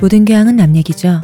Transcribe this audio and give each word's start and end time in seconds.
모든 0.00 0.24
교양은 0.24 0.56
남 0.56 0.76
얘기죠. 0.76 1.20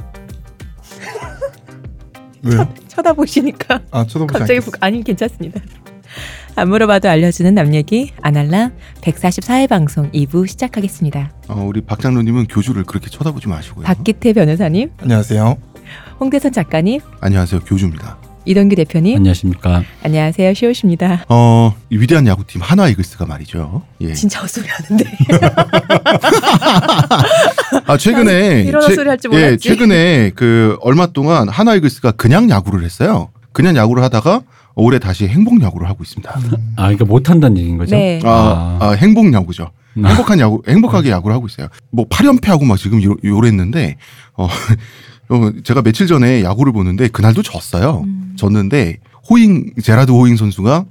왜요? 2.42 2.68
쳐다보시니까 2.88 3.80
아 3.90 4.06
쳐다보지 4.06 4.32
갑자기 4.38 4.52
않겠어. 4.58 4.70
부- 4.70 4.76
아니 4.80 5.02
괜찮습니다. 5.02 5.60
안 6.56 6.68
물어봐도 6.68 7.08
알려주는 7.08 7.52
남 7.54 7.74
얘기 7.74 8.12
아날람 8.22 8.72
144회 9.02 9.68
방송 9.68 10.10
2부 10.12 10.46
시작하겠습니다. 10.48 11.32
어, 11.48 11.62
우리 11.66 11.80
박장로님은 11.82 12.46
교주를 12.46 12.84
그렇게 12.84 13.10
쳐다보지 13.10 13.48
마시고요. 13.48 13.84
박기태 13.84 14.32
변호사님, 14.32 14.90
안녕하세요. 14.98 15.56
홍대선 16.20 16.52
작가님, 16.52 17.00
안녕하세요, 17.20 17.60
교주입니다. 17.60 18.18
이동규 18.48 18.76
대표님, 18.76 19.16
안녕하십니까. 19.16 19.82
안녕하세요 20.04 20.54
시오십니다. 20.54 21.24
어, 21.28 21.74
이 21.90 21.96
위대한 21.98 22.28
야구팀 22.28 22.60
하나 22.62 22.86
이글스가 22.86 23.26
말이죠. 23.26 23.82
예. 24.02 24.12
진짜 24.14 24.40
헛소리 24.40 24.68
하는데 24.68 25.04
아 27.86 27.96
최근에 27.96 28.62
이런 28.62 28.82
최- 28.82 28.86
헛소리 28.88 29.08
할줄 29.08 29.32
예, 29.34 29.38
몰랐지. 29.46 29.68
최근에 29.68 30.30
그 30.36 30.76
얼마 30.80 31.06
동안 31.06 31.48
하나 31.48 31.74
이글스가 31.74 32.12
그냥 32.12 32.48
야구를 32.48 32.84
했어요. 32.84 33.30
그냥 33.50 33.74
야구를 33.76 34.04
하다가 34.04 34.42
올해 34.76 35.00
다시 35.00 35.26
행복 35.26 35.60
야구를 35.62 35.88
하고 35.88 36.04
있습니다. 36.04 36.30
아, 36.76 36.82
그러니까 36.82 37.04
못 37.04 37.28
한다는 37.30 37.58
얘기인 37.58 37.78
거죠? 37.78 37.96
네. 37.96 38.20
아, 38.24 38.78
아, 38.80 38.90
행복 38.92 39.32
야구죠. 39.32 39.70
음. 39.96 40.06
행복한 40.06 40.38
야구, 40.38 40.62
행복하게 40.68 41.10
야구를 41.10 41.34
하고 41.34 41.46
있어요. 41.46 41.66
뭐 41.90 42.06
8연패하고 42.10 42.64
막 42.64 42.78
지금 42.78 43.02
요, 43.02 43.16
요랬는데 43.24 43.96
어, 44.34 44.44
어, 44.44 44.48
제가 45.64 45.82
며칠 45.82 46.06
전에 46.06 46.42
야구를 46.42 46.72
보는데 46.72 47.08
그날도 47.08 47.42
졌어요. 47.42 48.02
음. 48.06 48.34
졌는데 48.36 48.98
호잉 49.28 49.72
제라드 49.82 50.12
호잉 50.12 50.36
선수가 50.36 50.84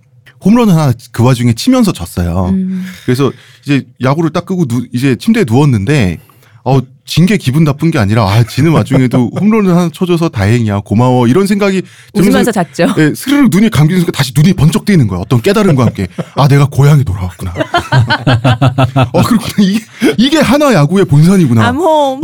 홈런 0.44 0.70
하나 0.70 0.92
그 1.12 1.24
와중에 1.24 1.54
치면서 1.54 1.92
졌어요. 1.94 2.50
음, 2.50 2.86
그래서 3.06 3.32
이제 3.64 3.86
야구를 4.04 4.32
딱 4.32 4.46
끄고 4.46 4.66
누, 4.66 4.86
이제 4.94 5.16
침대에 5.16 5.46
누웠는데 5.48 6.20
어, 6.66 6.80
진 7.06 7.26
게 7.28 7.38
기분 7.38 7.64
나쁜 7.64 7.92
게 7.92 8.00
아니라 8.00 8.24
아, 8.28 8.44
지는 8.44 8.72
와중에도 8.72 9.30
홈런을 9.40 9.72
하나 9.72 9.90
쳐줘서 9.94 10.30
다행이야 10.30 10.82
고마워 10.84 11.28
이런 11.28 11.46
생각이 11.48 11.82
웃으면서 12.14 12.52
잤죠. 12.52 12.88
예, 12.98 13.14
스르륵 13.16 13.50
눈이 13.52 13.70
감기는 13.70 14.00
순간 14.02 14.12
다시 14.12 14.34
눈이 14.36 14.54
번쩍 14.54 14.84
뜨이는 14.86 15.08
거야. 15.08 15.20
어떤 15.20 15.42
깨달음과 15.42 15.86
함께. 15.86 16.08
아, 16.36 16.48
내가 16.48 16.66
고향에 16.66 17.04
돌아왔구나. 17.04 17.54
어, 19.14 19.22
그렇구나. 19.24 19.54
이게, 19.60 19.86
이게 20.18 20.40
하나 20.40 20.74
야구의 20.74 21.06
본산이구나. 21.06 21.68
암홈 21.68 22.22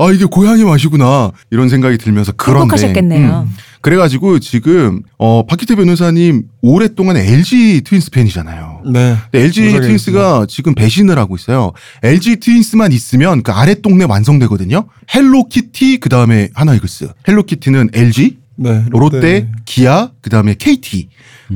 아, 0.00 0.10
이게 0.10 0.24
고향의 0.24 0.64
맛이구나. 0.64 1.30
이런 1.50 1.68
생각이 1.68 1.98
들면서 1.98 2.32
그런데. 2.32 2.60
행복하셨겠네요. 2.62 3.46
음, 3.46 3.56
그래가지고 3.82 4.38
지금, 4.38 5.02
어, 5.18 5.44
박기태 5.44 5.74
변호사님 5.74 6.44
오랫동안 6.62 7.18
LG 7.18 7.82
트윈스 7.84 8.10
팬이잖아요. 8.10 8.82
네. 8.92 9.16
근데 9.30 9.44
LG 9.44 9.72
트윈스가 9.80 10.46
지금 10.48 10.74
배신을 10.74 11.18
하고 11.18 11.36
있어요. 11.36 11.72
LG 12.02 12.40
트윈스만 12.40 12.92
있으면 12.92 13.42
그 13.42 13.52
아래 13.52 13.74
동네 13.74 14.04
완성되거든요. 14.04 14.86
헬로키티, 15.14 15.98
그 15.98 16.08
다음에 16.08 16.48
한화 16.54 16.74
이글스. 16.74 17.08
헬로키티는 17.28 17.90
LG, 17.92 18.38
네. 18.56 18.84
롯데, 18.90 19.50
기아, 19.66 20.10
그 20.22 20.30
다음에 20.30 20.54
KT, 20.54 21.08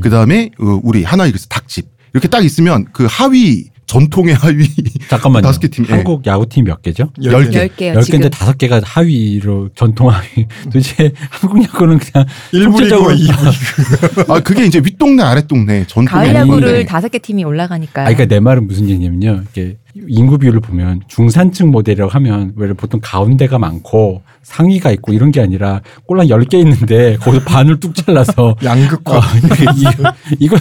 그 0.02 0.10
다음에 0.10 0.50
우리 0.58 1.02
한화 1.02 1.24
이글스 1.26 1.48
닭집 1.48 1.86
이렇게 2.12 2.28
딱 2.28 2.44
있으면 2.44 2.86
그 2.92 3.06
하위 3.08 3.68
전통의 3.86 4.34
하위 4.34 4.66
잠깐만요. 5.08 5.42
다섯 5.42 5.60
개 5.60 5.68
팀, 5.68 5.84
예. 5.88 5.92
한국 5.94 6.26
야구팀 6.26 6.64
몇 6.64 6.82
개죠? 6.82 7.10
열 7.22 7.50
개. 7.50 7.58
열 7.58 7.68
개요 7.68 7.94
열 7.94 8.02
지금. 8.02 8.18
개인데 8.20 8.28
다섯 8.30 8.56
개가 8.58 8.80
하위로 8.84 9.70
전통 9.74 10.10
하위. 10.10 10.46
도대체 10.64 11.12
한국 11.30 11.62
야구는 11.62 11.98
그냥 11.98 12.26
1부리고 12.52 12.64
총체적으로 12.64 13.14
2부. 13.14 14.30
아 14.30 14.40
그게 14.40 14.64
이제 14.64 14.80
윗동네 14.82 15.22
아랫동네 15.22 15.86
전통의 15.86 16.32
가을 16.32 16.34
야구를 16.34 16.72
네. 16.72 16.84
다섯 16.84 17.08
개 17.08 17.18
팀이 17.18 17.44
올라가니까. 17.44 18.02
아, 18.02 18.04
그러니까 18.04 18.26
내 18.26 18.40
말은 18.40 18.66
무슨 18.66 18.88
얘기냐면요. 18.88 19.44
이게 19.50 19.76
인구 20.08 20.38
비율을 20.38 20.60
보면 20.60 21.02
중산층 21.06 21.70
모델이라고 21.70 22.10
하면 22.10 22.52
왜 22.56 22.72
보통 22.72 23.00
가운데가 23.02 23.58
많고 23.58 24.22
상위가 24.42 24.90
있고 24.90 25.12
이런 25.12 25.30
게 25.30 25.40
아니라 25.40 25.80
꼴랑 26.06 26.26
10개 26.26 26.54
있는데 26.54 27.16
거기서 27.22 27.44
반을 27.44 27.80
뚝 27.80 27.94
잘라서 27.94 28.56
양극화. 28.62 29.18
어, 29.18 29.20
이거, 29.76 30.12
이거 30.40 30.56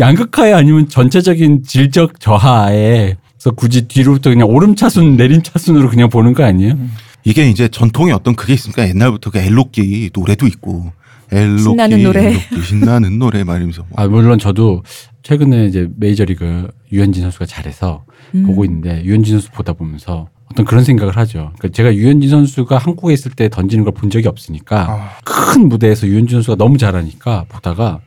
양극화에 0.00 0.52
아니면 0.52 0.88
전체적인 0.88 1.62
질적 1.64 2.18
저하에 2.20 3.16
그래서 3.34 3.54
굳이 3.56 3.88
뒤로부터 3.88 4.30
그냥 4.30 4.48
오름차순 4.48 5.16
내림차순으로 5.16 5.88
그냥 5.88 6.08
보는 6.08 6.32
거 6.34 6.44
아니에요? 6.44 6.76
이게 7.24 7.48
이제 7.48 7.68
전통의 7.68 8.12
어떤 8.12 8.34
그게 8.34 8.52
있으니까 8.52 8.88
옛날부터 8.88 9.30
그 9.30 9.38
엘로끼 9.38 10.10
노래도 10.12 10.46
있고 10.46 10.92
엘로끼 11.32 11.62
신나는 11.62 12.02
노래. 12.02 12.26
엘로끼, 12.28 12.62
신나는 12.62 13.18
노래 13.18 13.44
말이면서 13.44 13.84
뭐. 13.88 13.90
아 13.96 14.06
물론 14.06 14.38
저도 14.38 14.82
최근에 15.22 15.66
이제 15.66 15.88
메이저리그 15.96 16.68
유현진 16.92 17.22
선수가 17.22 17.46
잘해서 17.46 18.04
음. 18.34 18.44
보고 18.44 18.64
있는데 18.64 19.02
유현진 19.04 19.34
선수 19.34 19.50
보다 19.52 19.72
보면서 19.72 20.28
어떤 20.50 20.66
그런 20.66 20.84
생각을 20.84 21.16
하죠. 21.16 21.52
그러니까 21.58 21.68
제가 21.68 21.94
유현진 21.94 22.28
선수가 22.30 22.76
한국에 22.76 23.14
있을 23.14 23.30
때 23.32 23.48
던지는 23.48 23.84
걸 23.84 23.92
본 23.94 24.10
적이 24.10 24.28
없으니까 24.28 24.86
아, 24.90 25.10
큰 25.24 25.68
무대에서 25.68 26.06
유현진 26.06 26.36
선수가 26.36 26.56
너무 26.56 26.76
잘하니까 26.76 27.46
보다가 27.48 28.00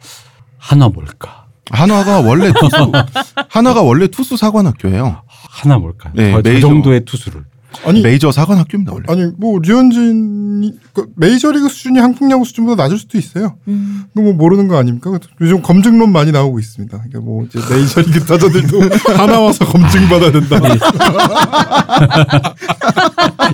하나 0.58 0.88
뭘까? 0.90 1.46
한화가 1.72 2.20
원래 2.22 2.52
투수 2.54 2.92
한화가 3.50 3.82
원래 3.82 4.08
투수 4.08 4.38
사관학교예요. 4.38 5.24
하나 5.28 5.78
뭘까? 5.80 6.12
네, 6.14 6.32
저, 6.34 6.42
저. 6.44 6.60
정도의 6.60 7.06
투수를. 7.06 7.44
아니 7.86 8.02
메이저 8.02 8.32
사관 8.32 8.58
학교입니다 8.58 8.94
원래. 8.94 9.06
아니 9.10 9.32
뭐 9.38 9.60
류현진이 9.60 10.74
그 10.94 11.08
메이저리그 11.16 11.68
수준이 11.70 12.00
한국 12.00 12.30
야구 12.32 12.46
수준보다 12.46 12.84
낮을 12.84 12.98
수도 12.98 13.18
있어요. 13.18 13.56
음. 13.68 14.04
그거 14.14 14.24
뭐 14.24 14.34
모르는 14.34 14.68
거 14.68 14.78
아닙니까? 14.78 15.12
요즘 15.42 15.62
검증론 15.62 16.12
많이 16.12 16.32
나오고 16.32 16.60
있습니다. 16.60 16.98
그러니까 16.98 17.20
뭐 17.20 17.46
이제 17.46 17.60
메이저리그 17.70 18.26
타자들도 18.26 18.82
하나 19.18 19.40
와서 19.40 19.66
검증 19.66 20.08
받아야 20.08 20.32
된다. 20.32 20.60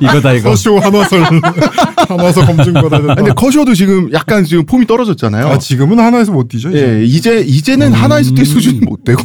이거다 0.02 0.34
이거. 0.34 0.50
서쇼 0.56 0.80
한화설 0.80 1.24
하나 1.24 2.24
와서 2.24 2.46
검증 2.46 2.74
받아야 2.74 3.00
된다. 3.00 3.16
근데 3.16 3.32
커쇼도 3.34 3.74
지금 3.74 4.12
약간 4.14 4.44
지금 4.44 4.66
폼이 4.66 4.86
떨어졌잖아요. 4.88 5.48
아 5.48 5.58
지금은 5.58 6.00
하나에서 6.00 6.32
못 6.32 6.48
뛰죠. 6.48 6.70
이제. 6.70 7.00
예, 7.00 7.04
이제 7.06 7.40
이제는 7.42 7.94
하나에서 7.94 8.32
뛸 8.34 8.46
수준이 8.46 8.80
못 8.82 9.04
되고 9.04 9.22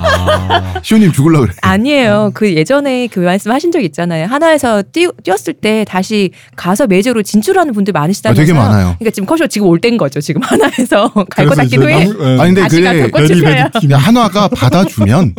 아, 0.00 0.74
시호님 0.82 1.12
죽을라 1.12 1.40
그래. 1.40 1.52
아니에요. 1.62 2.30
그 2.34 2.52
예전에 2.54 3.06
그 3.08 3.20
말씀 3.20 3.50
하신 3.50 3.72
적 3.72 3.80
있 3.82 3.91
잖아요. 3.92 4.26
하나에서 4.26 4.82
뛰, 4.82 5.06
뛰었을 5.22 5.54
때 5.54 5.84
다시 5.88 6.30
가서 6.56 6.86
메이저로 6.86 7.22
진출하는 7.22 7.72
분들 7.74 7.92
많으시다면서요. 7.92 8.42
아, 8.42 8.46
되게 8.46 8.52
많아요. 8.58 8.96
그러니까 8.98 9.10
지금 9.10 9.26
커쇼 9.26 9.46
지금 9.46 9.68
올 9.68 9.80
때인 9.80 9.96
거죠. 9.96 10.20
지금 10.20 10.42
하나에서 10.42 11.08
갈것 11.30 11.54
그래서 11.54 11.54
같기도 11.56 11.88
해. 11.88 12.04
남- 12.06 12.16
예. 12.20 12.40
아니 12.40 12.54
근데. 12.54 13.10
베리 13.10 13.40
그냥 13.80 14.00
한화가 14.00 14.48
받아주면 14.48 15.34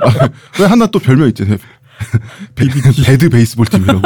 왜 0.60 0.66
하나 0.66 0.86
또 0.86 0.98
별명 0.98 1.28
있잖아요. 1.28 1.56
배드 2.54 3.28
베이스볼 3.30 3.66
팀이라고. 3.66 4.00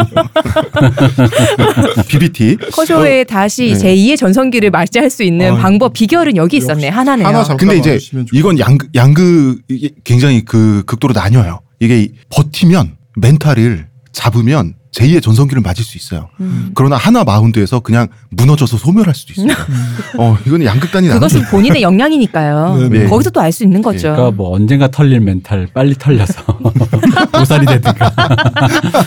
BBT. 2.08 2.56
커쇼에 2.72 3.24
다시 3.24 3.74
네. 3.74 3.94
제2의 3.94 4.16
전성기를 4.16 4.70
맞이할 4.70 5.10
수 5.10 5.22
있는 5.22 5.52
어, 5.52 5.56
방법 5.56 5.92
비결은 5.92 6.36
여기 6.36 6.56
있었네. 6.56 6.88
하나네요. 6.88 7.26
하나 7.26 7.42
근데 7.56 7.76
이제 7.76 7.98
이건 8.32 8.58
양 8.58 8.78
양극 8.94 9.60
이게 9.69 9.90
굉장히 10.04 10.42
그 10.44 10.82
극도로 10.86 11.12
나뉘어요. 11.14 11.60
이게 11.80 12.08
버티면 12.30 12.96
멘탈을 13.16 13.87
잡으면 14.12 14.75
제2의 14.93 15.23
전성기를 15.23 15.62
맞을 15.62 15.85
수 15.85 15.97
있어요. 15.97 16.29
음. 16.41 16.71
그러나 16.75 16.97
하나 16.97 17.25
마운드에서 17.25 17.81
그냥 17.81 18.09
무너져서 18.31 18.77
소멸할 18.77 19.15
수도 19.15 19.33
있어요. 19.33 19.56
어, 20.19 20.37
이거는 20.47 20.67
양극단이 20.67 21.09
나는 21.09 21.21
그것은 21.21 21.47
본인의 21.50 21.83
역량이니까요. 21.83 22.77
네, 22.93 22.99
네. 23.00 23.06
거기서 23.09 23.31
또 23.31 23.41
알 23.41 23.53
수 23.53 23.65
있는 23.65 23.81
거죠. 23.83 24.12
그러니까 24.12 24.31
뭐 24.33 24.55
언젠가 24.55 24.89
털릴 24.91 25.21
멘탈 25.21 25.67
빨리 25.75 25.94
털려서 25.94 26.43
보살이 27.33 27.67
되든가 27.67 28.12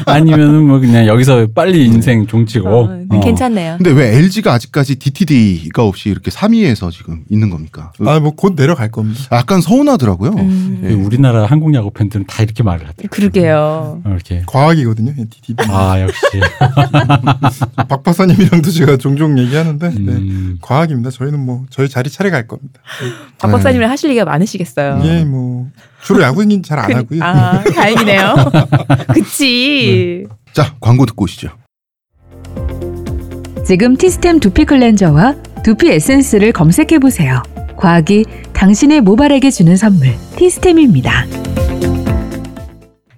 아니면은 0.07 0.67
뭐 0.67 0.79
그냥 0.79 1.05
여기서 1.07 1.47
빨리 1.53 1.85
인생 1.85 2.25
종치고 2.27 2.67
어, 2.69 3.05
어. 3.09 3.19
괜찮네요. 3.19 3.77
근데 3.77 3.91
왜 3.91 4.15
LG가 4.17 4.53
아직까지 4.53 4.95
DTD가 4.97 5.83
없이 5.83 6.09
이렇게 6.09 6.31
3위에서 6.31 6.91
지금 6.91 7.23
있는 7.29 7.49
겁니까? 7.49 7.91
아 8.01 8.19
뭐 8.19 8.31
곧 8.35 8.55
내려갈 8.55 8.89
겁니다. 8.91 9.21
약간 9.31 9.61
서운하더라고요. 9.61 10.31
음, 10.31 10.81
예. 10.83 10.93
우리나라 10.93 11.45
한국 11.45 11.73
야구 11.73 11.91
팬들은 11.91 12.25
다 12.27 12.43
이렇게 12.43 12.63
말을 12.63 12.81
하더라고요. 12.87 13.07
그러게요. 13.09 14.01
어, 14.03 14.09
이렇게 14.09 14.43
과학이거든요. 14.47 15.13
DTD. 15.29 15.55
아 15.75 16.01
역시 16.01 16.21
박 17.87 18.03
박사님이랑도 18.03 18.71
제가 18.71 18.97
종종 18.97 19.37
얘기하는데 19.37 19.89
네. 19.89 19.95
음, 20.13 20.57
과학입니다. 20.61 21.09
저희는 21.11 21.39
뭐 21.39 21.65
저희 21.69 21.89
자리 21.89 22.09
차례 22.09 22.29
겁니다. 22.29 22.81
박 23.37 23.51
박사님이랑 23.51 23.89
하실 23.91 24.09
얘기가 24.09 24.25
많으시겠어요. 24.25 25.01
예, 25.05 25.23
뭐 25.23 25.67
주로 26.03 26.21
야구 26.23 26.41
얘기는 26.43 26.61
잘안 26.63 26.87
그- 26.87 26.93
하고요. 26.93 27.23
아, 27.23 27.63
다행이네요. 27.63 28.35
그치. 29.13 30.25
자, 30.53 30.75
광고 30.79 31.05
듣고 31.05 31.25
오시죠. 31.25 31.49
지금 33.65 33.97
티스템 33.97 34.39
두피 34.39 34.65
클렌저와 34.65 35.35
두피 35.63 35.89
에센스를 35.91 36.51
검색해 36.51 36.99
보세요. 36.99 37.41
과학이 37.77 38.25
당신의 38.53 39.01
모발에게 39.01 39.49
주는 39.51 39.75
선물 39.75 40.13
티스템입니다. 40.37 41.25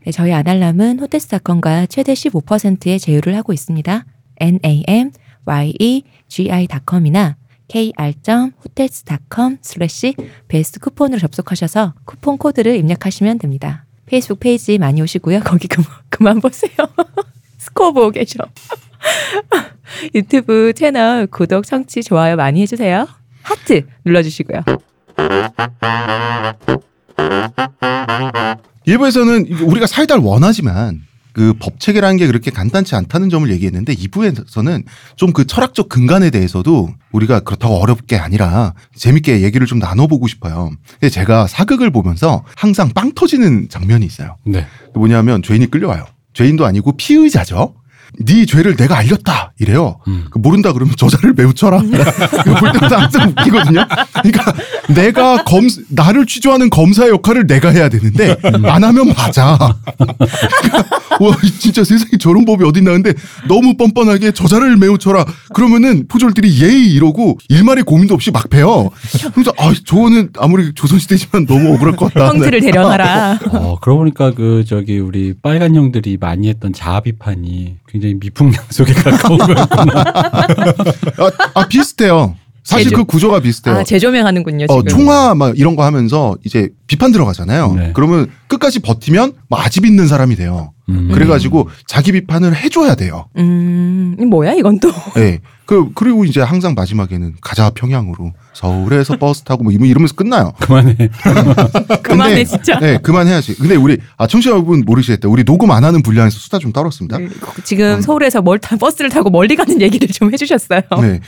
네, 0.08 0.12
저희 0.12 0.32
아날람은 0.32 1.00
호텔스닷컴과 1.00 1.88
최대 1.88 2.14
15%의 2.14 2.98
제휴를 2.98 3.36
하고 3.36 3.52
있습니다. 3.52 4.06
nam, 4.40 5.12
ye, 5.46 6.04
gi.com이나 6.30 7.36
kr.hotels.com 7.68 9.58
slash 9.62 10.16
best 10.48 10.80
쿠폰으로 10.80 11.20
접속하셔서 11.20 11.94
쿠폰 12.06 12.38
코드를 12.38 12.78
입력하시면 12.78 13.40
됩니다. 13.40 13.86
페이스북 14.06 14.40
페이지 14.40 14.78
많이 14.78 15.02
오시고요. 15.02 15.42
거기 15.42 15.68
그만, 15.68 15.90
그만 16.08 16.40
보세요. 16.40 16.72
듣고 17.60 17.92
보고 17.92 18.12
계셔. 18.12 18.46
유튜브 20.16 20.72
채널 20.74 21.28
구독, 21.28 21.66
청취, 21.66 22.02
좋아요 22.02 22.38
많이 22.38 22.62
해주세요. 22.62 23.10
하트 23.42 23.86
눌러주시고요. 24.06 24.62
일부에서는 28.88 29.48
우리가 29.62 29.86
사이다를 29.86 30.24
원하지만 30.24 31.02
그 31.34 31.54
법 31.60 31.80
체계라는 31.80 32.18
게 32.18 32.26
그렇게 32.26 32.50
간단치 32.50 32.96
않다는 32.96 33.30
점을 33.30 33.48
얘기했는데 33.52 33.94
2부에서는 33.94 34.84
좀 35.18 35.34
그 35.34 35.46
철학적 35.46 35.88
근간에 35.88 36.32
대해서도 36.32 36.90
우리가 37.12 37.42
그렇다고 37.42 37.76
어렵게 37.76 38.16
아니라 38.18 38.74
재밌게 38.96 39.42
얘기를 39.42 39.68
좀 39.68 39.78
나눠보고 39.78 40.28
싶어요. 40.28 40.72
근데 40.94 41.10
제가 41.10 41.46
사극을 41.46 41.92
보면서 41.92 42.44
항상 42.56 42.90
빵 42.90 43.12
터지는 43.14 43.68
장면이 43.70 44.04
있어요. 44.04 44.38
네. 44.46 44.66
뭐냐면 44.96 45.44
죄인이 45.44 45.68
끌려와요. 45.70 46.06
죄인도 46.34 46.66
아니고 46.66 46.98
피의자죠. 46.98 47.76
네 48.20 48.46
죄를 48.46 48.76
내가 48.76 48.98
알렸다 48.98 49.54
이래요. 49.60 50.00
음. 50.08 50.26
그 50.30 50.40
모른다 50.40 50.74
그러면 50.74 50.96
저자를 50.98 51.34
매우 51.36 51.54
쳐라. 51.54 51.82
이거 51.84 52.56
볼 52.56 52.72
때마다 52.72 53.02
항상 53.02 53.30
웃기거든요. 53.30 53.86
그러니까 54.24 54.54
내가 54.94 55.44
검 55.44 55.68
나를 55.90 56.26
취조하는 56.26 56.70
검사의 56.70 57.12
역할을 57.12 57.48
내가 57.48 57.70
해야 57.70 57.90
되는데 57.90 58.36
안 58.64 58.84
하면 58.84 59.08
맞아. 59.10 59.58
그러니까 59.98 60.98
와 61.20 61.36
진짜 61.60 61.84
세상에 61.84 62.12
저런 62.20 62.46
법이 62.46 62.64
어딨나 62.64 62.92
근데 62.92 63.14
너무 63.48 63.76
뻔뻔하게 63.78 64.32
저자를 64.32 64.78
매우 64.78 64.98
쳐라. 64.98 65.26
그러면은 65.54 66.08
포졸들이 66.08 66.62
예의 66.62 66.92
이러고 66.94 67.38
일말의 67.50 67.84
고민도 67.84 68.14
없이 68.14 68.32
막 68.32 68.50
패요. 68.50 68.90
그래서 69.34 69.52
아 69.58 69.74
저거는 69.86 70.30
아무리 70.38 70.74
조선시대지만 70.74 71.46
너무 71.46 71.74
억울할 71.76 71.96
것 71.96 72.14
같다. 72.14 72.30
형들을 72.30 72.62
대령하라. 72.62 73.40
어, 73.54 73.78
그러고 73.82 74.00
보니까 74.00 74.32
그 74.34 74.64
저기 74.68 75.00
우리 75.00 75.34
빨간 75.42 75.76
형들이 75.76 76.18
많이 76.20 76.48
했던 76.50 76.74
자아 76.74 77.02
비판이 77.02 77.78
굉장히 77.98 78.14
미풍양 78.16 78.64
속에 78.70 78.94
가까운 79.02 79.38
거였구나. 79.40 80.04
아, 81.18 81.32
아, 81.56 81.68
비슷해요. 81.68 82.36
사실 82.68 82.90
제조- 82.90 82.98
그 82.98 83.04
구조가 83.06 83.40
비슷해요. 83.40 83.76
아, 83.78 83.84
재조명하는군요, 83.84 84.68
지금. 84.68 84.76
어, 84.76 84.84
총화 84.84 85.34
막 85.36 85.58
이런 85.58 85.78
거 85.78 85.86
하면서 85.86 86.36
이제 86.44 86.70
비판 86.86 87.14
들어가잖아요. 87.14 87.74
네. 87.76 87.92
그러면 87.94 88.30
끝까지 88.48 88.80
버티면 88.80 89.34
뭐 89.48 89.58
아집 89.60 89.86
있는 89.86 90.06
사람이 90.08 90.36
돼요. 90.36 90.74
음. 90.90 91.10
그래가지고 91.14 91.70
자기 91.86 92.12
비판을 92.12 92.56
해줘야 92.58 92.96
돼요. 92.96 93.28
음, 93.38 94.16
뭐야, 94.30 94.54
이건 94.54 94.80
또. 94.82 94.90
예. 95.18 95.40
그 95.66 95.90
그리고 95.96 96.24
이제 96.26 96.42
항상 96.42 96.74
마지막에는 96.76 97.36
가자 97.42 97.70
평양으로 97.70 98.34
서울에서 98.54 99.16
버스 99.20 99.44
타고 99.44 99.64
뭐 99.64 99.72
이러면서 99.74 100.14
끝나요. 100.16 100.54
그만해. 100.60 100.96
그만해, 102.04 102.36
근데- 102.36 102.44
진짜. 102.46 102.80
네, 102.80 102.98
그만해야지. 102.98 103.56
근데 103.56 103.76
우리 103.76 103.98
아 104.18 104.28
청취자 104.28 104.52
여러분 104.52 104.84
모르시겠다. 104.86 105.28
우리 105.30 105.44
녹음 105.44 105.72
안 105.72 105.84
하는 105.86 106.02
분량에서 106.02 106.38
수다 106.38 106.60
좀 106.60 106.72
떨었습니다. 106.74 107.18
네, 107.18 107.28
지금 107.64 108.02
서울에서 108.02 108.42
멀, 108.42 108.60
타, 108.60 108.76
버스를 108.78 109.10
타고 109.10 109.30
멀리 109.30 109.56
가는 109.56 109.82
얘기를 109.82 110.08
좀 110.10 110.32
해주셨어요. 110.34 110.82
네. 111.02 111.20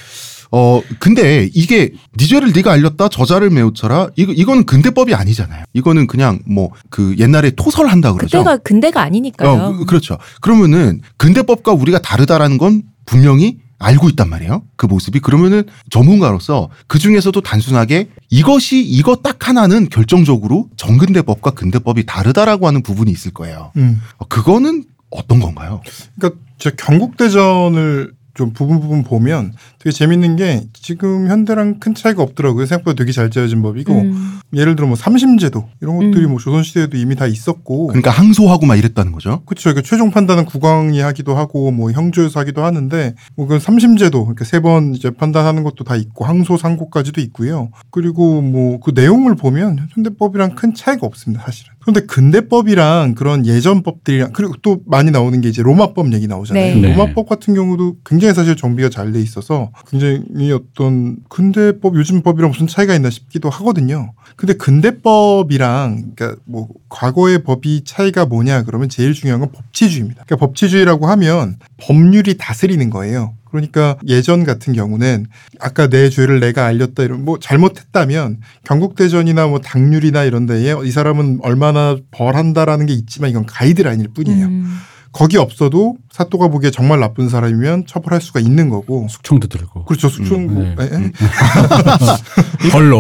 어 0.52 0.82
근데 1.00 1.50
이게 1.54 1.92
니 2.18 2.28
죄를 2.28 2.52
네가 2.56 2.72
알렸다 2.72 3.10
저자를 3.10 3.50
매우 3.52 3.72
쳐라 3.74 4.10
이거 4.16 4.32
이거는 4.34 4.66
근대법이 4.66 5.14
아니잖아요. 5.14 5.64
이거는 5.74 6.08
그냥 6.08 6.40
뭐 6.48 6.70
그 6.90 7.16
옛날에 7.20 7.52
토설한다 7.52 8.14
그러죠. 8.14 8.38
그때가 8.40 8.58
근대가 8.58 9.02
아니니까요. 9.04 9.50
어, 9.52 9.78
그- 9.78 9.86
그렇죠. 9.86 10.18
그러면은 10.42 11.02
근대법과 11.18 11.74
우리가 11.74 12.00
다르다라는 12.00 12.58
건 12.58 12.82
분명히 13.06 13.58
알고 13.82 14.10
있단 14.10 14.28
말이에요. 14.30 14.64
그 14.76 14.86
모습이 14.88 15.20
그러면은 15.20 15.64
전문가로서 15.90 16.70
그 16.88 17.00
중에서도 17.00 17.40
단순하게 17.42 18.10
이것이 18.30 18.82
이것 18.84 19.24
딱 19.24 19.48
하나는 19.48 19.88
결정적으로 19.88 20.68
정근대법과 20.76 21.52
근대법이 21.52 22.06
다르다라고 22.06 22.68
하는 22.68 22.82
부분이 22.84 23.10
있을 23.12 23.32
거예요. 23.32 23.72
음. 23.78 24.02
어, 24.18 24.26
그거는 24.28 24.84
어떤 25.12 25.40
건가요? 25.40 25.82
그러니까 26.18 26.42
저 26.58 26.72
경국대전을 26.72 28.12
좀 28.40 28.54
부분 28.54 28.80
부분 28.80 29.04
보면 29.04 29.54
되게 29.80 29.92
재밌는 29.94 30.38
게 30.38 30.64
지금 30.74 31.28
현대랑 31.28 31.80
큰 31.80 31.94
차이가 31.94 32.24
없더라고요. 32.24 32.66
생각보다 32.66 32.96
되게 32.96 33.12
잘 33.12 33.30
짜여진 33.30 33.62
법이고 33.62 33.94
음. 33.94 34.40
예를 34.54 34.76
들어 34.76 34.88
뭐 34.88 34.96
삼심제도 34.96 35.68
이런 35.82 35.98
것들이 35.98 36.26
음. 36.26 36.32
뭐 36.32 36.40
조선시대에도 36.40 36.98
이미 36.98 37.16
다 37.16 37.28
있었고 37.28 37.88
그러니까 37.88 38.12
항소하고 38.12 38.66
막 38.66 38.76
이랬다는 38.76 39.12
거죠. 39.12 39.42
그렇죠. 39.46 39.74
그 39.74 39.84
최종 39.84 40.10
판단은 40.10 40.46
국왕이 40.46 41.00
하기도 41.00 41.36
하고 41.36 41.72
뭐 41.72 41.92
형조에서 41.92 42.40
하기도 42.40 42.64
하는데 42.64 43.14
뭐그 43.36 43.60
삼심제도 43.60 44.26
이렇게 44.26 44.46
세번 44.46 44.96
이제 44.96 45.12
판단하는 45.12 45.64
것도 45.64 45.84
다 45.84 45.96
있고 45.96 46.26
항소 46.26 46.58
상고까지도 46.58 47.22
있고요. 47.22 47.70
그리고 47.92 48.42
뭐 48.42 48.80
그 48.80 48.92
내용을 48.94 49.36
보면 49.36 49.88
현대법이랑 49.92 50.56
큰 50.56 50.74
차이가 50.74 51.06
없습니다, 51.06 51.44
사실은. 51.44 51.74
그런데 51.82 52.02
근대법이랑 52.02 53.16
그런 53.16 53.46
예전 53.46 53.84
법들이랑 53.84 54.32
그리고 54.34 54.54
또 54.62 54.82
많이 54.86 55.12
나오는 55.12 55.40
게 55.42 55.50
이제 55.50 55.62
로마법 55.62 56.14
얘기 56.14 56.28
나오잖아요. 56.28 56.76
네. 56.76 56.82
네. 56.82 56.92
로마법 56.94 57.28
같은 57.28 57.54
경우도 57.54 57.98
굉장히 58.06 58.34
사실 58.34 58.56
정비가 58.56 58.90
잘 58.90 59.10
돼 59.10 59.20
있어서 59.22 59.72
굉장히 59.90 60.52
어떤 60.52 61.18
근대법 61.30 61.96
요즘 61.96 62.22
법이랑 62.22 62.52
무슨 62.52 62.68
차이가 62.68 62.94
있나 62.94 63.10
싶기도 63.10 63.50
하거든요. 63.50 64.14
근데 64.36 64.54
근대법이랑 64.54 66.14
그러니까 66.16 66.40
뭐 66.46 66.68
과거의 66.90 67.44
법이 67.44 67.84
차이가 67.86 68.26
뭐냐 68.26 68.64
그러면 68.64 68.90
제일 68.90 69.14
중요한 69.14 69.40
건 69.40 69.52
법치주의입니다. 69.52 70.26
그러니까 70.26 70.46
법치주의라고 70.46 71.08
하면 71.08 71.58
법률이 71.78 72.38
다스리는 72.38 72.90
거예요. 72.90 73.34
그러니까 73.52 73.98
예전 74.08 74.44
같은 74.44 74.74
경우는 74.74 75.26
아까 75.60 75.88
내 75.88 76.10
죄를 76.10 76.40
내가 76.40 76.66
알렸다 76.66 77.04
이런 77.04 77.26
뭐 77.26 77.40
잘못했다면 77.40 78.40
경국대전이나 78.66 79.48
뭐 79.48 79.60
당률이나 79.60 80.24
이런 80.24 80.46
데에 80.46 80.76
이 80.86 80.92
사람은 80.92 81.40
얼마나 81.44 81.98
벌한다라는 82.12 82.86
게 82.86 82.94
있지만 82.94 83.30
이건 83.32 83.46
가이드라인일 83.46 84.10
뿐이에요. 84.14 84.46
음. 84.46 84.78
거기 85.12 85.38
없어도 85.38 85.96
사또가 86.12 86.50
보기에 86.50 86.70
정말 86.70 87.00
나쁜 87.00 87.30
사람이면 87.30 87.86
처벌할 87.88 88.22
수가 88.22 88.40
있는 88.40 88.70
거고. 88.70 89.08
숙청도 89.10 89.48
들고. 89.48 89.86
그렇죠. 89.86 90.08
수충 90.08 90.54
뭐, 90.54 90.64
네. 90.64 90.76
에, 90.80 90.86
에? 90.86 92.70
걸로. 92.72 93.00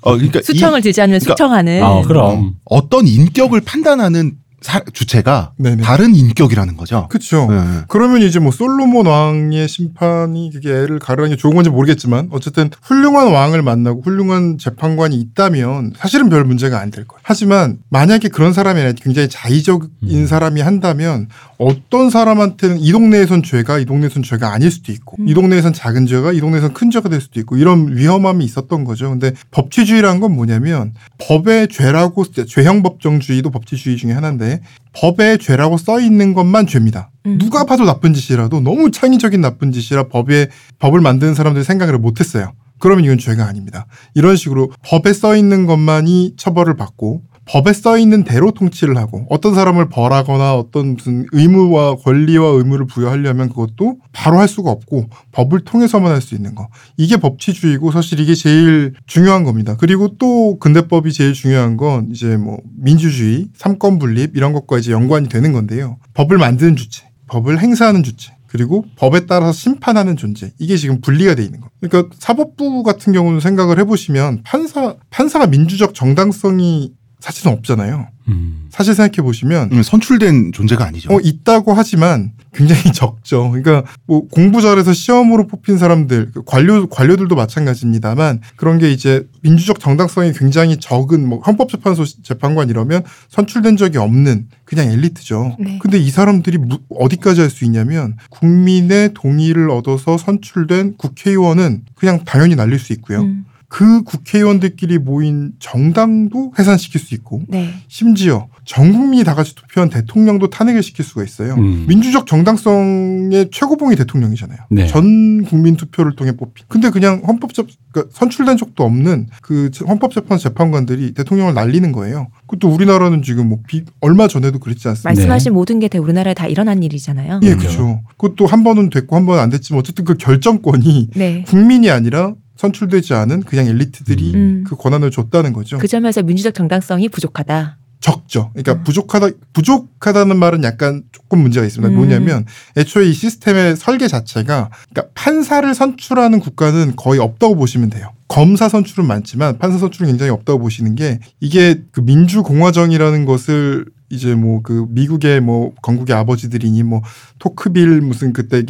어, 0.00 0.14
그러니까 0.16 0.40
이- 0.40 0.42
수청을 0.42 0.80
들지 0.80 1.00
않으면 1.00 1.20
그러니까- 1.20 1.32
수청하는. 1.34 1.82
아, 1.82 2.02
그럼. 2.02 2.54
어떤 2.64 3.06
인격을 3.06 3.60
판단하는 3.60 4.32
사- 4.64 4.80
주체가 4.92 5.52
네네. 5.58 5.82
다른 5.82 6.14
인격이라는 6.14 6.76
거죠. 6.78 7.06
그렇죠. 7.10 7.46
네. 7.50 7.60
그러면 7.88 8.22
이제 8.22 8.38
뭐 8.38 8.50
솔로몬 8.50 9.06
왕의 9.06 9.68
심판이 9.68 10.50
그게 10.54 10.70
애를 10.70 10.98
가르는 10.98 11.28
게 11.30 11.36
좋은 11.36 11.54
건지 11.54 11.68
모르겠지만 11.68 12.28
어쨌든 12.32 12.70
훌륭한 12.82 13.30
왕을 13.30 13.60
만나고 13.60 14.00
훌륭한 14.02 14.56
재판관이 14.56 15.16
있다면 15.20 15.92
사실은 15.98 16.30
별 16.30 16.44
문제가 16.44 16.80
안 16.80 16.90
될 16.90 17.04
거예요. 17.06 17.20
하지만 17.24 17.78
만약에 17.90 18.28
그런 18.28 18.52
사람이 18.54 18.80
아니라 18.80 18.94
굉장히 19.00 19.28
자의적인 19.28 19.88
음. 20.04 20.26
사람이 20.26 20.60
한다면 20.62 21.28
어떤 21.58 22.08
사람한테는 22.10 22.78
이 22.78 22.90
동네에선 22.92 23.42
죄가 23.42 23.78
이 23.78 23.84
동네에선 23.84 24.22
죄가 24.22 24.52
아닐 24.52 24.70
수도 24.70 24.92
있고 24.92 25.16
이 25.26 25.34
동네에선 25.34 25.72
작은 25.72 26.06
죄가 26.06 26.32
이 26.32 26.40
동네에선 26.40 26.72
큰 26.72 26.90
죄가 26.90 27.08
될 27.08 27.20
수도 27.20 27.38
있고 27.40 27.56
이런 27.56 27.96
위험함이 27.96 28.44
있었던 28.44 28.84
거죠. 28.84 29.10
근데 29.10 29.32
법치주의라는 29.50 30.20
건 30.20 30.32
뭐냐면 30.34 30.94
법의 31.18 31.68
죄라고 31.68 32.24
죄형 32.46 32.82
법정주의도 32.82 33.50
법치주의 33.50 33.96
중에 33.96 34.12
하나인데 34.12 34.53
법에 34.92 35.38
죄라고 35.38 35.76
써 35.76 36.00
있는 36.00 36.34
것만 36.34 36.66
죄입니다. 36.66 37.10
음. 37.26 37.38
누가 37.38 37.64
봐도 37.64 37.84
나쁜 37.84 38.14
짓이라도 38.14 38.60
너무 38.60 38.90
창의적인 38.90 39.40
나쁜 39.40 39.72
짓이라 39.72 40.08
법에 40.08 40.48
법을 40.78 41.00
만드는 41.00 41.34
사람들이 41.34 41.64
생각을 41.64 41.98
못 41.98 42.20
했어요. 42.20 42.52
그러면 42.78 43.04
이건 43.04 43.18
죄가 43.18 43.46
아닙니다. 43.46 43.86
이런 44.14 44.36
식으로 44.36 44.70
법에 44.82 45.12
써 45.12 45.36
있는 45.36 45.66
것만이 45.66 46.34
처벌을 46.36 46.76
받고 46.76 47.22
법에 47.46 47.72
써 47.72 47.96
있는 47.98 48.24
대로 48.24 48.50
통치를 48.50 48.96
하고 48.96 49.26
어떤 49.30 49.54
사람을 49.54 49.88
벌하거나 49.88 50.56
어떤 50.56 50.94
무슨 50.94 51.26
의무와 51.32 51.96
권리와 51.96 52.48
의무를 52.48 52.86
부여하려면 52.86 53.50
그것도 53.50 53.98
바로 54.12 54.38
할 54.38 54.48
수가 54.48 54.70
없고 54.70 55.08
법을 55.32 55.60
통해서만 55.60 56.12
할 56.12 56.24
수 56.24 56.34
있는 56.34 56.54
거 56.54 56.68
이게 56.96 57.18
법치주의고 57.18 57.92
사실 57.92 58.18
이게 58.18 58.34
제일 58.34 58.94
중요한 59.06 59.44
겁니다. 59.44 59.76
그리고 59.78 60.16
또 60.18 60.58
근대법이 60.58 61.12
제일 61.12 61.34
중요한 61.34 61.76
건 61.76 62.08
이제 62.10 62.36
뭐 62.36 62.58
민주주의, 62.76 63.48
삼권 63.56 63.98
분립 63.98 64.36
이런 64.36 64.52
것과 64.52 64.78
이제 64.78 64.90
연관이 64.92 65.28
되는 65.28 65.52
건데요. 65.52 65.98
법을 66.14 66.38
만드는 66.38 66.76
주체, 66.76 67.06
법을 67.28 67.60
행사하는 67.60 68.02
주체. 68.02 68.32
그리고 68.46 68.84
법에 68.94 69.26
따라서 69.26 69.52
심판하는 69.52 70.16
존재 70.16 70.52
이게 70.60 70.76
지금 70.76 71.00
분리가 71.00 71.34
돼 71.34 71.42
있는 71.42 71.60
거. 71.60 71.68
그러니까 71.80 72.14
사법부 72.18 72.84
같은 72.84 73.12
경우는 73.12 73.40
생각을 73.40 73.80
해보시면 73.80 74.42
판사 74.44 74.94
판사가 75.10 75.48
민주적 75.48 75.92
정당성이 75.92 76.92
사실은 77.24 77.52
없잖아요. 77.52 78.08
음. 78.28 78.66
사실 78.70 78.94
생각해 78.94 79.22
보시면 79.24 79.70
음, 79.72 79.82
선출된 79.82 80.52
존재가 80.52 80.84
아니죠. 80.84 81.10
어 81.14 81.18
있다고 81.22 81.72
하지만 81.72 82.32
굉장히 82.52 82.82
적죠. 82.92 83.50
그러니까 83.50 83.82
뭐 84.06 84.28
공부 84.28 84.60
잘해서 84.60 84.92
시험으로 84.92 85.46
뽑힌 85.46 85.78
사람들 85.78 86.32
그 86.34 86.42
관료 86.44 86.86
관료들도 86.88 87.34
마찬가지입니다만 87.34 88.40
그런 88.56 88.78
게 88.78 88.90
이제 88.92 89.26
민주적 89.42 89.80
정당성이 89.80 90.32
굉장히 90.34 90.76
적은 90.78 91.26
뭐 91.26 91.40
헌법재판소 91.40 92.04
재판관 92.22 92.68
이러면 92.68 93.04
선출된 93.30 93.78
적이 93.78 93.98
없는 93.98 94.48
그냥 94.64 94.90
엘리트죠. 94.90 95.56
네. 95.60 95.78
근데 95.80 95.96
이 95.98 96.10
사람들이 96.10 96.58
무- 96.58 96.80
어디까지 96.90 97.40
할 97.40 97.48
수 97.50 97.64
있냐면 97.64 98.16
국민의 98.30 99.14
동의를 99.14 99.70
얻어서 99.70 100.18
선출된 100.18 100.96
국회의원은 100.98 101.84
그냥 101.94 102.24
당연히 102.26 102.54
날릴 102.54 102.78
수 102.78 102.92
있고요. 102.94 103.22
음. 103.22 103.46
그 103.74 104.04
국회의원들끼리 104.04 104.98
모인 104.98 105.50
정당도 105.58 106.52
해산시킬 106.56 107.00
수 107.00 107.12
있고 107.16 107.42
네. 107.48 107.70
심지어 107.88 108.46
전 108.64 108.92
국민이 108.92 109.24
다 109.24 109.34
같이 109.34 109.56
투표한 109.56 109.90
대통령도 109.90 110.48
탄핵을 110.48 110.80
시킬 110.80 111.04
수가 111.04 111.24
있어요. 111.24 111.54
음. 111.54 111.84
민주적 111.88 112.28
정당성의 112.28 113.48
최고봉이 113.50 113.96
대통령이잖아요. 113.96 114.60
네. 114.70 114.86
전 114.86 115.42
국민 115.42 115.74
투표를 115.74 116.14
통해 116.14 116.36
뽑힌. 116.36 116.66
근데 116.68 116.90
그냥 116.90 117.22
헌법적 117.26 117.66
그러니까 117.90 118.16
선출된 118.16 118.58
적도 118.58 118.84
없는 118.84 119.26
그 119.42 119.72
헌법재판 119.88 120.38
재판관들이 120.38 121.12
대통령을 121.14 121.54
날리는 121.54 121.90
거예요. 121.90 122.28
그것도 122.46 122.72
우리나라는 122.72 123.22
지금 123.22 123.48
뭐 123.48 123.58
비, 123.66 123.82
얼마 124.00 124.28
전에도 124.28 124.60
그랬지 124.60 124.86
않습니까? 124.86 125.08
말씀하신 125.08 125.52
모든 125.52 125.80
게다 125.80 125.98
우리나라에 125.98 126.34
다 126.34 126.46
일어난 126.46 126.80
일이잖아요. 126.84 127.40
예, 127.42 127.56
그렇죠. 127.56 127.66
그렇죠. 127.66 128.00
그것도 128.18 128.46
한 128.46 128.62
번은 128.62 128.90
됐고 128.90 129.16
한 129.16 129.26
번은 129.26 129.42
안 129.42 129.50
됐지만 129.50 129.80
어쨌든 129.80 130.04
그 130.04 130.14
결정권이 130.14 131.10
네. 131.16 131.42
국민이 131.48 131.90
아니라 131.90 132.34
선출되지 132.56 133.14
않은 133.14 133.42
그냥 133.42 133.66
엘리트들이 133.66 134.34
음. 134.34 134.64
그 134.66 134.76
권한을 134.76 135.10
줬다는 135.10 135.52
거죠. 135.52 135.78
그 135.78 135.88
점에서 135.88 136.22
민주적 136.22 136.54
정당성이 136.54 137.08
부족하다. 137.08 137.78
적죠. 138.04 138.50
그러니까 138.52 138.74
음. 138.74 138.84
부족하다 138.84 139.28
부족하다는 139.54 140.38
말은 140.38 140.62
약간 140.62 141.04
조금 141.10 141.38
문제가 141.38 141.64
있습니다. 141.64 141.90
음. 141.90 141.96
뭐냐면 141.96 142.44
애초에 142.76 143.06
이 143.06 143.14
시스템의 143.14 143.76
설계 143.76 144.08
자체가 144.08 144.70
그러니까 144.90 145.12
판사를 145.14 145.74
선출하는 145.74 146.40
국가는 146.40 146.96
거의 146.96 147.18
없다고 147.20 147.56
보시면 147.56 147.88
돼요. 147.88 148.12
검사 148.34 148.68
선출은 148.68 149.06
많지만 149.06 149.58
판사 149.58 149.78
선출은 149.78 150.08
굉장히 150.08 150.30
없다고 150.30 150.58
보시는 150.58 150.94
게 150.96 151.20
이게 151.40 151.82
그 151.92 152.00
민주공화정이라는 152.00 153.24
것을 153.24 153.86
이제 154.10 154.34
뭐 154.34 154.60
그 154.62 154.86
미국의 154.90 155.40
뭐 155.40 155.72
건국의 155.82 156.14
아버지들이니 156.16 156.82
뭐 156.82 157.02
토크빌 157.38 158.00
무슨 158.00 158.32
그때 158.32 158.62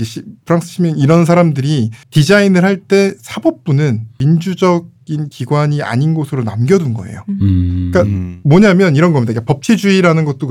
프랑스 0.45 0.69
시민 0.69 0.97
이런 0.97 1.25
사람들이 1.25 1.91
디자인을 2.11 2.63
할 2.65 2.83
때 2.89 3.15
사법부는 3.21 4.07
민주적 4.19 4.93
인 5.07 5.29
기관이 5.29 5.83
아닌 5.83 6.15
곳으로 6.15 6.45
남겨둔 6.45 6.95
거예요. 6.95 7.25
음. 7.29 7.91
그러니까 7.93 8.03
음. 8.11 8.41
뭐냐면 8.43 8.97
이런 8.97 9.13
겁니다. 9.13 9.33
그러니까 9.35 9.53
법치주의라는 9.53 10.25
것도 10.25 10.49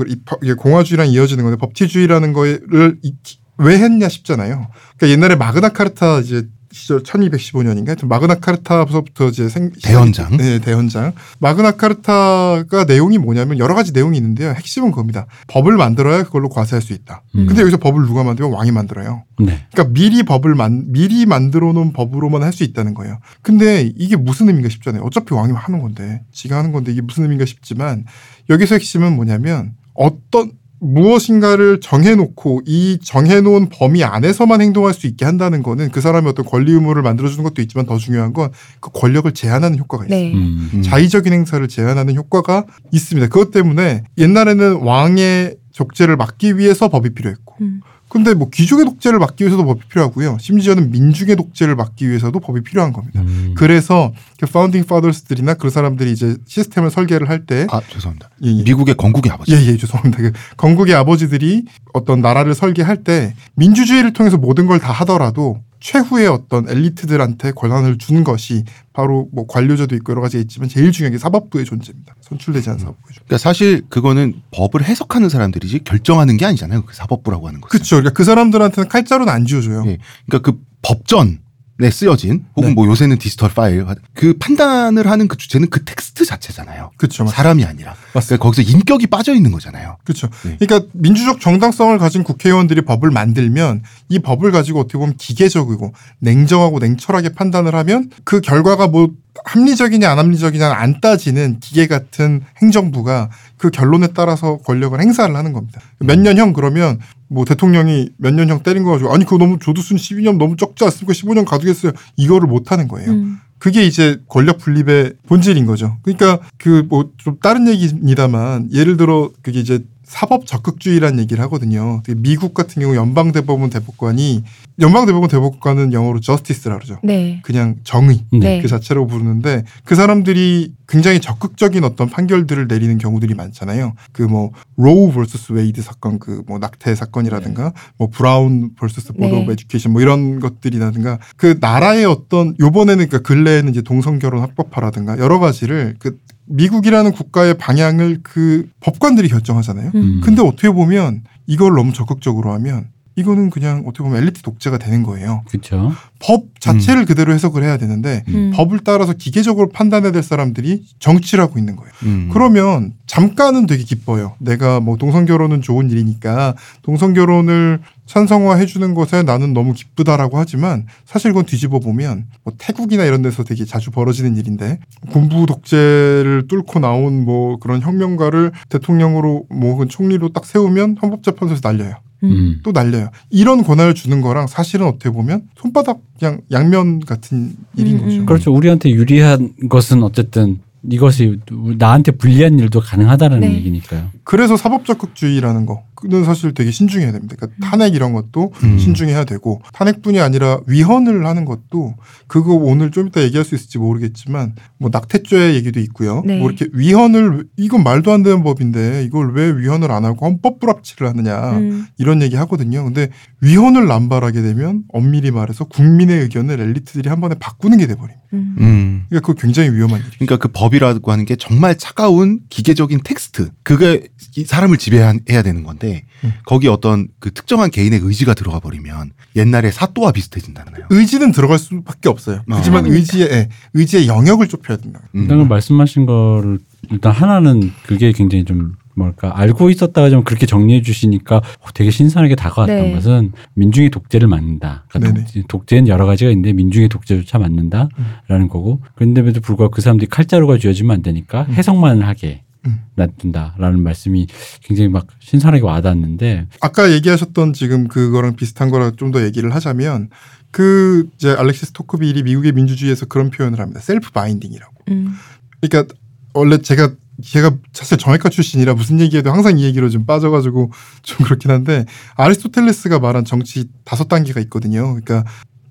공화주의랑 0.58 1.08
이어지는 1.08 1.42
건데 1.42 1.56
법치주의라는 1.58 2.32
거를 2.32 2.98
이- 3.02 3.14
왜 3.58 3.78
했냐 3.78 4.08
싶잖아요. 4.08 4.68
그러니까 4.96 5.08
옛날에 5.08 5.34
마그나 5.36 5.70
카르타 5.70 6.20
이제 6.20 6.46
시절 6.74 7.02
1215년인가 7.04 7.86
하여튼 7.86 8.08
마그나 8.08 8.34
카르타부터 8.34 9.28
이제 9.28 9.48
생 9.48 9.70
대헌장. 9.82 10.36
네, 10.36 10.58
대헌장. 10.58 11.12
마그나 11.38 11.72
카르타가 11.72 12.84
내용이 12.84 13.18
뭐냐면 13.18 13.58
여러 13.58 13.74
가지 13.74 13.92
내용이 13.92 14.16
있는데요. 14.16 14.50
핵심은 14.50 14.90
그겁니다. 14.90 15.26
법을 15.46 15.76
만들어야 15.76 16.24
그걸로 16.24 16.48
과세할 16.48 16.82
수 16.82 16.92
있다. 16.92 17.22
음. 17.36 17.46
근데 17.46 17.62
여기서 17.62 17.76
법을 17.76 18.06
누가 18.06 18.24
만들면 18.24 18.52
왕이 18.52 18.72
만들어요. 18.72 19.22
네. 19.38 19.66
그러니까 19.72 19.94
미리 19.94 20.22
법을 20.24 20.54
만 20.54 20.84
미리 20.92 21.26
만들어 21.26 21.72
놓은 21.72 21.92
법으로만 21.92 22.42
할 22.42 22.54
수 22.54 22.62
있다는 22.62 22.94
거예요. 22.94 23.18
근데 23.42 23.90
이게 23.96 24.14
무슨 24.16 24.46
의미인가 24.46 24.68
싶잖아요. 24.68 25.02
어차피 25.02 25.34
왕이 25.34 25.52
하는 25.52 25.82
건데, 25.82 26.22
지가 26.32 26.56
하는 26.56 26.70
건데 26.70 26.92
이게 26.92 27.00
무슨 27.02 27.24
의미인가 27.24 27.44
싶지만 27.46 28.04
여기서 28.48 28.76
핵심은 28.76 29.14
뭐냐면 29.16 29.72
어떤 29.92 30.52
무엇인가를 30.84 31.80
정해놓고 31.80 32.62
이 32.66 32.98
정해놓은 33.02 33.68
범위 33.70 34.04
안에서만 34.04 34.60
행동할 34.60 34.94
수 34.94 35.06
있게 35.06 35.24
한다는 35.24 35.62
거는 35.62 35.90
그 35.90 36.00
사람의 36.00 36.30
어떤 36.30 36.44
권리 36.44 36.72
의무를 36.72 37.02
만들어주는 37.02 37.42
것도 37.42 37.62
있지만 37.62 37.86
더 37.86 37.98
중요한 37.98 38.32
건 38.32 38.50
그 38.80 38.90
권력을 38.92 39.30
제한하는 39.32 39.78
효과가 39.78 40.06
있어요. 40.06 40.18
네. 40.18 40.32
음. 40.34 40.70
음. 40.74 40.82
자의적인 40.82 41.32
행사를 41.32 41.66
제한하는 41.66 42.14
효과가 42.16 42.64
있습니다. 42.92 43.28
그것 43.28 43.50
때문에 43.50 44.04
옛날에는 44.18 44.76
왕의 44.82 45.56
독재를 45.76 46.16
막기 46.16 46.58
위해서 46.58 46.88
법이 46.88 47.14
필요했고 47.14 47.54
음. 47.60 47.80
근데 48.14 48.32
뭐 48.32 48.48
귀족의 48.48 48.84
독재를 48.84 49.18
막기 49.18 49.42
위해서도 49.42 49.64
법이 49.64 49.80
필요하고요. 49.88 50.38
심지어는 50.40 50.92
민중의 50.92 51.34
독재를 51.34 51.74
막기 51.74 52.08
위해서도 52.08 52.38
법이 52.38 52.62
필요한 52.62 52.92
겁니다. 52.92 53.20
음. 53.22 53.54
그래서 53.56 54.12
그 54.38 54.46
파운딩 54.46 54.84
파더스들이나 54.84 55.54
그 55.54 55.68
사람들이 55.68 56.12
이제 56.12 56.36
시스템을 56.46 56.92
설계를 56.92 57.28
할 57.28 57.44
때 57.44 57.66
아 57.70 57.80
죄송합니다. 57.90 58.30
예, 58.44 58.50
예. 58.56 58.62
미국의 58.62 58.94
건국의 58.96 59.32
아버지. 59.32 59.52
예, 59.52 59.56
예, 59.66 59.76
죄송합니다. 59.76 60.18
그 60.22 60.32
건국의 60.56 60.94
아버지들이 60.94 61.64
어떤 61.92 62.20
나라를 62.20 62.54
설계할 62.54 63.02
때 63.02 63.34
민주주의를 63.56 64.12
통해서 64.12 64.36
모든 64.38 64.66
걸 64.66 64.78
다 64.78 64.92
하더라도 64.92 65.60
최후의 65.84 66.28
어떤 66.28 66.66
엘리트들한테 66.66 67.52
권한을 67.52 67.98
준 67.98 68.24
것이 68.24 68.64
바로 68.94 69.28
뭐 69.32 69.46
관료제도 69.46 69.94
있고 69.96 70.12
여러 70.12 70.22
가지가 70.22 70.40
있지만 70.40 70.70
제일 70.70 70.92
중요한 70.92 71.12
게 71.12 71.18
사법부의 71.18 71.66
존재입니다. 71.66 72.14
선출되지 72.22 72.70
않은 72.70 72.78
사법부의 72.78 73.04
존재. 73.08 73.20
그러니까 73.26 73.38
사실 73.38 73.82
그거는 73.90 74.40
법을 74.50 74.82
해석하는 74.82 75.28
사람들이지 75.28 75.80
결정하는 75.84 76.38
게 76.38 76.46
아니잖아요. 76.46 76.86
그 76.86 76.94
사법부라고 76.94 77.48
하는 77.48 77.60
것은. 77.60 77.70
그렇죠. 77.70 77.96
그러니까 77.96 78.14
그 78.14 78.24
사람들한테는 78.24 78.88
칼자루는 78.88 79.30
안 79.30 79.44
쥐어줘요. 79.44 79.84
예. 79.88 79.98
그러니까 80.26 80.50
그 80.50 80.58
법전 80.80 81.40
에 81.82 81.90
쓰여진 81.90 82.44
혹은 82.54 82.68
네. 82.68 82.74
뭐 82.74 82.86
요새는 82.86 83.18
디지털 83.18 83.52
파일 83.52 83.84
그 84.14 84.34
판단을 84.38 85.10
하는 85.10 85.26
그 85.26 85.36
주체는 85.36 85.70
그 85.70 85.84
텍스트 85.84 86.24
자체잖아요. 86.24 86.92
그렇죠. 86.96 87.26
사람이 87.26 87.64
아니라. 87.64 87.96
그러니까 88.12 88.36
거기서 88.36 88.62
인격이 88.62 89.08
빠져 89.08 89.34
있는 89.34 89.50
거잖아요. 89.50 89.96
그렇죠. 90.04 90.28
네. 90.44 90.56
그러니까 90.60 90.88
민주적 90.92 91.40
정당성을 91.40 91.98
가진 91.98 92.22
국회의원들이 92.22 92.82
법을 92.82 93.10
만들면 93.10 93.82
이 94.08 94.20
법을 94.20 94.52
가지고 94.52 94.80
어떻게 94.80 94.98
보면 94.98 95.16
기계적이고 95.16 95.92
냉정하고 96.20 96.78
냉철하게 96.78 97.30
판단을 97.30 97.74
하면 97.74 98.08
그 98.22 98.40
결과가 98.40 98.86
뭐 98.86 99.10
합리적이냐 99.44 100.10
안 100.10 100.18
합리적이냐 100.18 100.72
안 100.72 101.00
따지는 101.00 101.60
기계 101.60 101.86
같은 101.86 102.40
행정부가 102.62 103.30
그 103.56 103.70
결론에 103.70 104.08
따라서 104.14 104.56
권력을 104.58 104.98
행사를 105.00 105.34
하는 105.36 105.52
겁니다. 105.52 105.80
몇 106.00 106.18
년형 106.18 106.52
그러면 106.54 106.98
뭐 107.28 107.44
대통령이 107.44 108.10
몇 108.16 108.32
년형 108.34 108.62
때린 108.62 108.82
거 108.84 108.92
가지고 108.92 109.12
아니 109.12 109.24
그거 109.24 109.38
너무 109.38 109.58
조두순 109.58 109.96
12년 109.98 110.38
너무 110.38 110.56
적지 110.56 110.84
않습니까? 110.84 111.12
15년 111.12 111.44
가두겠어요. 111.44 111.92
이거를 112.16 112.48
못 112.48 112.72
하는 112.72 112.88
거예요. 112.88 113.10
음. 113.10 113.38
그게 113.58 113.84
이제 113.86 114.18
권력 114.28 114.58
분립의 114.58 115.14
본질인 115.26 115.64
거죠. 115.66 115.96
그러니까 116.02 116.38
그 116.58 116.86
뭐 116.88 117.04
좀 117.16 117.38
다른 117.40 117.66
얘기입니다만 117.68 118.70
예를 118.72 118.96
들어 118.96 119.30
그게 119.42 119.60
이제 119.60 119.84
사법 120.04 120.46
적극주의라는 120.46 121.18
얘기를 121.18 121.42
하거든요. 121.44 122.02
미국 122.18 122.54
같은 122.54 122.80
경우 122.82 122.94
연방 122.94 123.32
대법원 123.32 123.70
대법관이 123.70 124.44
연방 124.80 125.06
대법원 125.06 125.30
대법관은 125.30 125.92
영어로 125.92 126.20
저스티스라 126.20 126.76
그러죠. 126.76 126.98
네. 127.02 127.40
그냥 127.44 127.76
정의 127.84 128.24
네. 128.32 128.60
그 128.60 128.68
자체로 128.68 129.06
부르는데 129.06 129.64
그 129.84 129.94
사람들이 129.94 130.74
굉장히 130.88 131.20
적극적인 131.20 131.84
어떤 131.84 132.10
판결들을 132.10 132.66
내리는 132.66 132.98
경우들이 132.98 133.34
많잖아요. 133.34 133.94
그 134.12 134.24
뭐 134.24 134.50
Roe 134.76 135.12
vs 135.12 135.52
Wade 135.52 135.80
사건 135.82 136.18
그 136.18 136.42
뭐 136.46 136.58
낙태 136.58 136.94
사건이라든가 136.94 137.72
뭐 137.96 138.08
Brown 138.08 138.70
vs 138.74 139.12
Board 139.14 139.32
네. 139.32 139.42
of 139.42 139.52
Education 139.52 139.92
뭐 139.92 140.02
이런 140.02 140.40
것들이라든가 140.40 141.18
그 141.36 141.56
나라의 141.60 142.04
어떤 142.04 142.54
요번에는 142.60 143.08
그 143.08 143.22
근래에는 143.22 143.70
이제 143.70 143.80
동성 143.82 144.18
결혼 144.18 144.42
합법화라든가 144.42 145.18
여러 145.18 145.38
가지를 145.38 145.94
그 145.98 146.18
미국이라는 146.46 147.12
국가의 147.12 147.54
방향을 147.54 148.20
그 148.22 148.68
법관들이 148.80 149.28
결정하잖아요. 149.28 149.92
음. 149.94 150.20
근데 150.22 150.42
어떻게 150.42 150.70
보면 150.70 151.22
이걸 151.46 151.74
너무 151.74 151.92
적극적으로 151.92 152.52
하면 152.54 152.88
이거는 153.16 153.50
그냥 153.50 153.84
어떻게 153.86 154.02
보면 154.02 154.20
엘리트 154.20 154.42
독재가 154.42 154.78
되는 154.78 155.02
거예요. 155.04 155.42
그렇죠. 155.48 155.92
법 156.18 156.60
자체를 156.60 157.04
그대로 157.04 157.32
해석을 157.32 157.62
해야 157.62 157.76
되는데 157.76 158.24
음. 158.28 158.50
법을 158.54 158.80
따라서 158.80 159.12
기계적으로 159.12 159.68
판단해야 159.68 160.10
될 160.10 160.22
사람들이 160.22 160.84
정치를 160.98 161.42
하고 161.44 161.58
있는 161.58 161.76
거예요. 161.76 161.92
음. 162.04 162.30
그러면 162.32 162.94
잠깐은 163.14 163.66
되게 163.66 163.84
기뻐요. 163.84 164.34
내가 164.40 164.80
뭐 164.80 164.96
동성 164.96 165.24
결혼은 165.24 165.62
좋은 165.62 165.88
일이니까 165.88 166.56
동성 166.82 167.14
결혼을 167.14 167.78
찬성화해 168.06 168.66
주는 168.66 168.92
것에 168.92 169.22
나는 169.22 169.52
너무 169.52 169.72
기쁘다라고 169.72 170.36
하지만 170.36 170.84
사실 171.04 171.30
그건 171.30 171.46
뒤집어 171.46 171.78
보면 171.78 172.24
뭐 172.42 172.54
태국이나 172.58 173.04
이런 173.04 173.22
데서 173.22 173.44
되게 173.44 173.64
자주 173.64 173.92
벌어지는 173.92 174.36
일인데 174.36 174.80
군부 175.12 175.46
독재를 175.46 176.46
뚫고 176.48 176.80
나온 176.80 177.24
뭐 177.24 177.56
그런 177.60 177.82
혁명가를 177.82 178.50
대통령으로 178.68 179.46
뭐 179.48 179.74
혹은 179.74 179.88
총리로 179.88 180.32
딱 180.32 180.44
세우면 180.44 180.96
헌법재판소에서 181.00 181.60
날려요. 181.62 181.94
음. 182.24 182.58
또 182.64 182.72
날려요. 182.72 183.10
이런 183.30 183.62
권한을 183.62 183.94
주는 183.94 184.22
거랑 184.22 184.48
사실은 184.48 184.88
어떻게 184.88 185.10
보면 185.10 185.42
손바닥 185.56 186.00
그냥 186.18 186.40
양면 186.50 186.98
같은 186.98 187.54
일인 187.76 187.98
음, 187.98 188.04
거죠. 188.04 188.16
음. 188.16 188.26
그렇죠. 188.26 188.52
우리한테 188.52 188.90
유리한 188.90 189.52
것은 189.68 190.02
어쨌든 190.02 190.58
이것이 190.90 191.38
나한테 191.78 192.12
불리한 192.12 192.58
일도 192.58 192.80
가능하다는 192.80 193.40
네. 193.40 193.54
얘기니까요. 193.54 194.10
그래서 194.22 194.56
사법 194.56 194.84
적극주의라는 194.84 195.66
거 195.66 195.84
는 196.06 196.24
사실 196.24 196.52
되게 196.52 196.70
신중해야 196.70 197.12
됩니다. 197.12 197.34
그러니까 197.38 197.66
탄핵 197.66 197.94
이런 197.94 198.12
것도 198.12 198.52
음. 198.62 198.78
신중해야 198.78 199.24
되고 199.24 199.62
탄핵뿐이 199.72 200.20
아니라 200.20 200.60
위헌을 200.66 201.24
하는 201.24 201.44
것도 201.46 201.94
그거 202.26 202.52
오늘 202.54 202.90
좀 202.90 203.08
이따 203.08 203.22
얘기할 203.22 203.44
수 203.44 203.54
있을지 203.54 203.78
모르겠지만 203.78 204.54
뭐 204.76 204.90
낙태죄 204.92 205.54
얘기도 205.54 205.80
있고요. 205.80 206.22
네. 206.26 206.38
뭐 206.38 206.50
이렇게 206.50 206.66
위헌을 206.72 207.46
이건 207.56 207.84
말도 207.84 208.12
안 208.12 208.22
되는 208.22 208.42
법인데 208.42 209.04
이걸 209.04 209.32
왜 209.34 209.50
위헌을 209.50 209.90
안 209.90 210.04
하고 210.04 210.26
헌법 210.26 210.60
불합치를 210.60 211.08
하느냐 211.08 211.58
음. 211.58 211.86
이런 211.96 212.20
얘기 212.20 212.36
하거든요. 212.36 212.84
근데 212.84 213.08
위헌을 213.40 213.86
남발하게 213.86 214.42
되면 214.42 214.82
엄밀히 214.88 215.30
말해서 215.30 215.64
국민의 215.64 216.20
의견을 216.20 216.60
엘리트들이 216.60 217.08
한 217.08 217.20
번에 217.20 217.34
바꾸는 217.38 217.78
게 217.78 217.86
돼버립니다. 217.86 218.22
음. 218.34 218.56
음. 218.58 219.04
그러니까 219.08 219.26
그거 219.26 219.40
굉장히 219.40 219.70
위험한 219.70 220.00
일이에요. 220.00 220.12
그러니까 220.18 220.36
그 220.36 220.48
법이라고 220.48 221.12
하는 221.12 221.24
게 221.24 221.36
정말 221.36 221.78
차가운 221.78 222.40
기계적인 222.50 223.00
텍스트. 223.04 223.50
그게 223.62 224.08
이 224.36 224.44
사람을 224.44 224.76
지배해야 224.76 225.42
되는 225.42 225.62
건데 225.62 225.93
게 225.94 226.04
음. 226.24 226.32
거기 226.44 226.68
어떤 226.68 227.08
그 227.18 227.32
특정한 227.32 227.70
개인의 227.70 228.00
의지가 228.02 228.34
들어가 228.34 228.60
버리면 228.60 229.12
옛날에 229.36 229.70
사또와 229.70 230.12
비슷해진다나요? 230.12 230.86
의지는 230.90 231.32
들어갈 231.32 231.58
수밖에 231.58 232.08
없어요. 232.08 232.38
어. 232.38 232.42
하지만 232.48 232.86
의지의 232.86 233.28
예, 233.30 233.48
의지의 233.74 234.08
영역을 234.08 234.48
좁혀야 234.48 234.78
된다. 234.78 235.00
음. 235.14 235.22
일단 235.22 235.46
말씀하신 235.48 236.06
거를 236.06 236.58
일단 236.90 237.12
하나는 237.12 237.72
그게 237.86 238.12
굉장히 238.12 238.44
좀 238.44 238.74
뭐랄까 238.96 239.38
알고 239.38 239.70
있었다가 239.70 240.10
좀 240.10 240.22
그렇게 240.22 240.46
정리해 240.46 240.82
주시니까 240.82 241.42
되게 241.74 241.90
신선하게 241.90 242.36
다가왔던 242.36 242.76
네. 242.76 242.92
것은 242.92 243.32
민중의 243.54 243.90
독재를 243.90 244.28
맞는다. 244.28 244.84
그러니까. 244.88 245.20
독재, 245.20 245.42
독재 245.48 245.76
는 245.76 245.88
여러 245.88 246.06
가지가 246.06 246.30
있는데 246.30 246.52
민중의 246.52 246.88
독재조차 246.88 247.38
맞는다라는 247.38 248.48
거고 248.48 248.80
그런데도 248.94 249.40
불구하고 249.40 249.72
그 249.72 249.80
사람들이 249.80 250.08
칼자루가 250.08 250.58
쥐어지면 250.58 250.94
안 250.94 251.02
되니까 251.02 251.44
해석만 251.44 252.02
하게 252.02 252.42
음. 252.48 252.53
놔둔다라는 252.96 253.82
말씀이 253.82 254.26
굉장히 254.62 254.88
막 254.88 255.06
신선하게 255.20 255.62
와닿았는데 255.62 256.48
아까 256.60 256.92
얘기하셨던 256.92 257.52
지금 257.52 257.88
그거랑 257.88 258.36
비슷한 258.36 258.70
거라 258.70 258.90
좀 258.90 259.12
더 259.12 259.22
얘기를 259.22 259.54
하자면 259.54 260.08
그 260.50 261.08
이제 261.14 261.30
알렉시스 261.30 261.72
토크빌이 261.72 262.22
미국의 262.22 262.52
민주주의에서 262.52 263.06
그런 263.06 263.30
표현을 263.30 263.60
합니다. 263.60 263.80
self-binding이라고. 263.80 264.74
음. 264.88 265.14
그러니까 265.60 265.94
원래 266.32 266.58
제가 266.58 266.94
제가 267.22 267.56
사실 267.72 267.96
정외과 267.96 268.28
출신이라 268.28 268.74
무슨 268.74 268.98
얘기해도 269.00 269.30
항상 269.30 269.58
이 269.58 269.64
얘기로 269.64 269.88
좀 269.88 270.04
빠져가지고 270.04 270.72
좀 271.02 271.24
그렇긴 271.24 271.50
한데 271.50 271.84
아리스토텔레스가 272.16 272.98
말한 272.98 273.24
정치 273.24 273.68
다섯 273.84 274.08
단계가 274.08 274.40
있거든요. 274.40 274.82
그러니까 274.94 275.24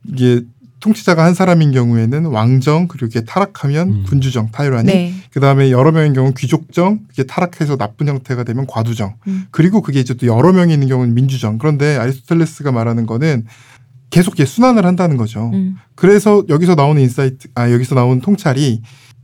이게 0.05 0.41
통치자가 0.83 1.23
한 1.23 1.33
사람인 1.33 1.71
경우에는 1.71 2.25
왕정 2.25 2.89
그리고 2.89 3.05
이게 3.05 3.21
타락하면 3.21 3.87
음. 3.89 4.03
군주정 4.05 4.51
tyranny 4.51 4.85
네. 4.85 5.13
그 5.31 5.39
다음에 5.39 5.71
여러 5.71 5.93
명인 5.93 6.11
경우는 6.11 6.35
귀족정 6.35 6.99
그게 7.07 7.23
타락해서 7.23 7.77
나쁜 7.77 8.09
형태가 8.09 8.43
되면 8.43 8.67
과두정 8.67 9.15
음. 9.27 9.45
그리고 9.51 9.81
그게 9.81 10.01
이제 10.01 10.13
또 10.13 10.27
여러 10.27 10.51
명이 10.51 10.73
있는 10.73 10.89
경우는 10.89 11.13
민주정 11.13 11.57
그런데 11.57 11.95
아리스토텔레스가 11.95 12.73
말하는 12.73 13.05
거는 13.05 13.45
계속 14.09 14.33
이게 14.33 14.43
순환을 14.43 14.85
한다는 14.85 15.15
거죠. 15.15 15.51
음. 15.53 15.77
그래서 15.95 16.43
여기서 16.49 16.75
나오는 16.75 17.01
insight, 17.01 17.47
아, 17.55 17.71
여기서 17.71 17.95
나오는 17.95 18.19
통찰이 18.19 18.81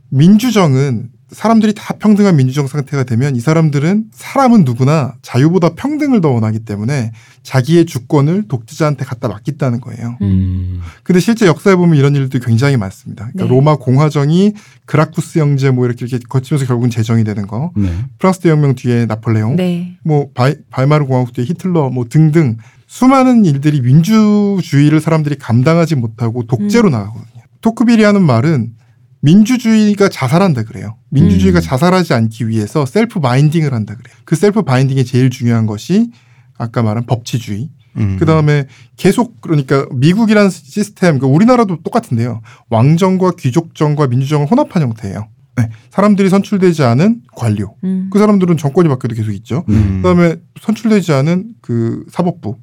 민주정은 0.08 1.10
사람들이 1.32 1.74
다 1.74 1.94
평등한 1.98 2.36
민주정 2.36 2.66
상태가 2.66 3.04
되면 3.04 3.36
이 3.36 3.40
사람들은 3.40 4.06
사람은 4.12 4.64
누구나 4.64 5.14
자유보다 5.22 5.74
평등을 5.74 6.20
더 6.20 6.30
원하기 6.30 6.60
때문에 6.60 7.12
자기의 7.42 7.86
주권을 7.86 8.48
독재자한테 8.48 9.04
갖다 9.04 9.28
맡긴다는 9.28 9.80
거예요. 9.80 10.16
음. 10.22 10.80
근데 11.02 11.20
실제 11.20 11.46
역사에 11.46 11.76
보면 11.76 11.96
이런 11.96 12.14
일도 12.14 12.40
굉장히 12.40 12.76
많습니다. 12.76 13.30
그러니까 13.32 13.44
네. 13.44 13.50
로마 13.50 13.76
공화정이 13.76 14.54
그라쿠스 14.86 15.38
형제 15.38 15.70
뭐 15.70 15.86
이렇게, 15.86 16.06
이렇게 16.06 16.24
거치면서 16.28 16.66
결국은 16.66 16.90
제정이 16.90 17.24
되는 17.24 17.46
거. 17.46 17.72
네. 17.76 17.90
프랑스 18.18 18.40
대혁명 18.40 18.74
뒤에 18.74 19.06
나폴레옹, 19.06 19.56
네. 19.56 19.96
뭐 20.04 20.28
바이, 20.34 20.54
바이마르 20.70 21.06
공화국 21.06 21.32
뒤에 21.32 21.44
히틀러 21.44 21.90
뭐 21.90 22.06
등등 22.08 22.56
수많은 22.86 23.44
일들이 23.44 23.80
민주주의를 23.80 25.00
사람들이 25.00 25.36
감당하지 25.36 25.94
못하고 25.94 26.42
독재로 26.46 26.88
음. 26.88 26.92
나가거든요. 26.92 27.42
토크빌이 27.60 28.02
하는 28.02 28.22
말은 28.22 28.72
민주주의가 29.20 30.08
자살한다 30.08 30.64
그래요. 30.64 30.96
민주주의가 31.10 31.60
음. 31.60 31.62
자살하지 31.62 32.14
않기 32.14 32.48
위해서 32.48 32.86
self-binding을 32.86 33.72
한다 33.72 33.94
그래요. 33.94 34.16
그 34.24 34.36
self-binding이 34.36 35.04
제일 35.04 35.30
중요한 35.30 35.66
것이 35.66 36.10
아까 36.56 36.82
말한 36.82 37.06
법치주의. 37.06 37.70
음. 37.96 38.16
그 38.18 38.24
다음에 38.24 38.66
계속 38.96 39.40
그러니까 39.40 39.86
미국이라는 39.92 40.50
시스템, 40.50 41.18
그 41.18 41.26
우리나라도 41.26 41.82
똑같은데요. 41.82 42.40
왕정과 42.68 43.32
귀족정과 43.38 44.06
민주정을 44.06 44.50
혼합한 44.50 44.82
형태예요. 44.82 45.28
네. 45.56 45.68
사람들이 45.90 46.28
선출되지 46.28 46.84
않은 46.84 47.22
관료. 47.34 47.74
음. 47.84 48.08
그 48.12 48.18
사람들은 48.18 48.56
정권이 48.56 48.88
바뀌어도 48.88 49.14
계속 49.14 49.32
있죠. 49.32 49.64
음. 49.68 50.00
그다음에 50.02 50.36
선출되지 50.60 51.12
않은 51.12 51.54
그 51.60 52.04
사법부. 52.10 52.56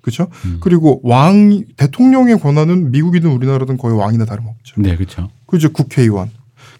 그렇죠? 0.00 0.28
음. 0.44 0.58
그리고 0.60 1.00
왕 1.02 1.64
대통령의 1.76 2.38
권한은 2.38 2.90
미국이든 2.90 3.30
우리나라든 3.30 3.76
거의 3.76 3.96
왕이나 3.96 4.24
다름없죠. 4.24 4.80
네, 4.80 4.96
그렇죠. 4.96 5.30
그죠 5.46 5.72
국회의원. 5.72 6.30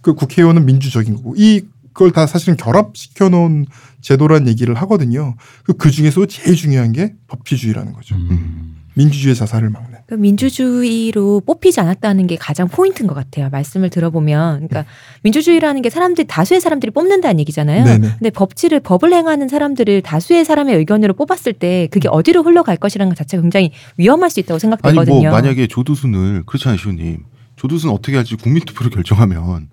그 0.00 0.14
국회의원은 0.14 0.64
민주적인 0.66 1.16
거고 1.16 1.34
이걸 1.36 2.10
다 2.12 2.26
사실은 2.26 2.56
결합시켜 2.56 3.28
놓은 3.28 3.66
제도란 4.00 4.48
얘기를 4.48 4.74
하거든요. 4.74 5.36
그, 5.64 5.74
그 5.74 5.90
중에서 5.90 6.26
제일 6.26 6.56
중요한 6.56 6.92
게 6.92 7.14
법치주의라는 7.28 7.92
거죠. 7.92 8.14
음. 8.16 8.79
민주주의의 9.04 9.34
자살을 9.34 9.70
막는. 9.70 9.98
그 10.06 10.14
민주주의로 10.14 11.40
뽑히지 11.46 11.80
않았다는 11.80 12.26
게 12.26 12.36
가장 12.36 12.68
포인트인 12.68 13.06
것 13.06 13.14
같아요. 13.14 13.48
말씀을 13.50 13.90
들어보면, 13.90 14.68
그러니까 14.68 14.84
민주주의라는 15.22 15.82
게 15.82 15.90
사람들이 15.90 16.26
다수의 16.26 16.60
사람들이 16.60 16.92
뽑는다는 16.92 17.40
얘기잖아요. 17.40 17.84
네네. 17.84 18.08
근데 18.18 18.30
법치를 18.30 18.80
법을 18.80 19.12
행하는 19.12 19.48
사람들을 19.48 20.02
다수의 20.02 20.44
사람의 20.44 20.76
의견으로 20.76 21.14
뽑았을 21.14 21.52
때 21.52 21.88
그게 21.90 22.08
어디로 22.08 22.42
흘러갈 22.42 22.76
것이라는 22.76 23.08
것 23.10 23.16
자체가 23.16 23.42
굉장히 23.42 23.72
위험할 23.96 24.30
수 24.30 24.40
있다고 24.40 24.54
아니 24.54 24.60
생각되거든요. 24.60 25.22
뭐 25.22 25.30
만약에 25.30 25.66
조두순을 25.66 26.44
그렇잖아요, 26.46 26.78
시호님. 26.78 27.24
조두순 27.56 27.90
어떻게 27.90 28.16
할지 28.16 28.36
국민투표로 28.36 28.90
결정하면 28.90 29.68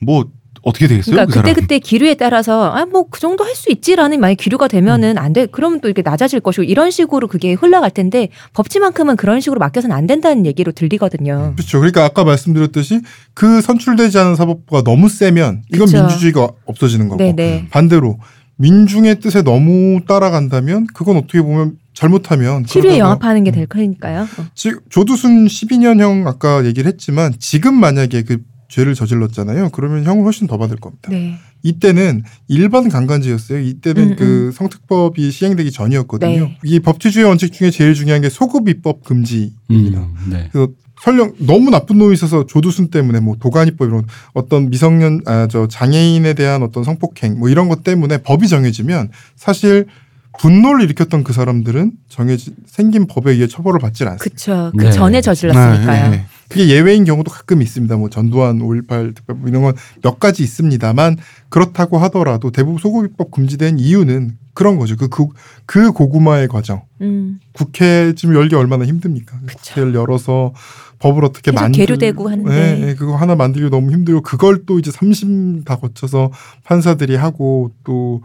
뭐 0.00 0.30
어떻게 0.62 0.86
되겠어요? 0.88 1.14
그러니까 1.14 1.26
그 1.32 1.38
그때 1.40 1.50
사람? 1.52 1.60
그때 1.62 1.78
기류에 1.78 2.14
따라서 2.14 2.70
아 2.72 2.84
뭐 2.86 3.04
그 3.10 3.18
정도 3.20 3.44
할 3.44 3.54
수 3.54 3.70
있지라는 3.70 4.20
만약 4.20 4.34
기류가 4.34 4.68
되면은 4.68 5.18
안 5.18 5.32
돼. 5.32 5.46
그러면 5.46 5.80
또 5.80 5.88
이렇게 5.88 6.02
낮아질 6.02 6.40
것이고 6.40 6.62
이런 6.64 6.90
식으로 6.90 7.28
그게 7.28 7.52
흘러갈 7.54 7.90
텐데 7.90 8.28
법치만큼은 8.54 9.16
그런 9.16 9.40
식으로 9.40 9.58
맡겨서는 9.58 9.94
안 9.96 10.06
된다는 10.06 10.46
얘기로 10.46 10.72
들리거든요. 10.72 11.54
그렇죠. 11.56 11.78
그러니까 11.78 12.04
아까 12.04 12.24
말씀드렸듯이 12.24 13.00
그 13.34 13.60
선출되지 13.60 14.18
않은 14.18 14.36
사법부가 14.36 14.82
너무 14.82 15.08
세면 15.08 15.62
이건 15.74 15.86
그쵸. 15.86 15.98
민주주의가 15.98 16.48
없어지는 16.66 17.08
거고 17.08 17.18
네네. 17.18 17.68
반대로 17.70 18.18
민중의 18.56 19.20
뜻에 19.20 19.42
너무 19.42 20.00
따라간다면 20.06 20.86
그건 20.92 21.16
어떻게 21.16 21.40
보면 21.40 21.78
잘못하면 21.94 22.62
기류에 22.64 22.92
그러다가 22.92 22.98
영합하는 22.98 23.44
게 23.44 23.50
될 23.50 23.66
거니까요. 23.66 24.22
어. 24.22 24.44
지, 24.54 24.72
조두순 24.90 25.46
12년형 25.46 26.26
아까 26.26 26.64
얘기를 26.64 26.90
했지만 26.90 27.32
지금 27.38 27.74
만약에 27.74 28.22
그 28.22 28.38
죄를 28.70 28.94
저질렀잖아요. 28.94 29.70
그러면 29.70 30.04
형을 30.04 30.24
훨씬 30.24 30.46
더 30.46 30.56
받을 30.56 30.76
겁니다. 30.76 31.10
네. 31.10 31.36
이때는 31.62 32.22
일반 32.48 32.88
강간죄였어요. 32.88 33.60
이때는 33.60 34.10
음, 34.12 34.16
그 34.16 34.50
성특법이 34.54 35.30
시행되기 35.30 35.70
전이었거든요. 35.72 36.30
네. 36.30 36.58
이 36.64 36.80
법치주의 36.80 37.26
원칙 37.26 37.52
중에 37.52 37.70
제일 37.70 37.94
중요한 37.94 38.22
게 38.22 38.30
소급 38.30 38.68
입법 38.68 39.04
금지입니다. 39.04 39.98
음. 40.00 40.14
네. 40.30 40.48
그래서 40.52 40.72
설령 41.02 41.32
너무 41.38 41.70
나쁜 41.70 41.98
놈이 41.98 42.12
있어서 42.14 42.46
조두순 42.46 42.88
때문에 42.90 43.20
뭐 43.20 43.36
도가니법 43.40 43.88
이런 43.88 44.04
어떤 44.34 44.70
미성년 44.70 45.22
아 45.26 45.46
저 45.50 45.66
장애인에 45.66 46.34
대한 46.34 46.62
어떤 46.62 46.84
성폭행 46.84 47.38
뭐 47.38 47.48
이런 47.48 47.68
것 47.68 47.82
때문에 47.82 48.18
법이 48.18 48.48
정해지면 48.48 49.10
사실 49.34 49.86
분노를 50.38 50.84
일으켰던 50.84 51.24
그 51.24 51.32
사람들은 51.32 51.92
정해진 52.08 52.54
생긴 52.66 53.06
법에 53.06 53.32
의해 53.32 53.46
처벌을 53.46 53.80
받질 53.80 54.06
않습니다. 54.08 54.22
그쵸. 54.22 54.72
그 54.78 54.84
네. 54.84 54.92
전에 54.92 55.20
저질렀으니까요. 55.20 56.10
네, 56.10 56.16
네. 56.18 56.26
그게 56.50 56.68
예외인 56.68 57.04
경우도 57.04 57.30
가끔 57.30 57.62
있습니다. 57.62 57.96
뭐 57.96 58.10
전두환 58.10 58.58
5.18 58.58 59.14
특별 59.14 59.36
뭐 59.36 59.48
이런 59.48 59.62
건 59.62 59.74
몇 60.02 60.18
가지 60.18 60.42
있습니다만 60.42 61.16
그렇다고 61.48 61.98
하더라도 61.98 62.50
대부분 62.50 62.78
소급입법 62.78 63.30
금지된 63.30 63.78
이유는 63.78 64.36
그런 64.52 64.78
거죠. 64.78 64.96
그, 64.96 65.08
그, 65.08 65.26
그 65.64 65.92
고구마의 65.92 66.48
과정. 66.48 66.82
음. 67.00 67.38
국회 67.52 68.12
지금 68.14 68.34
열기 68.34 68.54
얼마나 68.56 68.84
힘듭니까? 68.84 69.38
국회를 69.48 69.94
열어서 69.94 70.52
법을 70.98 71.24
어떻게 71.24 71.52
만들 71.52 71.78
계류되고 71.78 72.28
하는데. 72.28 72.50
네, 72.50 72.86
네, 72.86 72.94
그거 72.94 73.16
하나 73.16 73.36
만들기 73.36 73.70
너무 73.70 73.92
힘들고 73.92 74.22
그걸 74.22 74.66
또 74.66 74.78
이제 74.78 74.90
삼심 74.90 75.64
다 75.64 75.76
거쳐서 75.76 76.30
판사들이 76.64 77.16
하고 77.16 77.72
또 77.84 78.20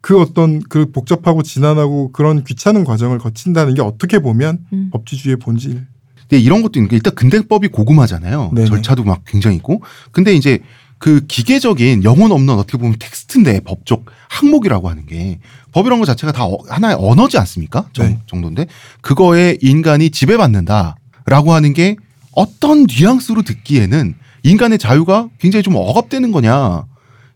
그 0.00 0.20
어떤 0.20 0.60
그 0.60 0.90
복잡하고 0.90 1.42
지난하고 1.42 2.12
그런 2.12 2.44
귀찮은 2.44 2.84
과정을 2.84 3.18
거친다는 3.18 3.74
게 3.74 3.82
어떻게 3.82 4.20
보면 4.20 4.58
음. 4.72 4.90
법치주의의 4.92 5.36
본질. 5.36 5.86
근데 6.28 6.42
이런 6.42 6.62
것도 6.62 6.78
있는 6.78 6.88
게 6.88 6.96
일단 6.96 7.14
근대법이 7.14 7.68
고구마잖아요. 7.68 8.50
네네. 8.54 8.68
절차도 8.68 9.02
막 9.04 9.22
굉장히 9.26 9.56
있고. 9.56 9.82
근데 10.12 10.34
이제 10.34 10.58
그 10.98 11.24
기계적인 11.26 12.04
영혼 12.04 12.32
없는 12.32 12.54
어떻게 12.54 12.76
보면 12.76 12.96
텍스트인데 12.98 13.60
법적 13.60 14.04
항목이라고 14.28 14.90
하는 14.90 15.06
게 15.06 15.38
법이라는 15.72 16.00
것 16.00 16.06
자체가 16.06 16.32
다 16.32 16.44
어- 16.44 16.58
하나의 16.68 16.96
언어지 16.98 17.38
않습니까? 17.38 17.88
정, 17.92 18.06
네. 18.08 18.18
정도인데 18.26 18.66
그거에 19.00 19.56
인간이 19.62 20.10
지배받는다라고 20.10 21.52
하는 21.52 21.72
게 21.72 21.96
어떤 22.32 22.86
뉘앙스로 22.86 23.42
듣기에는 23.42 24.14
인간의 24.42 24.78
자유가 24.78 25.28
굉장히 25.38 25.62
좀 25.62 25.76
억압되는 25.76 26.30
거냐. 26.30 26.84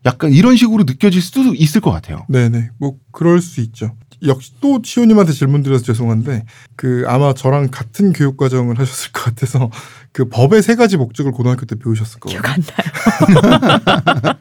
약간 0.04 0.32
이런 0.32 0.56
식으로 0.56 0.82
느껴질 0.82 1.22
수도 1.22 1.54
있을 1.54 1.80
것 1.80 1.92
같아요. 1.92 2.26
네네. 2.28 2.70
뭐 2.78 2.96
그럴 3.12 3.40
수 3.40 3.60
있죠. 3.60 3.94
역시 4.26 4.52
또 4.60 4.82
치호님한테 4.82 5.32
질문 5.32 5.62
드려서 5.62 5.84
죄송한데 5.84 6.44
그 6.76 7.04
아마 7.06 7.32
저랑 7.34 7.68
같은 7.70 8.12
교육 8.12 8.36
과정을 8.36 8.78
하셨을 8.78 9.12
것 9.12 9.24
같아서 9.24 9.70
그 10.12 10.28
법의 10.28 10.62
세 10.62 10.74
가지 10.76 10.96
목적을 10.96 11.32
고등학교 11.32 11.66
때 11.66 11.76
배우셨을 11.76 12.20
거예요. 12.20 12.40
기억 12.40 12.52
안 12.52 12.62
나요. 12.62 14.34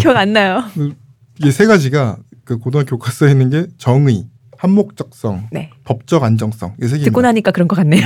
기억 0.00 0.16
안 0.16 0.32
나요. 0.32 0.64
이게 1.38 1.50
세 1.50 1.66
가지가 1.66 2.18
그 2.44 2.58
고등학교 2.58 2.98
교과서에 2.98 3.30
있는 3.30 3.50
게 3.50 3.66
정의, 3.78 4.26
한목적성, 4.58 5.48
네. 5.52 5.70
법적 5.84 6.22
안정성 6.24 6.74
이세 6.78 6.88
개입니다. 6.88 7.04
듣고 7.10 7.20
나니까 7.22 7.50
그런 7.52 7.68
것 7.68 7.76
같네요. 7.76 8.02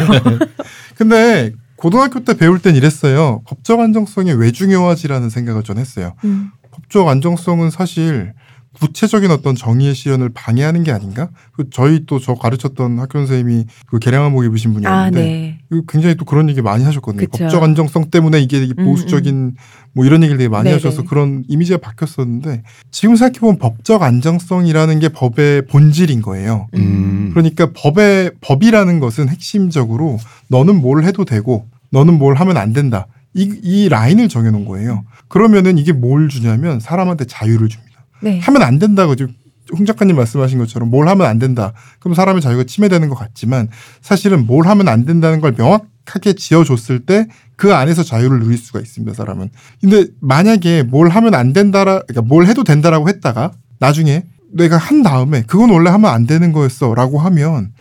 근데 0.97 1.53
고등학교 1.77 2.21
때 2.25 2.37
배울 2.37 2.61
땐 2.61 2.77
이랬어요. 2.77 3.43
법적 3.47 3.81
안정성이 3.81 4.33
왜 4.33 4.53
중요하지라는 4.53 5.31
생각을 5.31 5.63
전 5.63 5.79
했어요. 5.79 6.15
음. 6.25 6.51
법적 6.71 7.09
안정성은 7.09 7.71
사실 7.71 8.35
구체적인 8.81 9.31
어떤 9.31 9.55
정의의 9.55 9.95
실현을 9.95 10.31
방해하는 10.31 10.83
게 10.83 10.91
아닌가? 10.91 11.29
그 11.53 11.71
저희 11.71 12.07
또 12.07 12.19
저 12.25 12.35
가르쳤던 12.35 12.99
학교 12.99 13.19
선생님이 13.19 13.67
그 13.87 13.99
개량한복 13.99 14.45
입으신 14.45 14.71
아, 14.71 14.75
분이었는데 14.75 15.21
네. 15.21 15.59
그 15.69 15.83
굉장히 15.87 16.15
또 16.15 16.25
그런 16.25 16.49
얘기 16.49 16.63
많이 16.63 16.83
하셨거든요. 16.85 17.27
그쵸. 17.27 17.45
법적 17.45 17.63
안정성 17.63 18.11
때문에 18.11 18.41
이게 18.41 18.73
음, 18.79 18.85
보수적인 18.85 19.57
뭐 19.93 20.07
이런 20.07 20.23
얘기를 20.23 20.39
되게 20.39 20.49
많이 20.49 20.65
네네. 20.65 20.77
하셔서 20.77 21.03
그런 21.03 21.45
이미지가 21.49 21.79
바뀌었었는데 21.79 22.63
지금 22.91 23.17
생각해보면 23.17 23.59
법적 23.59 24.03
안정성이라는 24.03 25.01
게 25.01 25.09
법의 25.11 25.67
본질인 25.67 26.23
거예요. 26.23 26.69
음. 26.77 27.31
그러니까 27.35 27.71
법의 27.75 28.33
법이라는 28.41 29.01
것은 29.01 29.29
핵심적으로 29.29 30.19
너는 30.49 30.81
뭘 30.81 31.05
해도 31.05 31.25
되고 31.25 31.67
너는 31.91 32.19
뭘 32.19 32.37
하면 32.37 32.57
안 32.57 32.73
된다. 32.73 33.07
이, 33.35 33.59
이 33.63 33.89
라인을 33.89 34.29
정해놓은 34.29 34.65
거예요. 34.65 35.05
그러면은 35.29 35.77
이게 35.77 35.93
뭘 35.93 36.29
주냐면 36.29 36.81
사람한테 36.81 37.25
자유를 37.27 37.69
줍니다. 37.69 37.94
네. 38.25 38.41
하면 38.41 38.63
안 38.63 38.79
된다고 38.79 39.15
지금 39.15 39.35
홍 39.73 39.87
작가님 39.87 40.17
말씀하신 40.17 40.59
것처럼 40.59 40.91
뭘 40.91 41.09
하면 41.09 41.27
안 41.27 41.39
된다. 41.39 41.73
그럼 41.99 42.15
사람의 42.15 42.43
자유가 42.43 42.65
침해되는 42.65 43.09
것 43.09 43.15
같지만 43.15 43.69
사실은 44.03 44.47
뭘 44.47 44.67
하면 44.67 44.89
안 44.89 45.05
된다는 45.07 45.41
걸 45.41 45.55
명확하게 45.57 46.35
지어줬을 46.35 47.07
때 47.07 47.27
그 47.57 47.75
안에서 47.75 48.03
자유를 48.03 48.41
누릴 48.41 48.59
수가 48.59 48.81
있습니다. 48.81 49.15
사람은. 49.15 49.51
근데 49.81 50.07
만약에 50.21 50.83
뭘 50.83 51.09
하면 51.09 51.35
안 51.35 51.53
된다라, 51.53 52.01
그러니까 52.03 52.23
뭘 52.23 52.47
해도 52.47 52.65
된다라고 52.65 53.09
했다가 53.09 53.53
나중에 53.79 54.25
내가 54.53 54.77
한 54.77 55.03
다음에 55.03 55.43
그건 55.43 55.71
원래 55.71 55.91
하면 55.91 56.11
안 56.11 56.27
되는 56.27 56.53
거였어 56.53 56.95
라고 56.95 57.19
하면 57.19 57.73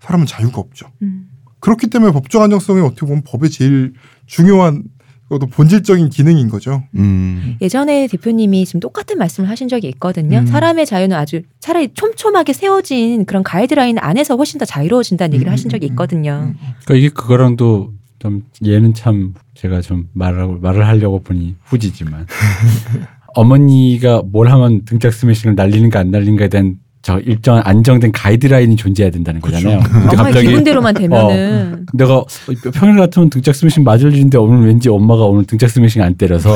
사람은 0.00 0.26
자유가 0.26 0.60
없죠. 0.60 0.86
음. 1.02 1.28
그렇기 1.60 1.88
때문에 1.88 2.12
법적 2.12 2.42
안정성이 2.42 2.80
어떻게 2.80 3.06
보면 3.06 3.22
법의 3.24 3.50
제일 3.50 3.94
중요한 4.26 4.84
그것도 5.28 5.46
본질적인 5.46 6.10
기능인 6.10 6.48
거죠. 6.48 6.82
음. 6.96 7.56
예전에 7.60 8.06
대표님이 8.08 8.66
지금 8.66 8.80
똑같은 8.80 9.18
말씀을 9.18 9.48
하신 9.48 9.68
적이 9.68 9.88
있거든요. 9.88 10.38
음. 10.38 10.46
사람의 10.46 10.86
자유는 10.86 11.16
아주 11.16 11.42
차라리 11.60 11.92
촘촘하게 11.94 12.52
세워진 12.52 13.24
그런 13.24 13.42
가이드라인 13.42 13.98
안에서 13.98 14.36
훨씬 14.36 14.58
더 14.58 14.64
자유로워진다는 14.64 15.34
얘기를 15.34 15.50
음, 15.50 15.52
하신 15.52 15.70
적이 15.70 15.86
음, 15.86 15.92
있거든요. 15.92 16.54
그러니까 16.84 16.94
이게 16.94 17.08
그거랑도 17.08 17.92
좀 18.18 18.42
얘는 18.64 18.94
참 18.94 19.34
제가 19.54 19.80
좀 19.80 20.08
말하고 20.12 20.58
말을 20.58 20.86
하려고 20.86 21.22
보니 21.22 21.56
후지지만 21.64 22.26
어머니가 23.34 24.22
뭘 24.26 24.48
하면 24.50 24.84
등짝 24.84 25.12
스매싱을 25.12 25.54
날리는가 25.56 26.00
안 26.00 26.10
날리는가에 26.10 26.48
대한 26.48 26.76
저 27.04 27.20
일정 27.20 27.60
안정된 27.62 28.12
가이드라인이 28.12 28.76
존재해야 28.76 29.10
된다는 29.10 29.42
거잖아요. 29.42 29.78
근데 29.84 30.16
엄마의 30.16 30.46
기분대로만 30.46 30.94
되면은 30.94 31.86
내가 31.92 32.24
평일 32.72 32.96
같으면 32.96 33.28
등짝 33.28 33.54
스매싱 33.54 33.84
맞을 33.84 34.14
일인데 34.14 34.38
오늘 34.38 34.66
왠지 34.66 34.88
엄마가 34.88 35.24
오늘 35.24 35.44
등짝 35.44 35.68
스매싱 35.68 36.02
안 36.02 36.14
때려서 36.14 36.54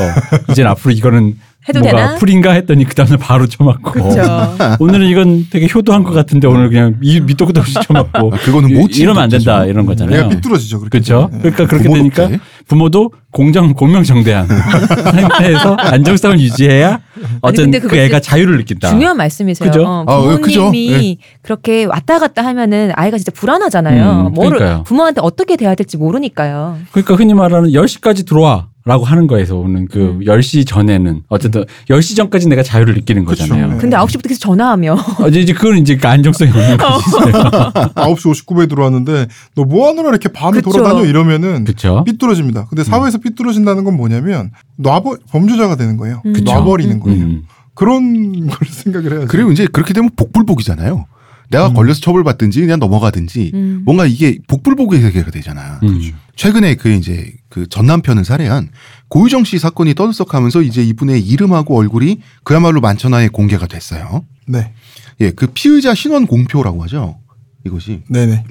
이제 0.49 0.63
앞으로 0.63 0.91
이거는 0.91 1.35
해도 1.67 1.81
뭐가 1.81 1.95
되나? 1.97 2.15
풀인가 2.15 2.51
했더니 2.53 2.85
그 2.85 2.95
다음날 2.95 3.17
바로 3.17 3.45
쳐맞고. 3.45 3.91
오늘은 4.79 5.07
이건 5.07 5.47
되게 5.51 5.67
효도한 5.73 6.03
것 6.03 6.11
같은데 6.13 6.47
오늘 6.47 6.69
그냥 6.69 6.95
이 7.01 7.19
밑도 7.19 7.45
끝도 7.45 7.59
없이 7.59 7.73
쳐맞고 7.83 8.31
아, 8.33 8.37
그거는 8.37 8.73
못 8.73 8.95
이- 8.95 9.01
이러면 9.01 9.23
안 9.23 9.29
된다. 9.29 9.65
이런 9.65 9.85
거잖아요. 9.85 10.15
내가 10.15 10.29
삐뚤어지죠. 10.29 10.79
그렇게 10.79 10.99
그렇죠. 10.99 11.29
네. 11.33 11.39
그러니까 11.39 11.67
그렇게 11.67 11.89
되니까 11.89 12.27
돼. 12.29 12.39
부모도 12.67 13.11
공정 13.31 13.73
공명정대한 13.73 14.47
상태에서 15.11 15.73
안정성을 15.75 16.39
유지해야 16.39 16.99
어떤 17.41 17.71
그 17.71 17.95
애가 17.95 18.19
자유를 18.21 18.57
느낀다. 18.57 18.89
중요한 18.89 19.17
말씀이세요. 19.17 19.69
그죠? 19.69 19.83
어, 19.85 20.05
아, 20.07 20.37
그죠? 20.37 20.61
부모님이 20.61 21.17
그렇게 21.41 21.85
왔다 21.85 22.19
갔다 22.19 22.43
하면은 22.45 22.91
아이가 22.95 23.17
진짜 23.17 23.31
불안하잖아요. 23.35 24.27
음, 24.27 24.33
뭐를 24.33 24.57
그러니까요. 24.59 24.83
부모한테 24.83 25.21
어떻게 25.23 25.55
대해야 25.57 25.75
될지 25.75 25.97
모르니까요. 25.97 26.77
그러니까 26.91 27.15
흔히 27.15 27.33
말하는 27.33 27.69
10시까지 27.71 28.25
들어와. 28.27 28.67
라고 28.89 29.05
하는 29.05 29.27
거에서 29.27 29.55
오는 29.55 29.87
그 29.87 29.99
음. 29.99 30.19
10시 30.21 30.65
전에는 30.65 31.21
어쨌든 31.27 31.63
10시 31.89 32.15
전까지 32.17 32.47
내가 32.47 32.63
자유를 32.63 32.95
느끼는 32.95 33.23
그쵸. 33.23 33.43
거잖아요. 33.43 33.73
네. 33.73 33.77
근데 33.77 33.95
9시부터 33.95 34.27
계속 34.29 34.39
전화하며 34.41 34.93
어, 35.19 35.27
이제 35.27 35.41
이제 35.41 35.53
그건 35.53 35.77
이제 35.77 35.95
그 35.95 36.07
안정성이 36.07 36.49
없는 36.49 36.77
거지. 36.81 37.05
9시 37.93 38.45
59분에 38.47 38.67
들어왔는데 38.67 39.27
너 39.53 39.63
뭐 39.69 39.87
하느라 39.89 40.09
이렇게 40.09 40.29
밤에 40.29 40.61
그쵸. 40.61 40.71
돌아다녀 40.71 41.05
이러면 41.05 41.65
그렇죠. 41.65 42.03
삐뚤어집니다. 42.03 42.65
근데 42.65 42.83
사회에서 42.83 43.19
삐뚤어진다는 43.19 43.83
건 43.83 43.95
뭐냐면 43.95 44.49
놔버 44.77 45.17
범죄자가 45.29 45.75
되는 45.75 45.95
거예요. 45.95 46.23
음. 46.25 46.33
그쵸. 46.33 46.51
놔버리는 46.51 46.99
거예요. 46.99 47.23
음. 47.23 47.43
그런 47.75 48.47
걸 48.47 48.67
생각을 48.67 49.11
해야죠. 49.11 49.27
그리고 49.27 49.51
이제 49.51 49.67
그렇게 49.71 49.93
되면 49.93 50.09
복불복이잖아요. 50.15 51.05
내가 51.51 51.67
음. 51.69 51.73
걸려서 51.73 51.99
처벌받든지 52.01 52.61
그냥 52.61 52.79
넘어가든지 52.79 53.51
음. 53.53 53.81
뭔가 53.85 54.05
이게 54.05 54.37
복불복의 54.47 55.01
세계가 55.01 55.31
되잖아. 55.31 55.79
음. 55.83 56.13
최근에 56.35 56.75
그 56.75 56.89
이제 56.91 57.33
그 57.49 57.65
전 57.69 57.85
남편을 57.87 58.23
살해한 58.23 58.69
고유정 59.09 59.43
씨 59.43 59.57
사건이 59.59 59.95
떠들썩하면서 59.95 60.61
이제 60.61 60.83
이분의 60.83 61.21
이름하고 61.25 61.77
얼굴이 61.77 62.19
그야말로 62.43 62.79
만천하에 62.81 63.27
공개가 63.29 63.67
됐어요. 63.67 64.23
네, 64.47 64.73
예, 65.21 65.31
그 65.31 65.47
피의자 65.47 65.93
신원 65.95 66.27
공표라고 66.27 66.83
하죠. 66.83 67.17
이것이 67.65 68.03
네네. 68.07 68.45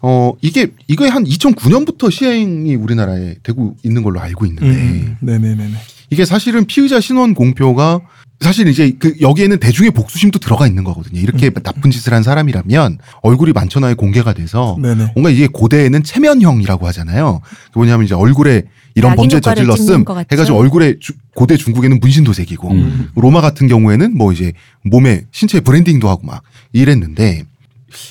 어 0.00 0.32
이게 0.40 0.68
이거에 0.86 1.08
한 1.10 1.24
2009년부터 1.24 2.10
시행이 2.10 2.74
우리나라에 2.76 3.36
되고 3.42 3.76
있는 3.82 4.02
걸로 4.02 4.20
알고 4.20 4.46
있는데 4.46 4.66
음, 4.66 5.16
네네네네. 5.20 5.74
이게 6.10 6.24
사실은 6.24 6.64
피의자 6.64 7.00
신원 7.00 7.34
공표가 7.34 8.00
사실 8.40 8.68
이제 8.68 8.92
그 8.98 9.16
여기에는 9.20 9.58
대중의 9.58 9.90
복수심도 9.90 10.38
들어가 10.38 10.66
있는 10.66 10.84
거거든요. 10.84 11.20
이렇게 11.20 11.50
나쁜 11.50 11.90
짓을 11.90 12.14
한 12.14 12.22
사람이라면 12.22 12.98
얼굴이 13.22 13.52
만천하에 13.52 13.94
공개가 13.94 14.32
돼서 14.32 14.76
네네. 14.80 15.12
뭔가 15.14 15.30
이게 15.30 15.48
고대에는 15.48 16.04
체면형이라고 16.04 16.86
하잖아요. 16.88 17.40
그 17.72 17.78
뭐냐면 17.78 18.04
이제 18.06 18.14
얼굴에 18.14 18.62
이런 18.94 19.12
범죄 19.16 19.40
저질렀음? 19.40 20.04
해가지고 20.32 20.56
얼굴에 20.58 20.96
주- 21.00 21.14
고대 21.34 21.56
중국에는 21.56 21.98
문신도 22.00 22.32
새기고 22.32 22.70
음. 22.70 23.08
로마 23.16 23.40
같은 23.40 23.66
경우에는 23.66 24.16
뭐 24.16 24.32
이제 24.32 24.52
몸에 24.84 25.24
신체 25.32 25.60
브랜딩도 25.60 26.08
하고 26.08 26.26
막 26.26 26.42
이랬는데 26.72 27.42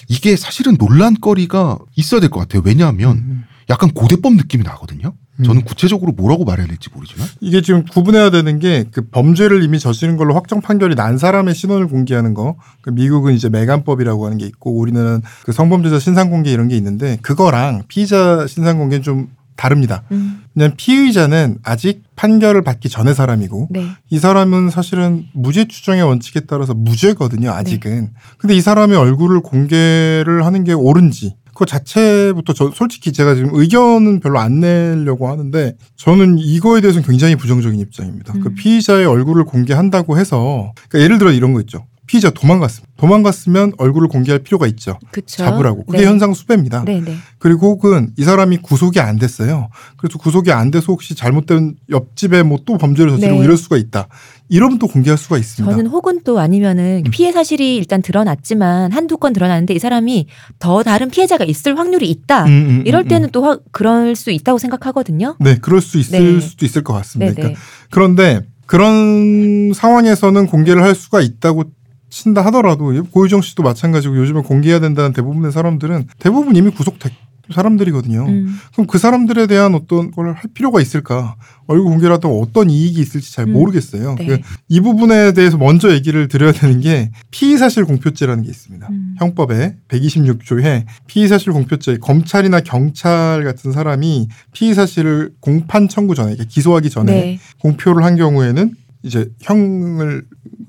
이게 0.09 0.35
사실은 0.35 0.75
논란거리가 0.79 1.77
있어야 1.95 2.19
될 2.19 2.29
것 2.29 2.39
같아요. 2.41 2.61
왜냐하면 2.65 3.17
음. 3.17 3.43
약간 3.69 3.91
고대법 3.91 4.33
느낌이 4.35 4.63
나거든요. 4.63 5.13
저는 5.43 5.63
구체적으로 5.63 6.11
뭐라고 6.13 6.45
말해야 6.45 6.67
될지 6.67 6.89
모르지만 6.93 7.27
이게 7.41 7.61
지금 7.61 7.85
구분해야 7.85 8.31
되는 8.31 8.59
게 8.59 8.85
그 8.91 9.07
범죄를 9.09 9.63
이미 9.63 9.79
저지른 9.79 10.17
걸로 10.17 10.33
확정 10.33 10.61
판결이 10.61 10.95
난 10.95 11.17
사람의 11.17 11.55
신원을 11.55 11.87
공개하는 11.87 12.33
거. 12.33 12.55
그 12.81 12.89
미국은 12.89 13.33
이제 13.33 13.49
매간법이라고 13.49 14.25
하는 14.25 14.37
게 14.37 14.45
있고 14.45 14.77
우리는 14.77 15.21
그 15.43 15.51
성범죄자 15.51 15.99
신상 15.99 16.29
공개 16.29 16.51
이런 16.51 16.67
게 16.67 16.75
있는데 16.77 17.17
그거랑 17.21 17.83
피의자 17.87 18.47
신상 18.47 18.77
공개는 18.77 19.03
좀 19.03 19.29
다릅니다. 19.55 20.03
음. 20.11 20.43
왜냐면 20.55 20.75
피의자는 20.77 21.59
아직 21.63 22.03
판결을 22.15 22.61
받기 22.61 22.89
전의 22.89 23.15
사람이고 23.15 23.69
네. 23.71 23.87
이 24.09 24.19
사람은 24.19 24.69
사실은 24.69 25.25
무죄 25.33 25.67
추정의 25.67 26.03
원칙에 26.03 26.41
따라서 26.41 26.73
무죄거든요. 26.73 27.51
아직은. 27.51 28.01
네. 28.01 28.11
근데 28.37 28.55
이 28.55 28.61
사람의 28.61 28.97
얼굴을 28.97 29.41
공개를 29.41 30.45
하는 30.45 30.63
게 30.63 30.73
옳은지 30.73 31.35
그 31.57 31.65
자체부터 31.65 32.53
저 32.53 32.69
솔직히 32.69 33.11
제가 33.11 33.33
지금 33.33 33.49
의견은 33.53 34.19
별로 34.19 34.37
안 34.37 34.59
내려고 34.59 35.27
하는데 35.27 35.75
저는 35.95 36.37
이거에 36.37 36.81
대해서는 36.81 37.07
굉장히 37.07 37.35
부정적인 37.35 37.79
입장입니다. 37.79 38.33
음. 38.35 38.41
그 38.41 38.53
피의자의 38.53 39.07
얼굴을 39.07 39.45
공개한다고 39.45 40.19
해서 40.19 40.71
그러니까 40.87 41.03
예를 41.03 41.17
들어 41.17 41.31
이런 41.31 41.53
거 41.53 41.59
있죠. 41.61 41.87
피의자 42.07 42.29
도망갔습니다. 42.31 42.87
도망갔으면 42.97 43.73
얼굴을 43.77 44.07
공개할 44.07 44.39
필요가 44.39 44.65
있죠. 44.67 44.97
그쵸. 45.11 45.37
잡으라고. 45.43 45.85
그게 45.85 45.99
네. 45.99 46.05
현상 46.05 46.33
수배입니다. 46.33 46.83
네, 46.85 46.99
네. 47.01 47.15
그리고 47.37 47.67
혹은 47.67 48.11
이 48.17 48.23
사람이 48.23 48.57
구속이 48.63 48.99
안 48.99 49.19
됐어요. 49.19 49.69
그래서 49.97 50.17
구속이 50.17 50.51
안 50.51 50.71
돼서 50.71 50.85
혹시 50.87 51.13
잘못된 51.13 51.75
옆집에 51.91 52.41
뭐 52.43 52.57
또 52.65 52.77
범죄를 52.77 53.11
저지르고 53.11 53.39
네. 53.39 53.45
이럴 53.45 53.55
수가 53.57 53.77
있다. 53.77 54.07
이러면 54.49 54.79
또 54.79 54.87
공개할 54.87 55.17
수가 55.17 55.37
있습니다. 55.37 55.71
저는 55.75 55.91
혹은 55.91 56.21
또 56.23 56.39
아니면은 56.39 57.03
음. 57.05 57.11
피해 57.11 57.31
사실이 57.31 57.75
일단 57.75 58.01
드러났지만 58.01 58.91
한두 58.93 59.17
건 59.17 59.31
드러났는데 59.33 59.73
이 59.75 59.79
사람이 59.79 60.27
더 60.59 60.81
다른 60.83 61.09
피해자가 61.09 61.43
있을 61.45 61.77
확률이 61.77 62.09
있다. 62.09 62.45
음, 62.45 62.49
음, 62.49 62.83
이럴 62.85 63.03
음, 63.03 63.07
때는 63.09 63.29
또 63.31 63.43
화- 63.45 63.59
그럴 63.71 64.15
수 64.15 64.31
있다고 64.31 64.57
생각하거든요. 64.57 65.35
음. 65.39 65.43
네, 65.43 65.57
그럴 65.61 65.81
수 65.81 65.97
있을 65.99 66.35
네. 66.35 66.39
수도 66.39 66.65
있을 66.65 66.83
것 66.83 66.93
같습니다. 66.93 67.31
네, 67.33 67.35
네. 67.35 67.41
그러니까 67.41 67.61
그런데 67.89 68.41
그런 68.65 69.71
상황에서는 69.73 70.47
공개를 70.47 70.83
할 70.83 70.93
수가 70.95 71.21
있다고 71.21 71.65
친다 72.09 72.41
하더라도 72.45 73.03
고유정 73.11 73.41
씨도 73.41 73.63
마찬가지고 73.63 74.17
요즘에 74.17 74.41
공개해야 74.41 74.79
된다는 74.79 75.13
대부분의 75.13 75.51
사람들은 75.51 76.07
대부분 76.19 76.55
이미 76.55 76.69
구속된 76.71 77.11
사람들이거든요. 77.53 78.25
음. 78.27 78.59
그럼 78.73 78.87
그 78.87 78.97
사람들에 78.97 79.47
대한 79.47 79.73
어떤 79.73 80.11
걸 80.11 80.27
할 80.27 80.35
필요가 80.53 80.81
있을까? 80.81 81.37
얼굴 81.67 81.93
하다가 82.11 82.27
어떤 82.27 82.69
이익이 82.69 82.99
있을지 82.99 83.33
잘 83.33 83.45
음. 83.47 83.53
모르겠어요. 83.53 84.15
네. 84.15 84.25
그 84.25 84.37
이 84.67 84.81
부분에 84.81 85.31
대해서 85.31 85.57
먼저 85.57 85.93
얘기를 85.93 86.27
드려야 86.27 86.51
되는 86.51 86.81
게 86.81 87.09
피의사실 87.31 87.85
공표죄라는 87.85 88.43
게 88.43 88.49
있습니다. 88.49 88.87
음. 88.89 89.15
형법에 89.17 89.77
126조에 89.87 90.85
피의사실 91.07 91.53
공표죄 91.53 91.97
검찰이나 91.99 92.59
경찰 92.59 93.43
같은 93.45 93.71
사람이 93.71 94.27
피의사실을 94.51 95.31
공판 95.39 95.87
청구 95.87 96.15
전에 96.15 96.31
그러니까 96.33 96.49
기소하기 96.53 96.89
전에 96.89 97.11
네. 97.13 97.39
공표를 97.61 98.03
한 98.03 98.17
경우에는 98.17 98.75
이제 99.07 99.29
형을 99.41 100.25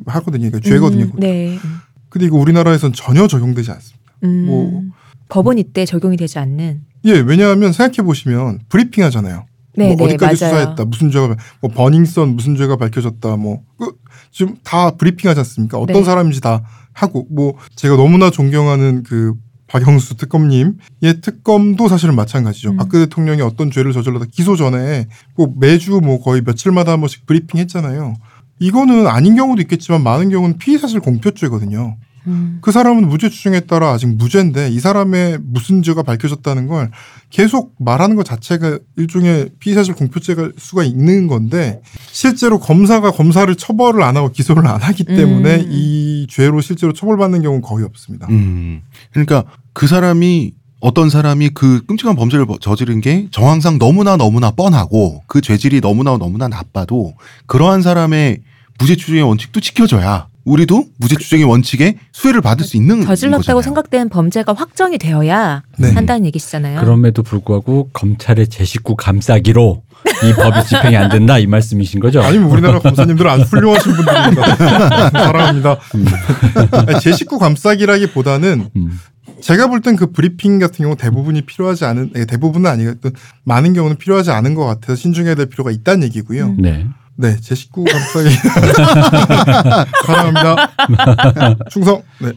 하거든요. 0.07 0.51
그러니까 0.51 0.61
죄거든요. 0.61 1.05
음, 1.05 1.13
네. 1.19 1.59
근데 2.09 2.27
이거 2.27 2.39
우리나라에선 2.39 2.93
전혀 2.95 3.27
적용되지 3.27 3.71
않습니다. 3.71 4.13
음. 4.25 4.47
뭐. 4.47 4.83
법원 5.29 5.59
이때 5.59 5.85
적용이 5.85 6.17
되지 6.17 6.39
않는. 6.39 6.81
예, 7.05 7.13
왜냐하면 7.13 7.73
생각해 7.73 8.05
보시면 8.07 8.61
브리핑 8.71 9.05
하잖아요. 9.05 9.45
네, 9.77 9.95
뭐 9.95 10.07
네, 10.07 10.15
어디까지 10.15 10.43
맞아요. 10.43 10.57
수사했다, 10.57 10.85
무슨 10.87 11.11
죄가 11.11 11.37
뭐 11.61 11.71
버닝썬 11.71 12.31
무슨 12.35 12.57
죄가 12.57 12.77
밝혀졌다, 12.77 13.37
뭐 13.37 13.63
그, 13.79 13.93
지금 14.33 14.57
다 14.65 14.93
브리핑하지 14.93 15.39
않습니까? 15.41 15.79
어떤 15.79 15.97
네. 15.97 16.05
사람인지 16.05 16.41
다 16.41 16.63
하고 16.93 17.27
뭐 17.31 17.55
제가 17.77 17.97
너무나 17.97 18.31
존경하는 18.31 19.03
그 19.05 19.35
박영수 19.69 20.17
특검님의 20.17 21.21
특검도 21.23 21.89
사실은 21.89 22.17
마찬가지죠. 22.17 22.71
음. 22.71 22.77
박근혜 22.77 23.05
대통령이 23.05 23.43
어떤 23.43 23.71
죄를 23.71 23.93
저질러다 23.93 24.25
기소 24.33 24.57
전에 24.57 25.07
뭐 25.37 25.53
매주 25.59 26.01
뭐 26.03 26.21
거의 26.21 26.43
며칠마다 26.43 26.93
한 26.93 27.01
번씩 27.01 27.27
브리핑 27.27 27.61
했잖아요. 27.61 28.15
이거는 28.59 29.07
아닌 29.07 29.37
경우도 29.37 29.63
있겠지만 29.63 30.03
많은 30.03 30.31
경우는 30.31 30.59
피의사실 30.59 31.01
공표죄거든요. 31.01 31.97
음. 32.27 32.59
그 32.61 32.73
사람은 32.73 33.09
무죄 33.09 33.29
추정에 33.29 33.61
따라 33.61 33.91
아직 33.91 34.07
무죄인데 34.07 34.69
이 34.69 34.81
사람의 34.81 35.39
무슨 35.43 35.83
죄가 35.83 36.03
밝혀졌다는 36.03 36.67
걸 36.67 36.91
계속 37.31 37.75
말하는 37.79 38.17
것 38.17 38.25
자체가 38.25 38.79
일종의 38.97 39.51
피의사실 39.59 39.95
공표죄가 39.95 40.51
수가 40.57 40.85
있는 40.85 41.27
건데 41.27 41.81
실제로 42.11 42.59
검사가 42.59 43.13
검사를 43.13 43.53
처벌을 43.55 44.03
안 44.03 44.17
하고 44.17 44.31
기소를 44.31 44.67
안 44.67 44.81
하기 44.81 45.05
때문에 45.05 45.57
음. 45.57 45.69
이 45.71 46.27
죄로 46.29 46.61
실제로 46.61 46.93
처벌받는 46.93 47.43
경우는 47.43 47.63
거의 47.63 47.85
없습니다. 47.85 48.27
음. 48.29 48.83
그러니까 49.13 49.45
그 49.73 49.87
사람이 49.87 50.53
어떤 50.81 51.11
사람이 51.11 51.51
그 51.51 51.85
끔찍한 51.87 52.15
범죄를 52.17 52.47
버- 52.47 52.59
저지른 52.61 53.01
게 53.01 53.27
정황상 53.31 53.79
너무나 53.79 54.17
너무나 54.17 54.51
뻔하고 54.53 55.23
그 55.27 55.41
죄질이 55.41 55.81
너무나 55.81 56.17
너무나 56.17 56.47
나빠도 56.49 57.15
그러한 57.47 57.83
사람의 57.83 58.39
무죄 58.79 58.95
추정의 58.95 59.23
원칙도 59.23 59.61
지켜져야 59.61 60.29
우리도 60.45 60.85
무죄 60.99 61.17
추정의 61.17 61.45
원칙에 61.45 61.97
수혜를 62.13 62.41
받을 62.43 62.65
수 62.65 62.77
있는 62.77 63.03
저질렀다고 63.05 63.39
거잖아요. 63.43 63.63
생각된 63.63 64.09
범죄가 64.09 64.55
확정이 64.55 64.97
되어야 64.99 65.63
네. 65.79 65.91
한다는 65.93 66.25
얘기시잖아요. 66.27 66.81
그럼에도 66.81 67.23
불구하고 67.23 67.91
검찰의 67.93 68.49
제 68.49 68.65
식구 68.65 68.95
감싸기로 68.97 69.83
이 70.25 70.33
법이 70.33 70.65
집행이 70.65 70.97
안 70.97 71.11
된다 71.11 71.39
이 71.39 71.47
말씀이신 71.47 71.99
거죠? 72.01 72.23
아니면 72.23 72.49
우리나라 72.51 72.79
검사님들은 72.79 73.31
아주 73.31 73.43
훌륭하신 73.43 73.93
분들입니다. 73.95 74.57
사랑합니다. 75.11 75.77
아니, 76.71 77.01
제 77.01 77.13
식구 77.13 77.39
감싸기라기보다는 77.39 78.71
음. 78.77 79.01
제가 79.43 79.67
볼 79.69 79.81
땐 79.81 79.97
그 79.97 80.11
브리핑 80.13 80.59
같은 80.59 80.85
경우 80.85 80.97
대부분이 80.97 81.43
필요하지 81.43 81.85
않은 81.85 82.11
아니, 82.15 82.27
대부분은 82.27 82.71
아니겠든 82.71 83.13
많은 83.45 83.73
경우는 83.75 83.97
필요하지 83.97 84.31
않은 84.31 84.55
것 84.55 84.65
같아서 84.67 84.97
신중해야 84.97 85.35
될 85.35 85.47
필요가 85.47 85.71
있다는 85.71 86.03
얘기고요. 86.05 86.47
음. 86.47 86.57
네. 86.59 86.87
네, 87.21 87.37
제 87.41 87.57
식구 87.57 87.85
감싸기 87.85 88.29
사랑합니다. 90.07 90.71
충성. 91.71 92.03
네, 92.21 92.31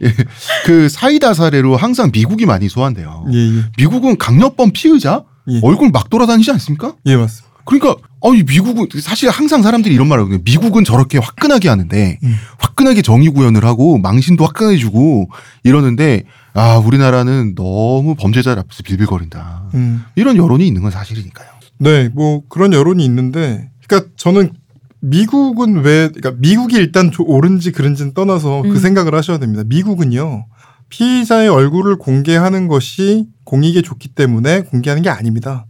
그 0.65 0.89
사이다 0.89 1.33
사례로 1.35 1.77
항상 1.77 2.09
미국이 2.11 2.47
많이 2.47 2.67
소환돼요. 2.67 3.25
예, 3.31 3.37
예, 3.37 3.63
미국은 3.77 4.17
강력범 4.17 4.71
피의자 4.73 5.23
예. 5.49 5.59
얼굴 5.61 5.91
막 5.91 6.09
돌아다니지 6.09 6.49
않습니까? 6.51 6.93
예, 7.05 7.15
맞습니다. 7.15 7.51
그러니까 7.65 7.95
아니 8.23 8.41
미국은 8.43 8.87
사실 9.01 9.29
항상 9.29 9.61
사람들이 9.61 9.93
이런 9.93 10.07
말을 10.07 10.23
하거든요. 10.23 10.41
미국은 10.43 10.83
저렇게 10.83 11.19
화끈하게 11.19 11.69
하는데 11.69 12.17
음. 12.23 12.35
화끈하게 12.57 13.03
정의 13.03 13.29
구현을 13.29 13.63
하고 13.65 13.99
망신도 13.99 14.43
화끈하게 14.43 14.77
주고 14.77 15.29
이러는데 15.63 16.23
아 16.53 16.77
우리나라는 16.77 17.55
너무 17.55 18.15
범죄자 18.15 18.51
앞에서 18.51 18.83
빌빌거린다. 18.83 19.69
음. 19.73 20.03
이런 20.15 20.35
여론이 20.37 20.65
있는 20.67 20.81
건 20.81 20.91
사실이니까요. 20.91 21.47
네, 21.79 22.09
뭐 22.09 22.43
그런 22.49 22.73
여론이 22.73 23.03
있는데, 23.05 23.71
그러니까 23.87 24.09
저는 24.17 24.51
미국은 24.99 25.77
왜, 25.83 26.09
그러니까 26.09 26.33
미국이 26.37 26.75
일단 26.75 27.09
조- 27.11 27.23
옳은지 27.23 27.71
그른지는 27.71 28.13
떠나서 28.13 28.61
음. 28.61 28.69
그 28.69 28.79
생각을 28.79 29.15
하셔야 29.15 29.39
됩니다. 29.39 29.63
미국은요, 29.65 30.45
피의자의 30.89 31.49
얼굴을 31.49 31.95
공개하는 31.97 32.67
것이 32.67 33.27
공익에 33.45 33.81
좋기 33.81 34.09
때문에 34.09 34.61
공개하는 34.61 35.01
게 35.01 35.09
아닙니다. 35.09 35.65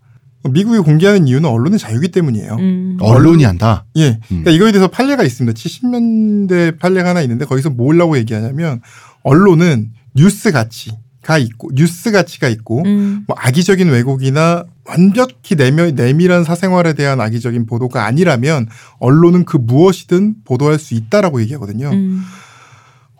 미국이 0.49 0.79
공개하는 0.79 1.27
이유는 1.27 1.47
언론의 1.47 1.77
자유이기 1.77 2.09
때문이에요. 2.09 2.55
음. 2.59 2.97
언론이 2.99 3.43
한다. 3.43 3.85
예. 3.97 4.19
그러니까 4.27 4.49
이거에 4.51 4.71
대해서 4.71 4.87
판례가 4.87 5.23
있습니다. 5.23 5.55
70년대 5.55 6.79
판례가 6.79 7.09
하나 7.09 7.21
있는데 7.21 7.45
거기서 7.45 7.69
뭐라고 7.69 8.17
얘기하냐면 8.17 8.81
언론은 9.23 9.91
뉴스 10.15 10.51
가치가 10.51 11.37
있고 11.37 11.69
뉴스 11.73 12.11
가치가 12.11 12.47
있고 12.49 12.83
음. 12.85 13.23
뭐 13.27 13.35
악의적인 13.39 13.89
왜곡이나 13.89 14.65
완벽히 14.85 15.55
내밀, 15.55 15.95
내밀한 15.95 16.43
사생활에 16.43 16.93
대한 16.93 17.21
악의적인 17.21 17.65
보도가 17.65 18.05
아니라면 18.05 18.67
언론은 18.99 19.45
그 19.45 19.57
무엇이든 19.57 20.43
보도할 20.43 20.79
수 20.79 20.93
있다라고 20.93 21.41
얘기하거든요. 21.41 21.91
음. 21.91 22.23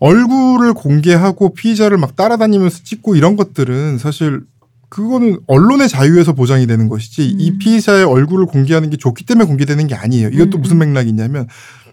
얼굴을 0.01 0.73
공개하고 0.73 1.53
피의자를 1.53 1.97
막 1.97 2.15
따라다니면서 2.15 2.79
찍고 2.83 3.15
이런 3.15 3.35
것들은 3.35 3.99
사실 3.99 4.41
그거는 4.89 5.39
언론의 5.47 5.87
자유에서 5.87 6.33
보장이 6.33 6.67
되는 6.67 6.89
것이지 6.89 7.21
음. 7.21 7.39
이 7.39 7.57
피의자의 7.59 8.03
얼굴을 8.03 8.47
공개하는 8.47 8.89
게 8.89 8.97
좋기 8.97 9.25
때문에 9.25 9.47
공개되는 9.47 9.87
게 9.87 9.95
아니에요. 9.95 10.29
이것도 10.29 10.57
음. 10.57 10.61
무슨 10.61 10.79
맥락이 10.79 11.07
있냐면 11.09 11.47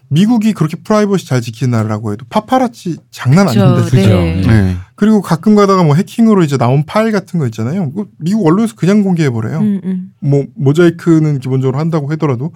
미국이 0.09 0.53
그렇게 0.53 0.75
프라이버시 0.77 1.27
잘 1.27 1.39
지키는 1.41 1.71
나라라고 1.71 2.11
해도 2.13 2.25
파파라치 2.29 2.97
장난. 3.11 3.47
아닙니다. 3.47 3.85
네. 3.91 4.01
그죠. 4.01 4.49
네. 4.51 4.75
그리고 4.95 5.21
가끔 5.21 5.55
가다가 5.55 5.83
뭐 5.83 5.95
해킹으로 5.95 6.43
이제 6.43 6.57
나온 6.57 6.83
파일 6.85 7.11
같은 7.11 7.39
거 7.39 7.45
있잖아요. 7.45 7.89
그거 7.91 8.07
미국 8.17 8.45
언론에서 8.47 8.73
그냥 8.75 9.03
공개해 9.03 9.29
버려요. 9.29 9.59
음, 9.59 9.81
음. 9.83 10.11
뭐 10.19 10.45
모자이크는 10.55 11.39
기본적으로 11.39 11.77
한다고 11.77 12.11
하더라도 12.11 12.51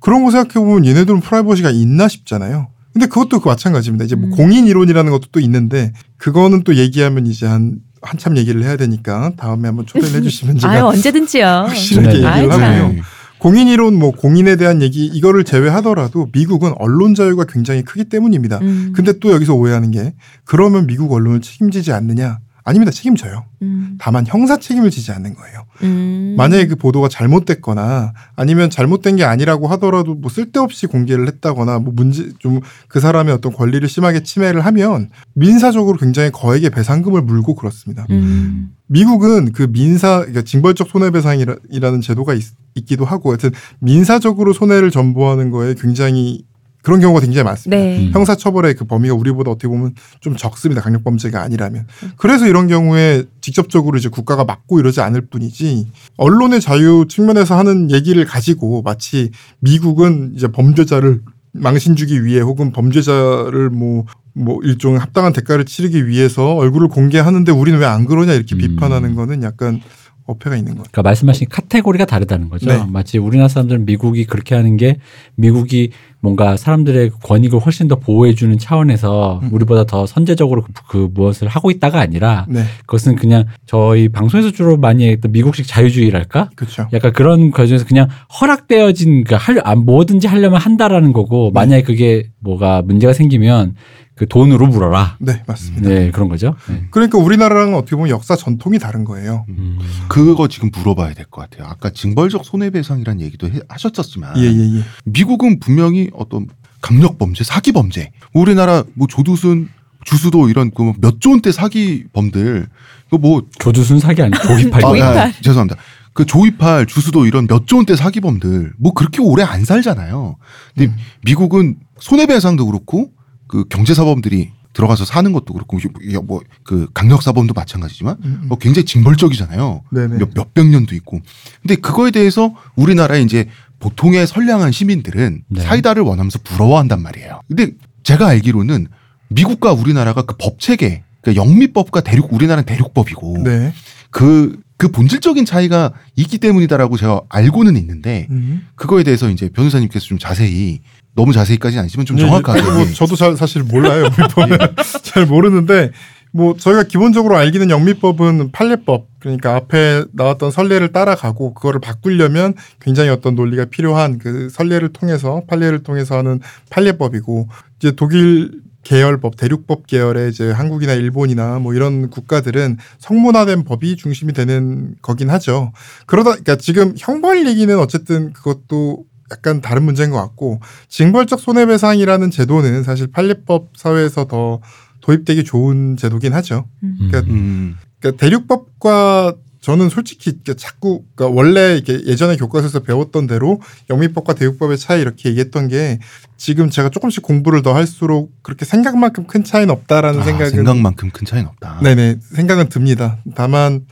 그런 0.00 0.24
거 0.24 0.30
생각해 0.30 0.54
보면 0.66 0.86
얘네들은 0.86 1.20
프라이버시가 1.20 1.70
있나 1.70 2.08
싶잖아요. 2.08 2.68
근데 2.92 3.06
그것도 3.06 3.40
그 3.40 3.48
마찬가지입니다. 3.48 4.06
이제 4.06 4.14
뭐 4.16 4.30
음. 4.30 4.30
공인 4.30 4.66
이론이라는 4.66 5.12
것도 5.12 5.26
또 5.30 5.38
있는데 5.40 5.92
그거는 6.16 6.64
또 6.64 6.76
얘기하면 6.76 7.26
이제 7.26 7.46
한 7.46 7.76
한참 8.00 8.36
얘기를 8.38 8.62
해야 8.62 8.76
되니까 8.76 9.32
다음에 9.36 9.68
한번 9.68 9.84
초대를 9.84 10.16
해주시면 10.20 10.58
제가 10.58 10.72
아유 10.72 10.84
언제든지요. 10.86 11.44
확실하게 11.46 12.08
네. 12.08 12.14
얘기를 12.14 12.30
아유, 12.30 12.48
참. 12.48 12.62
하고요. 12.62 13.02
네. 13.36 13.38
공인 13.38 13.68
이론 13.68 13.98
뭐 13.98 14.10
공인에 14.10 14.56
대한 14.56 14.82
얘기 14.82 15.06
이거를 15.06 15.44
제외하더라도 15.44 16.28
미국은 16.32 16.72
언론 16.78 17.14
자유가 17.14 17.44
굉장히 17.44 17.82
크기 17.82 18.04
때문입니다. 18.04 18.58
음. 18.58 18.92
근데 18.94 19.18
또 19.18 19.32
여기서 19.32 19.54
오해하는 19.54 19.90
게 19.90 20.14
그러면 20.44 20.86
미국 20.86 21.12
언론을 21.12 21.40
책임지지 21.40 21.92
않느냐? 21.92 22.38
아닙니다. 22.66 22.92
책임져요. 22.92 23.44
음. 23.62 23.96
다만 23.98 24.26
형사 24.26 24.58
책임을 24.58 24.90
지지 24.90 25.12
않는 25.12 25.34
거예요. 25.34 25.64
음. 25.82 26.34
만약에 26.36 26.66
그 26.66 26.76
보도가 26.76 27.08
잘못됐거나 27.08 28.12
아니면 28.34 28.68
잘못된 28.68 29.16
게 29.16 29.24
아니라고 29.24 29.68
하더라도 29.68 30.14
뭐 30.14 30.30
쓸데없이 30.30 30.86
공개를 30.86 31.26
했다거나 31.28 31.78
뭐 31.78 31.92
문제 31.94 32.30
좀 32.38 32.60
그 32.88 33.00
사람의 33.00 33.34
어떤 33.34 33.52
권리를 33.52 33.86
심하게 33.88 34.22
침해를 34.22 34.64
하면 34.64 35.10
민사적으로 35.34 35.98
굉장히 35.98 36.30
거액의 36.30 36.70
배상금을 36.70 37.22
물고 37.22 37.54
그렇습니다. 37.54 38.06
음. 38.10 38.72
미국은 38.86 39.52
그 39.52 39.70
민사 39.70 40.20
그러니까 40.20 40.42
징벌적 40.42 40.88
손해배상이라는 40.88 42.00
제도가 42.00 42.34
있, 42.34 42.44
기도 42.86 43.04
하고 43.04 43.30
하여튼 43.30 43.50
민사적으로 43.80 44.52
손해를 44.52 44.90
전보하는 44.90 45.50
거에 45.50 45.74
굉장히 45.74 46.44
그런 46.86 47.00
경우가 47.00 47.18
굉장히 47.18 47.42
많습니다. 47.42 47.76
네. 47.76 47.98
음. 47.98 48.10
형사처벌의 48.12 48.74
그 48.74 48.84
범위가 48.84 49.12
우리보다 49.12 49.50
어떻게 49.50 49.66
보면 49.66 49.96
좀 50.20 50.36
적습니다. 50.36 50.80
강력범죄가 50.82 51.42
아니라면. 51.42 51.84
그래서 52.16 52.46
이런 52.46 52.68
경우에 52.68 53.24
직접적으로 53.40 53.98
이제 53.98 54.08
국가가 54.08 54.44
막고 54.44 54.78
이러지 54.78 55.00
않을 55.00 55.22
뿐이지 55.22 55.88
언론의 56.16 56.60
자유 56.60 57.06
측면에서 57.08 57.58
하는 57.58 57.90
얘기를 57.90 58.24
가지고 58.24 58.82
마치 58.82 59.32
미국은 59.58 60.34
이제 60.36 60.46
범죄자를 60.46 61.22
망신 61.54 61.96
주기 61.96 62.24
위해 62.24 62.40
혹은 62.40 62.70
범죄자를 62.70 63.68
뭐, 63.70 64.04
뭐 64.32 64.60
일종의 64.62 65.00
합당한 65.00 65.32
대가를 65.32 65.64
치르기 65.64 66.06
위해서 66.06 66.54
얼굴을 66.54 66.86
공개하는데 66.86 67.50
우리는 67.50 67.80
왜 67.80 67.86
안 67.86 68.06
그러냐 68.06 68.32
이렇게 68.32 68.54
음. 68.54 68.58
비판하는 68.58 69.16
거는 69.16 69.42
약간 69.42 69.80
어폐가 70.26 70.56
있는 70.56 70.72
거죠. 70.72 70.90
그러니까 70.90 71.02
말씀하신 71.02 71.48
카테고리가 71.48 72.04
다르다는 72.04 72.48
거죠. 72.48 72.66
네. 72.66 72.84
마치 72.88 73.18
우리나라 73.18 73.48
사람들은 73.48 73.86
미국이 73.86 74.24
그렇게 74.24 74.54
하는 74.54 74.76
게 74.76 74.98
미국이 75.36 75.90
뭔가 76.20 76.56
사람들의 76.56 77.10
권익을 77.22 77.60
훨씬 77.60 77.86
더 77.86 77.96
보호해주는 77.96 78.58
차원에서 78.58 79.40
음. 79.44 79.50
우리보다 79.52 79.84
더 79.84 80.06
선제적으로 80.06 80.62
그, 80.62 80.72
그 80.88 81.08
무엇을 81.14 81.46
하고 81.46 81.70
있다가 81.70 82.00
아니라 82.00 82.46
네. 82.48 82.64
그것은 82.80 83.14
그냥 83.14 83.44
저희 83.66 84.08
방송에서 84.08 84.50
주로 84.50 84.76
많이 84.76 85.08
했던 85.08 85.30
미국식 85.30 85.66
자유주의랄까? 85.68 86.50
그렇죠. 86.56 86.88
약간 86.92 87.12
그런 87.12 87.52
과정에서 87.52 87.84
그냥 87.86 88.08
허락되어진 88.40 89.24
그 89.24 89.36
할, 89.36 89.60
아, 89.62 89.76
뭐든지 89.76 90.26
하려면 90.26 90.60
한다라는 90.60 91.12
거고 91.12 91.52
만약에 91.52 91.82
그게 91.82 92.30
뭐가 92.40 92.82
문제가 92.82 93.12
생기면 93.12 93.76
그 94.16 94.26
돈으로 94.26 94.66
물어라. 94.66 95.16
네, 95.20 95.42
맞습니다. 95.46 95.88
네, 95.88 96.10
그런 96.10 96.28
거죠. 96.30 96.54
네. 96.68 96.86
그러니까 96.90 97.18
우리나라랑 97.18 97.74
어떻게 97.74 97.96
보면 97.96 98.08
역사 98.10 98.34
전통이 98.34 98.78
다른 98.78 99.04
거예요. 99.04 99.44
음. 99.50 99.78
그거 100.08 100.48
지금 100.48 100.70
물어봐야 100.74 101.12
될 101.14 101.26
것 101.26 101.42
같아요. 101.50 101.68
아까 101.68 101.90
징벌적 101.90 102.44
손해배상이라는 102.44 103.20
얘기도 103.20 103.48
해- 103.48 103.60
하셨었지만 103.68 104.38
예, 104.38 104.42
예, 104.44 104.78
예. 104.78 104.82
미국은 105.04 105.60
분명히 105.60 106.10
어떤 106.14 106.46
강력 106.80 107.18
범죄, 107.18 107.44
사기 107.44 107.72
범죄. 107.72 108.10
우리나라 108.32 108.84
뭐 108.94 109.06
조두순, 109.06 109.68
주수도 110.04 110.48
이런 110.48 110.70
그몇조 110.70 111.30
원대 111.30 111.52
사기 111.52 112.04
범들 112.12 112.68
그 113.10 113.16
뭐 113.18 113.42
조두순 113.58 114.00
사기 114.00 114.22
아니고 114.22 114.38
조기팔. 114.42 114.84
아, 114.84 114.88
조이팔. 114.88 115.18
아, 115.18 115.32
죄송합니다. 115.42 115.76
그 116.14 116.24
조이팔, 116.24 116.86
주수도 116.86 117.26
이런 117.26 117.46
몇조 117.46 117.76
원대 117.76 117.94
사기범들 117.96 118.72
뭐 118.78 118.94
그렇게 118.94 119.20
오래 119.20 119.42
안 119.42 119.64
살잖아요. 119.66 120.36
근데 120.74 120.90
음. 120.90 120.96
미국은 121.24 121.76
손해배상도 122.00 122.64
그렇고 122.66 123.10
그 123.46 123.64
경제사범들이 123.68 124.52
들어가서 124.72 125.04
사는 125.06 125.32
것도 125.32 125.54
그렇고 125.54 125.78
뭐그 126.24 126.88
강력 126.92 127.22
사범도 127.22 127.54
마찬가지지만 127.54 128.16
음, 128.24 128.40
음. 128.42 128.46
어, 128.50 128.56
굉장히 128.56 128.84
징벌적이잖아요. 128.84 129.82
네네. 129.90 130.18
몇 130.18 130.30
몇백 130.34 130.66
년도 130.66 130.94
있고. 130.96 131.20
근데 131.62 131.76
그거에 131.76 132.10
대해서 132.10 132.54
우리나라에 132.76 133.22
이제 133.22 133.48
보통의 133.78 134.26
선량한 134.26 134.72
시민들은 134.72 135.44
네. 135.48 135.60
사이다를 135.62 136.02
원하면서 136.02 136.40
부러워한단 136.44 137.00
말이에요. 137.00 137.40
근데 137.48 137.70
제가 138.02 138.26
알기로는 138.28 138.88
미국과 139.28 139.72
우리나라가 139.72 140.22
그 140.22 140.36
법 140.38 140.60
체계, 140.60 141.02
그러니까 141.22 141.42
영미법과 141.42 142.02
대륙 142.02 142.32
우리나라는 142.32 142.64
대륙법이고 142.66 143.42
네. 143.44 143.72
그, 144.10 144.60
그 144.76 144.88
본질적인 144.88 145.44
차이가 145.46 145.92
있기 146.16 146.38
때문이다라고 146.38 146.96
제가 146.98 147.22
알고는 147.30 147.76
있는데 147.78 148.26
음. 148.30 148.66
그거에 148.74 149.02
대해서 149.04 149.30
이제 149.30 149.48
변호사님께서 149.48 150.04
좀 150.06 150.18
자세히 150.18 150.80
너무 151.16 151.32
자세히까지는 151.32 151.82
아니지만 151.82 152.06
좀 152.06 152.18
예, 152.18 152.22
정확하게 152.22 152.60
예. 152.60 152.62
뭐 152.62 152.86
저도 152.94 153.16
잘 153.16 153.36
사실 153.36 153.62
몰라요. 153.64 154.04
영미법은 154.16 154.58
잘 155.02 155.26
모르는데 155.26 155.90
뭐 156.30 156.54
저희가 156.56 156.84
기본적으로 156.84 157.36
알기는 157.36 157.70
영미법은 157.70 158.52
판례법 158.52 159.08
그러니까 159.18 159.56
앞에 159.56 160.04
나왔던 160.12 160.50
선례를 160.50 160.92
따라가고 160.92 161.54
그거를 161.54 161.80
바꾸려면 161.80 162.54
굉장히 162.80 163.08
어떤 163.08 163.34
논리가 163.34 163.64
필요한 163.64 164.18
그 164.18 164.50
선례를 164.50 164.90
통해서 164.90 165.42
판례를 165.48 165.82
통해서 165.82 166.18
하는 166.18 166.40
판례법이고 166.70 167.48
이제 167.78 167.92
독일 167.92 168.66
계열법, 168.82 169.36
대륙법 169.36 169.88
계열의 169.88 170.30
이제 170.30 170.48
한국이나 170.52 170.92
일본이나 170.92 171.58
뭐 171.58 171.74
이런 171.74 172.08
국가들은 172.08 172.76
성문화된 172.98 173.64
법이 173.64 173.96
중심이 173.96 174.32
되는 174.32 174.94
거긴 175.02 175.28
하죠. 175.30 175.72
그러다 176.06 176.30
그러니까 176.30 176.56
지금 176.56 176.94
형벌 176.96 177.48
얘기는 177.48 177.76
어쨌든 177.80 178.32
그것도 178.32 179.04
약간 179.30 179.60
다른 179.60 179.82
문제인 179.82 180.10
것 180.10 180.16
같고 180.18 180.60
징벌적 180.88 181.40
손해배상이라는 181.40 182.30
제도는 182.30 182.82
사실 182.82 183.08
판례법 183.08 183.70
사회에서 183.76 184.26
더 184.26 184.60
도입되기 185.00 185.44
좋은 185.44 185.96
제도긴 185.96 186.32
하죠. 186.34 186.66
그러니까, 186.80 187.20
음. 187.30 187.76
그러니까 188.00 188.20
대륙법과 188.20 189.34
저는 189.66 189.88
솔직히 189.88 190.38
자꾸 190.56 191.02
그러니까 191.16 191.36
원래 191.36 191.74
이렇게 191.74 192.06
예전에 192.06 192.36
교과서에서 192.36 192.80
배웠던 192.80 193.26
대로 193.26 193.60
영미법과 193.90 194.34
대륙법의 194.34 194.78
차이 194.78 195.00
이렇게 195.00 195.28
얘기했던 195.30 195.66
게 195.66 195.98
지금 196.36 196.70
제가 196.70 196.88
조금씩 196.88 197.22
공부를 197.22 197.62
더 197.62 197.74
할수록 197.74 198.30
그렇게 198.42 198.64
생각만큼 198.64 199.26
큰 199.26 199.42
차이는 199.42 199.70
없다라는 199.70 200.20
아, 200.20 200.24
생각은 200.24 200.50
생각만큼 200.50 201.10
큰 201.10 201.26
차이는 201.26 201.48
없다. 201.48 201.80
네네 201.82 202.18
생각은 202.20 202.68
듭니다. 202.68 203.18
다만 203.34 203.86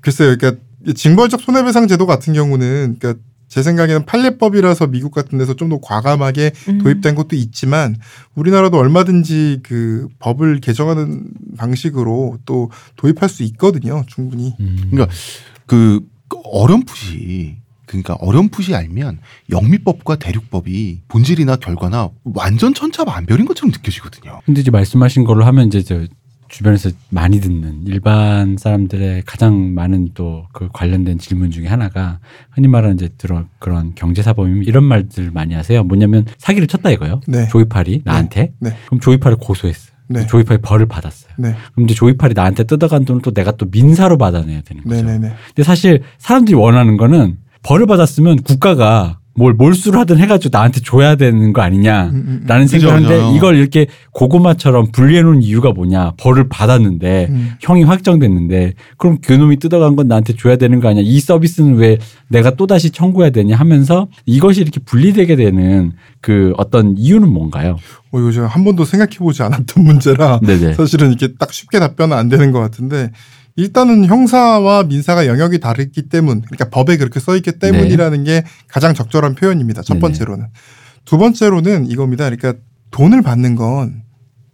글쎄요, 0.00 0.36
그러니까 0.38 0.62
징벌적 0.94 1.42
손해배상 1.42 1.86
제도 1.86 2.06
같은 2.06 2.32
경우는 2.32 2.96
그러니까 2.98 3.22
제 3.48 3.62
생각에는 3.62 4.04
판례법이라서 4.06 4.88
미국 4.88 5.12
같은 5.12 5.38
데서 5.38 5.54
좀 5.54 5.64
더 5.68 5.78
과감하게 5.80 6.52
음. 6.68 6.78
도입된 6.78 7.14
것도 7.14 7.36
있지만 7.36 7.96
우리나라도 8.34 8.76
얼마든지 8.78 9.60
그 9.62 10.08
법을 10.18 10.60
개정하는 10.60 11.24
방식으로 11.56 12.38
또 12.44 12.70
도입할 12.96 13.28
수 13.30 13.42
있거든요, 13.44 14.04
충분히. 14.06 14.54
음. 14.60 14.88
그러니까 14.90 15.14
그 15.66 16.00
어렴풋이 16.44 17.56
그러니까 17.86 18.14
어렴풋이 18.14 18.74
알면 18.74 19.18
영미법과 19.50 20.16
대륙법이 20.16 21.02
본질이나 21.08 21.56
결과나 21.56 22.10
완전 22.24 22.74
천차만별인 22.74 23.46
것처럼 23.46 23.70
느껴지거든요. 23.70 24.40
근데 24.44 24.60
이제 24.60 24.70
말씀하신 24.70 25.24
걸로 25.24 25.44
하면 25.44 25.68
이제 25.68 25.82
저 25.82 26.06
주변에서 26.48 26.90
많이 27.10 27.40
듣는 27.40 27.82
일반 27.86 28.56
사람들의 28.56 29.22
가장 29.26 29.74
많은 29.74 30.10
또 30.14 30.34
그 30.52 30.68
관련된 30.72 31.18
질문 31.18 31.50
중에 31.50 31.66
하나가 31.66 32.20
흔히 32.50 32.68
말하는 32.68 32.94
이제 32.96 33.08
들어 33.18 33.44
그런 33.58 33.94
경제사범이면 33.94 34.64
이런 34.64 34.84
말들 34.84 35.30
많이 35.32 35.54
하세요. 35.54 35.82
뭐냐면 35.82 36.24
사기를 36.38 36.68
쳤다 36.68 36.90
이거요. 36.90 37.20
네. 37.26 37.48
조이팔이 37.48 38.02
나한테. 38.04 38.52
네. 38.60 38.70
그럼 38.86 39.00
조이팔을 39.00 39.36
고소했어. 39.38 39.92
네. 40.06 40.26
조이팔이 40.26 40.60
벌을 40.60 40.86
받았어요. 40.86 41.32
네, 41.38 41.54
그럼 41.72 41.86
이제 41.86 41.94
조이팔이 41.94 42.34
나한테 42.34 42.64
뜯어간 42.64 43.04
돈을 43.04 43.22
또 43.22 43.32
내가 43.32 43.52
또 43.52 43.66
민사로 43.70 44.18
받아내야 44.18 44.60
되는 44.60 44.82
거죠. 44.84 44.96
네, 44.96 45.02
네, 45.02 45.18
네. 45.18 45.34
근데 45.48 45.62
사실 45.62 46.02
사람들이 46.18 46.54
원하는 46.54 46.96
거는 46.96 47.38
벌을 47.62 47.86
받았으면 47.86 48.42
국가가 48.42 49.18
뭘 49.36 49.52
몰수를 49.52 49.98
하든 50.00 50.18
해가지고 50.18 50.56
나한테 50.56 50.80
줘야 50.80 51.16
되는 51.16 51.52
거 51.52 51.60
아니냐. 51.60 52.04
음, 52.06 52.14
음, 52.14 52.44
라는 52.46 52.68
생각하는데 52.68 53.14
그죠. 53.14 53.32
이걸 53.36 53.56
이렇게 53.56 53.86
고구마처럼 54.12 54.92
분리해 54.92 55.22
놓은 55.22 55.42
이유가 55.42 55.72
뭐냐. 55.72 56.12
벌을 56.16 56.48
받았는데 56.48 57.26
음. 57.30 57.50
형이 57.60 57.82
확정됐는데 57.82 58.74
그럼 58.96 59.18
그놈이 59.20 59.56
뜯어간 59.58 59.96
건 59.96 60.06
나한테 60.06 60.34
줘야 60.36 60.56
되는 60.56 60.78
거 60.80 60.88
아니야. 60.88 61.02
이 61.04 61.18
서비스는 61.18 61.76
왜 61.76 61.98
내가 62.28 62.50
또 62.52 62.66
다시 62.66 62.90
청구해야 62.90 63.30
되냐 63.30 63.56
하면서 63.56 64.06
이것이 64.24 64.60
이렇게 64.60 64.80
분리되게 64.80 65.34
되는 65.34 65.92
그 66.20 66.52
어떤 66.56 66.96
이유는 66.96 67.28
뭔가요? 67.28 67.76
어, 68.12 68.20
이거 68.20 68.30
제가 68.30 68.46
한 68.46 68.64
번도 68.64 68.84
생각해 68.84 69.18
보지 69.18 69.42
않았던 69.42 69.82
문제라 69.82 70.40
네네. 70.42 70.74
사실은 70.74 71.08
이렇게 71.08 71.34
딱 71.38 71.52
쉽게 71.52 71.80
답변은 71.80 72.16
안 72.16 72.28
되는 72.28 72.52
것 72.52 72.60
같은데 72.60 73.10
일단은 73.56 74.06
형사와 74.06 74.84
민사가 74.84 75.26
영역이 75.26 75.60
다르기 75.60 76.08
때문, 76.08 76.42
그러니까 76.42 76.70
법에 76.70 76.96
그렇게 76.96 77.20
써 77.20 77.36
있기 77.36 77.58
때문이라는 77.58 78.24
게 78.24 78.44
가장 78.68 78.94
적절한 78.94 79.36
표현입니다. 79.36 79.82
첫 79.82 79.94
네네. 79.94 80.00
번째로는. 80.00 80.46
두 81.04 81.18
번째로는 81.18 81.86
이겁니다. 81.86 82.28
그러니까 82.28 82.60
돈을 82.90 83.22
받는 83.22 83.54
건 83.54 84.02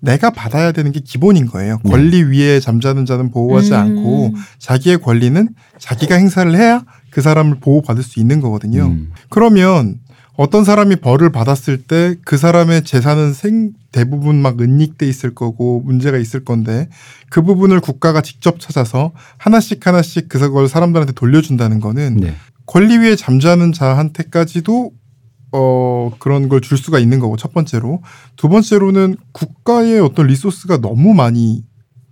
내가 0.00 0.30
받아야 0.30 0.72
되는 0.72 0.92
게 0.92 1.00
기본인 1.00 1.46
거예요. 1.46 1.78
네. 1.84 1.90
권리 1.90 2.22
위에 2.22 2.60
잠자는 2.60 3.06
자는 3.06 3.30
보호하지 3.30 3.72
음. 3.72 3.76
않고 3.76 4.34
자기의 4.58 4.98
권리는 4.98 5.48
자기가 5.78 6.16
행사를 6.16 6.54
해야 6.56 6.84
그 7.10 7.20
사람을 7.20 7.60
보호받을 7.60 8.02
수 8.02 8.18
있는 8.18 8.40
거거든요. 8.40 8.86
음. 8.86 9.12
그러면 9.28 9.98
어떤 10.40 10.64
사람이 10.64 10.96
벌을 10.96 11.33
받았을 11.33 11.83
때 11.83 12.16
그 12.24 12.38
사람의 12.38 12.85
재산은 12.85 13.35
생 13.35 13.72
대부분 13.92 14.40
막 14.40 14.59
은닉돼 14.59 15.07
있을 15.07 15.35
거고 15.35 15.83
문제가 15.85 16.16
있을 16.16 16.46
건데 16.46 16.88
그 17.29 17.42
부분을 17.42 17.81
국가가 17.81 18.22
직접 18.22 18.59
찾아서 18.59 19.12
하나씩 19.37 19.87
하나씩 19.87 20.31
그걸 20.31 20.66
사람들한테 20.66 21.12
돌려준다는 21.12 21.81
거는 21.81 22.16
네. 22.16 22.35
권리 22.64 22.96
위에 22.96 23.16
잠자는 23.16 23.72
자한테까지도 23.72 24.92
어 25.53 26.11
그런 26.18 26.48
걸 26.48 26.62
줄 26.62 26.79
수가 26.79 27.00
있는 27.00 27.18
거고 27.20 27.37
첫 27.37 27.53
번째로 27.53 28.00
두 28.37 28.48
번째로는 28.48 29.16
국가의 29.33 30.00
어떤 30.00 30.26
리소스가 30.29 30.79
너무 30.79 31.12
많이 31.12 31.64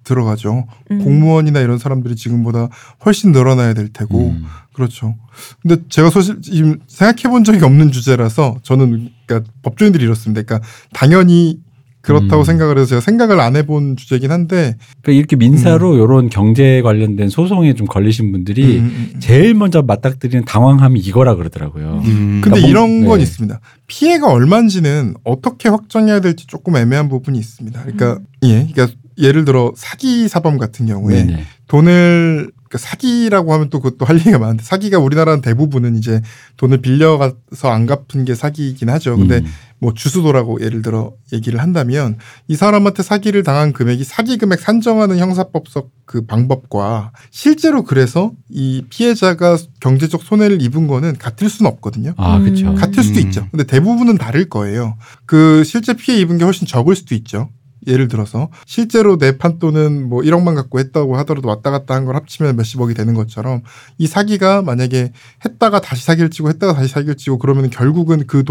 들어가죠. 0.08 0.66
음. 0.90 1.04
공무원이나 1.04 1.60
이런 1.60 1.78
사람들이 1.78 2.16
지금보다 2.16 2.68
훨씬 3.04 3.30
늘어나야 3.32 3.74
될 3.74 3.88
테고 3.92 4.30
음. 4.30 4.44
그렇죠. 4.72 5.14
근데 5.62 5.76
제가 5.88 6.08
사실 6.10 6.40
지금 6.40 6.78
생각해 6.86 7.30
본 7.32 7.44
적이 7.44 7.64
없는 7.64 7.92
주제라서 7.92 8.56
저는 8.62 9.10
그러니까 9.26 9.50
법조인들이 9.62 10.02
이렇습니다. 10.04 10.42
그러니까 10.42 10.66
당연히 10.92 11.60
그렇다고 12.00 12.42
음. 12.42 12.44
생각을 12.44 12.78
해서 12.78 12.86
제가 12.86 13.00
생각을 13.00 13.40
안 13.40 13.56
해본 13.56 13.96
주제긴 13.96 14.30
한데 14.30 14.76
그러니까 15.02 15.12
이렇게 15.18 15.34
민사로 15.36 15.96
이런 15.96 16.30
경제 16.30 16.80
관련된 16.80 17.28
소송에 17.28 17.74
좀 17.74 17.86
걸리신 17.88 18.30
분들이 18.30 18.78
음, 18.78 18.84
음, 18.84 19.10
음. 19.14 19.20
제일 19.20 19.52
먼저 19.54 19.82
맞닥뜨리는 19.82 20.44
당황함이 20.44 21.00
이거라 21.00 21.34
그러더라고요. 21.34 22.00
음. 22.04 22.40
근데 22.42 22.60
그러니까 22.60 22.60
뭔- 22.60 22.70
이런 22.70 23.04
건 23.04 23.18
네. 23.18 23.24
있습니다. 23.24 23.60
피해가 23.88 24.30
얼마인지는 24.30 25.14
어떻게 25.24 25.68
확정해야 25.68 26.20
될지 26.20 26.46
조금 26.46 26.76
애매한 26.76 27.08
부분이 27.08 27.36
있습니다. 27.36 27.82
그러니까 27.82 28.20
예, 28.44 28.68
그러니까 28.72 28.88
예를 29.18 29.44
들어 29.44 29.72
사기 29.76 30.28
사범 30.28 30.58
같은 30.58 30.86
경우에 30.86 31.24
네네. 31.24 31.44
돈을 31.66 32.50
그러니까 32.68 32.78
사기라고 32.78 33.52
하면 33.54 33.70
또 33.70 33.80
그것도 33.80 34.04
할 34.04 34.18
얘기가 34.18 34.38
많은데 34.38 34.62
사기가 34.62 34.98
우리나라는 34.98 35.40
대부분은 35.40 35.96
이제 35.96 36.20
돈을 36.58 36.78
빌려가서 36.78 37.68
안 37.70 37.86
갚은 37.86 38.24
게 38.26 38.34
사기이긴 38.34 38.90
하죠. 38.90 39.16
근데 39.16 39.38
음. 39.38 39.46
뭐 39.80 39.94
주수도라고 39.94 40.60
예를 40.60 40.82
들어 40.82 41.12
얘기를 41.32 41.60
한다면 41.60 42.18
이 42.48 42.56
사람한테 42.56 43.02
사기를 43.02 43.42
당한 43.42 43.72
금액이 43.72 44.04
사기 44.04 44.36
금액 44.36 44.60
산정하는 44.60 45.18
형사법적 45.18 45.90
그 46.04 46.26
방법과 46.26 47.12
실제로 47.30 47.84
그래서 47.84 48.32
이 48.48 48.84
피해자가 48.90 49.56
경제적 49.80 50.22
손해를 50.22 50.60
입은 50.60 50.88
거는 50.88 51.16
같을 51.18 51.48
수는 51.48 51.70
없거든요. 51.72 52.14
아, 52.16 52.38
그렇죠. 52.40 52.70
음. 52.70 52.74
같을 52.74 53.02
수도 53.02 53.20
음. 53.20 53.26
있죠. 53.26 53.48
근데 53.50 53.64
대부분은 53.64 54.18
다를 54.18 54.48
거예요. 54.48 54.96
그 55.26 55.62
실제 55.64 55.94
피해 55.94 56.18
입은 56.18 56.38
게 56.38 56.44
훨씬 56.44 56.66
적을 56.66 56.96
수도 56.96 57.14
있죠. 57.14 57.48
예를 57.86 58.08
들어서 58.08 58.48
실제로 58.66 59.18
내 59.18 59.38
판돈은 59.38 60.08
뭐 60.08 60.22
1억만 60.22 60.54
갖고 60.54 60.78
했다고 60.80 61.16
하더라도 61.18 61.48
왔다 61.48 61.70
갔다 61.70 61.94
한 61.94 62.04
걸 62.04 62.16
합치면 62.16 62.56
몇십억이 62.56 62.94
되는 62.94 63.14
것처럼 63.14 63.62
이 63.98 64.06
사기가 64.06 64.62
만약에 64.62 65.12
했다가 65.44 65.80
다시 65.80 66.04
사기를 66.04 66.30
치고 66.30 66.48
했다가 66.48 66.74
다시 66.74 66.88
사기를 66.88 67.16
치고 67.16 67.38
그러면 67.38 67.70
결국은 67.70 68.26
그 68.26 68.44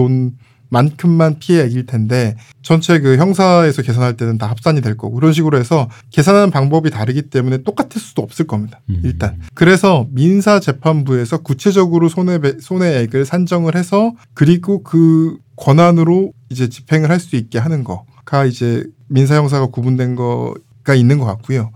돈만큼만 0.71 1.39
피해액일 1.39 1.85
텐데 1.85 2.35
전체 2.61 2.99
그 2.99 3.17
형사에서 3.17 3.81
계산할 3.81 4.17
때는 4.17 4.37
다 4.37 4.47
합산이 4.47 4.81
될 4.81 4.97
거고 4.97 5.15
그런 5.15 5.33
식으로 5.33 5.57
해서 5.57 5.89
계산하는 6.11 6.51
방법이 6.51 6.89
다르기 6.89 7.23
때문에 7.23 7.63
똑같을 7.63 8.01
수도 8.01 8.21
없을 8.21 8.45
겁니다. 8.47 8.81
음. 8.89 9.01
일단 9.03 9.39
그래서 9.53 10.07
민사 10.11 10.59
재판부에서 10.59 11.39
구체적으로 11.39 12.09
손해 12.09 12.39
손해액을 12.61 13.25
산정을 13.25 13.75
해서 13.75 14.13
그리고 14.33 14.83
그 14.83 15.37
권한으로 15.55 16.33
이제 16.49 16.69
집행을 16.69 17.09
할 17.09 17.19
수 17.19 17.35
있게 17.35 17.57
하는 17.59 17.83
거 17.83 18.05
가 18.27 18.43
이제 18.43 18.83
민사 19.07 19.35
형사가 19.35 19.67
구분된 19.67 20.15
거가 20.15 20.95
있는 20.95 21.17
것 21.17 21.25
같고요. 21.25 21.71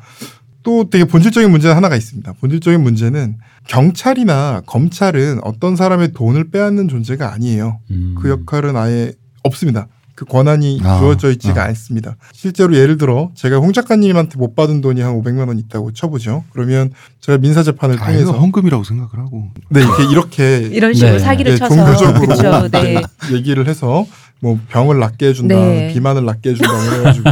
또 0.64 0.90
되게 0.90 1.06
본질적인 1.06 1.50
문제는 1.50 1.76
하나가 1.76 1.96
있습니다. 1.96 2.34
본질적인 2.34 2.84
문제는 2.84 3.38
경찰이나 3.68 4.62
검찰은 4.66 5.40
어떤 5.44 5.78
사람의 5.78 6.12
돈을 6.12 6.52
빼앗는 6.52 6.90
존재가 6.90 7.34
아니에요. 7.34 7.80
음. 7.90 8.16
그 8.20 8.30
역할은 8.30 8.76
아예 8.76 9.14
없습니다. 9.44 9.88
그 10.14 10.26
권한이 10.26 10.82
아, 10.84 11.00
주어져 11.00 11.32
있지가 11.32 11.64
아. 11.64 11.66
않습니다. 11.68 12.18
실제로 12.34 12.76
예를 12.76 12.98
들어 12.98 13.32
제가 13.34 13.56
홍 13.56 13.72
작가님한테 13.72 14.38
못 14.38 14.54
받은 14.54 14.82
돈이 14.82 15.00
한 15.00 15.14
500만 15.14 15.48
원 15.48 15.58
있다고 15.58 15.94
쳐보죠. 15.94 16.44
그러면 16.52 16.92
제가 17.22 17.38
민사 17.38 17.64
재판을 17.64 17.98
아, 18.00 18.06
통해서 18.06 18.34
헌금이라고 18.34 18.84
생각을 18.84 19.26
하고. 19.26 19.48
네 19.70 19.80
이렇게 19.82 20.12
이렇게 20.12 20.58
이런 20.76 20.94
식으로 20.94 21.14
네. 21.14 21.20
사기를 21.20 21.54
네, 21.54 21.58
쳐서 21.58 21.76
종교적으로 21.76 22.20
그렇죠. 22.20 22.68
네. 22.70 23.02
얘기를 23.34 23.68
해서 23.68 24.06
뭐 24.42 24.60
병을 24.70 25.00
낫게 25.00 25.28
해준다, 25.28 25.56
네. 25.56 25.94
비만을 25.94 26.26
낫게 26.26 26.50
해준다 26.50 26.90
그래가지고 26.90 27.30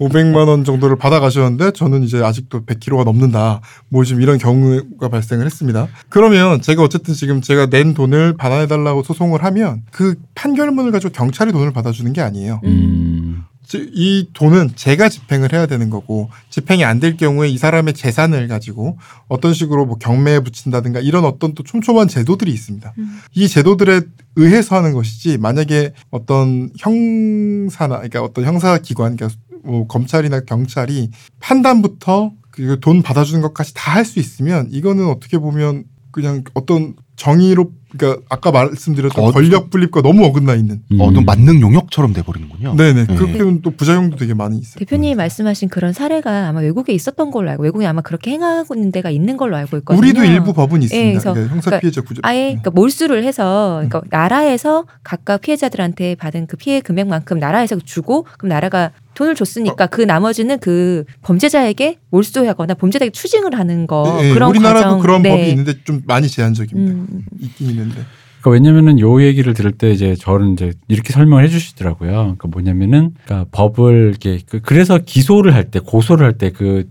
500만 0.00 0.34
원 0.48 0.64
정도를 0.64 0.96
받아가셨는데 0.96 1.70
저는 1.72 2.02
이제 2.02 2.22
아직도 2.22 2.66
100kg가 2.66 3.04
넘는다. 3.04 3.60
뭐 3.88 4.04
지금 4.04 4.20
이런 4.20 4.36
경우가 4.38 5.08
발생을 5.08 5.46
했습니다. 5.46 5.86
그러면 6.08 6.60
제가 6.60 6.82
어쨌든 6.82 7.14
지금 7.14 7.40
제가 7.40 7.66
낸 7.66 7.94
돈을 7.94 8.36
반환해달라고 8.36 9.04
소송을 9.04 9.44
하면 9.44 9.82
그 9.92 10.16
판결문을 10.34 10.90
가지고 10.90 11.12
경찰이 11.12 11.52
돈을 11.52 11.72
받아주는 11.72 12.12
게 12.12 12.20
아니에요. 12.20 12.60
음. 12.64 13.44
즉, 13.68 13.90
이 13.94 14.28
돈은 14.32 14.70
제가 14.76 15.08
집행을 15.08 15.52
해야 15.52 15.66
되는 15.66 15.90
거고 15.90 16.30
집행이 16.50 16.84
안 16.84 17.00
될 17.00 17.16
경우에 17.16 17.48
이 17.48 17.58
사람의 17.58 17.94
재산을 17.94 18.48
가지고 18.48 18.96
어떤 19.28 19.52
식으로 19.52 19.84
뭐 19.86 19.98
경매에 19.98 20.40
붙인다든가 20.40 21.00
이런 21.00 21.24
어떤 21.24 21.54
또 21.54 21.62
촘촘한 21.62 22.08
제도들이 22.08 22.50
있습니다. 22.52 22.94
음. 22.96 23.20
이 23.34 23.48
제도들에 23.48 24.00
의해서 24.36 24.76
하는 24.76 24.92
것이지 24.92 25.38
만약에 25.38 25.92
어떤 26.10 26.70
형사나 26.78 27.96
그러니까 27.96 28.22
어떤 28.22 28.44
형사 28.44 28.78
기관 28.78 29.16
그러니까 29.16 29.38
뭐 29.64 29.86
검찰이나 29.86 30.40
경찰이 30.40 31.10
판단부터 31.40 32.32
그돈 32.50 33.02
받아주는 33.02 33.42
것까지 33.42 33.74
다 33.74 33.92
할 33.96 34.04
수 34.04 34.18
있으면 34.18 34.68
이거는 34.70 35.06
어떻게 35.08 35.38
보면 35.38 35.84
그냥 36.12 36.44
어떤 36.54 36.94
정의로 37.16 37.70
그러니까 37.96 38.22
아까 38.28 38.50
말씀드렸던 38.50 39.24
어, 39.24 39.30
권력 39.32 39.70
분립과 39.70 40.02
너무 40.02 40.24
어긋나 40.26 40.54
있는 40.54 40.82
음. 40.92 41.00
어떤 41.00 41.24
만능 41.24 41.60
용역처럼 41.60 42.12
돼 42.12 42.22
버리는군요. 42.22 42.74
네네 42.74 43.06
네. 43.06 43.14
그렇게 43.14 43.38
하면 43.38 43.62
또 43.62 43.70
부작용도 43.70 44.16
되게 44.16 44.34
많이 44.34 44.58
있어요. 44.58 44.74
대표님이 44.78 45.14
말씀하신 45.14 45.68
그런 45.70 45.92
사례가 45.92 46.48
아마 46.48 46.60
외국에 46.60 46.92
있었던 46.92 47.30
걸로 47.30 47.50
알고 47.50 47.62
외국에 47.62 47.86
아마 47.86 48.02
그렇게 48.02 48.32
행하고 48.32 48.74
있는 48.74 48.92
데가 48.92 49.10
있는 49.10 49.36
걸로 49.36 49.56
알고 49.56 49.78
있거든요. 49.78 49.98
우리도 49.98 50.24
일부 50.24 50.52
법은 50.52 50.82
있습니다. 50.82 51.06
예, 51.06 51.12
그래서 51.12 51.32
그러니까 51.32 51.54
형사 51.54 51.70
그러니까 51.70 51.80
피해자 51.80 52.00
구제. 52.02 52.20
아예 52.22 52.38
네. 52.38 52.46
그러니까 52.48 52.70
몰수를 52.72 53.24
해서 53.24 53.82
그러니까 53.86 54.02
나라에서 54.10 54.84
각각 55.02 55.40
피해자들한테 55.40 56.16
받은 56.16 56.46
그 56.48 56.56
피해 56.56 56.80
금액만큼 56.80 57.38
나라에서 57.38 57.78
주고 57.78 58.26
그럼 58.36 58.50
나라가 58.50 58.90
돈을 59.14 59.34
줬으니까 59.34 59.84
어. 59.84 59.88
그 59.90 60.02
나머지는 60.02 60.58
그 60.58 61.04
범죄자에게 61.22 61.98
몰수하거나 62.10 62.74
범죄자에게 62.74 63.12
추징을 63.12 63.58
하는 63.58 63.86
거 63.86 64.18
네, 64.20 64.34
그런 64.34 64.50
우리나라도 64.50 64.84
과정. 64.84 65.00
그런 65.00 65.22
네. 65.22 65.30
법이 65.30 65.48
있는데 65.50 65.74
좀 65.84 66.02
많이 66.06 66.28
제한적입니다. 66.28 67.05
음. 67.12 67.22
있긴 67.40 67.70
있는데. 67.70 67.94
그러니까 68.40 68.50
왜냐면은 68.50 69.00
요 69.00 69.20
얘기를 69.22 69.54
들을 69.54 69.72
때 69.72 69.90
이제 69.90 70.14
저는 70.14 70.52
이제 70.52 70.72
이렇게 70.88 71.12
설명을 71.12 71.42
해주시더라고요. 71.44 72.10
그러니까 72.12 72.48
뭐냐면은 72.48 73.14
그러니까 73.24 73.48
법을 73.50 74.08
이렇게 74.10 74.38
그- 74.48 74.60
그래서 74.60 74.98
기소를 74.98 75.52
할 75.54 75.70
때 75.70 75.80
고소를 75.80 76.24
할 76.26 76.38
때 76.38 76.50
그 76.50 76.84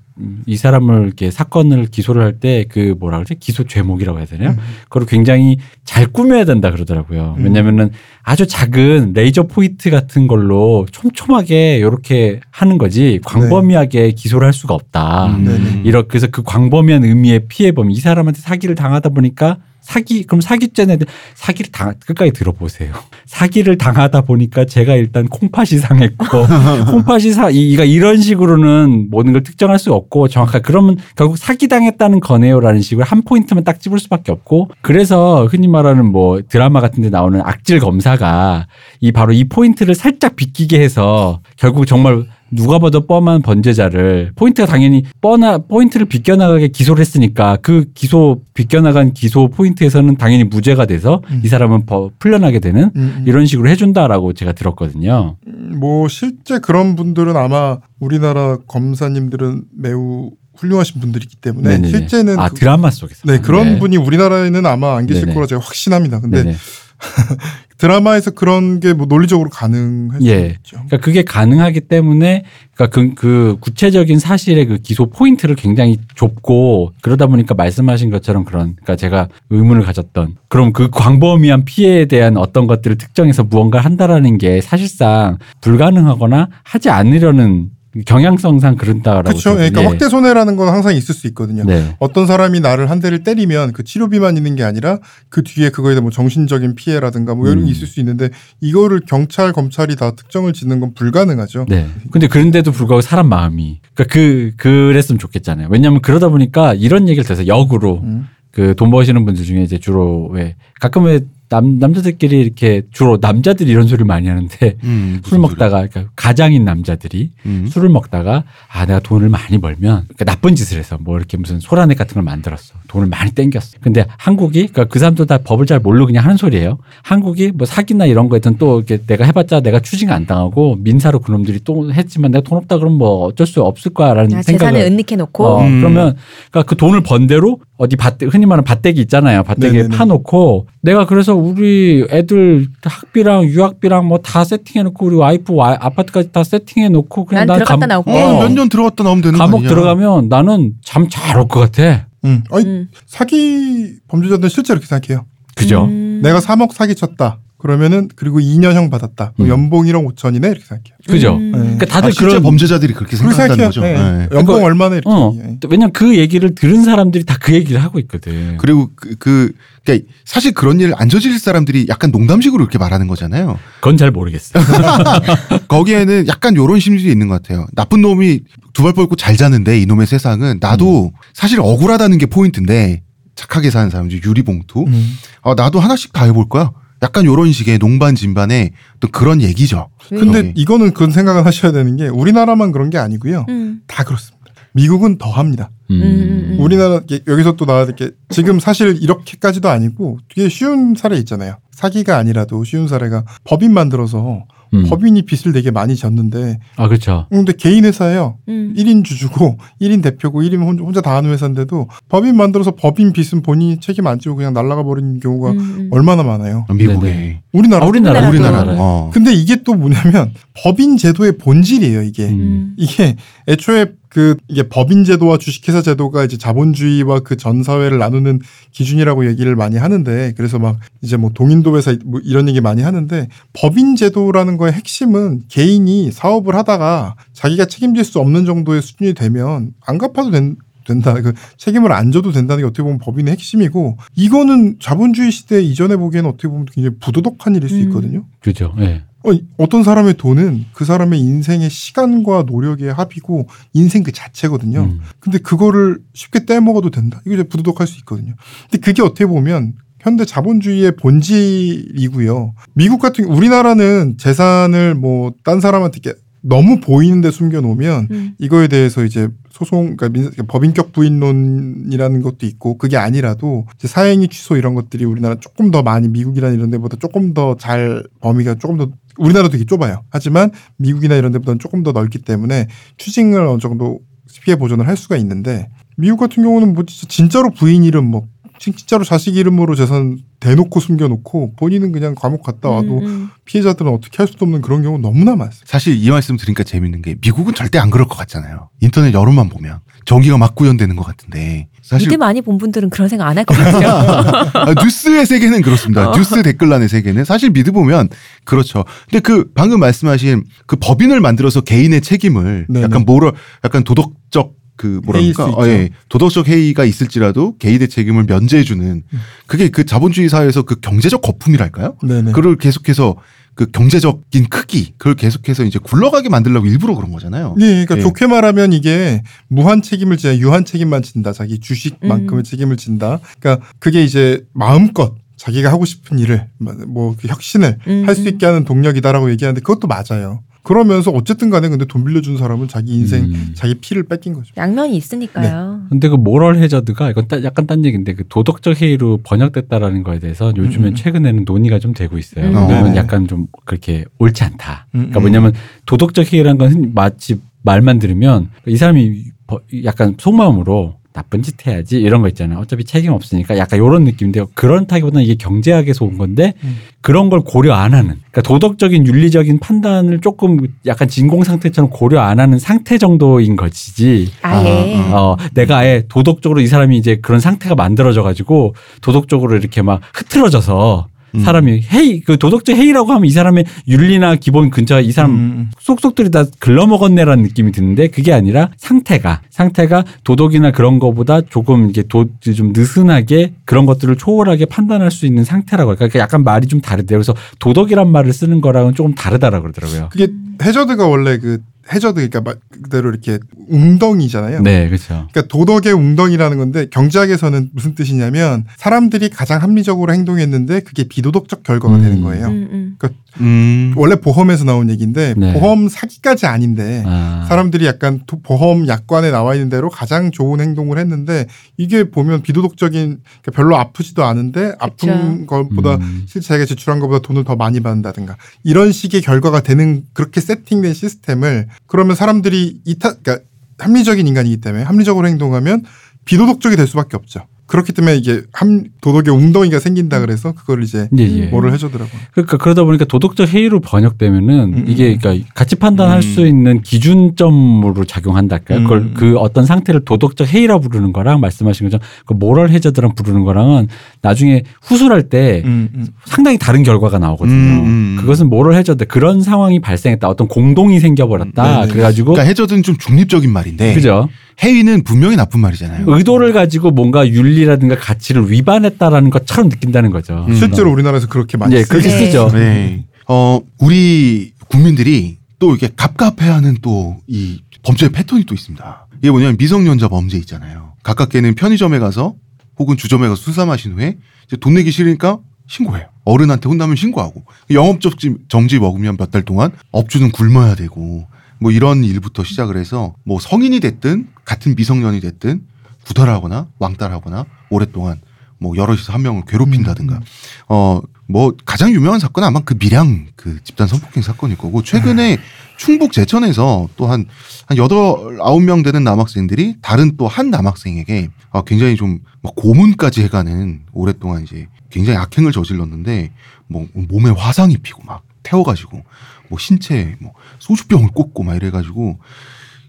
이 0.48 0.56
사람을 0.56 1.04
이렇게 1.08 1.30
사건을 1.30 1.88
기소를 1.88 2.22
할 2.24 2.40
때 2.40 2.64
그 2.70 2.96
뭐라 3.02 3.18
그러지 3.18 3.36
기소 3.36 3.66
죄목이라고 3.66 4.18
해야 4.18 4.26
되나요? 4.26 4.52
음. 4.52 4.58
그걸 4.86 5.06
굉장히 5.06 5.58
잘 5.84 6.08
꾸며야 6.08 6.46
된다 6.46 6.72
그러더라고요. 6.72 7.36
음. 7.38 7.44
왜냐면은 7.44 7.92
아주 8.24 8.48
작은 8.48 9.12
레이저 9.14 9.44
포인트 9.44 9.90
같은 9.90 10.28
걸로 10.28 10.86
촘촘하게 10.90 11.78
이렇게 11.80 12.40
하는 12.50 12.78
거지 12.78 13.20
광범위하게 13.26 14.12
기소를 14.12 14.46
할 14.46 14.54
수가 14.54 14.74
없다. 14.74 15.26
음. 15.36 15.44
네네. 15.44 15.82
이렇게 15.84 16.16
해서 16.16 16.28
그 16.32 16.44
광범위한 16.44 17.04
의미의 17.04 17.48
피해 17.50 17.74
범위 17.74 17.94
이 17.94 18.00
사람한테 18.00 18.40
사기를 18.40 18.76
당하다 18.76 19.10
보니까 19.10 19.58
사기 19.86 20.24
그럼 20.24 20.42
사기죄는 20.42 20.98
사기를 21.36 21.72
당 21.72 21.94
끝까지 22.06 22.32
들어보세요. 22.32 22.92
사기를 23.28 23.78
당하다 23.78 24.22
보니까 24.22 24.66
제가 24.66 24.96
일단 24.96 25.28
콩팥이 25.28 25.80
상했고 25.80 26.26
콩팥이 26.92 27.32
사 27.32 27.50
이- 27.52 27.70
이가 27.72 27.84
이런 27.84 28.18
식으로는 28.18 29.10
모든 29.12 29.32
걸 29.32 29.44
특정할 29.44 29.78
수 29.78 29.94
없고 29.94 30.28
정확하게 30.28 30.64
그러면 30.64 30.98
결국 31.16 31.38
사기 31.38 31.68
당했다는 31.68 32.20
거네요라는 32.20 32.82
식으로 32.82 33.06
한 33.06 33.22
포인트만 33.22 33.64
딱 33.64 33.80
집을 33.80 34.00
수밖에 34.00 34.32
없고 34.32 34.72
그래서 34.82 35.46
흔히 35.46 35.68
말하는 35.68 36.12
뭐 36.12 36.42
드라마 36.50 36.82
같은 36.82 37.04
데 37.04 37.10
나오는 37.10 37.40
악질 37.44 37.80
검사가 37.80 38.68
이 39.02 39.12
바로 39.12 39.34
이 39.34 39.44
포인트를 39.44 39.94
살짝 39.94 40.36
비끼게 40.36 40.80
해서 40.82 41.42
결국 41.58 41.86
정말 41.86 42.26
누가 42.52 42.80
봐도 42.80 43.06
뻔한 43.08 43.42
범죄자를 43.42 44.32
포인트가 44.36 44.68
당연히 44.68 45.04
뻔한 45.22 45.68
포인트를 45.68 46.06
비껴나가게 46.06 46.68
기소를 46.70 47.02
했으니까 47.02 47.58
그 47.62 47.86
기소 47.94 48.42
비껴나간 48.54 49.14
기소 49.14 49.48
포인트에서는 49.50 50.16
당연히 50.18 50.44
무죄가 50.44 50.86
돼서 50.86 51.22
음. 51.32 51.42
이 51.44 51.48
사람은 51.48 51.86
버- 51.86 52.12
풀려나게 52.20 52.60
되는 52.60 52.92
음, 52.96 53.14
음. 53.18 53.24
이런 53.28 53.46
식으로 53.46 53.68
해준다라고 53.70 54.34
제가 54.34 54.52
들었거든요. 54.54 55.38
음, 55.48 55.78
뭐 55.80 56.08
실제 56.08 56.60
그런 56.60 56.96
분들은 56.96 57.36
아마 57.36 57.80
우리나라 58.00 58.58
검사님들은 58.68 59.64
매우 59.76 60.32
훌륭하신 60.58 61.02
분들이기 61.02 61.36
때문에 61.38 61.68
네네네. 61.70 61.88
실제는 61.90 62.40
아 62.40 62.48
그- 62.50 62.56
드라마 62.56 62.90
속에서 62.92 63.24
네 63.26 63.40
그런 63.40 63.74
네. 63.74 63.80
분이 63.80 63.98
우리나라에는 63.98 64.66
아마 64.66 64.96
안 64.98 65.06
계실 65.08 65.24
네네. 65.26 65.34
거라 65.34 65.48
제가 65.48 65.62
확신합니다. 65.62 66.22
근데. 66.22 66.56
드라마에서 67.78 68.32
그런 68.32 68.80
게 68.80 68.96
뭐 68.96 69.06
논리적으로 69.06 69.50
가능할 69.50 70.22
수 70.22 70.28
예. 70.28 70.58
그러니까 70.70 70.98
그게 70.98 71.24
가능하기 71.24 71.82
때문에 71.82 72.44
그러니까 72.74 72.96
그, 72.96 73.14
그 73.14 73.58
구체적인 73.60 74.20
사실의 74.20 74.66
그 74.66 74.78
기소 74.78 75.08
포인트를 75.08 75.56
굉장히 75.56 75.98
좁고 76.16 76.94
그러다 77.02 77.28
보니까 77.28 77.54
말씀하신 77.54 78.10
것처럼 78.10 78.46
그런 78.46 78.76
그러니까 78.76 78.96
제가 78.96 79.28
의문을 79.50 79.84
가졌던 79.84 80.36
그럼 80.48 80.74
그 80.74 80.90
광범위한 80.90 81.66
피해에 81.66 82.06
대한 82.06 82.38
어떤 82.38 82.68
것들을 82.68 82.98
특정해서 82.98 83.44
무언가 83.44 83.80
한다라는 83.80 84.38
게 84.38 84.62
사실상 84.62 85.38
불가능하거나 85.62 86.50
하지 86.64 86.90
않으려는 86.90 87.70
경향성상 88.06 88.76
그런다라고 88.76 89.30
그렇죠. 89.30 89.54
그러니까 89.54 89.82
예. 89.82 89.86
확대 89.86 90.10
손해라는 90.10 90.58
건 90.58 90.68
항상 90.68 90.96
있을 90.96 91.16
수 91.16 91.28
있거든요. 91.28 91.64
네. 91.64 91.96
어떤 92.00 92.28
사람이 92.28 92.60
나를 92.60 92.90
한 92.90 93.00
대를 93.00 93.24
때리면 93.24 93.72
그 93.72 93.84
치료비만 93.84 94.36
있는 94.36 94.56
게 94.56 94.64
아니라 94.64 95.00
그 95.30 95.44
뒤에 95.44 95.70
그거에 95.70 95.94
대한 95.94 96.04
뭐 96.04 96.12
정신적인 96.12 96.76
피해라든가 96.76 97.36
뭐 97.36 97.48
이런 97.48 97.60
음. 97.60 97.66
게 97.66 97.72
있을 97.72 97.88
수 97.88 98.00
있는데 98.02 98.30
이거를 98.60 99.02
경찰 99.08 99.54
검찰이 99.54 99.96
다 99.96 100.12
특정을 100.12 100.52
짓는 100.52 100.80
건 100.82 100.94
불가능하죠. 100.94 101.66
네. 101.70 101.88
근데 102.12 102.28
그런데도 102.28 102.72
불구하고 102.72 103.02
사람 103.02 103.30
마음이 103.30 103.80
그러니까 103.94 104.14
그 104.14 104.52
그랬으면 104.58 105.18
좋겠잖아요. 105.20 105.70
왜냐하면 105.72 106.02
그러다 106.02 106.28
보니까 106.30 106.74
이런 106.74 107.08
얘기를 107.08 107.24
들어서 107.24 107.48
역으로 107.48 108.02
음. 108.04 108.28
그돈 108.52 108.90
버시는 108.90 109.26
분들 109.26 109.44
중에 109.44 109.64
이제 109.64 109.78
주로 109.78 110.28
왜 110.32 110.56
가끔 110.80 111.06
왜 111.06 111.20
남, 111.56 111.80
남자들끼리 111.80 112.42
이렇게 112.42 112.82
주로 112.92 113.18
남자들이 113.20 113.72
이런 113.72 113.88
소리를 113.88 114.06
많이 114.06 114.28
하는데 114.28 114.78
음, 114.84 115.22
술 115.26 115.40
먹다가 115.40 115.88
그러니까 115.88 116.12
가장인 116.16 116.66
남자들이 116.66 117.32
음. 117.46 117.68
술을 117.72 117.90
먹다가 117.90 118.44
아 118.70 118.86
내가 118.86 119.00
돈을 119.00 119.30
많이 119.30 119.58
벌면 119.60 120.04
그러니까 120.04 120.26
나쁜 120.26 120.56
짓을 120.56 120.78
해서 120.78 120.98
뭐 121.00 121.18
이렇게 121.18 121.38
무슨 121.38 121.60
소라넷 121.60 121.98
같은 121.98 122.16
걸 122.16 122.24
만들었어. 122.24 122.76
돈을 122.90 123.08
많이 123.08 123.32
땡겼어. 123.32 123.78
근데 123.82 124.06
한국이 124.18 124.68
그러니까 124.68 124.86
그 124.86 125.00
사람도 125.00 125.26
다 125.26 125.38
법을 125.38 125.66
잘 125.66 125.80
모르고 125.80 126.08
그냥 126.08 126.26
하는 126.26 126.36
소리예요. 126.36 126.78
한국이 127.04 127.52
뭐 127.56 127.66
사기나 127.66 128.06
이런 128.06 128.28
거에든 128.28 128.58
또 128.58 128.80
이렇게 128.80 129.06
내가 129.06 129.26
해봤자 129.26 129.62
내가 129.62 129.80
추징 129.80 130.12
안 130.12 130.26
당하고 130.26 130.76
민사로 130.80 131.20
그놈들이 131.20 131.62
또 131.64 131.92
했지만 131.94 132.32
내가 132.32 132.44
돈 132.44 132.58
없다 132.58 132.78
그러면 132.78 132.98
뭐 132.98 133.26
어쩔 133.26 133.48
수 133.48 133.62
없을 133.64 133.94
거야라는 133.94 134.38
아, 134.38 134.42
생각을 134.42 134.74
재산을 134.74 134.92
은닉해 134.92 135.16
놓고? 135.16 135.46
어, 135.46 135.62
음. 135.62 135.80
그러면 135.80 136.16
그러니까 136.52 136.70
그 136.70 136.76
돈을 136.76 137.02
번 137.02 137.28
대로 137.28 137.60
어디 137.78 137.96
밭대 137.98 138.28
흔히 138.28 138.46
말하는 138.46 138.64
밭대기 138.64 139.02
있잖아요. 139.02 139.44
밭대기에 139.44 139.82
네네네. 139.84 139.98
파놓고 139.98 140.68
내가 140.82 141.06
그래서 141.06 141.36
우리 141.36 142.06
애들 142.10 142.68
학비랑 142.84 143.46
유학비랑 143.46 144.08
뭐 144.08 144.20
다 144.20 144.44
세팅해놓고 144.46 145.06
우리 145.06 145.16
와이프 145.18 145.54
와, 145.54 145.78
아파트까지 145.80 146.32
다 146.32 146.44
세팅해놓고 146.44 147.26
그냥 147.26 147.46
난 147.48 147.58
난 147.60 147.66
들어갔다 147.66 147.80
감, 147.80 147.90
나올게. 147.90 148.12
어, 148.12 148.16
어. 148.38 148.40
몇년 148.44 148.70
들어갔다 148.70 149.04
나오면 149.04 149.22
되는 149.24 149.38
거 149.38 149.44
감옥 149.46 149.58
아니냐. 149.60 149.70
들어가면 149.70 150.30
나는 150.30 150.74
잠 150.84 151.10
잘 151.10 151.38
올 151.38 151.48
것 151.50 151.60
같아. 151.60 152.08
음. 152.24 152.44
아니, 152.52 152.66
음. 152.66 152.88
사기 153.06 153.96
범죄자들은 154.08 154.50
실제 154.50 154.74
이렇게 154.74 154.88
생각해요. 154.88 155.26
그죠? 155.56 155.84
음. 155.86 156.22
내가 156.24 156.40
3억 156.40 156.72
사기 156.74 156.96
쳤다. 156.96 157.40
그러면은 157.70 158.10
그리고 158.16 158.40
2년형 158.40 158.92
받았다. 158.92 159.34
음. 159.40 159.48
연봉 159.48 159.86
1억 159.86 160.06
5천이네 160.16 160.44
이렇게 160.52 160.60
생각해요. 160.66 160.96
그죠? 161.08 161.36
음. 161.36 161.52
그러니까 161.52 161.86
아, 161.90 161.94
다들 161.96 162.12
실제 162.12 162.28
그런 162.28 162.44
범죄자들이 162.44 162.94
그렇게 162.94 163.16
생각한다는. 163.16 163.66
거죠. 163.66 163.82
네. 163.82 163.94
네. 163.94 164.28
연봉 164.34 164.56
그거- 164.56 164.64
얼마나 164.66 164.96
이렇게. 164.98 165.10
어. 165.10 165.34
예. 165.36 165.58
왜냐면 165.68 165.92
그 165.92 166.16
얘기를 166.16 166.54
들은 166.54 166.84
사람들이 166.84 167.24
다 167.26 167.38
그 167.40 167.54
얘기를 167.54 167.82
하고 167.84 167.98
있거든. 168.00 168.58
그리고 168.58 168.92
그, 168.96 169.16
그 169.18 169.52
그러니까 169.84 170.08
사실 170.26 170.52
그런 170.54 170.80
일을 170.80 170.94
안 170.98 171.10
저질 171.10 171.38
사람들이 171.40 171.88
약간 171.90 172.12
농담식으로 172.12 172.64
이렇게 172.64 172.78
말하는 172.78 173.08
거잖아요. 173.08 173.58
그건 173.80 173.98
잘 173.98 174.12
모르겠어. 174.12 174.60
거기에는 175.68 176.28
약간 176.28 176.56
요런 176.56 176.80
심리도 176.80 177.10
있는 177.10 177.28
것 177.28 177.42
같아요. 177.42 177.66
나쁜 177.74 178.02
놈이 178.02 178.42
두 178.74 178.84
발 178.84 178.94
뻗고 178.94 179.16
잘 179.16 179.38
자는데 179.38 179.80
이놈의 179.82 180.06
세상은 180.06 180.58
나도 180.62 181.12
사실 181.34 181.60
억울하다는 181.62 182.18
게 182.20 182.26
포인트인데 182.28 183.02
착하게 183.36 183.70
사는 183.72 183.90
사람 183.90 184.10
중 184.10 184.20
유리봉투. 184.24 184.86
음. 184.88 185.18
아, 185.44 185.54
나도 185.56 185.80
하나씩 185.80 186.14
다 186.14 186.26
해볼 186.26 186.50
거야. 186.50 186.72
약간 187.02 187.26
요런 187.26 187.52
식의 187.52 187.78
농반 187.80 188.16
진반의 188.16 188.72
또 189.00 189.08
그런 189.10 189.42
얘기죠. 189.42 189.90
근데 190.10 190.42
네. 190.44 190.54
이거는 190.56 190.94
그런 190.94 191.12
생각을 191.12 191.46
하셔야 191.46 191.72
되는 191.72 191.96
게 191.98 192.08
우리나라만 192.08 192.72
그런 192.72 192.90
게 192.90 192.98
아니고요. 192.98 193.46
음. 193.50 193.82
다 193.88 194.04
그렇습니다. 194.04 194.46
미국은 194.74 195.18
더 195.18 195.30
합니다. 195.30 195.70
음. 195.92 196.02
음. 196.02 196.58
우리나라 196.60 197.02
이게 197.04 197.20
여기서 197.28 197.54
또 197.56 197.66
나와야 197.66 197.86
될 197.86 197.96
게 197.96 198.12
지금 198.30 198.60
사실 198.60 198.98
이렇게까지도 199.02 199.70
아니고 199.70 200.18
되게 200.34 200.50
쉬운 200.50 200.96
사례 200.96 201.18
있잖아요. 201.18 201.58
사기가 201.72 202.18
아니라도 202.18 202.64
쉬운 202.64 202.88
사례가 202.88 203.24
법인 203.44 203.74
만들어서 203.74 204.46
음. 204.74 204.84
법인이 204.90 205.22
빚을 205.24 205.54
되게 205.54 205.72
많이 205.72 205.96
졌는데 205.96 206.60
아 206.78 206.88
그렇죠. 206.88 207.28
근데 207.30 207.54
개인 207.54 207.86
회사예요. 207.86 208.38
음. 208.50 208.74
1인 208.78 209.04
주주고 209.06 209.58
1인 209.82 210.02
대표고 210.02 210.42
1인 210.42 210.60
혼자, 210.82 211.02
다 211.02 211.16
하는 211.16 211.30
회사인데도 211.32 211.88
법인 212.10 212.36
만들어서 212.36 212.72
법인 212.76 213.14
빚은 213.14 213.42
본인이 213.44 213.80
책임 213.80 214.08
안 214.08 214.20
지고 214.20 214.36
그냥 214.36 214.54
날라가 214.54 214.84
버리는 214.84 215.20
경우가 215.20 215.52
음, 215.52 215.60
음. 215.60 215.90
얼마나 215.92 216.24
많아요. 216.24 216.66
미국에 216.74 217.08
네네. 217.12 217.42
우리나라 217.54 217.86
아, 217.86 217.90
우리나라. 217.90 218.28
우리나라. 218.30 218.76
어. 218.78 219.12
근데 219.14 219.34
이게 219.34 219.58
또 219.64 219.76
뭐냐면 219.76 220.34
법인 220.56 220.98
제도의 220.98 221.38
본질이에요, 221.38 222.02
이게. 222.02 222.26
음. 222.26 222.30
음. 222.40 222.74
이게 222.78 223.16
애초에 223.48 223.94
그 224.16 224.38
이게 224.48 224.64
법인 224.64 225.04
제도와 225.04 225.38
주식회사 225.38 225.82
제도가 225.82 226.24
이제 226.24 226.38
자본주의와 226.38 227.20
그 227.20 227.36
전 227.36 227.64
사회를 227.64 227.98
나누는 227.98 228.40
기준이라고 228.72 229.28
얘기를 229.28 229.58
많이 229.58 229.76
하는데 229.76 230.34
그래서 230.38 230.58
막 230.58 230.80
이제 231.02 231.18
뭐 231.18 231.32
동인도 231.34 231.76
회사 231.76 231.94
뭐 232.06 232.22
이런 232.24 232.48
얘기 232.48 232.62
많이 232.62 232.82
하는데 232.82 233.28
법인 233.52 233.98
제도라는 233.98 234.56
거의 234.56 234.72
핵심은 234.72 235.44
개인이 235.50 236.12
사업을 236.14 236.56
하다가 236.56 237.16
자기가 237.34 237.66
책임질 237.66 238.06
수 238.06 238.20
없는 238.20 238.46
정도의 238.46 238.82
수준이 238.82 239.16
되면 239.16 239.74
안 239.86 239.98
갚아도 239.98 240.32
된 240.32 240.56
된다. 240.86 241.14
그 241.16 241.34
책임을 241.58 241.92
안 241.92 242.12
져도 242.14 242.32
된다는 242.32 242.62
게 242.62 242.68
어떻게 242.68 242.84
보면 242.84 243.00
법인의 243.00 243.34
핵심이고 243.34 243.98
이거는 244.16 244.78
자본주의 244.80 245.32
시대 245.32 245.62
이전에 245.62 245.98
보기에는 245.98 246.30
어떻게 246.30 246.48
보면 246.48 246.68
굉장히 246.72 246.96
부도덕한 247.02 247.56
일일 247.56 247.68
수 247.68 247.76
음. 247.76 247.82
있거든요. 247.82 248.26
그렇죠. 248.40 248.74
예. 248.80 249.04
어, 249.28 249.38
어떤 249.58 249.84
사람의 249.84 250.16
돈은 250.16 250.66
그 250.74 250.86
사람의 250.86 251.20
인생의 251.20 251.70
시간과 251.70 252.44
노력의 252.48 252.94
합이고 252.94 253.48
인생 253.74 254.04
그 254.04 254.12
자체거든요. 254.12 254.82
음. 254.82 255.00
근데 255.20 255.38
그거를 255.40 256.00
쉽게 256.14 256.46
떼먹어도 256.46 256.90
된다. 256.92 257.22
이거 257.26 257.36
이제 257.36 257.44
부도덕할 257.44 257.88
수 257.88 257.98
있거든요. 258.00 258.34
근데 258.70 258.78
그게 258.86 259.02
어떻게 259.02 259.26
보면 259.26 259.74
현대 260.00 260.24
자본주의의 260.26 260.96
본질이고요. 260.98 262.54
미국 262.74 263.00
같은 263.02 263.26
우리나라는 263.26 264.18
재산을 264.18 264.96
뭐 264.96 265.32
딴 265.44 265.60
사람한테 265.62 266.00
이렇게 266.04 266.20
너무 266.42 266.80
보이는데 266.80 267.32
숨겨놓으면 267.32 268.08
음. 268.12 268.36
이거에 268.38 268.68
대해서 268.68 269.04
이제 269.04 269.30
소송, 269.50 269.96
그러니까 269.96 270.10
민- 270.10 270.32
법인격 270.48 270.92
부인론이라는 270.92 272.22
것도 272.22 272.46
있고 272.46 272.78
그게 272.78 272.98
아니라도 272.98 273.66
이제 273.80 273.88
사행위 273.88 274.28
취소 274.28 274.56
이런 274.58 274.76
것들이 274.76 275.06
우리나라 275.06 275.36
조금 275.40 275.72
더 275.72 275.82
많이 275.82 276.08
미국이나 276.08 276.50
이런 276.50 276.70
데보다 276.70 276.98
조금 276.98 277.34
더 277.34 277.56
잘 277.58 278.04
범위가 278.22 278.56
조금 278.56 278.78
더 278.78 278.90
우리나라도 279.18 279.52
되게 279.52 279.66
좁아요. 279.66 280.04
하지만 280.10 280.52
미국이나 280.78 281.16
이런 281.16 281.32
데보다는 281.32 281.60
조금 281.60 281.84
더 281.84 281.92
넓기 281.92 282.20
때문에 282.20 282.68
추징을 282.98 283.42
어느 283.42 283.60
정도 283.60 284.00
피해 284.44 284.58
보전을 284.58 284.88
할 284.88 284.98
수가 284.98 285.18
있는데 285.18 285.70
미국 285.98 286.20
같은 286.20 286.44
경우는 286.44 286.74
뭐 286.74 286.84
진짜 286.86 287.08
진짜로 287.08 287.50
부인 287.52 287.84
이름 287.84 288.06
뭐 288.06 288.28
진- 288.60 288.76
진짜로 288.76 289.04
자식 289.04 289.36
이름으로 289.36 289.76
재산 289.76 290.18
대놓고 290.40 290.80
숨겨놓고 290.80 291.54
본인은 291.56 291.92
그냥 291.92 292.16
감옥 292.16 292.44
갔다 292.44 292.70
와도 292.70 293.00
음, 293.00 293.06
음. 293.06 293.30
피해자들은 293.46 293.92
어떻게 293.92 294.18
할 294.18 294.28
수도 294.28 294.46
없는 294.46 294.62
그런 294.62 294.82
경우 294.84 294.98
너무나 294.98 295.36
많습니다. 295.36 295.66
사실 295.70 295.96
이 296.02 296.10
말씀 296.10 296.38
드리니까 296.38 296.64
재밌는 296.64 297.02
게 297.02 297.16
미국은 297.22 297.54
절대 297.54 297.80
안 297.80 297.90
그럴 297.90 298.08
것 298.08 298.16
같잖아요. 298.18 298.70
인터넷 298.82 299.14
여론만 299.14 299.50
보면 299.50 299.80
전기가 300.06 300.38
막 300.38 300.54
구현되는 300.56 300.96
것 300.96 301.04
같은데 301.04 301.68
사실 301.82 302.08
이게 302.08 302.18
많이 302.18 302.42
본 302.42 302.58
분들은 302.58 302.90
그런 302.92 303.08
생각 303.10 303.28
안 303.28 303.38
할 303.38 303.46
것 303.46 303.56
같아요. 303.56 303.90
아, 304.54 304.74
뉴스의 304.84 305.26
세계는 305.26 305.62
그렇습니다. 305.62 306.10
어. 306.12 306.16
뉴스 306.16 306.42
댓글란의 306.44 306.90
세계는 306.90 307.26
사실 307.26 307.50
믿어보면 307.52 308.10
그렇죠. 308.44 308.86
근데 309.10 309.20
그 309.22 309.52
방금 309.56 309.80
말씀하신 309.80 310.44
그 310.68 310.76
법인을 310.78 311.20
만들어서 311.22 311.62
개인의 311.62 312.02
책임을 312.02 312.68
네네. 312.70 312.84
약간 312.86 313.04
뭐라 313.06 313.32
약간 313.64 313.84
도덕적 313.84 314.54
그 314.76 315.00
뭐랄까. 315.04 315.46
어, 315.46 315.68
예. 315.68 315.90
도덕적 316.10 316.48
해이가 316.48 316.86
있을지라도 316.86 317.58
개인의 317.58 317.90
책임을 317.90 318.26
면제해주는 318.26 319.04
그게 319.48 319.70
그 319.70 319.86
자본주의 319.86 320.30
사회에서 320.30 320.64
그 320.64 320.80
경제적 320.80 321.22
거품이랄까요? 321.22 321.98
네네. 322.04 322.32
그걸 322.34 322.58
계속해서 322.58 323.16
그 323.56 323.68
경제적인 323.72 324.50
크기 324.50 324.94
그걸 324.98 325.16
계속해서 325.16 325.64
이제 325.64 325.80
굴러가게 325.80 326.28
만들려고 326.28 326.68
일부러 326.68 326.94
그런 326.94 327.12
거잖아요. 327.12 327.56
예, 327.60 327.66
그러니까 327.66 327.98
예. 327.98 328.02
좋게 328.02 328.28
말하면 328.28 328.74
이게 328.74 329.24
무한 329.48 329.82
책임을 329.82 330.18
지냐 330.18 330.38
유한 330.38 330.66
책임만 330.66 331.02
진다. 331.02 331.32
자기 331.32 331.60
주식만큼의 331.60 332.42
음. 332.42 332.44
책임을 332.44 332.76
진다. 332.76 333.20
그러니까 333.40 333.66
그게 333.80 334.04
이제 334.04 334.46
마음껏 334.54 335.16
자기가 335.38 335.72
하고 335.72 335.86
싶은 335.86 336.20
일을 336.20 336.48
뭐그 336.58 337.28
혁신을 337.28 337.78
음, 337.88 338.04
할수 338.06 338.24
음. 338.24 338.28
있게 338.28 338.46
하는 338.46 338.66
동력이다라고 338.66 339.32
얘기하는데 339.32 339.62
그것도 339.62 339.88
맞아요. 339.88 340.42
그러면서 340.66 341.12
어쨌든 341.12 341.50
간에 341.52 341.70
근데 341.70 341.86
돈 341.86 342.04
빌려준 342.04 342.38
사람은 342.38 342.68
자기 342.68 342.96
인생, 342.96 343.26
음. 343.26 343.52
자기 343.54 343.76
피를 343.76 344.04
뺏긴 344.04 344.34
거죠. 344.34 344.52
양면이 344.58 344.98
있으니까요. 344.98 345.84
근데 345.90 346.10
그 346.10 346.16
모럴 346.16 346.58
해저드가 346.58 347.12
이건 347.12 347.28
따- 347.28 347.44
약간 347.44 347.68
딴 347.68 347.86
얘기인데 347.86 348.16
그 348.16 348.28
도덕적 348.28 348.82
해이로 348.82 349.20
번역됐다라는 349.24 350.04
거에 350.04 350.20
대해서 350.20 350.52
요즘엔 350.56 350.88
음. 350.94 350.96
최근에는 350.96 351.44
논의가 351.46 351.80
좀 351.80 351.94
되고 351.94 352.18
있어요. 352.18 352.46
음. 352.46 352.54
왜냐면 352.56 352.84
네네. 352.86 352.96
약간 352.98 353.28
좀 353.28 353.46
그렇게 353.66 354.06
옳지 354.20 354.44
않다. 354.44 354.88
음, 354.96 354.98
그러니까 355.12 355.20
음. 355.20 355.22
뭐냐면 355.22 355.54
도덕적 355.86 356.34
해이라는 356.34 356.58
건 356.58 356.92
마치 356.96 357.40
말만 357.62 358.00
들으면 358.00 358.50
이 358.68 358.76
사람이 358.76 359.24
버- 359.48 359.62
약간 359.84 360.16
속마음으로 360.18 360.96
나쁜 361.16 361.42
짓 361.42 361.66
해야지 361.66 362.02
이런 362.02 362.22
거 362.22 362.28
있잖아요. 362.28 362.60
어차피 362.60 362.84
책임 362.84 363.14
없으니까 363.14 363.58
약간 363.58 363.80
이런 363.80 364.04
느낌인데요. 364.04 364.48
그렇다기보다는 364.54 365.24
이게 365.24 365.36
경제학에서 365.36 366.04
온 366.04 366.18
건데 366.18 366.54
음. 366.66 366.78
그런 367.00 367.30
걸 367.30 367.40
고려 367.40 367.74
안 367.74 367.94
하는 367.94 368.18
그러니까 368.32 368.42
도덕적인 368.42 369.08
윤리적인 369.08 369.60
판단을 369.60 370.20
조금 370.20 370.58
약간 370.86 371.08
진공 371.08 371.46
상태처럼 371.46 371.90
고려 371.90 372.20
안 372.20 372.42
하는 372.42 372.60
상태 372.60 372.98
정도인 372.98 373.56
것이지. 373.56 374.30
아예. 374.42 374.98
아, 374.98 375.16
어, 375.16 375.38
내가 375.54 375.78
아예 375.78 376.04
도덕적으로 376.10 376.60
이 376.60 376.68
사람이 376.68 376.98
이제 376.98 377.16
그런 377.22 377.40
상태가 377.40 377.76
만들어져 377.76 378.22
가지고 378.22 378.76
도덕적으로 379.02 379.56
이렇게 379.56 379.82
막 379.82 380.02
흐트러져서 380.14 381.08
음. 381.10 381.15
사람이 381.42 381.84
헤이 381.92 382.22
그 382.22 382.38
도덕적 382.38 382.76
해이라고 382.76 383.12
하면 383.14 383.26
이 383.26 383.30
사람의 383.30 383.66
윤리나 383.88 384.36
기본 384.36 384.70
근처 384.70 385.00
이 385.02 385.12
사람 385.12 385.32
음, 385.32 385.72
속속들이 385.80 386.32
다 386.32 386.46
글러먹었네라는 386.60 387.44
느낌이 387.44 387.72
드는데 387.72 388.08
그게 388.08 388.34
아니라 388.34 388.70
상태가 388.78 389.42
상태가 389.50 390.04
도덕이나 390.24 390.72
그런 390.72 391.00
거보다 391.00 391.42
조금 391.42 391.90
이게 391.90 392.04
도 392.04 392.26
좀 392.56 392.74
느슨하게 392.74 393.54
그런 393.66 393.86
것들을 393.86 394.16
초월하게 394.18 394.66
판단할 394.66 395.12
수 395.12 395.26
있는 395.26 395.44
상태라고 395.44 395.92
할까 395.92 396.00
그러니까 396.08 396.20
약간 396.20 396.44
말이 396.44 396.68
좀 396.68 396.82
다르대요. 396.82 397.18
그래서 397.18 397.34
도덕이란 397.60 398.10
말을 398.12 398.34
쓰는 398.34 398.62
거랑은 398.62 398.94
조금 398.94 399.16
다르다라고 399.16 399.64
그러더라고요. 399.64 400.10
그게 400.12 400.28
해저드가 400.64 401.08
원래 401.08 401.38
그 401.38 401.60
해저드 401.92 402.16
그러니까 402.16 402.42
말 402.42 402.56
그대로 402.84 403.10
이렇게 403.10 403.38
웅덩이잖아요. 403.70 404.62
네, 404.62 404.88
그렇죠. 404.88 405.28
그러니까 405.32 405.42
도덕의 405.44 405.94
웅덩이라는 405.94 406.58
건데 406.58 406.88
경제학에서는 406.90 407.70
무슨 407.74 407.94
뜻이냐면 407.96 408.66
사람들이 408.78 409.30
가장 409.30 409.62
합리적으로 409.62 410.14
행동했는데 410.14 410.80
그게 410.82 411.04
비도덕적 411.04 411.64
결과가 411.64 411.98
음. 411.98 412.02
되는 412.02 412.22
거예요. 412.22 412.48
음, 412.48 412.68
음. 412.72 412.98
음. 413.42 413.94
원래 413.98 414.16
보험에서 414.16 414.64
나온 414.64 414.90
얘기인데 414.90 415.34
네. 415.38 415.54
보험 415.60 415.90
사기까지 415.90 416.46
아닌데 416.46 417.04
아. 417.06 417.46
사람들이 417.50 417.86
약간 417.86 418.22
도- 418.26 418.40
보험 418.42 418.88
약관에 418.88 419.30
나와 419.30 419.54
있는 419.56 419.70
대로 419.70 419.90
가장 419.90 420.32
좋은 420.32 420.62
행동을 420.62 420.98
했는데 420.98 421.46
이게 421.78 422.10
보면 422.10 422.42
비도덕적인 422.44 423.20
그러니까 423.42 423.52
별로 423.54 423.76
아프지도 423.78 424.24
않은데 424.24 424.74
아픈 424.80 425.46
것보다 425.46 425.96
음. 425.96 426.24
실제 426.28 426.48
자기가 426.48 426.66
지출한 426.66 427.00
것보다 427.00 427.20
돈을 427.22 427.44
더 427.44 427.56
많이 427.56 427.82
받는다든가 427.82 428.38
이런 428.64 428.92
식의 428.92 429.22
결과가 429.22 429.62
되는 429.62 430.04
그렇게 430.14 430.40
세팅된 430.40 430.94
시스템을 430.94 431.68
그러면 431.88 432.16
사람들이 432.16 432.82
이타 432.86 433.18
그러니까 433.18 433.46
합리적인 433.78 434.28
인간이기 434.28 434.58
때문에 434.58 434.84
합리적으로 434.84 435.28
행동하면 435.28 435.84
비도덕적이 436.26 436.76
될 436.76 436.88
수밖에 436.88 437.18
없죠. 437.18 437.48
그렇기 437.68 437.94
때문에 437.94 438.16
이게 438.16 438.42
함 438.54 438.84
도덕의 439.02 439.34
웅덩이가 439.34 439.80
생긴다 439.80 440.20
그래서 440.20 440.54
그걸 440.54 440.84
이제 440.84 441.10
예, 441.18 441.24
예. 441.24 441.46
뭐를 441.48 441.74
해주더라고요. 441.74 442.22
그러니까 442.32 442.58
그러다 442.58 442.84
보니까 442.84 443.06
도덕적 443.06 443.54
해이로 443.54 443.80
번역되면은 443.80 444.74
음, 444.74 444.86
이게 444.88 445.18
그러니까 445.18 445.48
가치 445.56 445.76
판단할 445.76 446.18
음. 446.18 446.22
수 446.22 446.46
있는 446.46 446.82
기준점으로 446.82 448.06
작용한달까요? 448.06 448.84
그걸 448.84 448.98
음. 449.00 449.14
그 449.16 449.38
어떤 449.38 449.66
상태를 449.66 450.06
도덕적 450.06 450.54
해이라 450.54 450.78
부르는 450.78 451.12
거랑 451.12 451.40
말씀하신 451.40 451.88
것처럼 451.88 452.06
그 452.26 452.34
모럴 452.34 452.70
해저드랑 452.70 453.16
부르는 453.16 453.44
거랑은 453.44 453.88
나중에 454.22 454.62
후술할 454.84 455.30
때 455.30 455.64
음, 455.66 455.90
음. 455.96 456.08
상당히 456.26 456.60
다른 456.60 456.84
결과가 456.84 457.18
나오거든요. 457.18 457.56
음, 457.56 457.86
음. 457.86 458.18
그것은 458.20 458.48
모럴 458.48 458.76
해저드 458.76 459.06
그런 459.06 459.42
상황이 459.42 459.80
발생했다. 459.80 460.28
어떤 460.28 460.48
공동이 460.48 461.00
생겨버렸다. 461.00 461.64
음, 461.64 461.82
네네. 461.82 461.92
그래가지고 461.94 462.34
그러니까 462.34 462.48
해저드는 462.48 462.84
좀 462.84 462.96
중립적인 462.98 463.52
말인데 463.52 463.96
그죠? 463.96 464.30
해이는 464.64 465.04
분명히 465.04 465.36
나쁜 465.36 465.60
말이잖아요. 465.60 466.06
의도를 466.08 466.54
가지고 466.54 466.92
뭔가 466.92 467.28
윤리라든가 467.28 467.98
가치를 467.98 468.50
위반했다라는 468.52 469.30
것처럼 469.30 469.70
느낀다는 469.70 470.12
거죠. 470.12 470.46
음. 470.48 470.56
실제로 470.56 470.92
우리나라에서 470.92 471.28
그렇게 471.28 471.58
많이 471.58 471.76
예, 471.76 471.84
쓰죠. 471.84 471.90
그렇게 471.90 472.08
네. 472.10 472.26
쓰죠. 472.26 472.50
네. 472.54 473.06
어, 473.28 473.60
우리 473.80 474.54
국민들이 474.70 475.38
또 475.60 475.72
이렇게 475.72 475.90
갑갑해하는 475.96 476.78
또 476.82 477.18
이 477.28 477.62
범죄 477.84 478.10
패턴이 478.10 478.46
또 478.46 478.56
있습니다. 478.56 479.08
이게 479.20 479.30
뭐냐면 479.30 479.58
미성년자 479.60 480.08
범죄 480.08 480.38
있잖아요. 480.38 480.94
가깝게는 481.04 481.54
편의점에 481.56 482.00
가서 482.00 482.34
혹은 482.80 482.98
주점에 482.98 483.28
가서 483.28 483.36
술사 483.40 483.66
마신 483.66 483.94
후에 483.94 484.18
이제 484.48 484.58
돈 484.58 484.74
내기 484.74 484.90
싫으니까 484.92 485.38
신고해요. 485.68 486.08
어른한테 486.26 486.68
혼나면 486.68 486.96
신고하고 486.96 487.44
영업 487.72 488.02
정지, 488.02 488.34
정지 488.48 488.80
먹으면 488.80 489.18
몇 489.18 489.30
달 489.32 489.44
동안 489.44 489.70
업주는 489.92 490.32
굶어야 490.32 490.74
되고 490.76 491.28
뭐 491.60 491.72
이런 491.72 492.04
일부터 492.04 492.44
시작을 492.44 492.78
해서 492.78 493.16
뭐 493.24 493.40
성인이 493.40 493.80
됐든 493.80 494.28
같은 494.46 494.76
미성년이 494.76 495.20
됐든 495.22 495.62
구달하거나 496.06 496.68
왕따하거나 496.80 497.46
오랫동안 497.70 498.22
뭐 498.60 498.76
여럿이서 498.78 499.12
한 499.14 499.22
명을 499.22 499.44
괴롭힌다든가. 499.48 500.22
어뭐 500.68 501.54
가장 501.66 501.92
유명한 501.92 502.20
사건은 502.20 502.48
아마 502.48 502.62
그 502.62 502.76
밀양 502.80 503.28
그 503.36 503.60
집단 503.64 503.88
성폭행 503.88 504.24
사건일 504.24 504.58
거고 504.58 504.82
최근에 504.84 505.38
충북 505.78 506.12
제천에서 506.14 506.88
또 506.96 507.08
한 507.08 507.26
한 507.68 507.78
여덟 507.78 508.40
아홉 508.42 508.62
명 508.62 508.84
되는 508.84 509.04
남학생들이 509.04 509.78
다른 509.82 510.16
또 510.18 510.28
한 510.28 510.52
남학생에게 510.52 511.30
아 511.52 511.64
굉장히 511.66 511.96
좀막 511.96 512.56
고문까지 512.56 513.24
해가는 513.24 513.82
오랫동안 513.92 514.44
이제 514.44 514.68
굉장히 514.92 515.18
악행을 515.18 515.52
저질렀는데 515.52 516.32
뭐 516.68 516.88
몸에 516.94 517.32
화상 517.32 517.72
입히고 517.72 518.04
막 518.04 518.24
태워가지고 518.44 519.04
뭐 519.50 519.60
신체에 519.60 520.16
뭐 520.20 520.34
소주병을 520.60 521.10
꽂고 521.10 521.44
막 521.44 521.56
이래가지고 521.56 522.20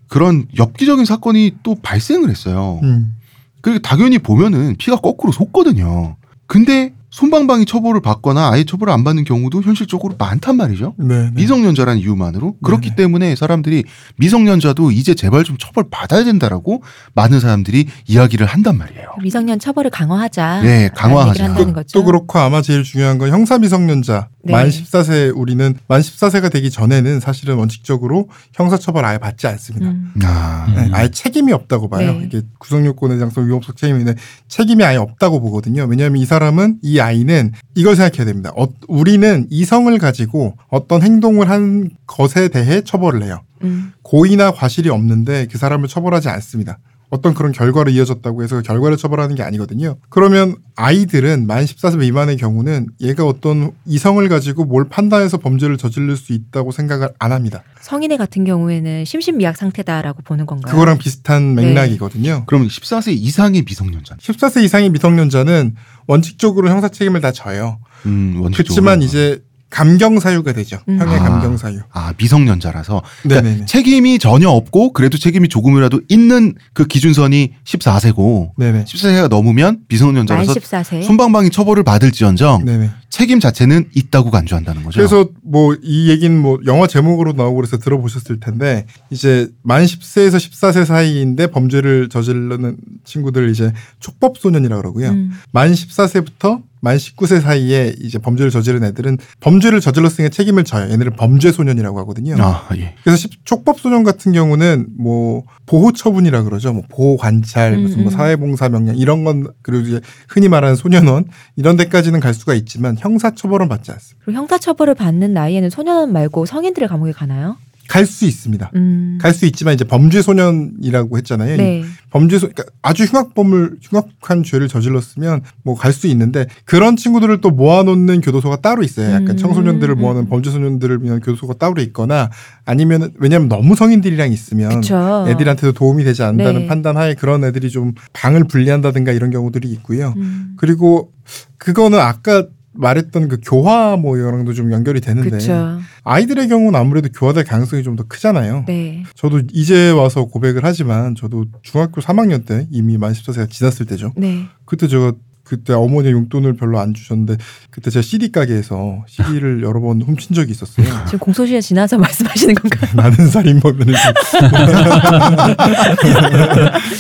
그런 0.08 0.46
엽기적인 0.56 1.04
사건이 1.04 1.56
또 1.62 1.74
발생을 1.76 2.30
했어요. 2.30 2.80
음. 2.82 3.16
그리고 3.60 3.80
당연히 3.80 4.18
보면은 4.18 4.76
피가 4.76 4.96
거꾸로 4.96 5.32
솟거든요. 5.32 6.16
근데 6.46 6.94
손방방이 7.16 7.64
처벌을 7.64 8.02
받거나 8.02 8.50
아예 8.50 8.62
처벌을 8.64 8.92
안 8.92 9.02
받는 9.02 9.24
경우도 9.24 9.62
현실적으로 9.62 10.16
많단 10.18 10.58
말이죠. 10.58 10.92
네, 10.98 11.22
네. 11.22 11.30
미성년자라는 11.32 11.98
이유만으로 12.02 12.56
그렇기 12.62 12.90
네네. 12.90 12.96
때문에 12.96 13.36
사람들이 13.36 13.84
미성년자도 14.16 14.90
이제 14.90 15.14
제발 15.14 15.42
좀 15.42 15.56
처벌 15.58 15.86
받아야 15.90 16.24
된다라고 16.24 16.82
많은 17.14 17.40
사람들이 17.40 17.86
이야기를 18.06 18.46
한단 18.46 18.76
말이에요. 18.76 19.08
미성년 19.22 19.58
처벌을 19.58 19.90
강화하자. 19.90 20.60
네, 20.60 20.90
강화하자. 20.94 21.54
거죠. 21.72 21.98
또 21.98 22.04
그렇고 22.04 22.38
아마 22.38 22.60
제일 22.60 22.82
중요한 22.82 23.16
건 23.16 23.30
형사 23.30 23.56
미성년자 23.56 24.28
네. 24.44 24.52
만 24.52 24.68
14세 24.68 25.32
우리는 25.34 25.74
만 25.88 26.02
14세가 26.02 26.52
되기 26.52 26.70
전에는 26.70 27.20
사실은 27.20 27.56
원칙적으로 27.56 28.28
형사 28.52 28.76
처벌 28.76 29.06
아예 29.06 29.16
받지 29.16 29.46
않습니다. 29.46 29.88
음. 29.88 30.12
아, 30.22 30.66
네, 30.74 30.90
아예 30.92 31.10
책임이 31.10 31.52
없다고 31.54 31.88
봐요. 31.88 32.12
네. 32.12 32.24
이게 32.26 32.42
구성요건의 32.58 33.18
장성 33.18 33.46
위법적 33.46 33.78
책임인데 33.78 34.16
책임이 34.48 34.84
아예 34.84 34.98
없다고 34.98 35.40
보거든요. 35.40 35.86
왜냐하면 35.88 36.20
이 36.20 36.26
사람은 36.26 36.80
이 36.82 37.00
아이는 37.06 37.52
이걸 37.74 37.96
생각해야 37.96 38.24
됩니다. 38.24 38.52
어, 38.56 38.68
우리는 38.88 39.46
이성을 39.50 39.96
가지고 39.98 40.56
어떤 40.68 41.02
행동을 41.02 41.48
한 41.48 41.90
것에 42.06 42.48
대해 42.48 42.82
처벌을 42.82 43.22
해요. 43.22 43.42
음. 43.62 43.92
고의나 44.02 44.52
과실이 44.52 44.90
없는데 44.90 45.46
그 45.50 45.58
사람을 45.58 45.88
처벌하지 45.88 46.28
않습니다. 46.28 46.78
어떤 47.08 47.34
그런 47.34 47.52
결과로 47.52 47.90
이어졌다고 47.90 48.42
해서 48.42 48.56
그 48.56 48.62
결과를 48.62 48.96
처벌하는 48.96 49.36
게 49.36 49.42
아니거든요. 49.42 49.96
그러면 50.08 50.56
아이들은 50.74 51.46
만 51.46 51.64
14세 51.64 51.98
미만의 51.98 52.36
경우는 52.36 52.88
얘가 53.00 53.24
어떤 53.24 53.70
이성을 53.86 54.28
가지고 54.28 54.64
뭘 54.64 54.88
판단해서 54.88 55.38
범죄를 55.38 55.76
저지를 55.76 56.16
수 56.16 56.32
있다고 56.32 56.72
생각을 56.72 57.10
안 57.18 57.32
합니다. 57.32 57.62
성인의 57.80 58.18
같은 58.18 58.44
경우에는 58.44 59.04
심신미약 59.04 59.56
상태다라고 59.56 60.22
보는 60.22 60.46
건가요? 60.46 60.72
그거랑 60.72 60.98
비슷한 60.98 61.54
네. 61.54 61.66
맥락이거든요. 61.66 62.42
그러면 62.46 62.68
14세 62.68 63.12
이상의 63.12 63.62
미성년자. 63.62 64.16
14세 64.16 64.64
이상의 64.64 64.90
미성년자는 64.90 65.76
원칙적으로 66.06 66.68
형사 66.68 66.88
책임을 66.88 67.20
다 67.20 67.32
져요. 67.32 67.78
음, 68.06 68.40
원칙적으로. 68.40 68.50
그렇지만 68.56 69.02
이제 69.02 69.42
감경 69.68 70.20
사유가 70.20 70.52
되죠. 70.52 70.78
음. 70.88 70.98
형의 70.98 71.18
아. 71.18 71.22
감경 71.22 71.56
사유. 71.56 71.80
아 71.92 72.12
미성년자라서 72.16 73.02
그러니까 73.22 73.42
네네네. 73.48 73.66
책임이 73.66 74.18
전혀 74.18 74.48
없고 74.48 74.92
그래도 74.92 75.18
책임이 75.18 75.48
조금이라도 75.48 76.02
있는 76.08 76.54
그 76.72 76.86
기준선이 76.86 77.54
14세고 77.64 78.52
네네. 78.56 78.84
14세가 78.84 79.28
넘으면 79.28 79.64
만 79.64 79.78
미성년자라서 79.88 80.54
14세. 80.54 81.02
손방방이 81.02 81.50
처벌을 81.50 81.82
받을지언정 81.82 82.64
네네. 82.64 82.90
책임 83.08 83.40
자체는 83.40 83.88
있다고 83.94 84.30
간주한다는 84.30 84.82
거죠. 84.82 84.98
그래서 84.98 85.28
뭐 85.42 85.74
이 85.82 86.08
얘기는 86.10 86.36
뭐 86.40 86.58
영화 86.66 86.86
제목으로 86.86 87.32
나오고 87.32 87.56
그래서 87.56 87.78
들어보셨을 87.78 88.40
텐데 88.40 88.86
이제 89.10 89.48
만 89.62 89.84
10세에서 89.84 90.36
14세 90.36 90.84
사이인데 90.84 91.48
범죄를 91.48 92.08
저지르는 92.08 92.76
친구들 93.04 93.50
이제 93.50 93.72
촉법 94.00 94.38
소년이라고 94.38 94.80
그러고요. 94.82 95.10
음. 95.10 95.30
만 95.52 95.72
14세부터 95.72 96.62
만 96.80 96.96
19세 96.98 97.40
사이에 97.40 97.94
이제 98.00 98.18
범죄를 98.18 98.50
저지른 98.50 98.84
애들은 98.84 99.18
범죄를 99.40 99.80
저질렀으니까 99.80 100.28
책임을 100.30 100.64
져요. 100.64 100.90
얘네를 100.92 101.12
범죄 101.12 101.50
소년이라고 101.50 101.98
하거든요. 102.00 102.36
아 102.38 102.68
예. 102.76 102.94
그래서 103.02 103.16
십- 103.16 103.44
촉법 103.44 103.80
소년 103.80 104.04
같은 104.04 104.32
경우는 104.32 104.88
뭐 104.98 105.42
보호 105.64 105.92
처분이라 105.92 106.42
그러죠. 106.44 106.72
뭐 106.72 106.82
보호 106.88 107.16
관찰, 107.16 107.74
음, 107.74 107.82
무슨 107.82 108.02
뭐 108.04 108.12
음. 108.12 108.16
사회봉사 108.16 108.68
명령 108.68 108.96
이런 108.96 109.24
건 109.24 109.48
그리고 109.62 109.86
이제 109.86 110.00
흔히 110.28 110.48
말하는 110.48 110.76
소년원 110.76 111.24
이런 111.56 111.76
데까지는 111.76 112.20
갈 112.20 112.34
수가 112.34 112.54
있지만 112.54 112.96
형사 113.06 113.30
처벌은 113.30 113.68
받지 113.68 113.92
않습니다. 113.92 114.24
그리고 114.24 114.38
형사처벌을 114.40 114.94
받는 114.94 115.32
나이에는 115.32 115.70
소년 115.70 116.12
말고 116.12 116.44
성인들의 116.46 116.88
감옥에 116.88 117.12
가나요? 117.12 117.56
갈 117.88 118.04
수 118.04 118.24
있습니다. 118.24 118.72
음. 118.74 119.16
갈수 119.22 119.46
있지만 119.46 119.74
이제 119.74 119.84
범죄 119.84 120.20
소년이라고 120.20 121.18
했잖아요. 121.18 121.56
네. 121.56 121.84
범죄 122.10 122.36
소 122.36 122.48
그러니까 122.48 122.64
아주 122.82 123.04
흉악범을 123.04 123.76
흉악한 123.80 124.42
죄를 124.42 124.66
저질렀으면 124.66 125.42
뭐 125.62 125.76
갈 125.76 125.92
수 125.92 126.08
있는데 126.08 126.46
그런 126.64 126.96
친구들을 126.96 127.40
또 127.40 127.50
모아놓는 127.50 128.22
교도소가 128.22 128.56
따로 128.56 128.82
있어요. 128.82 129.12
약간 129.12 129.30
음. 129.30 129.36
청소년들을 129.36 129.94
모아놓은 129.94 130.24
음. 130.24 130.28
범죄 130.28 130.50
소년들을 130.50 131.04
위한 131.04 131.20
교도소가 131.20 131.54
따로 131.54 131.80
있거나 131.82 132.28
아니면 132.64 133.12
왜냐하면 133.18 133.48
너무 133.48 133.76
성인들이랑 133.76 134.32
있으면 134.32 134.80
그쵸. 134.80 135.24
애들한테도 135.28 135.70
도움이 135.70 136.02
되지 136.02 136.24
않는다는 136.24 136.62
네. 136.62 136.66
판단하에 136.66 137.14
그런 137.14 137.44
애들이 137.44 137.70
좀 137.70 137.92
방을 138.14 138.44
분리한다든가 138.48 139.12
이런 139.12 139.30
경우들이 139.30 139.68
있고요. 139.70 140.12
음. 140.16 140.54
그리고 140.56 141.12
그거는 141.58 142.00
아까 142.00 142.46
말했던 142.78 143.28
그 143.28 143.38
교화 143.42 143.96
뭐 143.96 144.16
이랑도 144.16 144.52
좀 144.54 144.72
연결이 144.72 145.00
되는데 145.00 145.28
그렇죠. 145.30 145.80
아이들의 146.04 146.48
경우는 146.48 146.78
아무래도 146.78 147.08
교화될 147.08 147.44
가능성이 147.44 147.82
좀 147.82 147.96
더 147.96 148.04
크잖아요. 148.04 148.64
네. 148.66 149.04
저도 149.14 149.42
이제 149.52 149.90
와서 149.90 150.26
고백을 150.26 150.62
하지만 150.64 151.14
저도 151.14 151.46
중학교 151.62 152.00
3학년 152.02 152.44
때 152.44 152.66
이미 152.70 152.98
만 152.98 153.12
14세가 153.12 153.48
지났을 153.50 153.86
때죠. 153.86 154.12
네. 154.16 154.44
그때 154.66 154.86
제가 154.86 155.12
그때 155.44 155.72
어머니 155.72 156.10
용돈을 156.10 156.56
별로 156.56 156.78
안 156.80 156.92
주셨는데 156.92 157.36
그때 157.70 157.88
제가 157.90 158.02
CD 158.02 158.32
가게에서 158.32 159.04
CD를 159.06 159.62
여러 159.64 159.80
번 159.80 160.02
훔친 160.02 160.34
적이 160.34 160.50
있었어요. 160.50 160.86
지금 161.06 161.20
공소시효 161.20 161.60
지나서 161.60 161.96
말씀하시는 161.98 162.54
건가요? 162.56 162.90
나는 162.96 163.28
살인범이는 163.28 163.94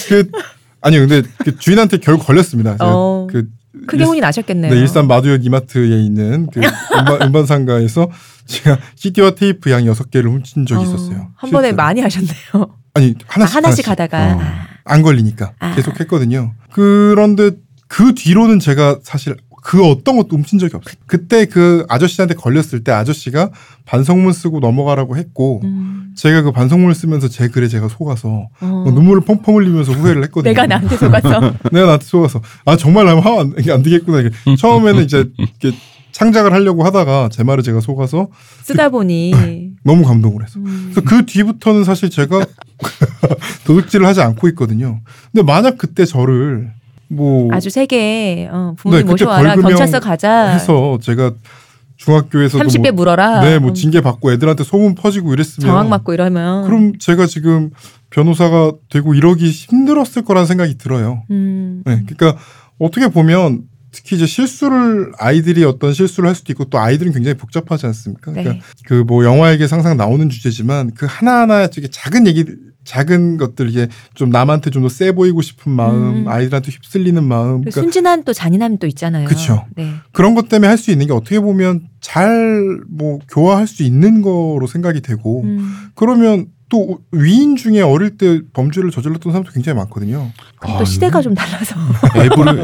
그 0.08 0.30
아니 0.80 0.98
근데 0.98 1.22
그 1.44 1.58
주인한테 1.58 1.98
결국 1.98 2.24
걸렸습니다. 2.26 2.76
어. 2.80 3.26
그 3.30 3.48
크게 3.86 4.04
혼이 4.04 4.20
나셨겠네요. 4.20 4.72
네, 4.72 4.80
일산 4.80 5.06
마두역 5.06 5.44
이마트에 5.44 6.00
있는 6.00 6.48
그 6.52 6.60
음반, 6.60 7.22
음반 7.26 7.46
상가에서 7.46 8.10
제가 8.46 8.78
CD와 8.94 9.34
테이프 9.34 9.70
양 9.70 9.86
여섯 9.86 10.10
개를 10.10 10.30
훔친 10.30 10.66
적이 10.66 10.80
어, 10.80 10.84
있었어요. 10.84 11.28
한 11.36 11.50
번에 11.50 11.68
실제로. 11.68 11.76
많이 11.76 12.00
하셨네요. 12.00 12.76
아니 12.94 13.14
아, 13.24 13.24
하나씩 13.28 13.56
하나씩 13.56 13.88
하다가 13.88 14.18
어. 14.18 14.38
아, 14.40 14.66
안 14.84 15.02
걸리니까 15.02 15.52
아. 15.58 15.74
계속 15.74 15.98
했거든요. 16.00 16.54
그런데 16.72 17.50
그 17.88 18.14
뒤로는 18.14 18.58
제가 18.58 18.98
사실 19.02 19.36
그 19.66 19.84
어떤 19.84 20.16
것도 20.16 20.36
훔친 20.36 20.60
적이 20.60 20.76
없어요. 20.76 20.94
그때 21.06 21.44
그 21.44 21.84
아저씨한테 21.88 22.34
걸렸을 22.34 22.84
때 22.84 22.92
아저씨가 22.92 23.50
반성문 23.84 24.32
쓰고 24.32 24.60
넘어가라고 24.60 25.16
했고 25.16 25.60
음, 25.64 26.12
제가 26.14 26.42
그 26.42 26.52
반성문을 26.52 26.94
쓰면서 26.94 27.26
제 27.26 27.48
글에 27.48 27.66
제가 27.66 27.88
속아서 27.88 28.48
어. 28.60 28.66
뭐 28.66 28.92
눈물을 28.92 29.22
펑펑 29.22 29.56
흘리면서 29.56 29.90
후회를 29.90 30.22
했거든요. 30.24 30.52
내가 30.52 30.66
나한테 30.68 30.96
속아서 30.96 31.40
내가 31.72 31.86
나한테 31.86 32.04
속아서 32.06 32.40
아 32.64 32.76
정말 32.76 33.06
나면 33.06 33.24
화안 33.24 33.54
안 33.68 33.82
되겠구나. 33.82 34.20
이게 34.20 34.30
처음에는 34.56 35.02
이제 35.02 35.28
이렇게 35.36 35.76
창작을 36.12 36.52
하려고 36.52 36.84
하다가 36.84 37.30
제 37.32 37.42
말을 37.42 37.64
제가 37.64 37.80
속아서 37.80 38.28
쓰다 38.62 38.90
보니 38.90 39.74
너무 39.82 40.04
감동을 40.04 40.44
해서. 40.44 40.60
음, 40.60 40.92
그래서 40.92 41.00
그 41.00 41.26
뒤부터는 41.26 41.82
사실 41.82 42.08
제가 42.08 42.46
도둑질을 43.66 44.06
하지 44.06 44.20
않고 44.20 44.46
있거든요. 44.50 45.00
근데 45.32 45.44
만약 45.44 45.76
그때 45.76 46.04
저를 46.04 46.70
뭐 47.08 47.48
아주 47.52 47.70
세게 47.70 48.48
어, 48.50 48.74
부모님 48.76 49.06
네, 49.06 49.10
모셔와라 49.10 49.56
경찰서 49.56 50.00
가자 50.00 50.48
해서 50.48 50.98
제가 51.00 51.32
중학교에서도 51.96 52.62
30배 52.64 52.90
뭐, 52.90 52.92
물어라 52.92 53.40
네, 53.40 53.58
뭐 53.58 53.70
음, 53.70 53.74
징계 53.74 54.00
받고 54.00 54.32
애들한테 54.32 54.64
소문 54.64 54.94
퍼지고 54.94 55.32
이랬으면 55.32 55.66
정황 55.66 55.88
맞고 55.88 56.12
이러면 56.14 56.64
그럼 56.64 56.98
제가 56.98 57.26
지금 57.26 57.70
변호사가 58.10 58.72
되고 58.90 59.14
이러기 59.14 59.50
힘들었을 59.50 60.24
거라는 60.24 60.46
생각이 60.46 60.78
들어요. 60.78 61.22
음, 61.30 61.82
네, 61.86 62.02
그러니까 62.06 62.40
어떻게 62.78 63.08
보면 63.08 63.62
특히 63.92 64.16
이제 64.16 64.26
실수를 64.26 65.12
아이들이 65.18 65.64
어떤 65.64 65.94
실수를 65.94 66.28
할 66.28 66.34
수도 66.34 66.52
있고 66.52 66.66
또 66.66 66.78
아이들은 66.78 67.12
굉장히 67.12 67.36
복잡하지 67.38 67.86
않습니까? 67.86 68.30
네. 68.32 68.42
그러니까 68.42 68.66
그 68.86 69.04
뭐 69.06 69.24
영화에게 69.24 69.64
항상 69.64 69.96
나오는 69.96 70.28
주제지만 70.28 70.92
그 70.94 71.06
하나하나 71.08 71.66
되게 71.68 71.88
작은 71.88 72.26
얘기 72.26 72.44
작은 72.86 73.36
것들 73.36 73.68
이게 73.68 73.88
좀 74.14 74.30
남한테 74.30 74.70
좀 74.70 74.82
더 74.82 74.88
세 74.88 75.12
보이고 75.12 75.42
싶은 75.42 75.72
마음, 75.72 76.22
음. 76.22 76.28
아이들한테 76.28 76.70
휩쓸리는 76.70 77.22
마음, 77.24 77.60
그러니까 77.60 77.80
순진한 77.80 78.24
또 78.24 78.32
잔인함 78.32 78.78
또 78.78 78.86
있잖아요. 78.86 79.26
그쵸. 79.28 79.64
네. 79.76 79.92
그런 80.12 80.34
것 80.34 80.48
때문에 80.48 80.68
할 80.68 80.78
수 80.78 80.90
있는 80.90 81.06
게 81.06 81.12
어떻게 81.12 81.40
보면 81.40 81.88
잘 82.00 82.80
뭐 82.88 83.18
교화할 83.30 83.66
수 83.66 83.82
있는 83.82 84.22
거로 84.22 84.66
생각이 84.66 85.00
되고 85.02 85.42
음, 85.42 85.88
그러면 85.94 86.46
또 86.68 86.98
위인 87.12 87.54
중에 87.54 87.80
어릴 87.80 88.16
때 88.18 88.40
범죄를 88.52 88.90
저질렀던 88.90 89.32
사람도 89.32 89.52
굉장히 89.52 89.76
많거든요. 89.78 90.32
또 90.78 90.84
시대가 90.84 91.22
좀 91.22 91.32
달라서. 91.34 91.76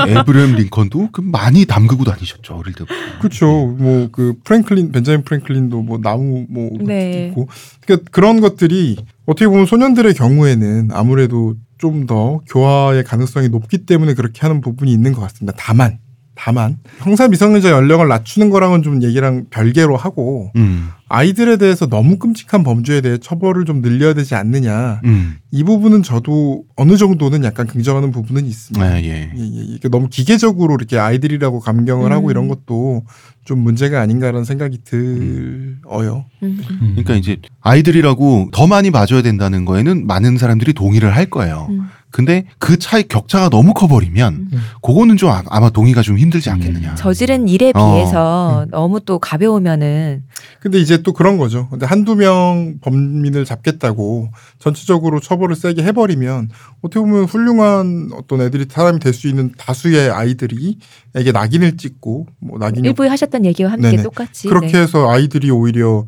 에브리엄 0.08 0.56
링컨도 0.56 1.10
그 1.12 1.20
많이 1.20 1.64
담그고 1.66 2.02
다니셨죠 2.04 2.54
어릴 2.56 2.74
때부터. 2.74 2.94
그렇죠. 3.20 3.46
뭐 3.46 4.08
그 4.10 4.34
프랭클린 4.44 4.90
벤자민 4.92 5.22
프랭클린도 5.22 5.82
뭐 5.82 5.98
나무 6.02 6.46
뭐 6.48 6.70
네. 6.80 7.28
있고 7.28 7.48
그러니까 7.86 8.10
그런 8.10 8.40
것들이 8.40 8.96
어떻게 9.26 9.46
보면 9.46 9.66
소년들의 9.66 10.14
경우에는 10.14 10.88
아무래도 10.92 11.54
좀 11.78 12.06
더 12.06 12.40
교화의 12.48 13.02
가능성이 13.02 13.48
높기 13.48 13.86
때문에 13.86 14.14
그렇게 14.14 14.42
하는 14.42 14.60
부분이 14.60 14.92
있는 14.92 15.12
것 15.12 15.20
같습니다. 15.22 15.56
다만 15.58 15.98
다만 16.34 16.78
형사 17.00 17.28
미성년자 17.28 17.70
연령을 17.70 18.08
낮추는 18.08 18.50
거랑은 18.50 18.82
좀 18.82 19.02
얘기랑 19.02 19.46
별개로 19.50 19.96
하고 19.96 20.50
음, 20.56 20.88
아이들에 21.08 21.56
대해서 21.58 21.86
너무 21.88 22.18
끔찍한 22.18 22.62
범죄에 22.64 23.00
대해 23.00 23.18
처벌을 23.18 23.64
좀 23.64 23.82
늘려야 23.82 24.14
되지 24.14 24.34
않느냐 24.34 25.00
음, 25.04 25.36
이 25.50 25.62
부분은 25.62 26.02
저도 26.02 26.64
어느 26.76 26.96
정도는 26.96 27.44
약간 27.44 27.66
긍정하는 27.66 28.12
부분은 28.12 28.46
있습니다. 28.46 29.02
예, 29.02 29.04
예. 29.04 29.30
예, 29.36 29.40
예. 29.40 29.60
이게 29.74 29.88
너무 29.88 30.08
기계적으로 30.08 30.74
이렇게 30.74 30.98
아이들이라고 30.98 31.60
감경을 31.60 32.10
음. 32.10 32.12
하고 32.12 32.30
이런 32.30 32.48
것도 32.48 33.02
좀 33.45 33.59
문제가 33.59 34.01
아닌가라는 34.01 34.45
생각이 34.45 34.78
들어요. 34.84 36.26
음, 36.43 36.59
음. 36.61 36.64
음. 36.70 36.88
그러니까 36.93 37.14
이제 37.14 37.38
아이들이라고 37.61 38.51
더 38.53 38.66
많이 38.66 38.90
봐줘야 38.90 39.22
된다는 39.22 39.64
거에는 39.64 40.07
많은 40.07 40.38
사람들이 40.38 40.72
동의를 40.72 41.14
할 41.14 41.26
거예요. 41.26 41.68
음. 42.12 42.14
근데 42.14 42.44
그 42.58 42.78
차이 42.78 43.02
격차가 43.04 43.48
너무 43.48 43.72
커버리면 43.72 44.48
음. 44.52 44.62
그거는 44.82 45.16
좀 45.16 45.30
아- 45.30 45.42
아마 45.48 45.70
동의가 45.70 46.02
좀 46.02 46.18
힘들지 46.18 46.50
않겠느냐. 46.50 46.94
저지른 46.94 47.48
일에 47.48 47.72
어. 47.74 47.94
비해서 47.94 48.66
너무 48.70 49.00
또 49.00 49.18
가벼우면은 49.18 50.22
근데 50.60 50.78
이제 50.78 51.02
또 51.02 51.12
그런 51.14 51.38
거죠. 51.38 51.68
근데 51.70 51.86
한두 51.86 52.14
명 52.14 52.74
범인을 52.82 53.44
잡겠다고 53.44 54.28
전체적으로 54.58 55.20
처벌을 55.20 55.56
세게 55.56 55.82
해버리면 55.82 56.50
어떻게 56.82 57.00
보면 57.00 57.24
훌륭한 57.24 58.10
어떤 58.14 58.40
애들이 58.42 58.66
사람이 58.70 58.98
될 59.00 59.12
수 59.12 59.28
있는 59.28 59.52
다수의 59.58 60.10
아이들이 60.10 60.78
에게 61.14 61.32
낙인을 61.32 61.76
찍고 61.76 62.26
뭐 62.40 62.58
낙인이 62.58 62.88
일부에 62.88 63.08
하셨던 63.08 63.44
얘기와 63.44 63.72
함께 63.72 63.90
네네. 63.90 64.02
똑같이 64.02 64.48
그렇게 64.48 64.68
네. 64.72 64.78
해서 64.80 65.10
아이들이 65.10 65.50
오히려 65.50 66.06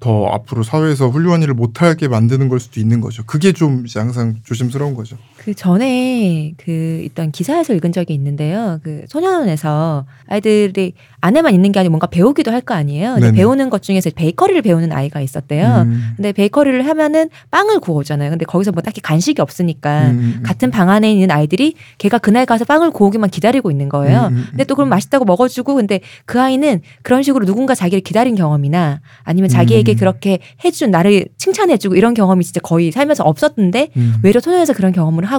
더 0.00 0.26
앞으로 0.28 0.62
사회에서 0.62 1.08
훌륭한 1.08 1.42
일을 1.42 1.54
못하게 1.54 2.08
만드는 2.08 2.48
걸 2.48 2.60
수도 2.60 2.80
있는 2.80 3.00
거죠. 3.00 3.24
그게 3.26 3.52
좀 3.52 3.84
이제 3.86 3.98
항상 3.98 4.36
조심스러운 4.44 4.94
거죠. 4.94 5.16
그 5.46 5.54
전에 5.54 6.54
그 6.56 7.02
있던 7.04 7.30
기사에서 7.30 7.72
읽은 7.72 7.92
적이 7.92 8.14
있는데요. 8.14 8.80
그 8.82 9.04
소년원에서 9.06 10.04
아이들이 10.26 10.94
안에만 11.20 11.54
있는 11.54 11.70
게 11.70 11.78
아니고 11.78 11.92
뭔가 11.92 12.08
배우기도 12.08 12.50
할 12.50 12.62
거 12.66 12.74
아니에요. 12.74 13.18
배우는 13.32 13.70
것 13.70 13.80
중에서 13.82 14.10
베이커리를 14.16 14.60
배우는 14.62 14.90
아이가 14.90 15.20
있었대요. 15.20 15.84
음. 15.86 16.14
근데 16.16 16.32
베이커리를 16.32 16.84
하면은 16.84 17.30
빵을 17.52 17.78
구워오잖아요. 17.78 18.30
근데 18.30 18.44
거기서 18.44 18.72
뭐 18.72 18.82
딱히 18.82 19.00
간식이 19.00 19.40
없으니까 19.40 20.08
음, 20.08 20.38
음. 20.38 20.42
같은 20.42 20.72
방 20.72 20.90
안에 20.90 21.12
있는 21.12 21.30
아이들이 21.30 21.74
걔가 21.98 22.18
그날 22.18 22.44
가서 22.44 22.64
빵을 22.64 22.90
구우기만 22.90 23.30
기다리고 23.30 23.70
있는 23.70 23.88
거예요. 23.88 24.30
음, 24.32 24.36
음, 24.36 24.44
근데 24.50 24.64
또 24.64 24.74
그럼 24.74 24.88
맛있다고 24.88 25.24
먹어주고 25.26 25.76
근데 25.76 26.00
그 26.24 26.40
아이는 26.40 26.80
그런 27.02 27.22
식으로 27.22 27.46
누군가 27.46 27.76
자기를 27.76 28.00
기다린 28.00 28.34
경험이나 28.34 29.00
아니면 29.22 29.48
자기에게 29.48 29.92
음. 29.92 29.96
그렇게 29.96 30.40
해준 30.64 30.90
나를 30.90 31.26
칭찬해주고 31.36 31.94
이런 31.94 32.14
경험이 32.14 32.42
진짜 32.42 32.58
거의 32.60 32.90
살면서 32.90 33.22
없었는데 33.22 33.90
음. 33.96 34.14
외려 34.24 34.40
소년에서 34.40 34.72
그런 34.72 34.90
경험을 34.90 35.24
하고 35.24 35.35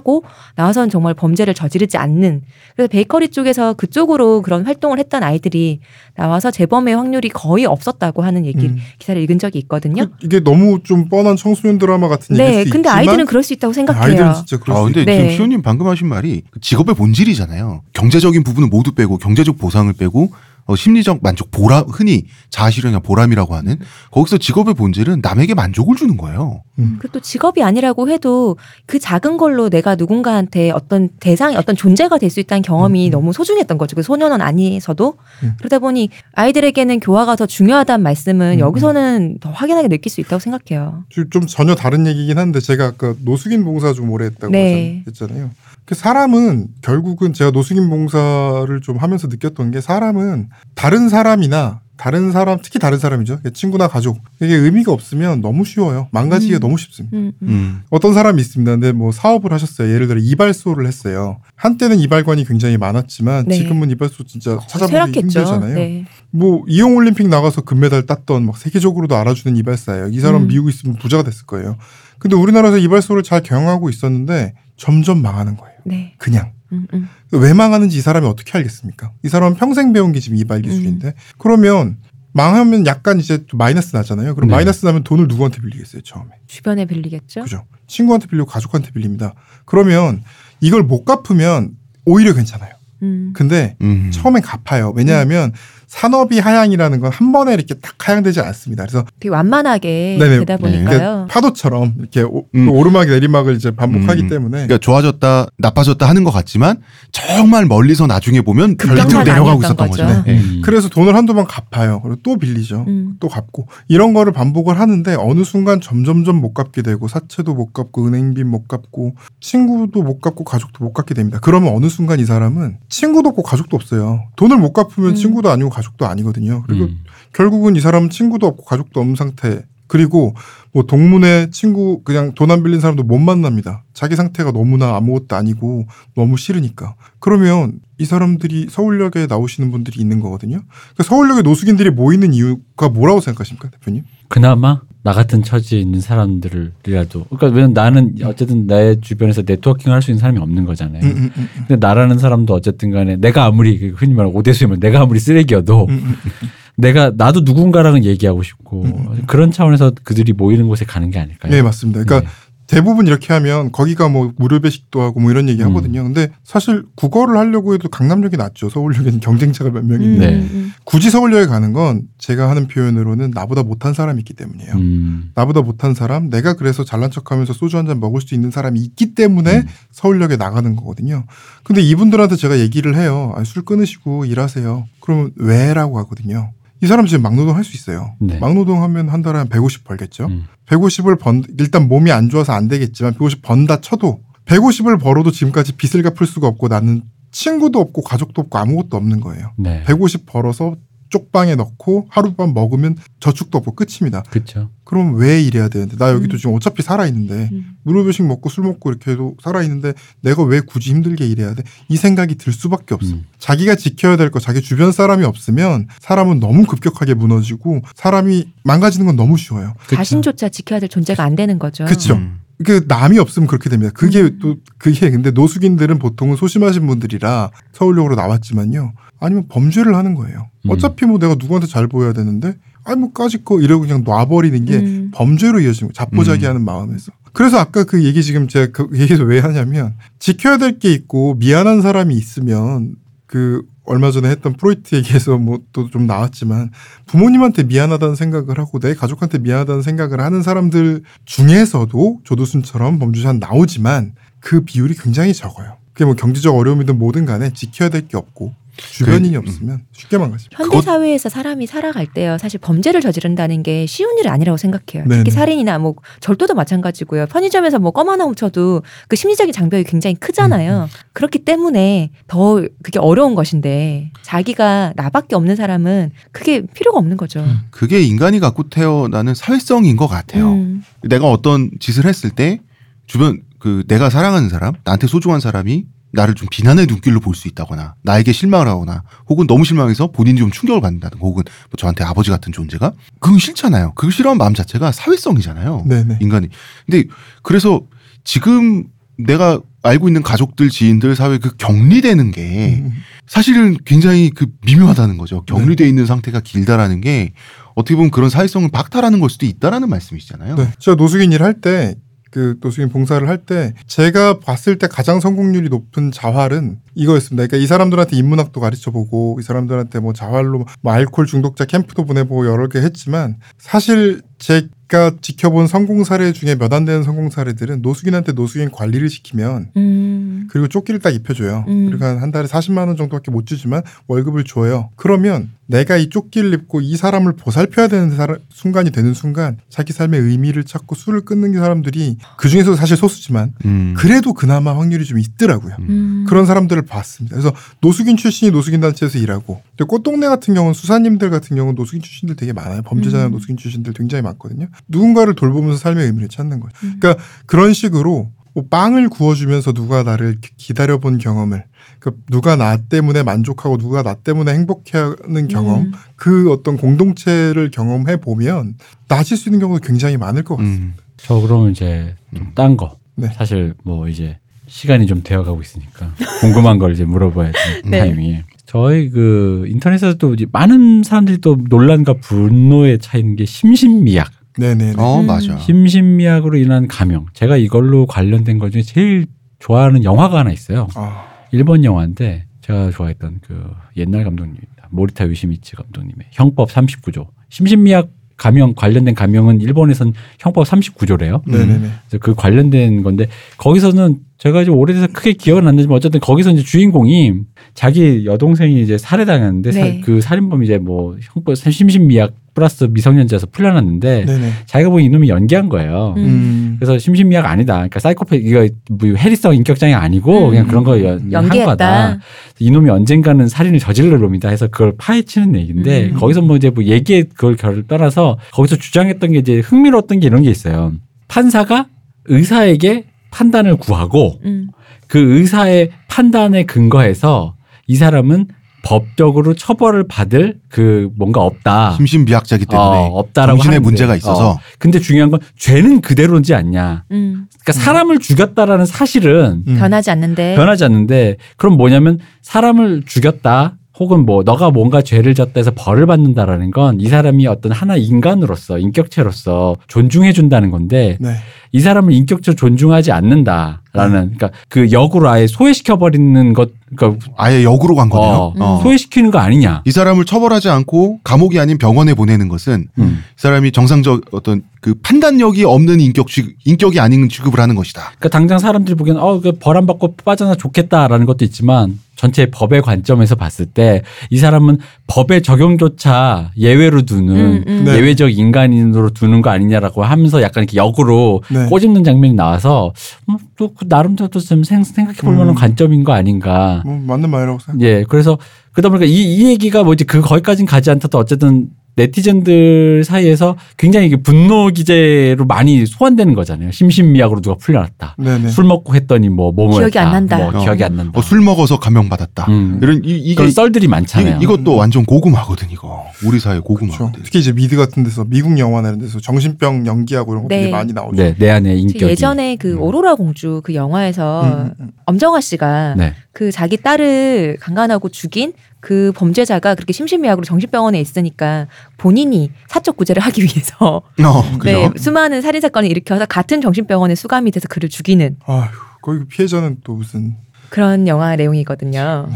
나와서는 0.55 0.89
정말 0.89 1.13
범죄를 1.13 1.53
저지르지 1.53 1.97
않는 1.97 2.41
그래서 2.75 2.87
베이커리 2.87 3.29
쪽에서 3.29 3.73
그쪽으로 3.73 4.41
그런 4.41 4.65
활동을 4.65 4.99
했던 4.99 5.23
아이들이 5.23 5.79
나와서 6.15 6.51
재범의 6.51 6.95
확률이 6.95 7.29
거의 7.29 7.65
없었다고 7.65 8.21
하는 8.23 8.45
얘기 8.45 8.67
음. 8.67 8.77
기사를 8.99 9.21
읽은 9.21 9.39
적이 9.39 9.59
있거든요. 9.59 10.07
그- 10.07 10.11
이게 10.23 10.39
너무 10.39 10.79
좀 10.83 11.09
뻔한 11.09 11.35
청소년 11.35 11.77
드라마 11.77 12.07
같은 12.07 12.35
얘기일 12.35 12.51
네, 12.51 12.63
수 12.65 12.69
근데 12.71 12.89
있지만 12.89 12.97
아이들은 12.97 13.25
그럴 13.25 13.43
수 13.43 13.53
있다고 13.53 13.73
생각해요. 13.73 14.03
아이들은 14.03 14.33
진짜 14.35 14.57
그럴 14.59 14.77
아, 14.77 14.79
수 14.79 14.85
근데 14.85 15.05
네. 15.05 15.17
지금 15.17 15.29
시호님 15.35 15.61
방금 15.61 15.87
하신 15.87 16.07
말이 16.07 16.43
그 16.51 16.59
직업의 16.59 16.95
본질이잖아요. 16.95 17.81
경제적인 17.93 18.43
부분은 18.43 18.69
모두 18.69 18.93
빼고 18.93 19.17
경제적 19.17 19.57
보상을 19.57 19.91
빼고 19.93 20.31
어, 20.67 20.75
심리적 20.75 21.19
만족 21.23 21.49
보람 21.49 21.85
흔히 21.89 22.25
자아실현이나 22.49 22.99
보람이라고 22.99 23.55
하는 23.55 23.77
거기서 24.11 24.37
직업의 24.37 24.73
본질은 24.73 25.21
남에게 25.23 25.53
만족을 25.53 25.95
주는 25.95 26.17
거예요. 26.17 26.61
음. 26.79 26.97
그또 27.01 27.19
직업이 27.21 27.63
아니라고 27.63 28.09
해도 28.09 28.57
그 28.85 28.99
작은 28.99 29.37
걸로 29.37 29.69
내가 29.69 29.95
누군가한테 29.95 30.71
어떤 30.71 31.09
대상이 31.19 31.55
어떤 31.55 31.75
존재가 31.75 32.17
될 32.19 32.27
수 32.27 32.41
있다는 32.41 32.61
경험이 32.61 33.07
음. 33.07 33.11
너무 33.11 33.31
소중했던 33.31 33.77
거죠. 33.77 33.95
그 33.95 34.03
소년원 34.03 34.41
아니서도 34.41 35.13
음. 35.43 35.53
그러다 35.59 35.79
보니 35.79 36.09
아이들에게는 36.33 36.99
교화가 36.99 37.37
더 37.37 37.45
중요하다는 37.45 38.03
말씀은 38.03 38.55
음. 38.55 38.59
여기서는 38.59 39.37
더 39.39 39.49
확연하게 39.51 39.87
느낄 39.87 40.11
수 40.11 40.19
있다고 40.19 40.39
생각해요. 40.41 41.05
좀- 41.07 41.29
좀 41.29 41.47
전혀 41.47 41.73
다른 41.73 42.05
얘기긴 42.05 42.37
한데 42.37 42.59
제가 42.59 42.85
아까 42.87 43.15
노숙인 43.23 43.63
봉사 43.63 43.93
좀 43.93 44.09
오래 44.11 44.25
했다고 44.25 44.51
네. 44.51 45.03
했잖아요. 45.07 45.49
그 45.87 45.95
사람은 45.95 46.67
결국은 46.81 47.31
제가 47.31 47.51
노숙인 47.51 47.89
봉사를 47.89 48.81
좀 48.81 48.97
하면서 48.97 49.27
느꼈던 49.27 49.71
게 49.71 49.79
사람은 49.79 50.49
다른 50.75 51.07
사람이나 51.07 51.79
다른 51.95 52.33
사람 52.33 52.59
특히 52.61 52.77
다른 52.77 52.99
사람이죠. 52.99 53.39
친구나 53.53 53.87
가족 53.87 54.19
이게 54.41 54.53
의미가 54.53 54.91
없으면 54.91 55.39
너무 55.39 55.63
쉬워요. 55.63 56.09
망가지기가 56.11 56.59
음. 56.59 56.59
너무 56.59 56.77
쉽습니다. 56.77 57.17
음, 57.17 57.31
음. 57.41 57.47
음. 57.47 57.81
어떤 57.89 58.13
사람이 58.13 58.41
있습니다. 58.41 58.69
근데 58.69 58.91
뭐 58.91 59.13
사업을 59.13 59.53
하셨어요. 59.53 59.93
예를 59.93 60.07
들어 60.07 60.19
이발소를 60.21 60.85
했어요. 60.85 61.39
한때는 61.55 61.99
이발관이 61.99 62.43
굉장히 62.43 62.77
많았지만 62.77 63.45
네. 63.47 63.55
지금은 63.55 63.89
이발소 63.89 64.25
진짜 64.25 64.59
찾아보기. 64.67 65.19
힘들잖아요. 65.21 65.73
네. 65.73 66.05
뭐 66.31 66.65
이용 66.67 66.97
올림픽 66.97 67.29
나가서 67.29 67.61
금메달 67.61 68.05
땄던 68.05 68.45
막 68.45 68.57
세계적으로도 68.57 69.15
알아주는 69.15 69.55
이발사예요. 69.55 70.09
이 70.09 70.19
사람 70.19 70.41
음. 70.43 70.47
미국에 70.47 70.69
있으면 70.69 70.97
부자가 70.97 71.23
됐을 71.23 71.45
거예요. 71.45 71.77
근데 72.19 72.35
우리나라에서 72.35 72.77
이발소를 72.77 73.23
잘 73.23 73.41
경영하고 73.41 73.89
있었는데 73.89 74.53
점점 74.75 75.21
망하는 75.21 75.55
거예요. 75.55 75.76
네. 75.87 76.15
그냥 76.17 76.51
음, 76.71 76.87
음. 76.93 77.07
왜 77.31 77.53
망하는지 77.53 77.97
이 77.97 78.01
사람이 78.01 78.27
어떻게 78.27 78.57
알겠습니까? 78.57 79.11
이 79.23 79.29
사람은 79.29 79.57
평생 79.57 79.93
배운 79.93 80.11
게 80.11 80.19
지금 80.19 80.37
이발 80.37 80.61
기술인데 80.61 81.13
그러면 81.37 81.97
망하면 82.33 82.85
약간 82.85 83.19
이제 83.19 83.45
좀 83.47 83.57
마이너스 83.57 83.95
나잖아요. 83.95 84.35
그럼 84.35 84.49
네. 84.49 84.55
마이너스 84.55 84.85
나면 84.85 85.03
돈을 85.03 85.27
누구한테 85.27 85.59
빌리겠어요 85.61 86.01
처음에? 86.03 86.29
주변에 86.45 86.85
빌리겠죠. 86.85 87.41
그죠? 87.43 87.65
친구한테 87.87 88.27
빌리고 88.27 88.45
가족한테 88.45 88.91
빌립니다. 88.91 89.33
그러면 89.65 90.21
이걸 90.59 90.83
못 90.83 91.03
갚으면 91.03 91.71
오히려 92.05 92.33
괜찮아요. 92.33 92.73
음. 93.01 93.31
근데 93.35 93.75
음. 93.81 94.11
처음엔 94.11 94.41
갚아요. 94.41 94.91
왜냐하면 94.95 95.53
산업이 95.87 96.39
하향이라는 96.39 96.99
건 96.99 97.07
한 97.17 97.31
번에 97.31 97.53
이렇게 97.53 97.73
딱 97.75 97.95
하향되지 98.07 98.41
않습니다. 98.41 98.83
그래서 98.83 99.03
되게 99.19 99.29
완만하게 99.29 100.17
네네. 100.19 100.39
되다 100.39 100.57
네. 100.57 100.61
보니까요. 100.61 100.85
그러니까 100.85 101.25
파도처럼 101.33 101.95
이렇게 101.99 102.21
오, 102.21 102.45
음. 102.53 102.69
오 102.69 102.83
르막 102.83 103.07
내리막을 103.07 103.55
이제 103.55 103.71
반복하기 103.71 104.23
음. 104.23 104.29
때문에 104.29 104.51
그러니까 104.67 104.77
좋아졌다 104.77 105.47
나빠졌다 105.57 106.07
하는 106.07 106.23
것 106.23 106.31
같지만 106.31 106.81
정말 107.11 107.65
멀리서 107.65 108.05
나중에 108.05 108.41
보면 108.41 108.77
밑으로 108.77 109.23
내려가고 109.23 109.61
있었던 109.63 109.89
거죠. 109.89 110.05
거죠. 110.05 110.23
네. 110.25 110.37
음. 110.37 110.61
그래서 110.63 110.89
돈을 110.89 111.15
한두 111.15 111.33
번 111.33 111.45
갚아요. 111.45 112.01
그리고 112.01 112.19
또 112.23 112.37
빌리죠. 112.37 112.85
음. 112.87 113.15
또 113.19 113.29
갚고 113.29 113.67
이런 113.87 114.13
거를 114.13 114.31
반복을 114.33 114.79
하는데 114.79 115.15
어느 115.15 115.43
순간 115.43 115.81
점점점 115.81 116.35
못 116.39 116.53
갚게 116.53 116.81
되고 116.83 117.07
사채도 117.07 117.55
못 117.55 117.73
갚고 117.73 118.05
은행비 118.07 118.43
못 118.43 118.67
갚고 118.67 119.15
친구도 119.39 120.03
못 120.03 120.19
갚고 120.21 120.43
가족도 120.43 120.83
못 120.83 120.93
갚게 120.93 121.13
됩니다. 121.13 121.39
그러면 121.41 121.73
어느 121.73 121.87
순간 121.89 122.19
이 122.19 122.25
사람은 122.25 122.77
친구도 122.89 123.29
없고 123.29 123.43
가족도 123.43 123.75
없어요. 123.77 124.25
돈을 124.35 124.57
못 124.57 124.73
갚으면 124.73 125.11
음. 125.11 125.15
친구도 125.15 125.49
아니고 125.49 125.69
가족도 125.77 126.07
아니거든요. 126.07 126.63
그리고 126.65 126.85
음. 126.85 127.03
결국은 127.33 127.75
이 127.75 127.79
사람은 127.79 128.09
친구도 128.09 128.47
없고 128.47 128.65
가족도 128.65 128.99
없는 128.99 129.15
상태. 129.15 129.63
그리고 129.87 130.33
뭐 130.73 130.83
동문회 130.83 131.49
친구 131.51 132.01
그냥 132.03 132.33
돈 132.35 132.51
안 132.51 132.61
빌린 132.61 132.81
사람도 132.81 133.03
못 133.03 133.19
만납니다. 133.19 133.83
자기 133.93 134.15
상태가 134.17 134.51
너무나 134.51 134.95
아무것도 134.97 135.35
아니고 135.35 135.87
너무 136.15 136.35
싫으니까. 136.35 136.95
그러면 137.19 137.79
이 137.97 138.03
사람들이 138.05 138.67
서울역에 138.69 139.27
나오시는 139.27 139.71
분들이 139.71 140.01
있는 140.01 140.19
거거든요. 140.19 140.59
그러니까 140.93 141.03
서울역에 141.03 141.41
노숙인들이 141.43 141.91
모이는 141.91 142.33
이유가 142.33 142.89
뭐라고 142.89 143.21
생각하십니까, 143.21 143.69
대표님? 143.69 144.03
그나마 144.27 144.81
나 145.07 145.13
같은 145.13 145.41
처지에 145.41 145.79
있는 145.79 146.01
사람들이라도 146.01 147.27
그러니까 147.29 147.47
왜냐면 147.47 147.71
나는 147.71 148.15
어쨌든 148.25 148.67
내 148.67 148.99
주변에서 148.99 149.41
네트워킹을 149.45 149.95
할수 149.95 150.11
있는 150.11 150.19
사람이 150.19 150.37
없는 150.37 150.65
거잖아요. 150.65 151.01
음, 151.01 151.09
음, 151.15 151.31
음, 151.37 151.49
근데 151.65 151.77
나라는 151.77 152.17
사람도 152.19 152.53
어쨌든 152.53 152.91
간에 152.91 153.15
내가 153.15 153.45
아무리 153.45 153.79
그 153.79 153.93
흔히 153.95 154.13
말하는 154.13 154.35
오대수이면 154.35 154.81
내가 154.81 154.99
아무리 154.99 155.21
쓰레기여도 155.21 155.85
음, 155.85 155.91
음, 155.91 156.15
음. 156.25 156.49
내가 156.75 157.13
나도 157.15 157.43
누군가랑은 157.45 158.03
얘기하고 158.03 158.43
싶고 158.43 158.83
음. 158.83 159.23
그런 159.27 159.49
차원에서 159.49 159.93
그들이 160.03 160.33
모이는 160.33 160.67
곳에 160.67 160.83
가는 160.83 161.09
게 161.09 161.19
아닐까요? 161.19 161.53
네, 161.53 161.61
맞습니다. 161.61 162.03
그러니까 162.03 162.29
대부분 162.67 163.07
이렇게 163.07 163.33
하면 163.33 163.71
거기가 163.71 164.09
뭐 164.09 164.33
무료 164.37 164.59
배식도 164.59 165.01
하고 165.01 165.19
뭐 165.21 165.31
이런 165.31 165.47
얘기 165.47 165.63
음. 165.63 165.69
하거든요. 165.69 166.03
근데 166.03 166.29
사실 166.43 166.83
국어를 166.95 167.37
하려고 167.37 167.73
해도 167.73 167.87
강남역이 167.89 168.35
낫죠. 168.37 168.69
서울역에는 168.69 169.19
경쟁자가 169.21 169.69
몇명 169.71 169.97
음, 169.99 170.01
있는데 170.03 170.31
네. 170.31 170.37
음. 170.41 170.73
굳이 170.83 171.09
서울역에 171.09 171.45
가는 171.47 171.71
건 171.73 172.03
제가 172.17 172.49
하는 172.49 172.67
표현으로는 172.67 173.31
나보다 173.31 173.63
못한 173.63 173.93
사람이 173.93 174.19
있기 174.19 174.33
때문이에요. 174.33 174.73
음. 174.75 175.31
나보다 175.33 175.61
못한 175.61 175.93
사람, 175.93 176.29
내가 176.29 176.53
그래서 176.53 176.83
잘난 176.83 177.09
척하면서 177.09 177.53
소주 177.53 177.77
한 177.77 177.87
잔 177.87 178.01
먹을 178.01 178.19
수 178.19 178.35
있는 178.35 178.51
사람이 178.51 178.81
있기 178.81 179.15
때문에 179.15 179.59
음. 179.59 179.67
서울역에 179.91 180.35
나가는 180.35 180.75
거거든요. 180.75 181.23
근데 181.63 181.81
이분들한테 181.81 182.35
제가 182.35 182.59
얘기를 182.59 182.95
해요. 182.95 183.33
아, 183.37 183.43
술 183.45 183.63
끊으시고 183.63 184.25
일하세요. 184.25 184.85
그러면 184.99 185.31
왜라고 185.37 185.97
하거든요. 185.99 186.51
이 186.81 186.87
사람 186.87 187.05
지금 187.07 187.23
막노동 187.23 187.55
할 187.55 187.63
수 187.63 187.75
있어요. 187.75 188.15
네. 188.19 188.37
막노동 188.39 188.81
하면 188.83 189.09
한 189.09 189.21
달에 189.21 189.39
한 189.39 189.49
150 189.49 189.83
벌겠죠. 189.83 190.25
음. 190.27 190.45
150을 190.67 191.19
번 191.19 191.43
일단 191.59 191.87
몸이 191.87 192.11
안 192.11 192.29
좋아서 192.29 192.53
안 192.53 192.67
되겠지만 192.67 193.13
150 193.13 193.41
번다 193.41 193.81
쳐도 193.81 194.21
150을 194.45 194.99
벌어도 194.99 195.31
지금까지 195.31 195.73
빚을 195.73 196.03
갚을 196.03 196.27
수가 196.27 196.47
없고 196.47 196.67
나는 196.67 197.03
친구도 197.31 197.79
없고 197.79 198.01
가족도 198.03 198.41
없고 198.43 198.57
아무것도 198.57 198.95
없는 198.97 199.19
거예요. 199.19 199.51
네. 199.57 199.83
150 199.83 200.25
벌어서 200.25 200.75
쪽방에 201.09 201.55
넣고 201.55 202.07
하룻밤 202.09 202.53
먹으면 202.53 202.97
저축도 203.19 203.57
없고 203.57 203.75
끝입니다. 203.75 204.23
그렇죠. 204.29 204.69
그럼 204.83 205.15
왜 205.15 205.41
일해야 205.41 205.67
되는데 205.67 205.97
나 205.97 206.11
여기도 206.11 206.35
음. 206.35 206.37
지금 206.37 206.55
어차피 206.55 206.81
살아 206.81 207.05
있는데 207.07 207.49
음. 207.51 207.77
무료배식 207.83 208.25
먹고 208.25 208.49
술 208.49 208.63
먹고 208.63 208.89
이렇게 208.89 209.11
해도 209.11 209.35
살아 209.43 209.61
있는데 209.63 209.93
내가 210.21 210.43
왜 210.43 210.61
굳이 210.61 210.91
힘들게 210.91 211.27
일해야 211.27 211.53
돼? 211.53 211.63
이 211.89 211.97
생각이 211.97 212.35
들 212.35 212.53
수밖에 212.53 212.95
없어. 212.95 213.13
음. 213.13 213.25
자기가 213.37 213.75
지켜야 213.75 214.15
될 214.15 214.31
거, 214.31 214.39
자기 214.39 214.61
주변 214.61 214.91
사람이 214.91 215.25
없으면 215.25 215.87
사람은 215.99 216.39
너무 216.39 216.65
급격하게 216.65 217.15
무너지고 217.15 217.81
사람이 217.95 218.53
망가지는 218.63 219.05
건 219.05 219.15
너무 219.15 219.37
쉬워요. 219.37 219.73
그쵸. 219.83 219.95
자신조차 219.97 220.49
지켜야 220.49 220.79
될 220.79 220.89
존재가 220.89 221.23
안 221.23 221.35
되는 221.35 221.59
거죠. 221.59 221.85
그쵸. 221.85 222.15
음. 222.15 222.39
그 222.65 222.85
남이 222.87 223.19
없으면 223.19 223.47
그렇게 223.47 223.69
됩니다. 223.69 223.91
그게 223.93 224.21
음. 224.21 224.39
또 224.41 224.55
그게 224.77 225.11
근데 225.11 225.31
노숙인들은 225.31 225.99
보통은 225.99 226.37
소심하신 226.37 226.87
분들이라 226.87 227.51
서울역으로 227.73 228.15
나왔지만요. 228.15 228.93
아니면 229.19 229.47
범죄를 229.47 229.95
하는 229.95 230.15
거예요. 230.15 230.49
음. 230.67 230.69
어차피 230.71 231.05
뭐 231.05 231.19
내가 231.19 231.35
누구한테 231.35 231.67
잘 231.67 231.87
보여야 231.87 232.13
되는데 232.13 232.55
아니 232.83 232.99
뭐 232.99 233.11
까짓 233.11 233.43
거 233.43 233.59
이러고 233.59 233.81
그냥 233.81 234.03
놔버리는 234.05 234.65
게 234.65 234.77
음. 234.77 235.11
범죄로 235.13 235.59
이어지는. 235.59 235.93
자포자기하는 235.93 236.63
마음에서. 236.63 237.11
그래서 237.33 237.57
아까 237.59 237.83
그 237.83 238.03
얘기 238.03 238.23
지금 238.23 238.47
제가 238.47 238.71
그 238.71 238.89
얘기를 238.97 239.27
왜 239.27 239.39
하냐면 239.39 239.95
지켜야 240.19 240.57
될 240.57 240.79
게 240.79 240.91
있고 240.93 241.35
미안한 241.35 241.81
사람이 241.81 242.15
있으면 242.15 242.95
그 243.27 243.61
얼마 243.83 244.11
전에 244.11 244.29
했던 244.29 244.53
프로이트 244.53 244.95
얘기에서 244.95 245.37
뭐 245.37 245.59
또 245.71 245.89
좀 245.89 246.07
나왔지만 246.07 246.71
부모님한테 247.05 247.63
미안하다는 247.63 248.15
생각을 248.15 248.57
하고 248.59 248.79
내 248.79 248.93
가족한테 248.95 249.37
미안하다는 249.39 249.81
생각을 249.81 250.19
하는 250.21 250.41
사람들 250.43 251.03
중에서도 251.25 252.19
조두순처럼 252.23 252.99
범죄자는 252.99 253.39
나오지만 253.39 254.13
그 254.39 254.61
비율이 254.61 254.95
굉장히 254.95 255.33
적어요. 255.33 255.77
그게 255.97 256.05
뭐 256.05 256.13
경제적 256.13 256.55
어려움이든 256.55 256.99
뭐든 256.99 257.25
간에 257.25 257.51
지켜야 257.53 257.89
될 257.89 258.07
게 258.07 258.17
없고 258.17 258.53
주변인이 258.77 259.31
그, 259.33 259.37
음. 259.37 259.41
없으면 259.47 259.81
쉽게 259.91 260.19
망가집니다. 260.19 260.63
현대 260.63 260.79
사회에서 260.81 261.29
사람이 261.29 261.65
살아갈 261.65 262.05
때요. 262.05 262.37
사실 262.37 262.59
범죄를 262.59 263.01
저지른다는 263.01 263.63
게 263.63 263.87
쉬운 263.87 264.19
일이 264.19 264.29
아니라고 264.29 264.57
생각해요. 264.57 265.09
네네. 265.09 265.23
특히 265.23 265.31
살인이나 265.31 265.79
뭐 265.79 265.95
절도도 266.19 266.53
마찬가지고요. 266.53 267.25
편의점에서 267.25 267.79
뭐 267.79 267.91
껌 267.91 268.09
하나 268.09 268.25
훔쳐도 268.25 268.83
그 269.07 269.15
심리적인 269.15 269.51
장벽이 269.51 269.85
굉장히 269.85 270.15
크잖아요. 270.17 270.83
음, 270.83 270.87
그렇기 271.13 271.39
때문에 271.39 272.11
더 272.27 272.63
그게 272.83 272.99
어려운 272.99 273.33
것인데 273.33 274.11
자기가 274.21 274.93
나밖에 274.95 275.35
없는 275.35 275.55
사람은 275.55 276.11
그게 276.31 276.61
필요가 276.61 276.99
없는 276.99 277.17
거죠. 277.17 277.39
음. 277.39 277.61
그게 277.71 277.99
인간이 278.03 278.39
갖고 278.39 278.69
태어나는 278.69 279.33
사회성인 279.33 279.97
것 279.97 280.05
같아요. 280.07 280.51
음. 280.51 280.83
내가 281.01 281.31
어떤 281.31 281.71
짓을 281.79 282.05
했을 282.05 282.29
때 282.29 282.61
주변 283.07 283.41
그 283.59 283.83
내가 283.87 284.09
사랑하는 284.09 284.49
사람, 284.49 284.73
나한테 284.83 285.07
소중한 285.07 285.39
사람이 285.39 285.85
나를 286.13 286.35
좀 286.35 286.47
비난의 286.49 286.85
눈길로 286.87 287.19
볼 287.19 287.35
수 287.35 287.47
있다거나 287.49 287.95
나에게 288.03 288.31
실망을 288.31 288.67
하거나 288.67 289.03
혹은 289.27 289.45
너무 289.45 289.65
실망해서 289.65 290.07
본인이 290.11 290.39
좀 290.39 290.51
충격을 290.51 290.81
받는다든가 290.81 291.21
혹은 291.25 291.43
뭐 291.43 291.71
저한테 291.77 292.03
아버지 292.05 292.29
같은 292.29 292.53
존재가 292.53 292.93
그건 293.19 293.39
싫잖아요. 293.39 293.91
그걸 293.93 294.11
싫어하는 294.11 294.37
마음 294.37 294.53
자체가 294.53 294.91
사회성이잖아요. 294.93 295.83
네네. 295.87 296.17
인간이. 296.21 296.47
근데 296.85 297.03
그래서 297.43 297.81
지금 298.23 298.85
내가 299.17 299.59
알고 299.83 300.07
있는 300.07 300.21
가족들, 300.23 300.69
지인들 300.69 301.15
사회 301.15 301.37
그 301.39 301.55
격리되는 301.57 302.31
게 302.31 302.81
음. 302.83 302.91
사실은 303.27 303.77
굉장히 303.85 304.29
그 304.29 304.47
미묘하다는 304.65 305.17
거죠. 305.17 305.43
격리돼 305.45 305.87
있는 305.87 306.05
상태가 306.05 306.39
길다라는 306.39 307.01
게 307.01 307.33
어떻게 307.75 307.95
보면 307.95 308.11
그런 308.11 308.29
사회성을 308.29 308.69
박탈하는 308.69 309.19
걸 309.19 309.29
수도 309.29 309.45
있다라는 309.45 309.89
말씀이시잖아요. 309.89 310.55
네. 310.55 310.71
제가 310.79 310.95
노숙인 310.95 311.31
일 311.31 311.41
할 311.43 311.59
때, 311.61 311.95
그 312.31 312.57
노숙인 312.61 312.89
봉사를 312.89 313.27
할 313.27 313.37
때, 313.39 313.73
제가 313.87 314.39
봤을 314.39 314.77
때 314.77 314.87
가장 314.87 315.19
성공률이 315.19 315.69
높은 315.69 316.11
자활은 316.11 316.79
이거였습니다. 316.97 317.47
그러니까 317.47 317.57
이 317.57 317.67
사람들한테 317.67 318.15
인문학도 318.17 318.59
가르쳐 318.59 318.91
보고, 318.91 319.37
이 319.39 319.43
사람들한테 319.43 319.99
뭐 319.99 320.13
자활로 320.13 320.65
뭐 320.81 320.93
알코올 320.93 321.27
중독자 321.27 321.65
캠프도 321.65 322.05
보내보고 322.05 322.47
여러 322.47 322.67
개 322.67 322.79
했지만, 322.79 323.37
사실 323.57 324.21
제가 324.39 325.13
지켜본 325.21 325.67
성공 325.67 326.03
사례 326.03 326.31
중에 326.31 326.55
몇 326.55 326.67
안 326.73 326.85
되는 326.85 327.01
성공 327.01 327.29
사례들은 327.29 327.81
노숙인한테 327.81 328.33
노숙인 328.33 328.69
관리를 328.71 329.09
시키면 329.09 329.71
음. 329.77 330.47
그리고 330.51 330.67
조끼를 330.67 330.99
딱 330.99 331.11
입혀줘요. 331.15 331.65
음. 331.67 331.87
그리고 331.89 332.05
한, 332.05 332.17
한 332.19 332.31
달에 332.31 332.45
40만 332.47 332.87
원 332.87 332.97
정도밖에 332.97 333.31
못 333.31 333.45
주지만 333.45 333.81
월급을 334.07 334.43
줘요. 334.43 334.89
그러면 334.95 335.49
내가 335.65 335.97
이 335.97 336.09
조끼를 336.09 336.53
입고 336.53 336.81
이 336.81 336.95
사람을 336.95 337.35
보살펴야 337.35 337.87
되는 337.87 338.15
사람, 338.15 338.37
순간이 338.49 338.91
되는 338.91 339.13
순간 339.13 339.57
자기 339.69 339.91
삶의 339.91 340.19
의미를 340.21 340.63
찾고 340.63 340.95
술을 340.95 341.21
끊는 341.21 341.53
사람들이 341.53 342.17
그 342.37 342.47
중에서도 342.47 342.75
사실 342.75 342.95
소수지만 342.95 343.53
음. 343.65 343.93
그래도 343.97 344.33
그나마 344.33 344.77
확률이 344.77 345.03
좀 345.05 345.19
있더라고요. 345.19 345.75
음. 345.79 346.25
그런 346.27 346.45
사람들을 346.45 346.83
봤습니다. 346.87 347.35
그래서 347.35 347.53
노숙인 347.81 348.17
출신이 348.17 348.51
노숙인 348.51 348.81
단체에서 348.81 349.19
일하고 349.19 349.61
근데 349.71 349.83
꽃동네 349.87 350.27
같은 350.27 350.53
경우는 350.53 350.73
수사님들 350.73 351.29
같은 351.29 351.55
경우는 351.55 351.75
노숙인 351.75 352.01
출신들 352.01 352.35
되게 352.35 352.53
많아요. 352.53 352.81
범죄자나 352.81 353.27
음. 353.27 353.31
노숙인 353.31 353.57
출신들 353.57 353.93
굉장히 353.93 354.21
많거든요. 354.23 354.67
누군가를 354.87 355.35
돌보면서 355.35 355.77
삶의 355.77 356.05
의미를 356.05 356.27
찾는 356.29 356.59
거죠. 356.59 356.73
음. 356.83 356.97
그러니까 356.99 357.23
그런 357.45 357.73
식으로 357.73 358.31
뭐 358.53 358.65
빵을 358.69 359.09
구워주면서 359.09 359.71
누가 359.73 360.01
나를 360.01 360.39
기- 360.41 360.49
기다려본 360.57 361.19
경험을 361.19 361.65
그러니까 361.99 362.23
누가 362.29 362.55
나 362.55 362.77
때문에 362.77 363.21
만족하고 363.21 363.77
누가 363.77 364.01
나 364.01 364.15
때문에 364.15 364.51
행복해하는 364.53 365.47
경험 365.47 365.81
음. 365.81 365.91
그 366.15 366.51
어떤 366.51 366.75
공동체를 366.77 367.69
경험해 367.71 368.17
보면 368.17 368.75
나아질 369.07 369.37
수 369.37 369.49
있는 369.49 369.59
경우도 369.59 369.85
굉장히 369.85 370.17
많을 370.17 370.43
것 370.43 370.55
같아요. 370.57 370.73
음. 370.73 370.93
저 371.17 371.39
그러면 371.39 371.71
이제 371.71 372.15
좀 372.35 372.51
딴 372.55 372.77
거. 372.77 372.97
네. 373.15 373.29
사실 373.35 373.73
뭐 373.83 374.07
이제 374.07 374.37
시간이 374.67 375.07
좀 375.07 375.21
되어가고 375.23 375.61
있으니까 375.61 376.13
궁금한 376.41 376.77
걸 376.77 376.93
이제 376.93 377.05
물어봐야 377.05 377.51
될 377.51 377.81
네. 377.89 377.99
타이밍에 377.99 378.43
저희 378.65 379.09
그 379.09 379.65
인터넷에서도 379.69 380.33
이제 380.33 380.45
많은 380.51 381.03
사람들이 381.03 381.37
또 381.39 381.57
논란과 381.69 382.15
분노에 382.21 382.97
차이는 382.97 383.37
게 383.37 383.45
심신미약, 383.45 384.29
네네. 384.57 384.95
어 384.97 385.21
음. 385.21 385.27
맞아. 385.27 385.57
심신미약으로 385.57 386.57
인한 386.57 386.87
감염. 386.87 387.27
제가 387.33 387.55
이걸로 387.55 388.05
관련된 388.05 388.59
것 388.59 388.71
중에 388.71 388.81
제일 388.81 389.27
좋아하는 389.59 390.03
영화가 390.03 390.39
하나 390.39 390.51
있어요. 390.51 390.87
아, 390.95 391.25
일본 391.51 391.85
영화인데 391.85 392.45
제가 392.61 392.91
좋아했던 392.91 393.39
그 393.47 393.71
옛날 393.95 394.25
감독님입니다. 394.25 394.89
모리타 394.89 395.27
요시미츠 395.27 395.77
감독님의 395.77 396.27
형법 396.31 396.69
39조. 396.69 397.27
심신미약 397.49 398.09
감형 398.35 398.73
관련된 398.75 399.15
감형은 399.15 399.61
일본에선 399.61 400.13
형법 400.39 400.65
39조래요. 400.67 401.41
네네네. 401.49 401.79
그래서 401.79 402.17
그 402.19 402.35
관련된 402.35 403.01
건데 403.01 403.27
거기서는 403.57 404.19
제가 404.37 404.61
이제 404.61 404.69
오래돼서 404.71 405.07
크게 405.07 405.33
기억은 405.33 405.67
안 405.67 405.75
나지만 405.75 405.95
어쨌든 405.97 406.19
거기서 406.19 406.51
이제 406.51 406.61
주인공이 406.61 407.33
자기 407.73 408.23
여동생이 408.25 408.81
이제 408.83 408.97
살해당했는데 408.97 409.71
사- 409.71 409.79
네. 409.81 410.01
그 410.03 410.21
살인범이 410.21 410.65
이제 410.65 410.77
뭐 410.77 411.15
형법 411.21 411.55
심신미약 411.55 412.33
플러스 412.53 412.85
미성년자에서 412.85 413.47
풀려났는데 413.51 414.25
네네. 414.25 414.49
자기가 414.67 414.89
보기 414.91 415.05
이놈이 415.05 415.29
연기한 415.29 415.69
거예요. 415.69 416.13
음. 416.17 416.23
음. 416.23 416.75
그래서 416.79 416.99
심신미약 416.99 417.45
아니다. 417.45 417.73
그러니까 417.75 417.99
사이코패 417.99 418.37
이거 418.37 418.67
뭐 418.91 419.13
해리성 419.15 419.55
인격장애 419.55 419.93
아니고 419.93 420.45
음. 420.45 420.49
그냥 420.51 420.67
그런 420.67 420.83
거 420.83 421.01
연, 421.03 421.33
한. 421.33 421.49
거다. 421.49 422.19
이놈이 422.59 422.89
언젠가는 422.91 423.47
살인을 423.47 423.79
저지를 423.79 424.19
놈이다 424.19 424.49
해서 424.49 424.67
그걸 424.67 424.93
파헤치는 424.97 425.55
얘기인데 425.55 426.09
음. 426.11 426.13
거기서 426.13 426.41
뭐 426.43 426.55
이제 426.57 426.69
뭐 426.69 426.83
얘기의 426.83 427.25
그걸 427.29 427.55
결을 427.55 427.83
떠나서 427.87 428.37
거기서 428.53 428.75
주장했던 428.75 429.31
게 429.31 429.39
이제 429.39 429.59
흥미로웠던 429.59 430.19
게 430.19 430.27
이런 430.27 430.43
게 430.43 430.51
있어요. 430.51 430.93
판사가 431.27 431.87
의사에게 432.25 433.05
판단을 433.37 433.75
구하고 433.75 434.39
음. 434.45 434.69
그 435.07 435.19
의사의 435.19 435.91
판단에 436.07 436.63
근거해서 436.65 437.55
이 437.85 437.95
사람은 437.95 438.47
법적으로 438.81 439.53
처벌을 439.53 440.07
받을 440.07 440.59
그 440.69 441.09
뭔가 441.17 441.41
없다. 441.41 441.93
심신미약자기 441.97 442.65
때문에 442.65 442.97
어, 442.97 443.05
없다라고 443.13 443.57
정신에 443.57 443.75
하는데. 443.75 443.83
문제가 443.83 444.15
있어서 444.15 444.51
어. 444.51 444.59
근데 444.79 444.99
중요한 444.99 445.29
건 445.29 445.39
죄는 445.57 446.01
그대로인지 446.01 446.55
않냐. 446.55 447.03
음. 447.11 447.47
그러니까 447.63 447.73
사람을 447.73 448.19
죽였다라는 448.19 448.85
사실은 448.85 449.63
음. 449.67 449.77
변하지 449.77 450.09
않는데. 450.09 450.55
변하지 450.55 450.85
않는데 450.85 451.37
그럼 451.57 451.77
뭐냐면 451.77 452.19
사람을 452.41 453.03
죽였다 453.05 453.75
혹은 453.99 454.25
뭐 454.25 454.43
너가 454.43 454.69
뭔가 454.69 455.01
죄를 455.01 455.33
졌다 455.33 455.51
해서 455.55 455.71
벌을 455.75 456.05
받는다라는 456.05 456.71
건 456.71 456.97
이 456.99 457.07
사람이 457.07 457.47
어떤 457.47 457.71
하나 457.71 457.95
인간으로서 457.95 458.77
인격체로서 458.77 459.75
존중해 459.87 460.33
준다는 460.33 460.71
건데 460.71 461.17
네. 461.19 461.35
이 461.71 461.79
사람을 461.79 462.13
인격적으로 462.13 462.55
존중하지 462.55 463.11
않는다. 463.11 463.81
라는 463.93 464.33
그러니까 464.35 464.51
그 464.69 464.91
역으로 464.91 465.29
아예 465.29 465.47
소외시켜 465.47 465.97
버리는 465.97 466.53
것 466.53 466.71
그러니까 466.95 467.25
아예 467.35 467.63
역으로 467.63 467.95
간 467.95 468.09
거네요. 468.09 468.33
어, 468.33 468.53
어. 468.59 468.79
소외시키는 468.81 469.31
거 469.31 469.39
아니냐. 469.39 469.81
이 469.85 469.91
사람을 469.91 470.25
처벌하지 470.25 470.69
않고 470.69 471.19
감옥이 471.23 471.59
아닌 471.59 471.77
병원에 471.77 472.13
보내는 472.13 472.47
것은 472.47 472.87
음. 472.97 473.23
이 473.23 473.41
사람이 473.41 473.71
정상적 473.71 474.21
어떤 474.31 474.63
그 474.79 474.93
판단력이 475.01 475.65
없는 475.65 475.99
인격 475.99 476.27
취 476.27 476.55
인격이 476.63 476.99
아닌 476.99 477.27
취급을 477.27 477.59
하는 477.59 477.75
것이다. 477.75 478.03
그러니까 478.17 478.29
당장 478.29 478.59
사람들이 478.59 478.95
보기엔 478.95 479.17
어, 479.17 479.39
그벌안 479.41 479.85
받고 479.85 480.15
빠져나 480.23 480.55
좋겠다라는 480.55 481.25
것도 481.25 481.43
있지만 481.45 481.99
전체 482.15 482.47
법의 482.49 482.81
관점에서 482.81 483.35
봤을 483.35 483.65
때 483.65 484.01
이 484.29 484.37
사람은 484.37 484.77
법의 485.07 485.41
적용조차 485.41 486.51
예외로 486.57 487.01
두는 487.03 487.35
음, 487.35 487.63
음. 487.67 487.83
네. 487.85 487.95
예외적 487.97 488.37
인간인으로 488.37 489.11
두는 489.11 489.41
거 489.41 489.49
아니냐라고 489.49 490.03
하면서 490.03 490.41
약간 490.41 490.63
이렇게 490.63 490.77
역으로 490.77 491.43
네. 491.49 491.65
꼬집는 491.65 492.03
장면이 492.03 492.33
나와서 492.33 492.93
음, 493.29 493.37
또 493.57 493.67
그 493.77 493.86
나름대로 493.87 494.27
좀 494.29 494.63
생- 494.63 494.83
생각해 494.83 495.17
볼 495.19 495.33
만한 495.35 495.49
음. 495.49 495.55
관점인 495.55 496.03
거 496.03 496.13
아닌가. 496.13 496.81
뭐 496.85 496.97
맞는 496.97 497.29
말이라고 497.29 497.59
생각. 497.59 497.81
예, 497.81 498.03
그래서 498.07 498.37
그러다 498.71 498.89
보니까 498.89 499.05
이, 499.05 499.13
이 499.13 499.45
얘기가 499.49 499.83
뭐지 499.83 500.03
그 500.05 500.21
거기까지는 500.21 500.67
가지 500.67 500.89
않더라도 500.91 501.17
어쨌든 501.17 501.69
네티즌들 501.97 503.03
사이에서 503.03 503.57
굉장히 503.75 504.05
이게 504.07 504.15
분노 504.17 504.67
기제로 504.67 505.45
많이 505.45 505.85
소환되는 505.85 506.35
거잖아요. 506.35 506.71
심신미약으로 506.71 507.41
누가 507.41 507.55
풀려났다. 507.55 508.15
네네. 508.19 508.49
술 508.49 508.65
먹고 508.65 508.95
했더니 508.95 509.29
뭐 509.29 509.51
뭐뭐 509.51 509.79
기억이 509.79 509.97
안 509.99 510.11
난다. 510.11 510.37
뭐 510.37 510.47
어. 510.49 510.63
기억이 510.63 510.83
안 510.83 510.95
난다. 510.95 511.19
어, 511.19 511.21
술 511.21 511.41
먹어서 511.41 511.79
감명 511.79 512.07
받았다. 512.07 512.45
음. 512.49 512.79
이런 512.81 513.01
이, 513.03 513.17
이게 513.17 513.35
그런 513.35 513.51
썰들이 513.51 513.87
많잖아요. 513.87 514.37
이, 514.39 514.43
이것도 514.43 514.75
완전 514.75 515.05
고구마거든 515.05 515.69
이거. 515.71 516.05
우리 516.23 516.39
사회 516.39 516.59
그렇죠. 516.59 516.67
고구마거든. 516.67 517.23
특히 517.23 517.39
이제 517.39 517.51
미드 517.51 517.75
같은 517.75 518.03
데서 518.03 518.25
미국 518.25 518.57
영화나 518.59 518.89
이런 518.89 518.99
데서 519.01 519.19
정신병 519.19 519.87
연기하고 519.87 520.33
이런 520.33 520.43
거 520.43 520.49
네. 520.49 520.61
되게 520.61 520.71
많이 520.71 520.93
나오죠. 520.93 521.15
네, 521.15 521.35
내 521.37 521.49
안에 521.49 521.75
인격이. 521.75 522.05
예전에 522.05 522.57
그 522.57 522.73
음. 522.73 522.81
오로라 522.81 523.15
공주 523.15 523.61
그 523.63 523.73
영화에서 523.73 524.43
음, 524.43 524.73
음, 524.79 524.91
엄정화 525.05 525.41
씨가 525.41 525.95
네. 525.97 526.13
그 526.31 526.51
자기 526.51 526.77
딸을 526.77 527.57
강간하고 527.59 528.09
죽인 528.09 528.53
그 528.79 529.11
범죄자가 529.15 529.75
그렇게 529.75 529.93
심신미약으로 529.93 530.45
정신병원에 530.45 530.99
있으니까 530.99 531.67
본인이 531.97 532.51
사적 532.67 532.97
구제를 532.97 533.21
하기 533.23 533.43
위해서 533.43 534.03
어? 534.19 534.43
네, 534.63 534.89
수많은 534.97 535.41
살인 535.41 535.61
사건을 535.61 535.89
일으켜서 535.89 536.25
같은 536.25 536.61
정신병원에 536.61 537.15
수감이 537.15 537.51
돼서 537.51 537.67
그를 537.67 537.89
죽이는 537.89 538.37
아휴, 538.45 538.69
거기 539.01 539.25
피해자는 539.25 539.77
또 539.83 539.95
무슨 539.95 540.35
그런 540.69 541.07
영화 541.07 541.35
내용이거든요. 541.35 542.29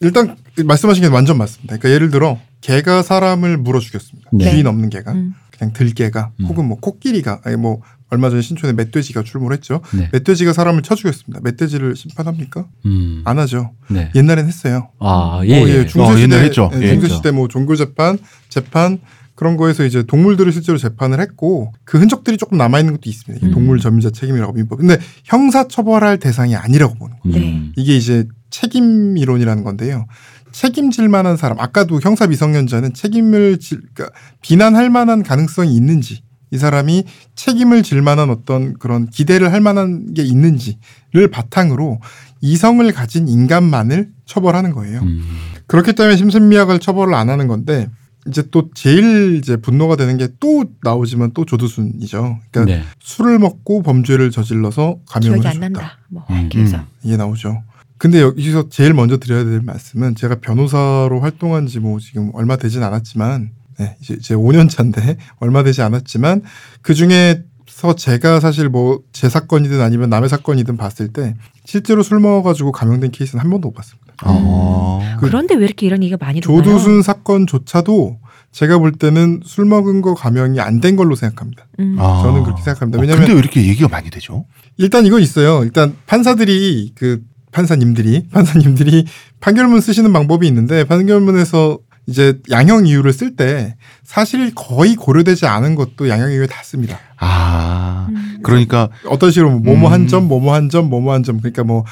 일단 0.00 0.36
말씀하신 0.64 1.02
게 1.02 1.08
완전 1.08 1.38
맞습니다. 1.38 1.76
그러니까 1.76 1.90
예를 1.90 2.10
들어 2.10 2.38
개가 2.60 3.02
사람을 3.02 3.56
물어 3.58 3.80
죽였습니다. 3.80 4.30
네. 4.32 4.50
주인 4.50 4.66
없는 4.66 4.90
개가 4.90 5.12
음. 5.12 5.34
그냥 5.56 5.72
들개가 5.72 6.32
음. 6.40 6.46
혹은 6.46 6.66
뭐 6.66 6.78
코끼리가 6.78 7.40
아니 7.44 7.56
뭐 7.56 7.80
얼마 8.08 8.30
전에 8.30 8.40
신촌에 8.40 8.72
멧돼지가 8.72 9.22
출몰했죠. 9.24 9.80
네. 9.94 10.08
멧돼지가 10.12 10.52
사람을 10.52 10.82
쳐 10.82 10.94
죽였습니다. 10.94 11.40
멧돼지를 11.42 11.96
심판합니까? 11.96 12.66
음. 12.84 13.22
안 13.24 13.38
하죠. 13.38 13.72
네. 13.88 14.10
옛날엔 14.14 14.46
했어요. 14.46 14.90
아, 15.00 15.40
예. 15.44 15.60
어, 15.60 15.68
예. 15.68 15.78
예, 15.78 15.86
중세 15.86 16.00
어, 16.00 16.10
시대 16.10 16.22
옛날에 16.22 16.44
했죠. 16.44 16.70
예, 16.74 16.76
예, 16.82 16.88
중세 16.90 17.04
했죠. 17.06 17.16
시대 17.16 17.30
뭐 17.32 17.48
종교 17.48 17.74
재판, 17.74 18.18
재판 18.48 19.00
그런 19.34 19.56
거에서 19.56 19.84
이제 19.84 20.02
동물들을 20.02 20.50
실제로 20.52 20.78
재판을 20.78 21.20
했고 21.20 21.72
그 21.84 21.98
흔적들이 21.98 22.36
조금 22.36 22.58
남아 22.58 22.78
있는 22.78 22.94
것도 22.94 23.10
있습니다. 23.10 23.46
음. 23.46 23.52
동물 23.52 23.80
점유자 23.80 24.10
책임이라고 24.10 24.52
민법. 24.52 24.78
근데 24.78 24.98
형사 25.24 25.66
처벌할 25.68 26.18
대상이 26.18 26.54
아니라고 26.56 26.94
보는 26.94 27.16
거예요. 27.22 27.38
네. 27.38 27.52
음. 27.52 27.72
이게 27.76 27.96
이제 27.96 28.26
책임 28.50 29.18
이론이라는 29.18 29.64
건데요. 29.64 30.06
책임질 30.52 31.10
만한 31.10 31.36
사람, 31.36 31.60
아까도 31.60 32.00
형사 32.00 32.26
미성년자는 32.26 32.94
책임을 32.94 33.58
질, 33.58 33.82
그러니까 33.92 34.18
비난할 34.40 34.88
만한 34.88 35.22
가능성이 35.22 35.76
있는지, 35.76 36.22
이 36.50 36.58
사람이 36.58 37.04
책임을 37.34 37.82
질 37.82 38.02
만한 38.02 38.30
어떤 38.30 38.74
그런 38.78 39.08
기대를 39.08 39.52
할 39.52 39.60
만한 39.60 40.14
게 40.14 40.22
있는지를 40.22 41.28
바탕으로 41.32 42.00
이성을 42.40 42.90
가진 42.92 43.28
인간만을 43.28 44.10
처벌하는 44.26 44.72
거예요. 44.72 45.00
음. 45.00 45.22
그렇기 45.66 45.94
때문에 45.94 46.16
심신미약을 46.16 46.78
처벌을 46.78 47.14
안 47.14 47.28
하는 47.30 47.48
건데, 47.48 47.88
이제 48.28 48.42
또 48.50 48.70
제일 48.74 49.36
이제 49.36 49.56
분노가 49.56 49.94
되는 49.96 50.16
게 50.16 50.28
또 50.40 50.64
나오지만 50.82 51.30
또 51.32 51.44
조두순이죠. 51.44 52.40
그러니까 52.50 52.76
네. 52.76 52.84
술을 53.00 53.38
먹고 53.38 53.82
범죄를 53.82 54.30
저질러서 54.32 54.98
감염을 55.08 55.40
기억이 55.40 55.46
안 55.48 55.62
해줬다. 55.62 55.80
난다. 55.80 55.98
뭐 56.08 56.24
음. 56.30 56.48
그래서 56.52 56.78
이게 57.04 57.16
나오죠. 57.16 57.62
근데 57.98 58.20
여기서 58.20 58.68
제일 58.68 58.94
먼저 58.94 59.16
드려야 59.16 59.44
될 59.44 59.60
말씀은 59.62 60.16
제가 60.16 60.36
변호사로 60.40 61.20
활동한 61.20 61.66
지 61.66 61.78
뭐 61.78 61.98
지금 62.00 62.30
얼마 62.34 62.56
되진 62.56 62.82
않았지만 62.82 63.50
네, 63.78 63.96
이제, 64.00 64.14
이제 64.18 64.34
5년 64.34 64.68
차인데 64.70 65.18
얼마 65.40 65.62
되지 65.62 65.82
않았지만 65.82 66.42
그 66.82 66.94
중에서 66.94 67.94
제가 67.96 68.40
사실 68.40 68.68
뭐 68.68 69.00
제 69.12 69.28
사건이든 69.28 69.80
아니면 69.80 70.10
남의 70.10 70.28
사건이든 70.28 70.76
봤을 70.76 71.08
때 71.08 71.34
실제로 71.64 72.02
술 72.02 72.20
먹어가지고 72.20 72.72
감염된 72.72 73.10
케이스는 73.12 73.42
한 73.42 73.50
번도 73.50 73.68
못 73.68 73.74
봤습니다. 73.74 74.06
어. 74.24 75.00
그 75.20 75.26
그런데 75.26 75.54
왜 75.54 75.64
이렇게 75.64 75.86
이런 75.86 76.02
얘기가 76.02 76.18
많이 76.24 76.40
나와요? 76.40 76.62
조두순 76.62 77.02
사건조차도 77.02 78.18
제가 78.52 78.78
볼 78.78 78.92
때는 78.92 79.40
술 79.44 79.64
먹은 79.66 80.00
거 80.02 80.14
감염이 80.14 80.60
안 80.60 80.80
된 80.80 80.96
걸로 80.96 81.14
생각합니다. 81.14 81.66
음. 81.80 81.96
아. 81.98 82.22
저는 82.22 82.42
그렇게 82.44 82.62
생각합니다. 82.62 82.98
어, 82.98 83.00
왜냐면 83.00 83.20
근데 83.22 83.32
왜 83.34 83.38
이렇게 83.38 83.66
얘기가 83.66 83.88
많이 83.88 84.08
되죠? 84.10 84.46
일단 84.78 85.04
이건 85.06 85.20
있어요. 85.22 85.62
일단 85.64 85.96
판사들이 86.06 86.92
그 86.94 87.22
판사님들이 87.52 88.28
판사님들이 88.30 89.06
판결문 89.40 89.80
쓰시는 89.80 90.12
방법이 90.12 90.46
있는데 90.46 90.84
판결문에서 90.84 91.78
이제 92.06 92.38
양형 92.50 92.86
이유를 92.86 93.12
쓸 93.12 93.34
때 93.36 93.76
사실 94.04 94.54
거의 94.54 94.94
고려되지 94.94 95.46
않은 95.46 95.74
것도 95.74 96.08
양형 96.08 96.30
이유에 96.30 96.46
다 96.46 96.62
씁니다. 96.62 96.98
아. 97.18 98.06
음. 98.10 98.38
그러니까 98.42 98.88
어떤 99.08 99.30
식으로 99.30 99.50
뭐 99.50 99.60
뭐뭐 99.74 99.88
음. 99.88 99.92
한 99.92 100.06
점, 100.08 100.28
뭐뭐 100.28 100.54
한 100.54 100.68
점, 100.68 100.88
뭐뭐 100.88 101.12
한 101.12 101.22
점. 101.22 101.38
그러니까 101.40 101.64
뭐뭐 101.64 101.84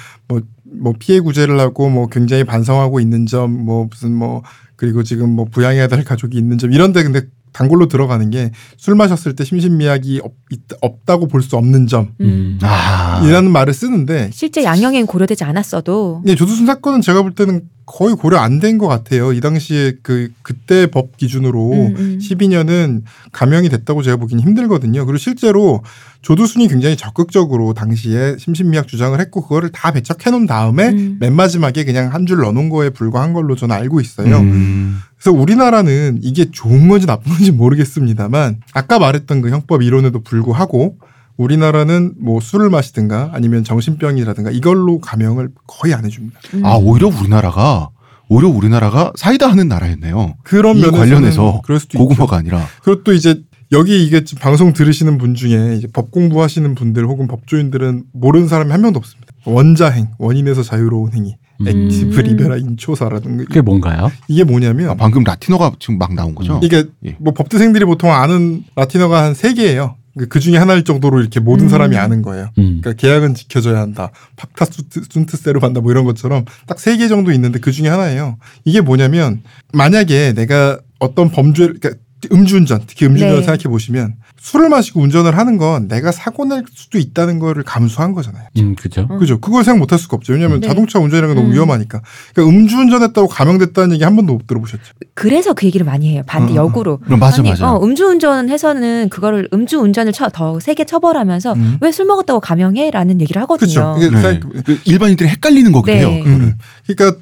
뭐 0.76 0.94
피해 0.98 1.20
구제를 1.20 1.58
하고 1.58 1.88
뭐 1.90 2.06
굉장히 2.08 2.44
반성하고 2.44 3.00
있는 3.00 3.26
점, 3.26 3.50
뭐 3.64 3.86
무슨 3.90 4.14
뭐 4.14 4.42
그리고 4.76 5.02
지금 5.02 5.30
뭐 5.30 5.46
부양해야 5.46 5.88
될 5.88 6.04
가족이 6.04 6.36
있는 6.36 6.58
점 6.58 6.72
이런데 6.72 7.02
근데 7.02 7.22
단골로 7.52 7.86
들어가는 7.86 8.30
게 8.30 8.50
술 8.76 8.96
마셨을 8.96 9.36
때 9.36 9.44
심신미약이 9.44 10.20
없, 10.24 10.32
있- 10.50 10.60
없다고 10.80 11.28
볼 11.28 11.40
수 11.42 11.56
없는 11.56 11.86
점이라는 11.86 12.14
음. 12.20 12.58
아. 12.62 13.20
말을 13.42 13.72
쓰는데 13.72 14.30
실제 14.32 14.64
양형엔 14.64 15.06
고려되지 15.06 15.44
않았어도 15.44 16.22
예, 16.26 16.34
조두순 16.34 16.66
사건은 16.66 17.00
제가 17.00 17.22
볼 17.22 17.34
때는 17.36 17.62
거의 17.86 18.14
고려 18.16 18.38
안 18.38 18.60
된 18.60 18.78
것 18.78 18.88
같아요. 18.88 19.32
이 19.32 19.40
당시에 19.40 19.94
그 20.02 20.30
그때 20.42 20.86
법 20.86 21.16
기준으로 21.16 21.72
음, 21.72 21.94
음. 21.96 22.18
12년은 22.20 23.02
감형이 23.32 23.68
됐다고 23.68 24.02
제가 24.02 24.16
보기는 24.16 24.42
힘들거든요. 24.42 25.04
그리고 25.04 25.18
실제로 25.18 25.82
조두순이 26.22 26.68
굉장히 26.68 26.96
적극적으로 26.96 27.74
당시에 27.74 28.36
심신미약 28.38 28.88
주장을 28.88 29.18
했고 29.20 29.42
그거를 29.42 29.70
다 29.70 29.92
배척해 29.92 30.30
놓은 30.30 30.46
다음에 30.46 30.88
음. 30.88 31.16
맨 31.20 31.34
마지막에 31.34 31.84
그냥 31.84 32.12
한 32.12 32.24
줄 32.26 32.38
넣어놓은 32.38 32.70
거에 32.70 32.88
불과한 32.90 33.34
걸로 33.34 33.54
저는 33.54 33.76
알고 33.76 34.00
있어요. 34.00 34.38
음. 34.38 34.98
그래서 35.18 35.36
우리나라는 35.38 36.20
이게 36.22 36.50
좋은 36.50 36.88
건지 36.88 37.06
나쁜 37.06 37.32
건지 37.32 37.52
모르겠습니다만 37.52 38.60
아까 38.72 38.98
말했던 38.98 39.42
그 39.42 39.50
형법 39.50 39.82
이론에도 39.82 40.20
불구하고 40.22 40.96
우리나라는 41.36 42.14
뭐 42.20 42.40
술을 42.40 42.70
마시든가 42.70 43.30
아니면 43.32 43.64
정신병이라든가 43.64 44.50
이걸로 44.50 45.00
감형을 45.00 45.50
거의 45.66 45.94
안 45.94 46.04
해줍니다. 46.04 46.38
음. 46.54 46.64
아 46.64 46.74
오히려 46.76 47.08
우리나라가 47.08 47.88
오히려 48.28 48.48
우리나라가 48.48 49.12
사이다 49.16 49.48
하는 49.50 49.68
나라였네요. 49.68 50.34
그런 50.44 50.76
이 50.76 50.80
면에서는 50.80 50.98
관련해서 50.98 51.60
수도 51.64 51.74
있죠. 51.76 51.98
고구마가 51.98 52.36
아니라. 52.36 52.66
그리고 52.82 53.02
또 53.04 53.12
이제 53.12 53.42
여기 53.72 54.04
이게 54.04 54.24
지금 54.24 54.40
방송 54.42 54.72
들으시는 54.72 55.18
분 55.18 55.34
중에 55.34 55.74
이제 55.76 55.88
법 55.92 56.10
공부하시는 56.10 56.74
분들 56.74 57.04
혹은 57.06 57.26
법조인들은 57.26 58.04
모르는 58.12 58.48
사람이 58.48 58.70
한 58.70 58.80
명도 58.80 58.98
없습니다. 58.98 59.32
원자행, 59.46 60.08
원인에서 60.18 60.62
자유로운 60.62 61.12
행위, 61.12 61.36
음. 61.60 61.68
actio 61.68 62.16
음. 62.16 62.22
libera 62.22 62.56
in 62.58 62.70
causa라든가 62.70 63.44
그게 63.44 63.60
뭔가요? 63.60 64.10
이게 64.28 64.44
뭐냐면 64.44 64.90
아, 64.90 64.94
방금 64.94 65.22
라틴어가 65.24 65.72
지금 65.80 65.98
막 65.98 66.14
나온 66.14 66.34
거죠. 66.34 66.60
이게 66.62 66.84
예. 67.04 67.16
뭐 67.18 67.34
법대생들이 67.34 67.84
보통 67.84 68.10
아는 68.12 68.64
라틴어가 68.76 69.22
한 69.24 69.34
세 69.34 69.52
개예요. 69.54 69.96
그 70.28 70.38
중에 70.40 70.56
하나일 70.56 70.84
정도로 70.84 71.20
이렇게 71.20 71.40
모든 71.40 71.66
음. 71.66 71.68
사람이 71.68 71.96
아는 71.96 72.22
거예요. 72.22 72.50
음. 72.58 72.80
그러니까 72.80 72.92
계약은 72.92 73.34
지켜져야 73.34 73.80
한다. 73.80 74.10
pacta 74.36 74.66
sunt, 74.66 75.02
sunt 75.10 75.36
servanda. 75.36 75.80
뭐 75.80 75.90
이런 75.90 76.04
것처럼 76.04 76.44
딱 76.66 76.78
세 76.78 76.96
개 76.96 77.08
정도 77.08 77.32
있는데 77.32 77.58
그 77.58 77.72
중에 77.72 77.88
하나예요. 77.88 78.38
이게 78.64 78.80
뭐냐면 78.80 79.42
만약에 79.72 80.32
내가 80.34 80.78
어떤 81.00 81.30
범죄를 81.30 81.78
그러니까 81.80 82.00
음주운전 82.32 82.82
특히 82.86 83.06
음주운전을 83.06 83.40
네. 83.40 83.42
생각해 83.42 83.64
보시면 83.64 84.14
술을 84.40 84.68
마시고 84.68 85.00
운전을 85.00 85.38
하는 85.38 85.56
건 85.56 85.88
내가 85.88 86.12
사고 86.12 86.44
낼 86.44 86.64
수도 86.74 86.98
있다는 86.98 87.38
거를 87.38 87.62
감수한 87.62 88.12
거잖아요. 88.12 88.46
음, 88.58 88.74
그죠. 88.74 89.08
음. 89.10 89.18
그죠? 89.18 89.40
그걸 89.40 89.64
생각 89.64 89.78
못할 89.78 89.98
수가 89.98 90.16
없죠. 90.16 90.34
왜냐하면 90.34 90.60
네. 90.60 90.68
자동차 90.68 90.98
운전이라는 90.98 91.34
건 91.34 91.42
너무 91.42 91.48
음. 91.48 91.54
위험하니까. 91.54 92.02
그러니까 92.34 92.56
음주운전했다고 92.56 93.28
감형됐다는 93.28 93.94
얘기 93.94 94.04
한 94.04 94.16
번도 94.16 94.34
못 94.34 94.46
들어보셨죠. 94.46 94.82
그래서 95.14 95.54
그 95.54 95.64
얘기를 95.66 95.86
많이 95.86 96.12
해요. 96.12 96.22
반대 96.26 96.52
음, 96.52 96.52
음, 96.52 96.56
역으로. 96.56 96.98
그럼 96.98 97.20
맞아 97.20 97.40
아니, 97.40 97.50
맞아. 97.50 97.72
어, 97.72 97.82
음주운전 97.82 98.50
해서는 98.50 99.08
그거를 99.08 99.48
음주운전을 99.52 100.12
쳐, 100.12 100.28
더 100.28 100.60
세게 100.60 100.84
처벌하면서 100.84 101.54
음. 101.54 101.78
왜술 101.80 102.04
먹었다고 102.04 102.40
감형해? 102.40 102.90
라는 102.90 103.20
얘기를 103.22 103.40
하거든요. 103.42 103.94
그렇죠. 103.94 104.16
이게 104.18 104.30
네. 104.30 104.62
그 104.64 104.78
일반인들이 104.84 105.28
헷갈리는 105.30 105.72
거긴 105.72 105.94
네. 105.94 106.00
해요. 106.00 106.22
음. 106.26 106.54
그러니까 106.86 107.18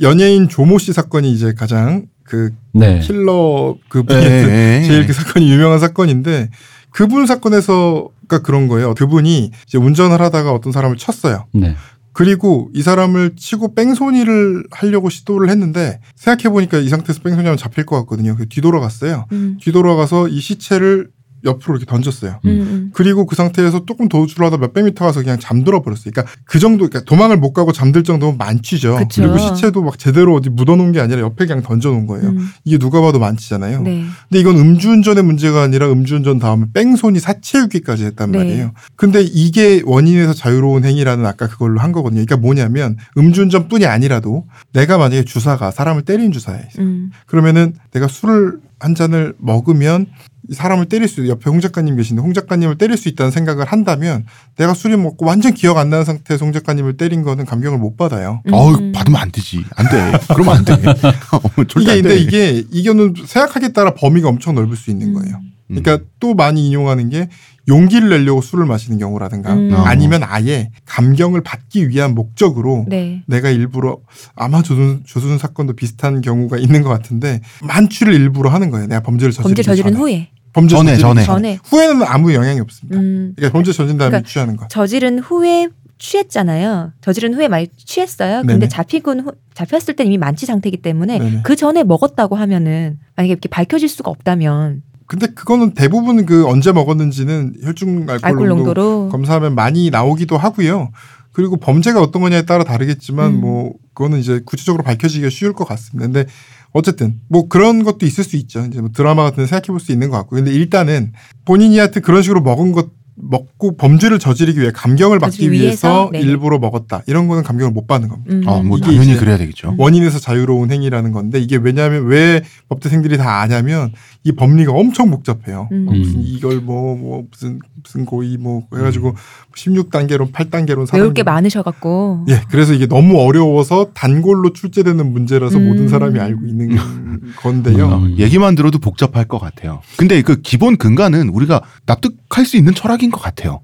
연예인 0.00 0.48
조모 0.48 0.78
씨 0.78 0.92
사건이 0.92 1.32
이제 1.32 1.52
가장 1.54 2.06
그 2.24 2.50
네. 2.72 3.00
킬러 3.00 3.76
그 3.88 4.02
예, 4.10 4.14
중에 4.14 4.48
예, 4.48 4.80
예. 4.82 4.86
제일 4.86 5.06
그 5.06 5.12
사건이 5.12 5.50
유명한 5.50 5.78
사건인데 5.78 6.50
그분 6.90 7.26
사건에서가 7.26 8.42
그런 8.42 8.68
거예요. 8.68 8.94
그분이 8.94 9.50
이제 9.66 9.78
운전을 9.78 10.20
하다가 10.20 10.52
어떤 10.52 10.72
사람을 10.72 10.96
쳤어요. 10.96 11.46
네. 11.52 11.76
그리고 12.12 12.70
이 12.72 12.80
사람을 12.80 13.32
치고 13.36 13.74
뺑소니를 13.74 14.64
하려고 14.70 15.10
시도를 15.10 15.50
했는데 15.50 16.00
생각해 16.14 16.52
보니까 16.52 16.78
이 16.78 16.88
상태에서 16.88 17.20
뺑소니하면 17.22 17.56
잡힐 17.56 17.84
것 17.84 17.96
같거든요. 18.00 18.36
그래서 18.36 18.48
뒤돌아갔어요. 18.48 19.26
음. 19.32 19.58
뒤돌아가서 19.60 20.28
이 20.28 20.40
시체를 20.40 21.08
옆으로 21.44 21.76
이렇게 21.76 21.84
던졌어요. 21.86 22.40
음, 22.44 22.50
음. 22.50 22.90
그리고 22.94 23.26
그 23.26 23.36
상태에서 23.36 23.84
조금 23.86 24.08
도주를 24.08 24.46
하다 24.46 24.58
몇 24.58 24.72
백 24.72 24.84
미터 24.84 25.04
가서 25.04 25.20
그냥 25.20 25.38
잠들어 25.38 25.82
버렸어요. 25.82 26.10
그러니까 26.12 26.32
그 26.44 26.58
정도, 26.58 26.88
그러니까 26.88 27.08
도망을 27.08 27.36
못 27.36 27.52
가고 27.52 27.72
잠들 27.72 28.02
정도면 28.02 28.38
만취죠. 28.38 28.96
그쵸. 28.96 29.22
그리고 29.22 29.38
시체도 29.38 29.82
막 29.82 29.98
제대로 29.98 30.34
어디 30.34 30.50
묻어놓은 30.50 30.92
게 30.92 31.00
아니라 31.00 31.20
옆에 31.20 31.46
그냥 31.46 31.62
던져놓은 31.62 32.06
거예요. 32.06 32.30
음. 32.30 32.48
이게 32.64 32.78
누가 32.78 33.00
봐도 33.00 33.18
만취잖아요. 33.18 33.82
네. 33.82 34.04
근데 34.28 34.40
이건 34.40 34.58
음주운전의 34.58 35.22
문제가 35.22 35.62
아니라 35.62 35.90
음주운전 35.92 36.38
다음에 36.38 36.66
뺑소니 36.72 37.20
사체유기까지 37.20 38.04
했단 38.06 38.32
네. 38.32 38.38
말이에요. 38.38 38.72
근데 38.96 39.22
이게 39.22 39.82
원인에서 39.84 40.34
자유로운 40.34 40.84
행위라는 40.84 41.24
아까 41.26 41.46
그걸로 41.46 41.80
한 41.80 41.92
거거든요. 41.92 42.24
그러니까 42.24 42.36
뭐냐면 42.36 42.96
음주운전뿐이 43.16 43.86
아니라도 43.86 44.46
내가 44.72 44.98
만약에 44.98 45.24
주사가 45.24 45.70
사람을 45.70 46.02
때린 46.02 46.32
주사에 46.32 46.60
음. 46.78 47.10
그러면은 47.26 47.74
내가 47.92 48.08
술을 48.08 48.58
한 48.80 48.94
잔을 48.94 49.34
먹으면 49.38 50.06
이 50.06 50.33
사람을 50.52 50.86
때릴 50.86 51.08
수 51.08 51.26
옆에 51.28 51.48
홍 51.48 51.60
작가님 51.60 51.96
계신데 51.96 52.20
홍 52.20 52.32
작가님을 52.34 52.76
때릴 52.76 52.96
수 52.96 53.08
있다는 53.08 53.30
생각을 53.30 53.64
한다면 53.64 54.26
내가 54.56 54.74
술이 54.74 54.96
먹고 54.96 55.24
완전 55.26 55.54
기억 55.54 55.78
안 55.78 55.90
나는 55.90 56.04
상태에서 56.04 56.44
홍 56.44 56.52
작가님을 56.52 56.96
때린 56.96 57.22
거는 57.22 57.44
감경을 57.46 57.78
못 57.78 57.96
받아요. 57.96 58.42
음. 58.46 58.52
어우 58.52 58.92
받으면 58.92 59.20
안 59.20 59.30
되지. 59.30 59.64
안 59.76 59.88
돼. 59.88 60.18
그러면 60.34 60.56
안 60.56 60.64
돼. 60.64 60.72
어, 61.32 61.64
절대 61.68 61.80
이게 61.80 61.90
안 61.90 62.02
근데 62.02 62.08
돼. 62.08 62.16
이게 62.18 62.64
이거는 62.70 63.14
생각하기에 63.24 63.68
따라 63.72 63.94
범위가 63.94 64.28
엄청 64.28 64.54
넓을 64.54 64.76
수 64.76 64.90
있는 64.90 65.14
거예요. 65.14 65.40
음. 65.70 65.80
그러니까 65.82 66.04
또 66.20 66.34
많이 66.34 66.66
인용하는 66.66 67.08
게 67.08 67.28
용기를 67.68 68.10
내려고 68.10 68.40
술을 68.40 68.66
마시는 68.66 68.98
경우라든가 68.98 69.54
음. 69.54 69.72
아니면 69.74 70.22
아예 70.24 70.70
감경을 70.84 71.42
받기 71.42 71.88
위한 71.88 72.14
목적으로 72.14 72.84
네. 72.88 73.22
내가 73.26 73.50
일부러 73.50 73.98
아마 74.34 74.62
조순, 74.62 75.02
조순 75.06 75.38
사건도 75.38 75.74
비슷한 75.74 76.20
경우가 76.20 76.58
있는 76.58 76.82
것 76.82 76.90
같은데 76.90 77.40
만취를 77.62 78.12
일부러 78.12 78.50
하는 78.50 78.70
거예요. 78.70 78.86
내가 78.86 79.00
범죄를 79.02 79.32
범죄 79.40 79.62
저지른 79.62 79.92
전에. 79.92 80.00
후에. 80.00 80.28
범죄 80.52 80.76
전에, 80.76 80.96
전에. 80.96 81.24
전에. 81.24 81.58
후에는 81.64 82.02
아무 82.04 82.32
영향이 82.32 82.60
없습니다. 82.60 82.98
음. 82.98 83.32
그러니까 83.36 83.52
범죄 83.52 83.72
저진 83.72 83.98
다음에 83.98 84.10
그러니까 84.10 84.28
취하는 84.28 84.56
거. 84.56 84.68
저지른 84.68 85.18
후에 85.18 85.68
취했잖아요. 85.98 86.92
저지른 87.00 87.34
후에 87.34 87.48
많이 87.48 87.68
취했어요. 87.76 88.40
근데 88.40 88.54
네네. 88.54 88.68
잡히곤 88.68 89.20
후, 89.20 89.32
잡혔을 89.54 89.94
때 89.96 90.04
이미 90.04 90.18
만취 90.18 90.44
상태이기 90.46 90.78
때문에 90.78 91.18
네네. 91.18 91.40
그 91.44 91.56
전에 91.56 91.82
먹었다고 91.82 92.36
하면은 92.36 92.98
만약에 93.16 93.32
이렇게 93.32 93.48
밝혀질 93.48 93.88
수가 93.88 94.10
없다면 94.10 94.82
근데 95.06 95.26
그거는 95.26 95.74
대부분 95.74 96.24
그 96.26 96.46
언제 96.46 96.72
먹었는지는 96.72 97.56
혈중 97.62 98.06
알코올, 98.08 98.20
알코올 98.22 98.48
농도 98.48 98.64
농도로 98.64 99.08
검사하면 99.10 99.54
많이 99.54 99.90
나오기도 99.90 100.38
하고요. 100.38 100.90
그리고 101.32 101.56
범죄가 101.56 102.00
어떤 102.00 102.22
거냐에 102.22 102.42
따라 102.46 102.64
다르겠지만 102.64 103.34
음. 103.34 103.40
뭐 103.40 103.72
그거는 103.92 104.18
이제 104.18 104.40
구체적으로 104.44 104.82
밝혀지기가 104.84 105.30
쉬울 105.30 105.52
것 105.52 105.66
같습니다. 105.66 106.06
근데 106.06 106.26
어쨌든 106.72 107.20
뭐 107.28 107.48
그런 107.48 107.84
것도 107.84 108.06
있을 108.06 108.24
수 108.24 108.36
있죠. 108.36 108.64
이제 108.66 108.80
뭐 108.80 108.90
드라마 108.92 109.24
같은 109.24 109.42
데 109.42 109.46
생각해 109.46 109.66
볼 109.66 109.80
수 109.80 109.92
있는 109.92 110.10
것 110.10 110.16
같고. 110.18 110.36
근데 110.36 110.52
일단은 110.52 111.12
본인이 111.44 111.78
하여튼 111.78 112.02
그런 112.02 112.22
식으로 112.22 112.40
먹은 112.40 112.72
것 112.72 112.88
먹고 113.16 113.76
범죄를 113.76 114.18
저지르기 114.18 114.60
위해 114.60 114.70
감경을 114.74 115.18
받기 115.18 115.50
위해서 115.50 115.64
위해서? 115.64 116.10
네네. 116.12 116.24
일부러 116.24 116.58
먹었다. 116.58 117.02
이런 117.06 117.28
거는 117.28 117.42
감경을 117.44 117.72
못 117.72 117.86
받는 117.86 118.08
겁니다. 118.08 118.34
음. 118.34 118.42
어, 118.46 118.62
뭐 118.62 118.78
당연히 118.78 119.16
그래야 119.16 119.38
되겠죠. 119.38 119.74
원인에서 119.78 120.18
자유로운 120.18 120.72
행위라는 120.72 121.12
건데 121.12 121.38
이게 121.38 121.56
왜냐하면 121.56 122.06
왜 122.06 122.42
법대생들이 122.68 123.16
다 123.16 123.40
아냐면 123.40 123.92
이 124.24 124.32
법리가 124.32 124.72
엄청 124.72 125.10
복잡해요. 125.10 125.68
음. 125.70 125.84
뭐 125.84 125.94
무슨 125.94 126.16
음. 126.16 126.22
이걸 126.26 126.60
뭐, 126.60 126.96
뭐 126.96 127.24
무슨 127.30 127.60
무슨 127.82 128.04
고의 128.04 128.36
뭐 128.36 128.62
해가지고 128.74 129.14
16단계론 129.54 130.32
8단계론 130.32 130.90
배울 130.90 131.14
게 131.14 131.22
많으셔갖고 131.22 132.24
예, 132.28 132.40
그래서 132.50 132.72
이게 132.72 132.86
너무 132.86 133.20
어려워서 133.20 133.90
단골로 133.94 134.54
출제되는 134.54 135.12
문제라서 135.12 135.58
음. 135.58 135.68
모든 135.68 135.88
사람이 135.88 136.18
알고 136.18 136.46
있는 136.46 136.76
건데요. 137.36 137.86
어, 137.86 138.08
얘기만 138.18 138.54
들어도 138.56 138.78
복잡할 138.78 139.26
것 139.26 139.38
같아요. 139.38 139.82
근데 139.96 140.20
그 140.22 140.40
기본 140.40 140.76
근간은 140.76 141.28
우리가 141.28 141.62
납득할 141.86 142.44
수 142.44 142.56
있는 142.56 142.74
철학 142.74 143.03
인것 143.04 143.20
같아요. 143.22 143.60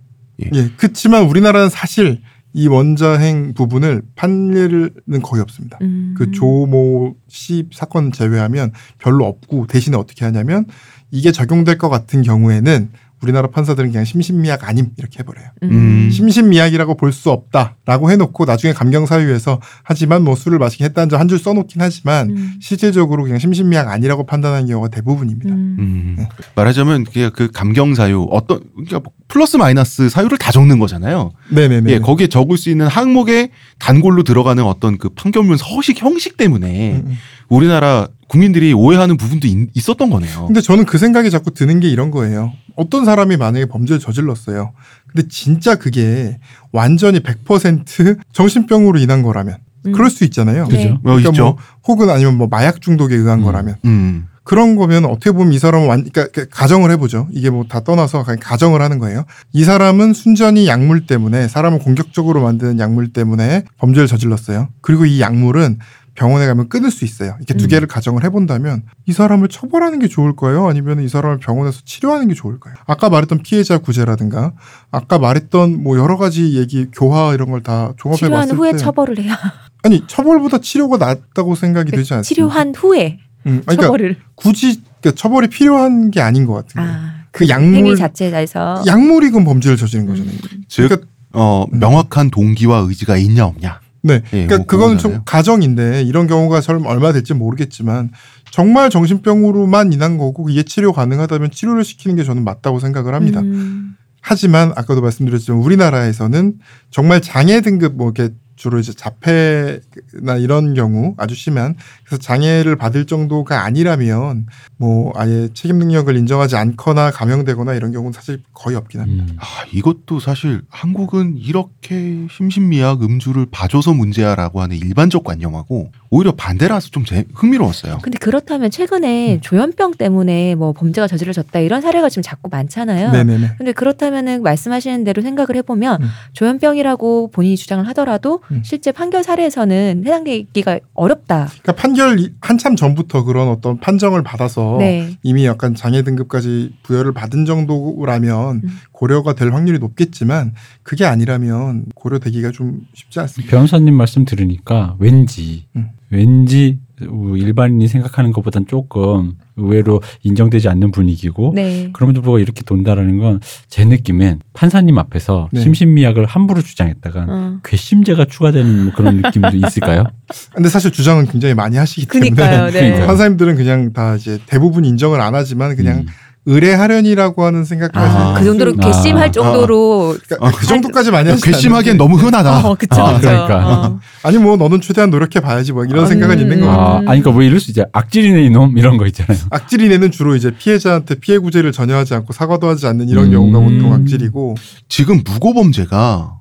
예, 0.54 0.70
그렇지만 0.76 1.24
우리나라는 1.24 1.68
사실 1.68 2.20
이 2.52 2.66
원자행 2.66 3.54
부분을 3.54 4.02
판례는 4.16 5.22
거의 5.22 5.42
없습니다. 5.42 5.78
음. 5.82 6.14
그 6.16 6.30
조모 6.32 7.14
씨 7.28 7.68
사건 7.72 8.10
제외하면 8.10 8.72
별로 8.98 9.26
없고 9.26 9.66
대신에 9.66 9.96
어떻게 9.96 10.24
하냐면 10.24 10.64
이게 11.10 11.30
적용될 11.30 11.78
것 11.78 11.88
같은 11.88 12.22
경우에는 12.22 12.90
우리나라 13.22 13.48
판사들은 13.48 13.90
그냥 13.90 14.06
심신미약 14.06 14.66
아님 14.66 14.92
이렇게 14.96 15.18
해버려요. 15.18 15.46
음. 15.64 16.08
심신미약이라고 16.10 16.96
볼 16.96 17.12
수 17.12 17.30
없다라고 17.30 18.10
해놓고 18.10 18.46
나중에 18.46 18.72
감경사유에서 18.72 19.60
하지만 19.82 20.24
뭐 20.24 20.34
술을 20.34 20.58
마시게 20.58 20.84
했다는 20.86 21.10
점 21.10 21.20
한 21.20 21.28
줄 21.28 21.38
써놓긴 21.38 21.82
하지만 21.82 22.30
음. 22.30 22.54
실제적으로 22.62 23.24
그냥 23.24 23.38
심신미약 23.38 23.88
아니라고 23.88 24.24
판단하는 24.24 24.66
경우가 24.66 24.88
대부분입니다. 24.88 25.54
음. 25.54 25.76
음. 25.78 26.26
말하자면 26.56 27.04
그게 27.04 27.28
그 27.28 27.50
감경 27.52 27.94
사유 27.94 28.26
어떤 28.30 28.60
그러니까 28.72 29.00
뭐 29.00 29.12
플러스 29.30 29.56
마이너스 29.56 30.08
사유를 30.08 30.38
다 30.38 30.50
적는 30.50 30.80
거잖아요. 30.80 31.30
네네네. 31.50 31.92
예, 31.92 31.98
거기에 32.00 32.26
적을 32.26 32.58
수 32.58 32.68
있는 32.68 32.88
항목에 32.88 33.50
단골로 33.78 34.24
들어가는 34.24 34.62
어떤 34.64 34.98
그 34.98 35.08
판결문 35.10 35.56
서식 35.56 36.02
형식 36.02 36.36
때문에 36.36 36.96
음, 36.96 37.04
음. 37.06 37.16
우리나라 37.48 38.08
국민들이 38.26 38.72
오해하는 38.72 39.16
부분도 39.16 39.46
있, 39.46 39.88
었던 39.88 40.10
거네요. 40.10 40.46
근데 40.46 40.60
저는 40.60 40.84
그 40.84 40.98
생각이 40.98 41.30
자꾸 41.30 41.52
드는 41.52 41.78
게 41.78 41.88
이런 41.88 42.10
거예요. 42.10 42.52
어떤 42.74 43.04
사람이 43.04 43.36
만약에 43.36 43.66
범죄를 43.66 44.00
저질렀어요. 44.00 44.72
근데 45.06 45.28
진짜 45.28 45.76
그게 45.76 46.38
완전히 46.72 47.20
100% 47.20 48.18
정신병으로 48.32 48.98
인한 48.98 49.22
거라면 49.22 49.58
음. 49.86 49.92
그럴 49.92 50.10
수 50.10 50.24
있잖아요. 50.24 50.66
네. 50.66 50.90
어, 50.90 50.98
그러니까. 51.02 51.30
뭐 51.30 51.56
혹은 51.86 52.10
아니면 52.10 52.36
뭐 52.36 52.48
마약 52.50 52.80
중독에 52.80 53.14
의한 53.14 53.40
음. 53.40 53.44
거라면 53.44 53.76
음. 53.84 54.26
그런 54.42 54.74
거면 54.76 55.04
어떻게 55.04 55.32
보면 55.32 55.52
이 55.52 55.58
사람은 55.58 55.86
완, 55.88 55.98
그러니까 56.04 56.26
그 56.32 56.48
가정을 56.50 56.90
해보죠. 56.92 57.28
이게 57.30 57.50
뭐 57.50 57.64
다 57.68 57.80
떠나서 57.80 58.24
그냥 58.24 58.38
가정을 58.42 58.80
하는 58.82 58.98
거예요. 58.98 59.24
이 59.52 59.64
사람은 59.64 60.12
순전히 60.14 60.66
약물 60.66 61.06
때문에 61.06 61.46
사람을 61.46 61.78
공격적으로 61.78 62.40
만드는 62.42 62.78
약물 62.80 63.12
때문에 63.12 63.64
범죄를 63.78 64.08
저질렀어요. 64.08 64.68
그리고 64.80 65.04
이 65.06 65.20
약물은 65.20 65.78
병원에 66.14 66.46
가면 66.46 66.68
끊을 66.68 66.90
수 66.90 67.04
있어요. 67.04 67.36
이렇게 67.38 67.54
두 67.54 67.66
음. 67.66 67.68
개를 67.68 67.86
가정을 67.86 68.24
해본다면 68.24 68.82
이 69.06 69.12
사람을 69.12 69.48
처벌하는 69.48 70.00
게 70.00 70.08
좋을까요? 70.08 70.66
아니면 70.68 71.00
이 71.00 71.08
사람을 71.08 71.38
병원에서 71.38 71.80
치료하는 71.84 72.26
게 72.28 72.34
좋을까요? 72.34 72.74
아까 72.86 73.08
말했던 73.08 73.42
피해자 73.44 73.78
구제라든가 73.78 74.52
아까 74.90 75.18
말했던 75.18 75.80
뭐 75.82 75.96
여러 75.98 76.16
가지 76.16 76.58
얘기 76.58 76.86
교화 76.92 77.32
이런 77.34 77.50
걸 77.50 77.62
다 77.62 77.92
종합해 77.96 78.18
치료한 78.18 78.42
봤을 78.48 78.56
후에 78.58 78.72
때 78.72 78.78
처벌을 78.78 79.18
해야 79.22 79.36
아니 79.84 80.02
처벌보다 80.08 80.58
치료가 80.58 80.96
낫다고 80.98 81.54
생각이 81.54 81.90
되지 81.92 82.14
않습니까? 82.14 82.22
치료한 82.22 82.74
후에 82.74 83.18
음, 83.46 83.62
아니, 83.66 83.76
그러니까 83.76 83.82
처벌을 83.86 84.16
굳이 84.34 84.82
그러니까 85.00 85.20
처벌이 85.20 85.48
필요한 85.48 86.10
게 86.10 86.20
아닌 86.20 86.46
것 86.46 86.54
같은 86.54 86.80
거예요. 86.80 86.92
아, 86.92 87.24
그 87.30 87.46
행위 87.46 87.50
약물 87.50 87.96
자체에서 87.96 88.84
약물이 88.86 89.30
그럼 89.30 89.44
범죄를 89.44 89.76
저지른 89.76 90.06
거잖아요. 90.06 90.34
즉 90.68 90.88
그러니까 90.88 91.08
어, 91.32 91.64
음. 91.72 91.78
명확한 91.78 92.30
동기와 92.30 92.78
의지가 92.80 93.16
있냐 93.16 93.46
없냐. 93.46 93.80
네, 94.02 94.14
예, 94.14 94.46
그러니까 94.46 94.56
뭐 94.58 94.66
그거는 94.66 94.96
그거잖아요. 94.96 95.18
좀 95.18 95.24
가정인데 95.26 96.02
이런 96.02 96.26
경우가 96.26 96.60
설 96.60 96.80
얼마 96.86 97.12
될지 97.12 97.34
모르겠지만 97.34 98.10
정말 98.50 98.90
정신병으로만 98.90 99.92
인한 99.92 100.18
거고 100.18 100.48
이게 100.48 100.62
치료 100.62 100.92
가능하다면 100.92 101.50
치료를 101.50 101.84
시키는 101.84 102.16
게 102.16 102.24
저는 102.24 102.44
맞다고 102.44 102.80
생각을 102.80 103.14
합니다. 103.14 103.40
음. 103.40 103.96
하지만 104.22 104.72
아까도 104.76 105.00
말씀드렸지만 105.00 105.60
우리나라에서는 105.60 106.54
정말 106.90 107.20
장애 107.22 107.60
등급 107.60 107.96
뭐 107.96 108.12
이렇게 108.14 108.34
주로 108.60 108.78
이제 108.78 108.92
자폐나 108.92 110.36
이런 110.38 110.74
경우 110.74 111.14
아주 111.16 111.34
심한 111.34 111.76
그래서 112.04 112.20
장애를 112.20 112.76
받을 112.76 113.06
정도가 113.06 113.64
아니라면 113.64 114.46
뭐 114.76 115.12
아예 115.16 115.48
책임 115.54 115.78
능력을 115.78 116.14
인정하지 116.14 116.56
않거나 116.56 117.10
감형되거나 117.10 117.72
이런 117.72 117.90
경우는 117.90 118.12
사실 118.12 118.42
거의 118.52 118.76
없긴 118.76 119.00
합니다. 119.00 119.24
음. 119.30 119.36
아, 119.40 119.44
이것도 119.72 120.20
사실 120.20 120.60
한국은 120.68 121.38
이렇게 121.38 122.26
심신미약 122.30 123.02
음주를 123.02 123.46
봐줘서 123.50 123.94
문제야라고 123.94 124.60
하는 124.60 124.76
일반적 124.76 125.24
관념하고 125.24 125.90
오히려 126.10 126.32
반대라서 126.32 126.90
좀 126.90 127.06
재, 127.06 127.24
흥미로웠어요. 127.32 128.00
근데 128.02 128.18
그렇다면 128.18 128.70
최근에 128.70 129.36
음. 129.36 129.40
조현병 129.40 129.92
때문에 129.92 130.54
뭐 130.54 130.74
범죄가 130.74 131.06
저질러졌다 131.06 131.58
이런 131.60 131.80
사례가 131.80 132.10
지금 132.10 132.22
자꾸 132.22 132.50
많잖아요. 132.50 133.10
네네네. 133.12 133.54
근데 133.56 133.72
그렇다면은 133.72 134.42
말씀하시는 134.42 135.02
대로 135.04 135.22
생각을 135.22 135.56
해보면 135.56 136.02
음. 136.02 136.08
조현병이라고 136.34 137.30
본인이 137.30 137.56
주장을 137.56 137.86
하더라도 137.88 138.42
음. 138.50 138.62
실제 138.64 138.92
판결 138.92 139.22
사례에서는 139.22 140.02
해당되기가 140.04 140.80
어렵다. 140.94 141.46
그러니까 141.62 141.72
판결 141.74 142.18
이- 142.20 142.32
한참 142.40 142.76
전부터 142.76 143.24
그런 143.24 143.48
어떤 143.48 143.78
판정을 143.78 144.22
받아서 144.22 144.76
네. 144.78 145.16
이미 145.22 145.44
약간 145.46 145.74
장애 145.74 146.02
등급까지 146.02 146.72
부여를 146.82 147.12
받은 147.12 147.44
정도라면 147.44 148.56
음. 148.64 148.78
고려가 148.92 149.34
될 149.34 149.52
확률이 149.52 149.78
높겠지만 149.78 150.54
그게 150.82 151.04
아니라면 151.04 151.86
고려되기가 151.94 152.50
좀 152.50 152.86
쉽지 152.94 153.20
않습니다. 153.20 153.50
변호사님 153.50 153.94
말씀 153.94 154.24
들으니까 154.24 154.96
왠지 154.98 155.66
음. 155.76 155.88
왠지 156.10 156.78
일반인이 157.00 157.86
생각하는 157.88 158.32
것보단 158.32 158.66
조금 158.66 159.34
의외로 159.56 160.00
인정되지 160.22 160.68
않는 160.68 160.90
분위기고 160.90 161.52
네. 161.54 161.90
그럼에도 161.92 162.20
불구하고 162.22 162.38
이렇게 162.38 162.62
돈다라는 162.62 163.18
건 163.18 163.40
제 163.68 163.84
느낌엔 163.84 164.40
판사님 164.52 164.98
앞에서 164.98 165.48
네. 165.52 165.60
심신미약을 165.60 166.26
함부로 166.26 166.60
주장했다가 166.60 167.26
어. 167.28 167.58
괘씸죄가 167.64 168.24
추가되는 168.26 168.84
뭐 168.84 168.92
그런 168.94 169.22
느낌도 169.22 169.56
있을까요? 169.56 170.04
근데 170.54 170.68
사실 170.68 170.90
주장은 170.90 171.26
굉장히 171.26 171.54
많이 171.54 171.76
하시기 171.76 172.06
때문에 172.06 172.30
그니까요. 172.30 172.66
네. 172.66 172.72
그러니까요. 172.72 173.06
판사님들은 173.06 173.56
그냥 173.56 173.92
다 173.92 174.16
이제 174.16 174.38
대부분 174.46 174.84
인정을 174.84 175.20
안 175.20 175.34
하지만 175.34 175.76
그냥 175.76 175.98
음. 176.00 176.06
의뢰하려니라고 176.50 177.44
하는 177.44 177.64
생각까지 177.64 178.16
아, 178.16 178.34
그 178.38 178.44
정도로 178.44 178.74
아. 178.78 178.86
괘씸할 178.86 179.30
정도로 179.30 180.16
그러니까 180.26 180.58
그 180.58 180.66
정도까지 180.66 181.10
많이 181.10 181.30
하시 181.30 181.42
괘씸하기엔 181.44 181.96
너무 181.96 182.16
흔하다. 182.16 182.68
어, 182.68 182.74
그쵸, 182.74 183.00
아, 183.00 183.14
그쵸. 183.14 183.28
그러니까. 183.28 183.86
어. 183.86 184.00
아니 184.22 184.38
뭐 184.38 184.56
너는 184.56 184.80
최대한 184.80 185.10
노력해 185.10 185.40
봐야지 185.40 185.72
뭐 185.72 185.84
이런 185.84 186.04
음. 186.04 186.08
생각은 186.08 186.40
있는 186.40 186.60
거 186.60 186.66
음. 186.66 186.70
같아요. 186.70 186.86
아, 186.86 186.94
아니 186.96 187.04
그러니까 187.04 187.30
뭐 187.30 187.42
이럴 187.42 187.60
수 187.60 187.70
있죠. 187.70 187.84
악질이네 187.92 188.44
이놈 188.44 188.76
이런 188.76 188.96
거 188.96 189.06
있잖아요. 189.06 189.38
악질이네는 189.50 190.10
주로 190.10 190.34
이제 190.34 190.50
피해자한테 190.50 191.16
피해 191.16 191.38
구제를 191.38 191.72
전혀 191.72 191.96
하지 191.96 192.14
않고 192.14 192.32
사과도 192.32 192.68
하지 192.68 192.86
않는 192.86 193.08
이런 193.08 193.26
음. 193.26 193.30
경우가 193.30 193.60
보통 193.60 193.92
악질이고 193.92 194.56
지금 194.88 195.22
무고 195.24 195.54
범죄가 195.54 196.40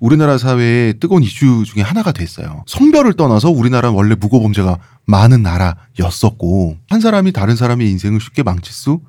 우리나라 0.00 0.36
사회의 0.36 0.94
뜨거운 0.98 1.22
이슈 1.22 1.62
중에 1.64 1.82
하나가 1.82 2.10
됐어요. 2.10 2.64
성별을 2.66 3.12
떠나서 3.12 3.50
우리나라는 3.50 3.94
원래 3.94 4.16
무고범죄가 4.16 4.78
많은 5.06 5.42
나라였었고 5.42 6.76
한 6.88 7.00
사람이 7.00 7.30
다른 7.32 7.54
사람의 7.54 7.88
인생을 7.88 8.20
쉽게 8.20 8.42
망칠 8.42 8.72
수 8.72 9.00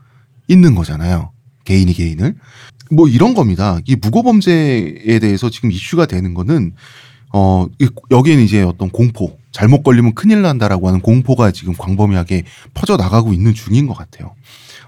있는 0.48 0.76
거잖아요. 0.76 1.32
개인이 1.66 1.92
개인을. 1.94 2.36
뭐 2.92 3.08
이런 3.08 3.34
겁니다. 3.34 3.80
이 3.86 3.96
무고범죄에 3.96 5.20
대해서 5.20 5.50
지금 5.50 5.72
이슈가 5.72 6.06
되는 6.06 6.34
거는 6.34 6.74
어 7.34 7.66
이- 7.80 7.90
여기에는 8.12 8.44
이제 8.44 8.62
어떤 8.62 8.90
공포 8.90 9.38
잘못 9.52 9.82
걸리면 9.84 10.14
큰일 10.14 10.42
난다라고 10.42 10.88
하는 10.88 11.00
공포가 11.00 11.52
지금 11.52 11.74
광범위하게 11.74 12.44
퍼져 12.74 12.98
나가고 12.98 13.34
있는 13.34 13.54
중인 13.54 13.88
것 13.88 13.96
같아요. 13.96 14.36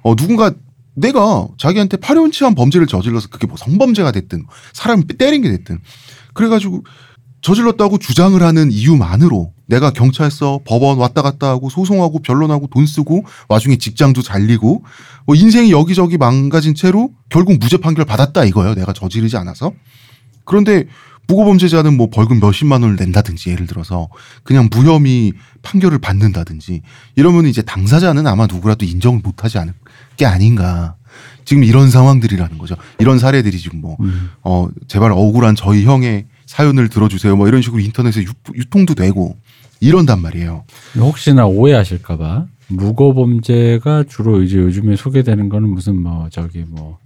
어 0.04 0.16
누군가 0.16 0.54
내가 0.94 1.48
자기한테 1.58 1.98
파렴치한 1.98 2.54
범죄를 2.56 2.88
저질러서 2.88 3.30
그게 3.30 3.48
뭐 3.48 3.58
성범죄가 3.58 4.12
됐든 4.12 4.46
사람을 4.74 5.08
때린 5.18 5.42
게 5.42 5.50
됐든 5.52 5.80
그래가지고 6.34 6.84
저질렀다고 7.46 8.00
주장을 8.00 8.42
하는 8.42 8.72
이유만으로 8.72 9.54
내가 9.68 9.92
경찰서 9.92 10.62
법원 10.66 10.98
왔다 10.98 11.22
갔다 11.22 11.48
하고 11.48 11.70
소송하고 11.70 12.24
변론하고 12.24 12.66
돈 12.74 12.88
쓰고 12.88 13.24
와중에 13.48 13.76
직장도 13.76 14.24
잘리고 14.24 14.84
뭐 15.28 15.36
인생이 15.36 15.72
여기저기 15.72 16.18
망가진 16.18 16.74
채로 16.74 17.12
결국 17.30 17.60
무죄 17.60 17.78
판결 17.78 18.04
받았다 18.06 18.46
이거예요. 18.46 18.74
내가 18.74 18.94
저지르지 18.94 19.38
않아서. 19.38 19.74
그런데 20.44 20.86
무고범죄자는 21.28 21.96
뭐 21.96 22.10
벌금 22.10 22.40
몇십만 22.40 22.82
원을 22.82 22.96
낸다든지 22.96 23.52
예를 23.52 23.68
들어서 23.68 24.10
그냥 24.42 24.68
무혐의 24.72 25.34
판결을 25.62 26.00
받는다든지 26.00 26.82
이러면 27.16 27.46
이제 27.46 27.62
당사자는 27.62 28.26
아마 28.26 28.48
누구라도 28.48 28.86
인정을 28.86 29.22
못하지 29.24 29.60
않을 29.60 29.76
게 30.18 30.26
아닌가. 30.26 30.96
지금 31.46 31.64
이런 31.64 31.92
상황들이라는 31.92 32.58
거죠. 32.58 32.76
이런 32.98 33.20
사례들이 33.20 33.60
지금 33.60 33.80
뭐, 33.82 33.98
음. 34.00 34.32
어, 34.44 34.68
제발 34.88 35.12
억울한 35.12 35.56
저희 35.56 35.86
형의 35.86 36.26
사연을 36.56 36.88
들어주세요. 36.88 37.36
뭐 37.36 37.48
이런 37.50 37.62
식으로 37.62 37.82
인터넷에 37.82 38.22
유, 38.22 38.28
유통도 38.54 38.96
되고 38.96 39.36
이런단 39.82 40.22
말이에요. 40.22 40.64
혹시나 40.98 41.46
오해하실까봐 41.46 42.46
무고범죄가 42.70 44.06
주로 44.08 44.42
이제 44.42 44.58
요즘에 44.58 44.96
소개되는 44.96 45.50
거는 45.50 45.68
무슨 45.70 46.02
뭐 46.02 46.28
저기 46.32 46.64
뭐 46.68 46.98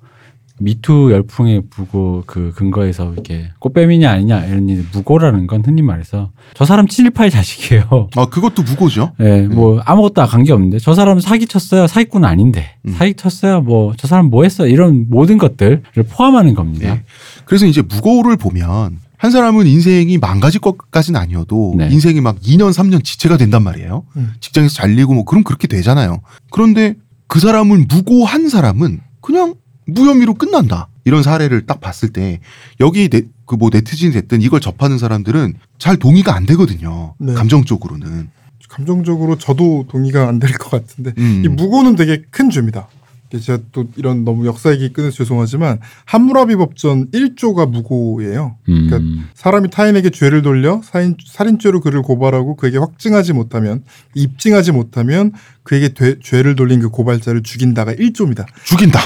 미투 0.61 1.09
열풍의 1.11 1.63
무고 1.75 2.23
그 2.27 2.51
근거에서 2.55 3.13
이렇게 3.13 3.49
꽃뱀이냐 3.59 4.11
아니냐 4.11 4.45
이런 4.45 4.67
일 4.69 4.85
무고라는 4.93 5.47
건 5.47 5.63
흔히 5.65 5.81
말해서 5.81 6.31
저 6.53 6.65
사람 6.65 6.85
친일파의 6.87 7.31
자식이에요. 7.31 8.09
아, 8.17 8.25
그것도 8.25 8.61
무고죠. 8.63 9.13
예, 9.21 9.47
뭐 9.47 9.81
아무것도 9.85 10.25
관계 10.27 10.51
없는데 10.53 10.77
저 10.79 10.93
사람 10.93 11.19
사기 11.19 11.47
쳤어요. 11.47 11.87
사기꾼 11.87 12.23
아닌데 12.25 12.75
음. 12.85 12.91
사기 12.91 13.13
쳤어요. 13.15 13.61
뭐 13.61 13.93
저 13.97 14.07
사람 14.07 14.25
뭐 14.25 14.43
했어 14.43 14.67
이런 14.67 15.07
모든 15.09 15.37
것들을 15.39 15.81
포함하는 16.09 16.53
겁니다. 16.53 16.93
네. 16.93 17.03
그래서 17.45 17.65
이제 17.65 17.81
무고를 17.81 18.35
보면 18.37 18.99
한 19.19 19.31
사람은 19.31 19.67
인생이 19.67 20.17
망가질 20.17 20.61
것까지는 20.61 21.19
아니어도 21.19 21.75
네. 21.77 21.89
인생이 21.91 22.21
막 22.21 22.39
2년, 22.39 22.71
3년 22.71 23.03
지체가 23.03 23.35
된단 23.35 23.63
말이에요. 23.63 24.05
음. 24.15 24.31
직장에서 24.39 24.73
잘리고 24.73 25.13
뭐 25.13 25.25
그럼 25.25 25.43
그렇게 25.43 25.67
되잖아요. 25.67 26.21
그런데 26.51 26.95
그 27.27 27.41
사람은 27.41 27.87
무고한 27.89 28.47
사람은 28.47 29.01
그냥 29.19 29.55
무혐의로 29.87 30.35
끝난다. 30.35 30.87
이런 31.03 31.21
사례를 31.23 31.65
딱 31.65 31.81
봤을 31.81 32.09
때 32.13 32.39
여기 32.79 33.09
그 33.09 33.55
뭐 33.57 33.69
네티즌이 33.73 34.13
됐든 34.13 34.41
이걸 34.41 34.61
접하는 34.61 34.97
사람들은 34.97 35.55
잘 35.79 35.97
동의가 35.97 36.33
안 36.35 36.45
되거든요. 36.45 37.15
네. 37.19 37.33
감정적으로는. 37.33 38.29
감정적으로 38.69 39.37
저도 39.37 39.85
동의가 39.89 40.27
안 40.29 40.39
될 40.39 40.53
것 40.53 40.69
같은데 40.69 41.11
음. 41.17 41.41
이 41.43 41.47
무고는 41.49 41.95
되게 41.97 42.21
큰 42.31 42.49
죄입니다. 42.49 42.87
제가 43.37 43.59
또 43.71 43.85
이런 43.95 44.23
너무 44.23 44.47
역사 44.47 44.71
얘기 44.71 44.91
끊어서 44.91 45.17
죄송하지만 45.17 45.79
함무라비 46.05 46.55
법전 46.55 47.11
1조가 47.11 47.69
무고예요. 47.69 48.55
그러니까 48.65 48.97
음. 48.97 49.27
사람이 49.35 49.69
타인에게 49.69 50.09
죄를 50.09 50.41
돌려 50.41 50.81
살인, 50.83 51.15
살인죄로 51.23 51.81
그를 51.81 52.01
고발하고 52.01 52.55
그에게 52.55 52.79
확증하지 52.79 53.33
못하면 53.33 53.83
입증하지 54.15 54.71
못하면 54.71 55.31
그에게 55.61 55.89
되- 55.89 56.17
죄를 56.19 56.55
돌린 56.55 56.79
그 56.79 56.89
고발자를 56.89 57.43
죽인다가 57.43 57.93
1조입니다. 57.93 58.45
죽인다. 58.65 58.99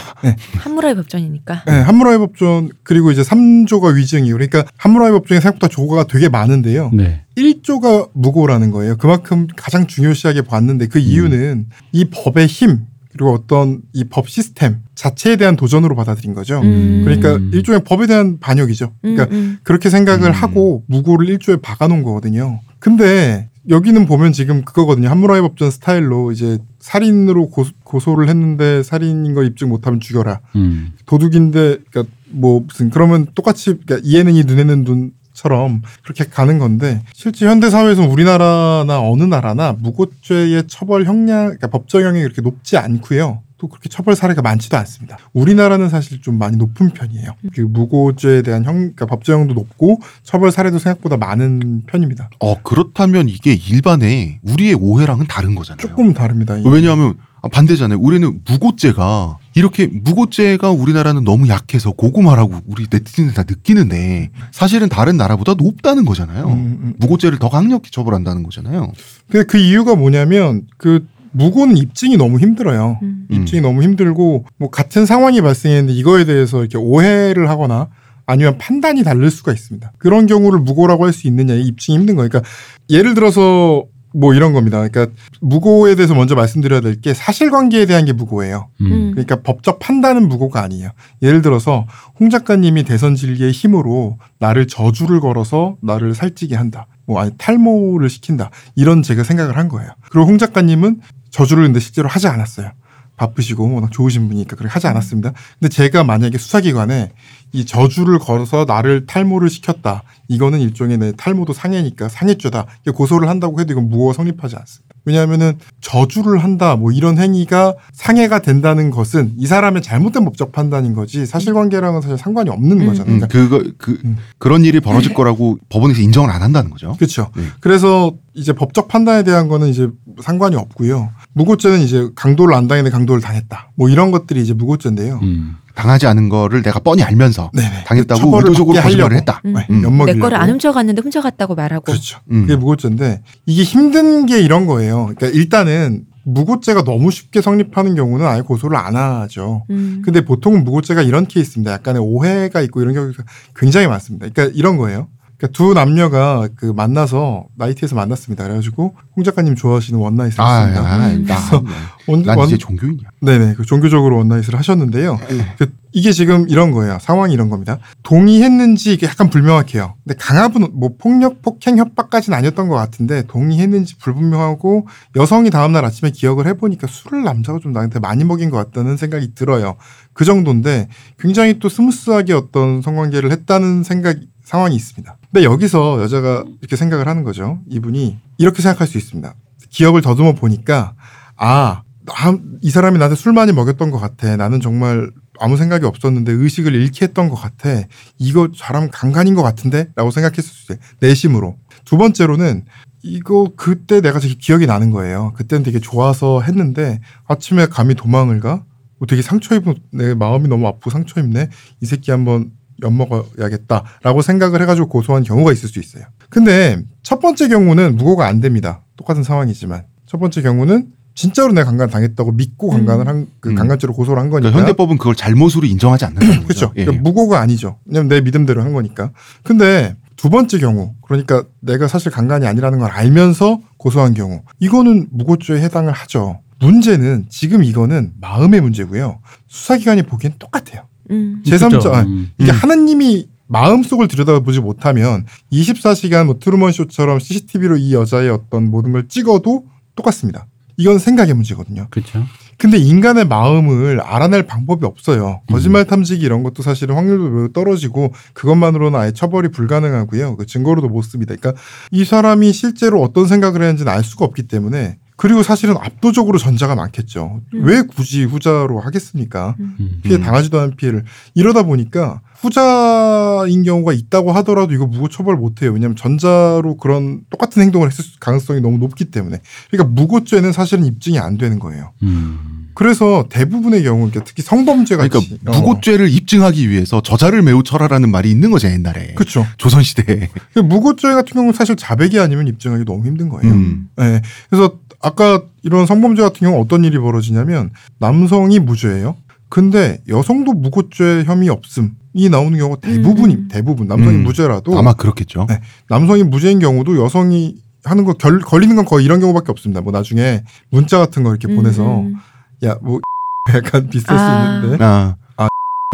한무라의 0.60 0.96
법전이니까. 0.96 1.64
네, 1.68 1.74
함무라비 1.82 2.18
법전 2.20 2.70
그리고 2.84 3.12
이제 3.12 3.22
3조가 3.22 3.94
위증이요. 3.96 4.34
그러니까 4.34 4.64
함무라비 4.78 5.12
법전이 5.12 5.42
생각보다 5.42 5.68
조가 5.68 6.08
되게 6.08 6.30
많은데요. 6.30 6.92
네. 6.94 7.26
1조가 7.36 8.12
무고라는 8.14 8.72
거예요. 8.72 8.96
그만큼 8.96 9.48
가장 9.58 9.88
중요시하게 9.88 10.44
봤는데 10.44 10.88
그 10.88 11.00
이유는 11.00 11.66
이 11.92 12.06
법의 12.06 12.48
힘 12.48 12.86
그리고 13.14 13.32
어떤 13.34 13.82
이 13.94 14.04
법 14.10 14.28
시스템 14.28 14.78
자체에 14.96 15.36
대한 15.38 15.56
도전으로 15.56 15.96
받아들인 15.96 16.34
거죠. 16.34 16.60
음. 16.62 17.02
그러니까 17.06 17.40
일종의 17.54 17.84
법에 17.84 18.08
대한 18.08 18.40
반역이죠. 18.40 18.92
그러니까 19.02 19.26
음, 19.26 19.32
음. 19.32 19.58
그렇게 19.64 19.90
생각을 19.90 20.30
음. 20.30 20.32
하고 20.34 20.84
무고를 20.88 21.30
일조에 21.30 21.58
박아놓은 21.58 22.04
거거든요. 22.04 22.60
근데 22.80 23.50
여기는 23.70 24.06
보면 24.08 24.34
지금 24.34 24.64
그거거든요. 24.66 25.10
함무라이 25.10 25.40
법전 25.42 25.72
스타일로 25.72 26.32
이제 26.34 26.58
살인으로 26.80 27.48
고, 27.50 28.00
소 28.00 28.16
를 28.16 28.28
했는데 28.28 28.84
살인인 28.84 29.34
걸 29.36 29.46
입증 29.46 29.70
못하면 29.70 30.00
죽여라. 30.02 30.42
음. 30.58 30.92
도둑인데 31.06 31.78
그러니까 31.90 32.14
뭐 32.30 32.64
무슨 32.68 32.90
그러면 32.90 33.28
똑같이 33.36 33.78
그러니까 33.86 34.00
이에는 34.04 34.34
이 34.34 34.44
눈에는 34.44 34.84
눈 34.84 35.12
처럼 35.34 35.82
그렇게 36.04 36.26
가는 36.26 36.60
건데 36.60 37.02
실제 37.14 37.48
현대 37.48 37.70
사회에서 37.70 38.04
우리나라나 38.08 39.02
어느 39.02 39.24
나라나 39.24 39.74
무고죄의 39.80 40.64
처벌 40.68 41.06
형량 41.06 41.46
그러니까 41.46 41.68
법정형이 41.68 42.22
그렇게 42.22 42.42
높지 42.42 42.78
않고요. 42.78 43.42
또 43.58 43.68
그렇게 43.70 43.88
처벌 43.88 44.16
사례가 44.16 44.42
많지도 44.42 44.76
않습니다. 44.78 45.18
우리나라는 45.32 45.88
사실 45.88 46.22
좀 46.22 46.38
많이 46.38 46.58
높은 46.58 46.90
편이에요. 46.90 47.32
그 47.54 47.62
무고죄에 47.62 48.42
대한 48.42 48.66
형 48.66 48.74
그러니까 48.76 49.06
법정형도 49.06 49.54
높고 49.54 50.02
처벌 50.22 50.52
사례도 50.52 50.80
생각보다 50.80 51.16
많은 51.16 51.84
편입니다. 51.88 52.30
어, 52.40 52.62
그렇다면 52.62 53.30
이게 53.30 53.54
일반의 53.54 54.40
우리의 54.44 54.74
오해랑은 54.76 55.28
다른 55.28 55.56
거잖아요. 55.56 55.78
조금 55.88 56.14
다릅니다. 56.14 56.58
이- 56.58 56.64
왜냐하면 56.68 57.14
아, 57.20 57.33
반대잖아요. 57.50 58.00
우리는 58.00 58.40
무고죄가 58.48 59.38
이렇게 59.56 59.88
무고죄가 59.88 60.72
우리나라는 60.72 61.24
너무 61.24 61.50
약해서 61.50 61.92
고구마라고 61.92 62.62
우리 62.68 62.88
네티즌들 62.90 63.34
다 63.34 63.44
느끼는데 63.48 64.30
사실은 64.52 64.90
다른 64.90 65.18
나라보다 65.18 65.54
높다는 65.56 66.06
거잖아요. 66.06 66.46
음, 66.46 66.52
음. 66.82 66.94
무고죄를 67.00 67.40
더 67.40 67.50
강력히 67.50 67.92
처벌한다는 67.92 68.44
거잖아요. 68.44 68.92
근데 69.30 69.46
그 69.46 69.58
이유가 69.58 69.96
뭐냐면 69.96 70.64
그 70.78 71.06
무고는 71.32 71.78
입증이 71.78 72.16
너무 72.18 72.40
힘들어요. 72.40 73.00
음. 73.02 73.28
입증이 73.32 73.62
너무 73.62 73.84
힘들고 73.84 74.46
뭐 74.58 74.70
같은 74.70 75.06
상황이 75.06 75.42
발생했는데 75.42 75.94
이거에 75.94 76.26
대해서 76.26 76.60
이렇게 76.60 76.78
오해를 76.78 77.50
하거나 77.50 77.90
아니면 78.26 78.58
판단이 78.58 79.04
다를 79.04 79.30
수가 79.30 79.52
있습니다. 79.52 79.92
그런 79.98 80.28
경우를 80.28 80.60
무고라고 80.60 81.06
할 81.06 81.12
수 81.12 81.28
있느냐 81.28 81.56
이 81.56 81.64
입증이 81.64 81.98
힘든 81.98 82.16
거니까 82.16 82.40
그러니까 82.40 82.50
예를 82.90 83.16
들어서 83.16 83.84
뭐 84.14 84.34
이런 84.34 84.54
겁니다. 84.54 84.88
그러니까 84.88 85.14
무고에 85.42 85.96
대해서 85.96 86.14
먼저 86.14 86.36
말씀드려야 86.36 86.82
될 86.82 86.94
게 87.02 87.14
사실관계에 87.14 87.86
대한 87.86 88.06
게 88.06 88.14
무고예요. 88.14 88.70
음. 88.82 88.86
음. 88.86 89.12
그러니까 89.12 89.42
법적 89.42 89.80
판단은 89.80 90.30
무고가 90.30 90.62
아니에요. 90.62 90.92
예를 91.22 91.42
들어서 91.42 91.86
홍 92.20 92.30
작가님이 92.30 92.84
대선 92.84 93.16
질기의 93.16 93.52
힘으로 93.52 94.18
나를 94.40 94.68
저주를 94.68 95.20
걸어서 95.20 95.76
나를 95.82 96.14
살찌게 96.16 96.56
한다. 96.56 96.88
뭐 97.06 97.20
아니 97.20 97.32
탈모를 97.38 98.10
시킨다. 98.10 98.52
이런 98.76 99.02
제가 99.02 99.24
생각을 99.24 99.58
한 99.58 99.68
거예요. 99.68 99.90
그리고 100.10 100.28
홍 100.28 100.38
작가님은 100.38 101.02
저주를 101.32 101.64
근데 101.64 101.80
실제로 101.80 102.08
하지 102.08 102.28
않았어요. 102.28 102.72
바쁘시고 103.18 103.74
워낙 103.74 103.92
좋으신 103.92 104.28
분이니까 104.28 104.56
그렇게 104.56 104.72
하지 104.72 104.88
않았습니다. 104.88 105.34
근데 105.60 105.70
제가 105.70 106.04
만약에 106.04 106.38
수사기관에 106.38 107.12
이 107.52 107.66
저주를 107.66 108.20
걸어서 108.20 108.66
나를 108.68 109.06
탈모를 109.06 109.50
시켰다. 109.50 110.04
이거는 110.28 110.60
일종의 110.60 110.98
내 110.98 111.12
탈모도 111.12 111.54
상해니까 111.54 112.10
상해죄다. 112.10 112.66
고소를 112.94 113.30
한다고 113.30 113.60
해도 113.60 113.74
이건 113.74 113.90
무고가 113.90 114.14
성립하지 114.14 114.56
않습니다. 114.56 114.93
왜냐하면은 115.06 115.58
저주를 115.82 116.44
한다 116.44 116.76
뭐 116.76 116.92
이런 116.92 117.18
행위가 117.18 117.76
상해가 117.92 118.40
된다는 118.40 118.90
것은 118.90 119.34
이 119.38 119.46
사람의 119.46 119.82
잘못된 119.82 120.24
법적 120.26 120.52
판단인 120.52 120.94
거지 120.94 121.26
사실관계랑은 121.26 122.02
사실 122.02 122.18
상관이 122.18 122.50
없는 122.50 122.82
음. 122.82 122.88
거잖아요. 122.88 123.16
음, 123.16 123.20
그러니까 123.20 123.28
그거 123.28 123.72
그 123.78 124.00
음. 124.06 124.18
그런 124.38 124.64
일이 124.64 124.80
벌어질 124.80 125.14
거라고 125.14 125.58
법원에서 125.70 126.02
인정을 126.02 126.30
안 126.30 126.42
한다는 126.42 126.70
거죠. 126.70 126.96
그렇죠. 126.98 127.30
네. 127.36 127.44
그래서 127.60 128.14
이제 128.34 128.54
법적 128.54 128.88
판단에 128.88 129.24
대한 129.24 129.48
거는 129.48 129.68
이제 129.68 129.90
상관이 130.22 130.56
없고요. 130.56 131.12
무고죄는 131.34 131.82
이제 131.82 132.10
강도를 132.16 132.56
안 132.56 132.68
당했는데 132.68 132.96
강도를 132.96 133.22
당했다. 133.22 133.72
뭐 133.76 133.90
이런 133.90 134.12
것들이 134.12 134.42
이제 134.42 134.54
무고죄인데요. 134.54 135.20
음. 135.22 135.58
당하지 135.76 136.08
않은 136.08 136.30
거를 136.30 136.62
내가 136.62 136.80
뻔히 136.80 137.04
알면서 137.04 137.52
네네. 137.54 137.84
당했다고 137.86 138.20
처벌을 138.20 138.50
의도적으로 138.50 138.80
거짓말을. 138.82 139.18
했다. 139.18 139.42
음. 139.46 139.54
네, 139.54 139.68
음. 139.70 140.06
내 140.06 140.14
거를 140.16 140.38
안 140.38 140.50
훔쳐갔는데 140.50 141.02
훔쳐갔다고 141.02 141.56
말하고. 141.56 141.84
그렇죠. 141.84 142.20
음. 142.32 142.42
그게 142.42 142.56
무고죄인데 142.56 143.22
이게 143.46 143.64
힘든 143.64 144.26
게 144.26 144.40
이런 144.40 144.66
거예요. 144.66 145.12
그러니까 145.16 145.28
일단은 145.28 146.06
무고죄가 146.26 146.84
너무 146.84 147.12
쉽게 147.12 147.42
성립하는 147.42 147.96
경우는 147.96 148.26
아예 148.26 148.42
고소를 148.42 148.78
안 148.78 148.96
하죠. 148.96 149.66
음. 149.70 150.02
근데 150.06 150.24
보통은 150.24 150.64
무고죄가 150.64 151.02
이런 151.02 151.26
케이스입니다. 151.26 151.74
약간의 151.74 152.02
오해가 152.02 152.62
있고 152.62 152.82
이런 152.82 152.94
경우가 152.94 153.24
굉장히 153.56 153.88
많습니다. 153.88 154.28
그러니까 154.30 154.56
이런 154.58 154.78
거예요. 154.78 155.08
그러니까 155.44 155.48
두 155.52 155.74
남녀가 155.74 156.48
그 156.56 156.68
만나서 156.68 157.48
나이트에서 157.58 157.96
만났습니다. 157.96 158.46
그래가지고 158.46 158.96
홍 159.16 159.24
작가님 159.26 159.56
좋아하시는 159.56 160.00
one 160.00 160.11
night을 160.11 160.40
아, 160.40 160.60
했습니다. 160.66 160.90
아, 160.90 161.08
음. 161.10 161.26
나, 161.26 161.38
one, 162.08 162.24
난 162.24 162.38
one- 162.38 162.48
이제 162.48 162.58
종교인이야. 162.58 163.10
네네. 163.22 163.56
그 163.56 163.66
종교적으로 163.66 164.18
one 164.18 164.29
night을 164.29 164.58
하셨는데요. 164.58 165.20
그 165.58 165.74
이게 165.92 166.14
지금 166.14 166.48
이런 166.48 166.72
거예요. 166.72 166.98
상황이 167.02 167.34
이런 167.34 167.50
겁니다. 167.50 167.80
동의했는지 168.04 168.94
이게 168.94 169.06
약간 169.06 169.30
불명확해요. 169.30 169.96
근데 170.04 170.16
강압은 170.18 170.70
뭐 170.74 170.92
폭력, 170.98 171.42
폭행, 171.42 171.78
협박까지는 171.78 172.38
아니었던 172.38 172.70
것 172.70 172.76
같은데 172.76 173.24
동의했는지 173.28 173.98
불분명하고 173.98 174.88
여성이 175.18 175.50
다음날 175.50 175.84
아침에 175.84 176.12
기억을 176.12 176.48
해보니까 176.48 176.88
술을 176.88 177.24
남자가 177.24 177.60
좀 177.62 177.74
나한테 177.74 178.00
많이 178.00 178.24
먹인 178.24 178.50
것 178.50 178.58
같다는 178.58 178.96
생각이 178.96 179.36
들어요. 179.36 179.76
그 180.14 180.24
정도인데 180.24 180.88
굉장히 181.20 181.60
또 181.60 181.68
smooth하게 181.68 182.34
어떤 182.34 182.82
성관계를 182.82 183.32
했다는 183.32 183.84
생각 183.84 184.18
상황이 184.44 184.76
있습니다. 184.76 185.18
근데 185.34 185.46
여기서 185.46 186.00
여자가 186.04 186.44
이렇게 186.62 186.76
생각을 186.76 187.08
하는 187.08 187.24
거죠. 187.24 187.60
이분이 187.68 188.20
이렇게 188.38 188.62
생각할 188.62 188.86
수 188.86 189.00
있습니다. 189.00 189.34
기억을 189.72 190.02
더듬어 190.04 190.34
보니까 190.34 190.94
아, 191.36 191.82
나- 192.06 192.38
이 192.62 192.70
사람이 192.70 193.00
나한테 193.00 193.16
술 193.16 193.34
많이 193.34 193.52
먹였던 193.52 193.90
것 193.90 193.98
같아. 193.98 194.38
나는 194.38 194.62
정말 194.62 195.10
아무 195.40 195.58
생각이 195.58 195.88
없었는데 195.88 196.32
의식을 196.34 196.76
잃게 196.76 197.06
했던 197.06 197.30
것 197.30 197.36
같아. 197.36 197.82
이거 198.20 198.50
사람 198.56 198.92
강간인 198.92 199.34
것 199.34 199.42
같은데? 199.42 199.88
라고 199.96 200.12
생각했을 200.12 200.44
수 200.44 200.72
있어요. 200.74 200.78
내심으로. 201.00 201.58
두 201.84 201.98
번째로는 201.98 202.66
이거 203.02 203.52
그때 203.58 204.02
내가 204.02 204.20
되게 204.20 204.36
기억이 204.36 204.68
나는 204.68 204.92
거예요. 204.92 205.34
그때는 205.36 205.64
되게 205.64 205.80
좋아서 205.80 206.42
했는데 206.42 207.02
아침에 207.28 207.66
감히 207.66 207.96
도망을 207.96 208.40
가? 208.40 208.64
뭐 209.00 209.08
되게 209.08 209.24
상처 209.24 209.56
입은 209.56 209.74
내 209.92 210.14
마음이 210.14 210.48
너무 210.48 210.68
아프고 210.68 210.92
상처 210.92 211.20
입네. 211.20 211.50
이 211.82 211.86
새끼 211.88 212.12
한번 212.12 212.52
엿먹어야겠다라고 212.82 214.22
생각을 214.22 214.62
해가지고 214.62 214.88
고소한 214.88 215.24
경우가 215.24 215.52
있을 215.52 215.70
수 215.70 215.80
있어요. 215.80 216.06
근데 216.30 216.82
첫 217.04 217.20
번째 217.20 217.48
경우는 217.48 217.96
무고가 217.96 218.28
안 218.28 218.42
됩니다. 218.42 218.82
똑같은 218.98 219.24
상황이지만 219.24 219.84
첫 220.06 220.20
번째 220.20 220.42
경우는 220.42 220.88
진짜로 221.16 221.54
내가 221.54 221.66
강간 221.66 221.90
당했다고 221.90 222.32
믿고 222.32 222.70
강간을 222.70 223.08
한그 223.08 223.50
음. 223.50 223.56
강간죄로 223.56 223.94
고소를 223.94 224.22
한 224.22 224.30
거니까. 224.30 224.50
그러니까 224.50 224.60
현대법은 224.60 224.98
그걸 224.98 225.16
잘못으로 225.16 225.68
인정하지 225.68 226.06
않는다는 226.06 226.44
거죠. 226.48 226.70
그렇죠. 226.70 226.74
예. 226.76 226.86
그러니까 226.86 227.04
무고가 227.04 227.40
아니죠. 227.40 227.78
왜냐면 227.86 228.08
내 228.10 228.22
믿음대로 228.22 228.64
한 228.64 228.74
거니까. 228.74 229.12
근데 229.44 229.96
두 230.16 230.30
번째 230.30 230.58
경우, 230.58 230.94
그러니까 231.02 231.44
내가 231.60 231.88
사실 231.88 232.12
강간이 232.12 232.48
아니라는 232.48 232.80
걸 232.80 232.90
알면서 232.90 233.60
고소한 233.78 234.14
경우, 234.14 234.42
이거는 234.60 235.08
무고죄에 235.12 235.62
해당을 235.62 235.92
하죠. 235.92 236.40
문제는 236.60 237.26
지금 237.30 237.64
이거는 237.64 238.14
마음의 238.22 238.62
문제고요. 238.62 239.20
수사기관이 239.48 240.04
보기엔 240.04 240.36
똑같아요. 240.40 240.86
음. 241.12 241.44
제3자, 241.46 241.72
그죠. 241.72 241.94
아, 241.94 242.02
음. 242.02 242.32
이게 242.38 242.52
음. 242.52 242.56
하나님이 242.56 243.28
마음속을 243.48 244.08
들여다보지 244.08 244.62
못하면 244.62 245.26
24시간 245.52 246.26
뭐 246.26 246.40
트루먼 246.40 246.72
쇼처럼 246.72 247.20
CCTV로 247.20 247.78
이 247.78 247.94
여자의 247.94 248.30
어떤 248.30 248.72
모든 248.72 248.92
걸 248.94 249.08
찍어도 249.08 249.66
똑같습니다. 249.96 250.48
이건 250.78 250.98
생각의 250.98 251.36
문제거든요. 251.36 251.88
그렇죠. 251.92 252.24
근데 252.58 252.78
인간의 252.78 253.26
마음을 253.26 254.00
알아낼 254.00 254.44
방법이 254.44 254.86
없어요. 254.86 255.42
거짓말 255.48 255.86
탐지기 255.86 256.24
이런 256.24 256.44
것도 256.44 256.64
사실은 256.64 256.96
확률도 256.96 257.30
매우 257.30 257.52
떨어지고 257.52 258.14
그것만으로는 258.34 259.00
아예 259.00 259.12
처벌이 259.12 259.50
불가능하고요. 259.50 260.38
그 260.38 260.46
증거로도 260.46 260.88
못 260.90 261.02
씁니다. 261.04 261.36
그러니까 261.36 261.62
이 261.92 262.06
사람이 262.06 262.54
실제로 262.54 263.02
어떤 263.02 263.28
생각을 263.28 263.62
했는지는 263.62 263.92
알 263.92 264.04
수가 264.04 264.26
없기 264.26 264.44
때문에 264.44 264.98
그리고 265.16 265.44
사실은 265.44 265.76
압도적으로 265.78 266.38
전자가 266.38 266.76
많겠죠. 266.76 267.42
음. 267.54 267.64
왜 267.64 267.82
굳이 267.82 268.24
후자로 268.24 268.80
하겠습니까? 268.80 269.56
음. 269.60 270.02
피해 270.04 270.20
당하지도 270.20 270.60
않은 270.60 270.76
피해를 270.76 271.04
이러다 271.36 271.64
보니까 271.64 272.22
후자인 272.36 273.64
경우가 273.64 273.94
있다고 273.94 274.34
하더라도 274.34 274.74
이거 274.74 274.86
무고 274.86 275.08
처벌 275.08 275.38
못 275.38 275.62
해요. 275.62 275.72
왜냐하면 275.72 275.96
전자로 275.96 276.78
그런 276.78 277.22
똑같은 277.30 277.62
행동을 277.62 277.88
했을 277.88 278.04
가능성이 278.20 278.60
너무 278.60 278.78
높기 278.80 279.06
때문에. 279.06 279.40
그러니까 279.72 279.94
무고죄는 279.94 280.52
사실은 280.52 280.86
입증이 280.86 281.20
안 281.20 281.38
되는 281.38 281.60
거예요. 281.60 281.94
음. 282.04 282.64
그래서 282.74 283.28
대부분의 283.30 283.84
경우, 283.84 284.00
그러니까 284.10 284.24
특히 284.24 284.42
성범죄 284.42 284.98
같이 284.98 285.10
그러니까 285.10 285.52
무고죄를 285.52 286.10
입증하기 286.10 286.70
위해서 286.70 287.02
저자를 287.02 287.44
매우 287.44 287.62
철하라는 287.62 288.10
말이 288.10 288.32
있는 288.32 288.52
거죠 288.52 288.68
옛날에 288.68 289.14
그렇죠. 289.14 289.46
조선 289.58 289.84
시대에. 289.84 290.30
무고죄 290.56 291.10
같은 291.10 291.34
경우는 291.34 291.54
사실 291.54 291.76
자백이 291.76 292.20
아니면 292.20 292.48
입증하기 292.48 292.86
너무 292.86 293.06
힘든 293.06 293.30
거예요. 293.30 293.54
음. 293.54 293.90
네. 293.96 294.22
그래서 294.50 294.80
아까 295.04 295.44
이런 295.64 295.86
성범죄 295.86 296.22
같은 296.22 296.48
경우 296.48 296.62
어떤 296.62 296.84
일이 296.86 296.98
벌어지냐면 296.98 297.72
남성이 298.00 298.60
무죄예요. 298.60 299.16
근데 299.50 300.00
여성도 300.08 300.54
무고죄 300.54 301.26
혐의 301.26 301.50
없음이 301.50 302.30
나오는 302.32 302.58
경우가 302.58 302.82
대부분이 302.82 303.36
음. 303.36 303.48
대부분 303.52 303.88
남성이 303.88 304.16
음. 304.16 304.24
무죄라도 304.24 304.76
아마 304.80 304.94
그렇겠죠. 304.94 305.46
네. 305.48 305.60
남성이 305.90 306.24
무죄인 306.24 306.58
경우도 306.58 307.00
여성이 307.04 307.58
하는 307.84 308.06
거 308.06 308.14
결, 308.14 308.40
걸리는 308.40 308.76
건 308.78 308.86
거의 308.86 309.06
이런 309.06 309.20
경우밖에 309.20 309.52
없습니다. 309.52 309.82
뭐 309.82 309.92
나중에 309.92 310.42
문자 310.70 310.98
같은 310.98 311.24
거 311.24 311.32
이렇게 311.32 311.54
보내서 311.54 312.00
음. 312.00 312.16
야뭐 312.64 313.02
약간 313.54 313.90
비슷할 313.90 314.18
아. 314.18 314.62
수 314.62 314.66
있는데 314.66 314.84
아, 314.84 315.18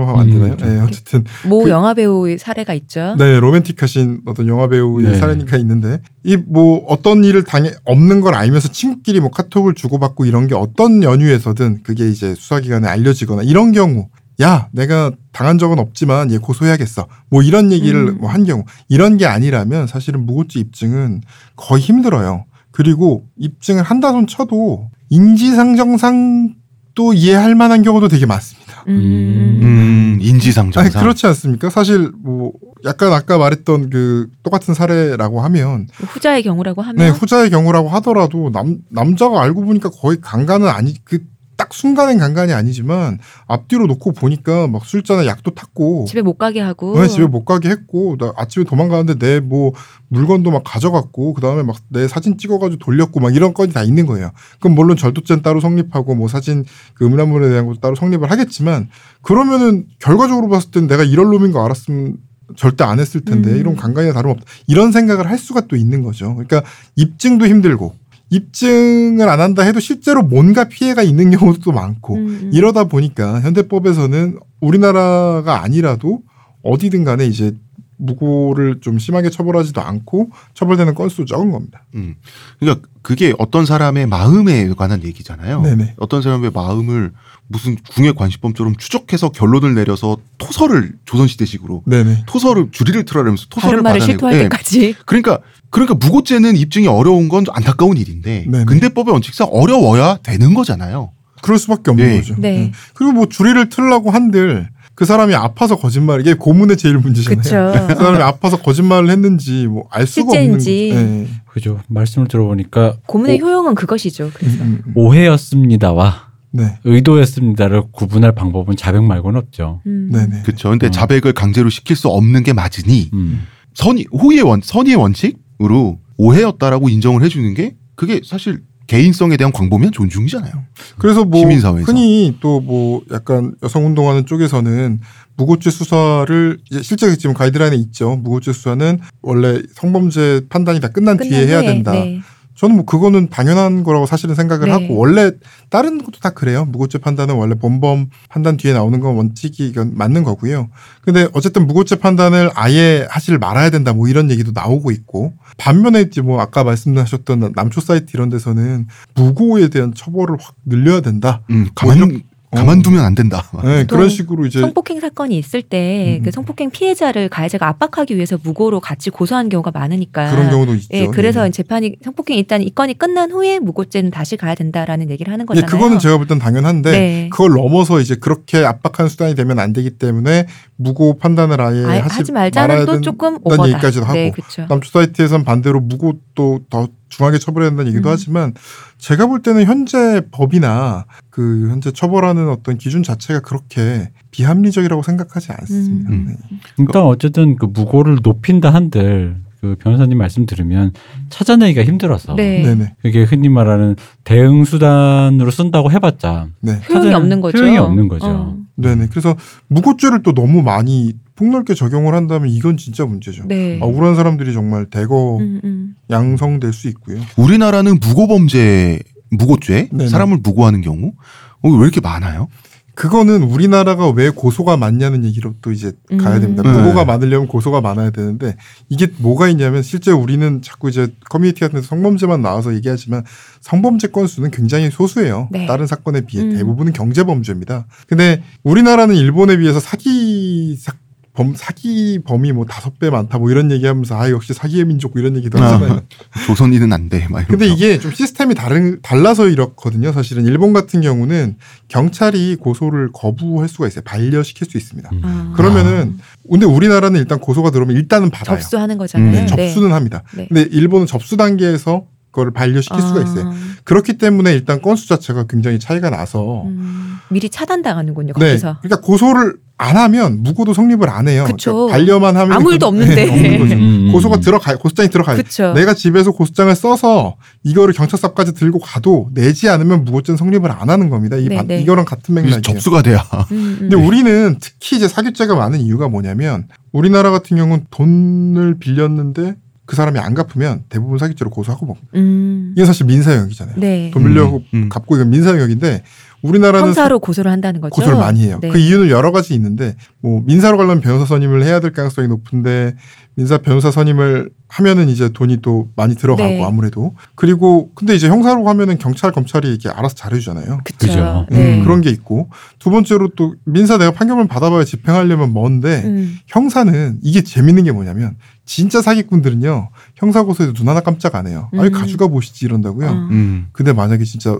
안 0.08 0.30
되나요? 0.30 0.54
음, 0.54 0.58
네, 0.58 0.80
어쨌든 0.82 1.24
모 1.48 1.64
그- 1.64 1.70
영화 1.70 1.94
배우의 1.94 2.38
사례가 2.38 2.74
있죠. 2.76 3.16
네 3.18 3.40
로맨틱하신 3.40 4.22
어떤 4.26 4.48
영화 4.48 4.68
배우의 4.68 5.12
네. 5.12 5.18
사례니까 5.18 5.58
있는데 5.58 6.02
이 6.24 6.38
뭐 6.48 6.84
어떤 6.88 7.24
일을 7.24 7.44
당해 7.44 7.72
없는 7.86 8.22
걸 8.22 8.36
알면서 8.36 8.70
친구끼리 8.70 9.20
뭐 9.20 9.30
카톡을 9.32 9.74
주고받고 9.76 10.26
이런 10.26 10.48
게 10.48 10.56
어떤 10.56 11.04
연유에서든 11.04 11.84
그게 11.84 12.10
이제 12.10 12.36
수사기관에 12.36 12.88
알려지거나 12.88 13.44
이런 13.44 13.72
경우 13.72 14.08
야 14.42 14.70
내가 14.72 15.12
당한 15.34 15.58
적은 15.58 15.80
없지만 15.80 16.32
얘 16.32 16.38
고소해야겠어 16.38 17.08
뭐 17.30 17.42
이런 17.44 17.72
얘기를 17.74 18.08
음. 18.08 18.18
뭐한 18.20 18.46
경우 18.46 18.64
이런 18.88 19.18
게 19.18 19.26
아니라면 19.26 19.86
사실은 19.88 20.26
무고죄 20.26 20.60
입증은 20.62 21.22
거의 21.58 21.82
힘들어요 21.82 22.46
그리고 22.72 23.26
입증을 23.38 23.84
한다 23.84 24.12
손 24.14 24.28
쳐도 24.28 24.90
인지상정상 25.10 26.56
또 26.96 27.14
이해할 27.14 27.56
만한 27.56 27.82
경우도 27.82 28.08
되게 28.08 28.26
많습니다 28.26 28.69
음. 28.88 29.60
음, 29.62 30.18
인지상 30.22 30.66
아니, 30.66 30.72
정상. 30.74 31.02
그렇지 31.02 31.28
않습니까? 31.28 31.70
사실 31.70 32.12
뭐 32.18 32.54
약간 32.86 33.12
아까 33.14 33.38
말했던 33.38 33.90
그 33.90 34.28
똑같은 34.44 34.74
사례라고 34.74 35.42
하면 35.42 35.88
후자의 35.96 36.44
경우라고 36.44 36.82
하면 36.82 36.96
네, 36.96 37.10
후자의 37.10 37.50
경우라고 37.50 37.90
하더라도 37.90 38.50
남 38.52 38.78
남자가 38.90 39.42
알고 39.42 39.66
보니까 39.66 39.90
거의 39.90 40.20
강간은 40.22 40.68
아니 40.68 40.94
그 41.04 41.20
딱 41.60 41.74
순간엔 41.74 42.20
강간이 42.20 42.54
아니지만 42.54 43.20
앞뒤로 43.46 43.86
놓고 43.88 44.14
보니까 44.14 44.68
막 44.68 44.86
술잔에 44.86 45.28
약도 45.28 45.52
탔고 45.52 46.06
집에 46.08 46.22
못 46.22 46.38
가게 46.38 46.62
하고 46.62 46.98
네, 46.98 47.10
집에 47.10 47.28
못 47.28 47.44
가게 47.44 47.68
했고 47.70 48.16
나 48.18 48.32
아침에 48.38 48.64
도망가는데 48.64 49.20
내 49.20 49.42
뭐 49.42 49.74
물건도 50.08 50.52
막 50.52 50.64
가져갔고 50.66 51.34
그다음에 51.34 51.64
막 51.64 51.76
내 51.90 52.08
사진 52.08 52.38
찍어가지고 52.38 52.80
돌렸고 52.84 53.20
막 53.20 53.36
이런 53.36 53.54
건이 53.54 53.74
다 53.74 53.84
있는 53.84 54.06
거예요. 54.06 54.32
그럼 54.60 54.76
물론 54.76 54.96
절도죄는 54.96 55.42
따로 55.44 55.60
성립하고 55.60 56.16
뭐 56.16 56.28
사진 56.28 56.64
그 56.94 57.06
음란물에 57.06 57.50
대한 57.50 57.66
것도 57.66 57.80
따로 57.82 57.96
성립을 57.96 58.32
하겠지만 58.32 58.90
그러면은 59.22 59.88
결과적으로 60.00 60.48
봤을 60.48 60.72
땐 60.72 60.88
내가 60.88 61.04
이럴 61.04 61.26
놈인 61.26 61.52
거 61.52 61.66
알았으면 61.66 62.18
절대 62.56 62.84
안 62.84 63.00
했을 63.00 63.22
텐데 63.22 63.52
음. 63.52 63.58
이런 63.58 63.76
강간이나 63.76 64.14
다름없다 64.14 64.46
이런 64.68 64.92
생각을 64.92 65.30
할 65.30 65.38
수가 65.38 65.62
또 65.68 65.76
있는 65.76 66.04
거죠. 66.04 66.34
그러니까 66.36 66.64
입증도 66.96 67.46
힘들고 67.48 67.96
입증을 68.30 69.28
안 69.28 69.40
한다 69.40 69.64
해도 69.64 69.80
실제로 69.80 70.22
뭔가 70.22 70.66
피해가 70.66 71.04
있는 71.04 71.32
경우도 71.32 71.62
또 71.62 71.72
많고 71.72 72.16
음, 72.16 72.28
음. 72.28 72.50
이러다 72.54 72.86
보니까 72.86 73.42
현대법에서는 73.42 74.40
우리나라가 74.62 75.64
아니라도 75.64 76.22
어디든 76.64 77.04
간에 77.04 77.26
이제 77.26 77.56
무고를 78.00 78.80
좀 78.82 78.98
심하게 78.98 79.30
처벌하지도 79.30 79.82
않고 79.82 80.32
처벌되는 80.54 80.96
건수도 80.96 81.26
적은 81.26 81.52
겁니다. 81.52 81.84
음. 81.96 82.16
그러니까 82.60 82.88
그게 83.02 83.34
어떤 83.38 83.66
사람의 83.66 84.08
마음에 84.08 84.70
관한 84.70 85.04
얘기잖아요. 85.04 85.62
네네. 85.62 85.96
어떤 85.98 86.22
사람의 86.22 86.52
마음을 86.54 87.12
무슨 87.48 87.76
궁예 87.92 88.14
관시범처럼 88.14 88.76
추적해서 88.78 89.30
결론을 89.30 89.76
내려서 89.76 90.18
토설을 90.38 90.94
조선시대식으로 91.06 91.84
네네. 91.86 92.24
토설을 92.26 92.70
주리를 92.72 93.04
틀어내면서 93.04 93.48
토설을 93.50 93.82
말을 93.82 94.02
실토할 94.02 94.36
예. 94.36 94.44
때까지. 94.44 94.96
그러니까 95.06 95.40
그러니까 95.70 95.96
무고죄는 95.96 96.56
입증이 96.56 96.88
어려운 96.88 97.28
건 97.28 97.46
안타까운 97.50 97.98
일인데 97.98 98.46
네네. 98.48 98.66
근대법의 98.66 99.12
원칙상 99.12 99.50
어려워야 99.52 100.18
되는 100.24 100.54
거잖아요. 100.54 101.12
그럴 101.42 101.58
수밖에 101.58 101.92
없는 101.92 102.06
네. 102.06 102.18
거죠. 102.18 102.36
네. 102.38 102.58
음. 102.66 102.72
그리고 102.94 103.14
뭐 103.14 103.26
주리를 103.28 103.70
틀라고 103.70 104.12
한들 104.12 104.70
그 105.00 105.06
사람이 105.06 105.34
아파서 105.34 105.78
거짓말 105.78 106.20
이게 106.20 106.34
고문의 106.34 106.76
제일 106.76 106.98
문제잖아요. 106.98 107.72
그 107.88 107.96
사람이 107.96 108.22
아파서 108.22 108.62
거짓말을 108.62 109.10
했는지 109.10 109.66
뭐 109.66 109.86
알 109.92 110.06
수가 110.06 110.32
실제인지. 110.34 110.90
없는 110.92 110.98
거죠. 111.24 111.32
네. 111.32 111.42
그죠. 111.48 111.80
말씀을 111.88 112.28
들어보니까 112.28 112.98
고문의 113.06 113.42
오- 113.42 113.46
효용은 113.46 113.76
그것이죠. 113.76 114.30
그래서. 114.34 114.62
음, 114.62 114.82
음. 114.86 114.92
오해였습니다와 114.96 116.28
네. 116.52 116.80
의도였습니다를 116.84 117.84
구분할 117.94 118.34
방법은 118.36 118.76
자백 118.76 119.02
말고는 119.02 119.40
없죠. 119.40 119.80
음. 119.88 120.10
네네. 120.12 120.42
그렇죠. 120.44 120.70
근데 120.70 120.88
음. 120.88 120.92
자백을 120.92 121.32
강제로 121.32 121.70
시킬 121.70 121.96
수 121.96 122.10
없는 122.10 122.44
게 122.44 122.52
맞으니 122.52 123.10
음. 123.14 123.44
선의 123.74 124.06
호의의 124.12 124.44
원 124.44 124.60
선의의 124.62 124.98
원칙으로 124.98 126.00
오해였다라고 126.18 126.90
인정을 126.90 127.24
해주는 127.24 127.54
게 127.54 127.78
그게 127.96 128.20
사실 128.26 128.64
개인성에 128.90 129.38
대한 129.38 129.54
광범위한 129.54 129.94
존중이잖아요. 129.94 130.52
그래서 130.98 131.24
뭐 131.24 131.40
시민사회에서. 131.42 131.86
흔히 131.92 132.36
또 132.42 132.60
뭐 132.60 133.02
약간 133.12 133.54
여성 133.64 133.86
운동하는 133.86 134.26
쪽에서는 134.26 135.00
무고죄 135.38 135.70
수사를 135.70 136.58
이제 136.70 136.82
실제 136.82 137.16
지금 137.16 137.34
가이드라인에 137.34 137.76
있죠. 137.78 138.16
무고죄 138.18 138.52
수사는 138.52 139.00
원래 139.22 139.62
성범죄 139.76 140.48
판단이 140.50 140.80
다 140.82 140.90
끝난 140.90 141.18
끝난 141.18 141.30
뒤에 141.30 141.48
해야 141.48 141.62
된다. 141.62 141.92
네. 141.94 142.22
저는 142.60 142.76
뭐 142.76 142.84
그거는 142.84 143.30
당연한 143.30 143.86
거라고 143.86 144.06
사실은 144.06 144.36
생각을 144.36 144.66
네. 144.66 144.72
하고 144.74 144.98
원래 144.98 145.32
다른 145.70 145.98
것도 145.98 146.20
다 146.20 146.32
그래요. 146.32 146.66
무고죄 146.66 146.98
판단은 146.98 147.36
원래 147.36 147.56
본범 147.56 148.10
판단 148.28 148.58
뒤에 148.58 148.74
나오는 148.74 149.00
건 149.00 149.16
원칙이 149.16 149.66
이건 149.70 149.94
맞는 149.96 150.26
거고요. 150.26 150.68
근데 151.02 151.30
어쨌든 151.32 151.66
무고죄 151.68 151.96
판단을 151.96 152.52
아예 152.56 153.08
하실 153.10 153.38
말아야 153.38 153.70
된다 153.70 153.94
뭐 153.94 154.10
이런 154.10 154.30
얘기도 154.30 154.52
나오고 154.54 154.92
있고 154.92 155.36
반면에 155.58 156.02
이제 156.02 156.20
뭐 156.22 156.42
아까 156.42 156.66
말씀하셨던 156.66 157.54
남초 157.56 157.80
사이트 157.80 158.12
이런 158.14 158.28
데서는 158.28 158.88
무고에 159.16 159.70
대한 159.70 159.94
처벌을 159.94 160.36
확 160.42 160.56
늘려야 160.66 161.00
된다. 161.00 161.42
음, 161.52 161.70
가만 161.76 161.98
뭐 161.98 162.08
이런- 162.10 162.22
가만두면 162.52 163.04
안 163.06 163.14
된다. 163.14 163.44
네, 163.64 163.86
또 163.86 163.96
그런 163.96 164.10
식으로 164.10 164.46
이제 164.48 164.60
성폭행 164.60 165.00
사건이 165.00 165.38
있을 165.38 165.62
때 165.62 166.18
음. 166.20 166.24
그 166.24 166.32
성폭행 166.32 166.72
피해자를 166.72 167.30
가해자가 167.30 167.68
압박하기 167.68 168.16
위해서 168.16 168.40
무고로 168.42 168.80
같이 168.80 169.12
고소한 169.12 169.50
경우가 169.50 169.70
많으니까. 169.72 170.32
그런 170.32 170.50
경우도 170.50 170.74
있죠. 170.76 170.88
예, 170.94 171.06
그래서 171.08 171.44
네. 171.44 171.52
재판이 171.52 171.98
성폭행 172.04 172.38
일단 172.38 172.62
이 172.64 172.72
건이 172.74 172.96
끝난 172.98 173.32
후에 173.32 173.60
무고죄는 173.60 174.10
다시 174.10 174.36
가야 174.36 174.56
된다라는 174.56 175.12
얘기를 175.12 175.32
하는 175.32 175.44
예, 175.44 175.46
거잖아요. 175.46 175.70
그거는 175.70 176.00
제가 176.00 176.18
볼 176.18 176.28
땐 176.28 176.40
당연한데 176.40 176.92
네. 176.92 177.30
그걸 177.32 177.52
넘어서 177.52 178.00
이제 178.00 178.16
그렇게 178.16 178.66
압박하는 178.66 179.10
수단이 179.10 179.36
되면 179.36 179.60
안 179.60 179.72
되기 179.74 179.92
때문에 179.92 180.48
무고 180.76 181.18
판단을 181.20 181.62
아예 181.62 181.84
아, 181.86 182.04
하지, 182.06 182.16
하지 182.16 182.32
말자는 182.32 182.86
또 182.86 183.02
조금 183.02 183.38
오버다. 183.44 183.68
얘기까지도 183.70 184.06
하고 184.06 184.14
네, 184.14 184.32
그렇죠. 184.32 184.66
남초 184.70 184.90
사이트에선 184.92 185.44
반대로 185.44 185.80
무고도 185.82 186.62
더 186.70 186.88
중하게 187.10 187.40
처벌해야 187.40 187.72
된다는 187.72 187.92
얘기도 187.92 188.10
음. 188.10 188.14
하지만 188.14 188.54
제가 188.98 189.28
볼 189.28 189.42
때는 189.42 189.66
현재 189.66 190.22
법이나 190.32 191.06
그 191.30 191.68
현재 191.70 191.92
처벌하는 191.92 192.50
어떤 192.50 192.78
기준 192.78 193.04
자체가 193.04 193.42
그렇게 193.42 194.12
비합리적이라고 194.32 195.04
생각하지 195.04 195.52
않습니다. 195.52 196.10
음. 196.12 196.26
네. 196.28 196.60
일단 196.78 197.04
어쨌든 197.04 197.56
그 197.56 197.66
무고를 197.66 198.20
높인다 198.24 198.74
한들 198.74 199.38
그 199.62 199.76
변호사님 199.80 200.18
말씀 200.18 200.46
들으면 200.46 200.94
찾아내기가 201.30 201.84
힘들어서 201.84 202.36
네. 202.36 202.62
네네. 202.64 202.96
그게 203.02 203.24
흔히 203.24 203.50
말하는 203.50 203.96
대응 204.24 204.64
수단으로 204.64 205.52
쓴다고 205.52 205.92
해봤자 205.92 206.48
네. 206.62 206.80
효용이 206.90 207.14
없는 207.14 207.42
거죠. 207.42 207.58
효용이 207.58 207.78
없는 207.78 208.08
거죠. 208.08 208.26
어. 208.26 208.58
네네. 208.76 209.08
그래서 209.10 209.36
무고죄를 209.68 210.24
또 210.24 210.34
너무 210.34 210.62
많이 210.62 211.14
폭넓게 211.40 211.74
적용을 211.74 212.14
한다면 212.14 212.50
이건 212.50 212.76
진짜 212.76 213.06
문제죠. 213.06 213.46
네. 213.48 213.80
억울한 213.82 214.16
사람들이 214.16 214.52
정말 214.52 214.86
대거 214.88 215.38
음, 215.38 215.62
음. 215.64 215.96
양성될 216.10 216.74
수 216.74 216.90
있고요. 216.90 217.22
우리나라는 217.38 218.00
무고범죄, 218.02 219.00
무고죄, 219.32 219.88
네네. 219.94 220.10
사람을 220.10 220.40
무고하는 220.44 220.82
경우 220.82 221.14
어, 221.62 221.70
왜 221.70 221.84
이렇게 221.84 222.02
많아요? 222.02 222.50
그거는 222.94 223.44
우리나라가 223.44 224.10
왜 224.10 224.30
고소가 224.30 224.76
많냐는 224.76 225.24
얘기로 225.24 225.54
또 225.62 225.72
이제 225.72 225.94
가야 226.20 226.36
음. 226.36 226.42
됩니다. 226.42 226.64
네. 226.64 226.78
무고가 226.78 227.06
많으려면 227.06 227.48
고소가 227.48 227.80
많아야 227.80 228.10
되는데 228.10 228.58
이게 228.90 229.08
뭐가 229.20 229.48
있냐면 229.48 229.82
실제 229.82 230.12
우리는 230.12 230.62
자꾸 230.62 230.90
이제 230.90 231.08
커뮤니티 231.30 231.62
같은 231.62 231.76
데서 231.76 231.88
성범죄만 231.88 232.42
나와서 232.42 232.76
얘기하지만 232.76 233.24
성범죄 233.62 234.08
건수는 234.10 234.52
굉장히 234.52 234.92
소수예요. 234.92 235.48
네. 235.52 235.66
다른 235.66 235.88
사건에 235.88 236.20
비해 236.20 236.44
음. 236.44 236.58
대부분은 236.58 236.92
경제범죄입니다. 236.92 237.86
근데 238.08 238.44
우리나라는 238.64 239.16
일본에 239.16 239.56
비해서 239.56 239.80
사기 239.80 240.76
사, 240.78 240.92
범, 241.40 241.54
사기 241.56 242.20
범위 242.26 242.52
뭐 242.52 242.66
다섯 242.66 243.00
배 243.00 243.10
많다 243.10 243.38
뭐 243.38 243.50
이런 243.50 243.72
얘기하면서 243.72 244.20
아 244.20 244.30
역시 244.30 244.54
사기의 244.54 244.84
민족 244.84 245.14
이런 245.16 245.38
얘기도 245.38 245.58
하잖아요. 245.58 246.02
조선인은 246.46 246.92
안 246.92 247.08
돼. 247.08 247.28
막 247.30 247.48
근데. 247.48 247.66
이게 247.70 247.98
좀 247.98 248.12
시스템이 248.12 248.56
다른 248.56 249.00
달라서 249.02 249.48
이렇거든요. 249.48 250.12
사실은 250.12 250.46
일본 250.46 250.74
같은 250.74 251.00
경우는 251.00 251.56
경찰이 251.88 252.58
고소를 252.58 253.12
거부할 253.14 253.70
수가 253.70 253.88
있어요. 253.88 254.04
반려시킬 254.04 254.68
수 254.70 254.78
있습니다. 254.78 255.10
음. 255.14 255.22
아. 255.24 255.54
그러면은 255.56 256.18
근데 256.50 256.66
우리나라는 256.66 257.18
일단 257.22 257.40
고소가 257.40 257.72
들어오면 257.72 257.96
일단은 257.96 258.32
받아요. 258.32 258.58
접수하는 258.58 258.98
거잖아요. 258.98 259.30
음, 259.30 259.32
네, 259.32 259.46
접수는 259.46 259.94
합니다. 259.94 260.24
네. 260.36 260.48
근데 260.50 260.64
일본은 260.64 261.08
접수 261.08 261.38
단계에서 261.38 262.04
그거를 262.40 262.52
반려시킬 262.54 263.02
수가 263.02 263.22
있어요. 263.24 263.50
아, 263.50 263.54
그렇기 263.84 264.18
때문에 264.18 264.54
일단 264.54 264.82
건수 264.82 265.08
자체가 265.08 265.46
굉장히 265.48 265.80
차이가 265.80 266.10
나서 266.10 266.64
음, 266.64 267.18
미리 267.30 267.50
차단당하는군요. 267.50 268.34
네. 268.38 268.48
거기서. 268.48 268.78
그러니까 268.82 269.02
고소를 269.06 269.56
안 269.82 269.96
하면 269.98 270.44
무고도 270.44 270.74
성립을 270.74 271.10
안 271.10 271.28
해요. 271.28 271.46
그쵸. 271.48 271.74
그러니까 271.88 271.98
반려만 271.98 272.36
하면 272.38 272.52
아무 272.54 272.72
일도 272.74 272.86
그- 272.86 272.88
없는데. 272.88 273.16
네, 273.26 273.32
없는 273.32 273.60
거죠. 273.60 273.76
음. 273.76 274.10
고소가 274.12 274.38
들어가 274.40 274.76
고소장이 274.78 275.10
들어가요. 275.10 275.38
그렇죠. 275.38 275.74
내가 275.74 275.94
집에서 275.94 276.32
고소장을 276.32 276.74
써서 276.76 277.36
이거를 277.64 277.94
경찰서까지 277.94 278.54
들고 278.54 278.80
가도 278.80 279.30
내지 279.34 279.70
않으면 279.70 280.04
무고죄는 280.06 280.38
성립을 280.38 280.72
안 280.72 280.90
하는 280.90 281.10
겁니다. 281.10 281.38
이 281.38 281.48
네, 281.48 281.56
반- 281.56 281.68
네. 281.68 281.82
이거랑 281.82 282.06
같은 282.06 282.36
맥락이에요. 282.36 282.62
접수가 282.62 283.02
돼야. 283.04 283.20
음, 283.52 283.56
음. 283.58 283.78
근데 283.82 283.96
우리는 283.96 284.58
특히 284.60 284.98
이제 284.98 285.08
사기죄가 285.08 285.56
많은 285.56 285.80
이유가 285.80 286.08
뭐냐면 286.10 286.68
우리나라 286.92 287.32
같은 287.32 287.56
경우는 287.58 287.86
돈을 287.92 288.80
빌렸는데 288.80 289.56
그 289.90 289.96
사람이 289.96 290.20
안 290.20 290.36
갚으면 290.36 290.84
대부분 290.88 291.18
사기죄로 291.18 291.50
고소하고 291.50 291.88
뭐 291.88 291.96
음. 292.14 292.76
이게 292.78 292.86
사실 292.86 293.08
민사 293.08 293.34
영역이잖아요. 293.34 293.78
네. 293.80 294.12
돈 294.14 294.24
빌려고 294.24 294.58
음, 294.58 294.84
음. 294.84 294.90
갚고 294.90 295.16
이건 295.16 295.32
민사 295.32 295.50
영역인데 295.50 296.04
우리나라는 296.44 296.90
형사로 296.90 297.18
고소를 297.20 297.52
한다는 297.52 297.82
거죠. 297.82 297.96
고소를 297.96 298.20
많이 298.20 298.44
해요. 298.44 298.60
네. 298.62 298.70
그 298.70 298.78
이유는 298.78 299.10
여러 299.10 299.32
가지 299.32 299.56
있는데 299.56 299.96
뭐 300.22 300.44
민사로 300.46 300.78
가려면 300.78 301.02
변호사 301.02 301.26
선임을 301.26 301.64
해야 301.64 301.80
될 301.80 301.92
가능성이 301.92 302.28
높은데 302.28 302.96
민사 303.34 303.58
변호사 303.58 303.90
선임을 303.90 304.50
하면은 304.68 305.10
이제 305.10 305.30
돈이 305.30 305.62
또 305.62 305.90
많이 305.96 306.16
들어가고 306.16 306.50
네. 306.50 306.64
아무래도 306.64 307.16
그리고 307.36 307.90
근데 307.96 308.14
이제 308.14 308.28
형사로 308.28 308.68
하면은 308.68 308.98
경찰 308.98 309.32
검찰이 309.32 309.68
이렇게 309.68 309.90
알아서 309.90 310.14
잘해주잖아요. 310.16 310.82
그쵸. 310.84 311.08
그죠. 311.08 311.46
네. 311.50 311.80
음, 311.80 311.84
그런 311.84 312.02
게 312.02 312.10
있고 312.10 312.50
두 312.80 312.90
번째로 312.90 313.30
또 313.36 313.56
민사 313.64 313.98
내가 313.98 314.12
판결만 314.12 314.48
받아봐야 314.48 314.84
집행하려면 314.84 315.54
먼데 315.54 316.04
음. 316.06 316.38
형사는 316.48 317.20
이게 317.24 317.42
재밌는 317.42 317.86
게 317.86 317.92
뭐냐면 317.92 318.36
진짜 318.70 319.02
사기꾼들은요 319.02 319.90
형사 320.14 320.44
고소에도 320.44 320.74
눈 320.74 320.90
하나 320.90 321.00
깜짝 321.00 321.34
안 321.34 321.48
해요. 321.48 321.70
아니 321.74 321.88
음. 321.88 321.92
가져가 321.92 322.28
보시지 322.28 322.66
이런다고요. 322.66 323.08
어. 323.08 323.14
음. 323.32 323.68
근데 323.72 323.94
만약에 323.94 324.24
진짜 324.24 324.60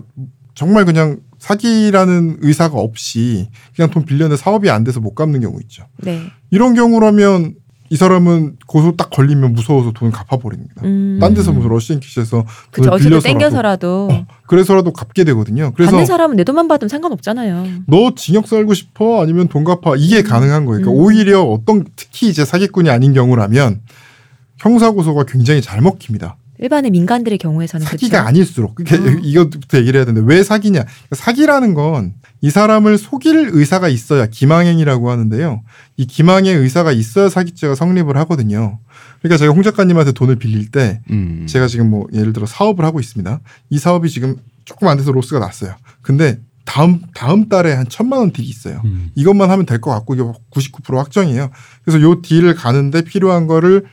정말 0.56 0.84
그냥 0.84 1.20
사기라는 1.38 2.40
의사가 2.42 2.80
없이 2.80 3.50
그냥 3.76 3.92
돈 3.92 4.06
빌렸는데 4.06 4.36
사업이 4.42 4.68
안 4.72 4.84
돼서 4.84 5.00
못 5.00 5.14
갚는 5.14 5.42
경우 5.42 5.60
있죠. 5.62 5.86
네. 5.98 6.24
이런 6.50 6.74
경우라면 6.74 7.54
이 7.92 7.96
사람은 7.96 8.58
고소 8.68 8.96
딱 8.96 9.10
걸리면 9.10 9.54
무서워서 9.54 9.92
돈을 9.92 10.12
갚아버립니다. 10.12 10.84
음. 10.84 11.18
딴 11.20 11.34
데서 11.34 11.52
무슨 11.52 11.70
러시안 11.70 12.00
키시에서. 12.00 12.46
돈을 12.72 12.98
빌려서라도 12.98 13.22
땡겨서라도 13.22 14.10
어, 14.12 14.26
그래서라도 14.48 14.94
갚게 14.94 15.24
되거든요. 15.26 15.72
그래서 15.76 15.92
받는 15.92 16.06
사람은 16.06 16.36
내 16.36 16.44
돈만 16.44 16.68
받으면 16.68 16.90
상관없잖아요. 16.90 17.66
너 17.88 18.14
징역 18.16 18.48
살고 18.48 18.74
싶어 18.76 19.22
아니면 19.24 19.48
돈 19.48 19.64
갚아 19.64 19.96
이게 19.98 20.22
가능한 20.22 20.66
거예요. 20.66 20.82
그러니까 20.82 20.92
음. 20.92 21.06
오히려 21.06 21.42
어떤 21.42 21.86
특히 21.96 22.30
이제 22.30 22.46
사기꾼이 22.46 22.90
아닌 22.90 23.14
경우라면 23.14 23.82
형사 24.60 24.92
고소가 24.92 25.24
굉장히 25.24 25.62
잘 25.62 25.82
먹힙니다. 25.82 26.38
일반의 26.60 26.92
민간들의 26.92 27.38
경우에서는 27.38 27.86
사기가 27.86 28.18
그쵸. 28.20 28.28
아닐수록 28.28 28.76
그게 28.76 28.96
어. 28.96 29.00
이것부터 29.24 29.78
얘기를 29.80 29.98
해야 30.00 30.06
되는데 30.06 30.26
왜 30.34 30.44
사기냐? 30.44 30.86
사기라는 31.12 31.74
건 31.74 32.14
이 32.42 32.50
사람을 32.50 32.98
속일 32.98 33.50
의사가 33.52 33.90
있어야 33.90 34.26
기망행위라고 34.28 35.12
하는데요. 35.12 35.62
이 35.98 36.06
기망의 36.08 36.56
의사가 36.56 36.92
있어야 36.94 37.28
사기죄가 37.28 37.76
성립을 37.76 38.16
하거든요. 38.18 38.80
그러니까 39.22 39.38
제가 39.38 39.54
홍 39.54 39.62
작가님한테 39.62 40.14
돈을 40.14 40.38
빌릴 40.38 40.72
때 40.72 41.02
음. 41.12 41.46
제가 41.50 41.68
지금 41.68 41.90
뭐 41.90 42.08
예를 42.14 42.32
들어 42.32 42.46
사업을 42.46 42.86
하고 42.86 43.00
있습니다. 43.02 43.42
이 43.70 43.78
사업이 43.78 44.10
지금 44.10 44.38
조금 44.64 44.88
안 44.88 44.98
돼서 44.98 45.12
로스가 45.12 45.40
났어요. 45.40 45.76
근데 46.02 46.40
다음 46.64 47.02
다음 47.14 47.50
달에 47.50 47.74
한 47.74 47.88
천만 47.90 48.20
원 48.20 48.32
deal이 48.32 48.48
있어요. 48.48 48.82
음. 48.86 49.10
이것만 49.16 49.50
하면 49.52 49.66
될 49.66 49.82
것 49.82 49.92
같고 49.92 50.16
이게 50.16 50.24
99% 50.52 50.96
확정이에요. 50.96 51.50
그래서 51.84 52.00
요 52.02 52.22
deal을 52.22 52.56
가는데 52.56 53.02
필요한 53.02 53.48
거를 53.48 53.84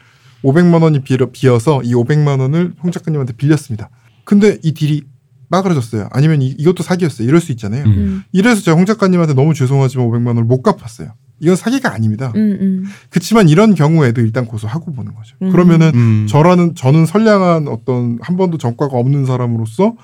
500만 0.46 0.82
원이 0.82 1.00
비어- 1.00 1.30
비어 1.32 1.58
서 1.58 1.80
이 1.84 1.92
500만 1.94 2.40
원을 2.40 2.74
홍 2.82 2.90
작가님한테 2.92 3.32
빌렸습니다. 3.34 3.90
근데 4.24 4.58
이 4.62 4.72
딜이 4.74 5.02
빠그러졌어요. 5.50 6.08
아니면 6.12 6.42
이, 6.42 6.48
이것도 6.58 6.82
사기였어요. 6.82 7.26
이럴 7.28 7.40
수 7.40 7.52
있잖아요. 7.52 7.84
음. 7.84 7.90
음. 7.90 8.22
이래서 8.32 8.62
제가 8.62 8.76
홍 8.76 8.84
작가님한테 8.84 9.34
너무 9.34 9.54
죄송하지만 9.54 10.06
500만 10.08 10.28
원을 10.28 10.44
못 10.44 10.62
갚았어요. 10.62 11.10
이건 11.38 11.54
사기가 11.54 11.92
아닙니다. 11.92 12.32
음, 12.34 12.58
음. 12.60 12.84
그렇지만 13.10 13.48
이런 13.48 13.74
경우에도 13.74 14.22
일단 14.22 14.46
고소하고 14.46 14.92
보는 14.94 15.14
거죠. 15.14 15.36
음. 15.42 15.50
그러면은 15.52 15.92
음. 15.94 16.26
저라는 16.28 16.74
저는 16.74 17.04
선량한 17.06 17.68
어떤 17.68 18.18
한 18.22 18.36
번도 18.36 18.56
전과가 18.58 18.96
없는 18.96 19.26
사람으로서 19.26 19.94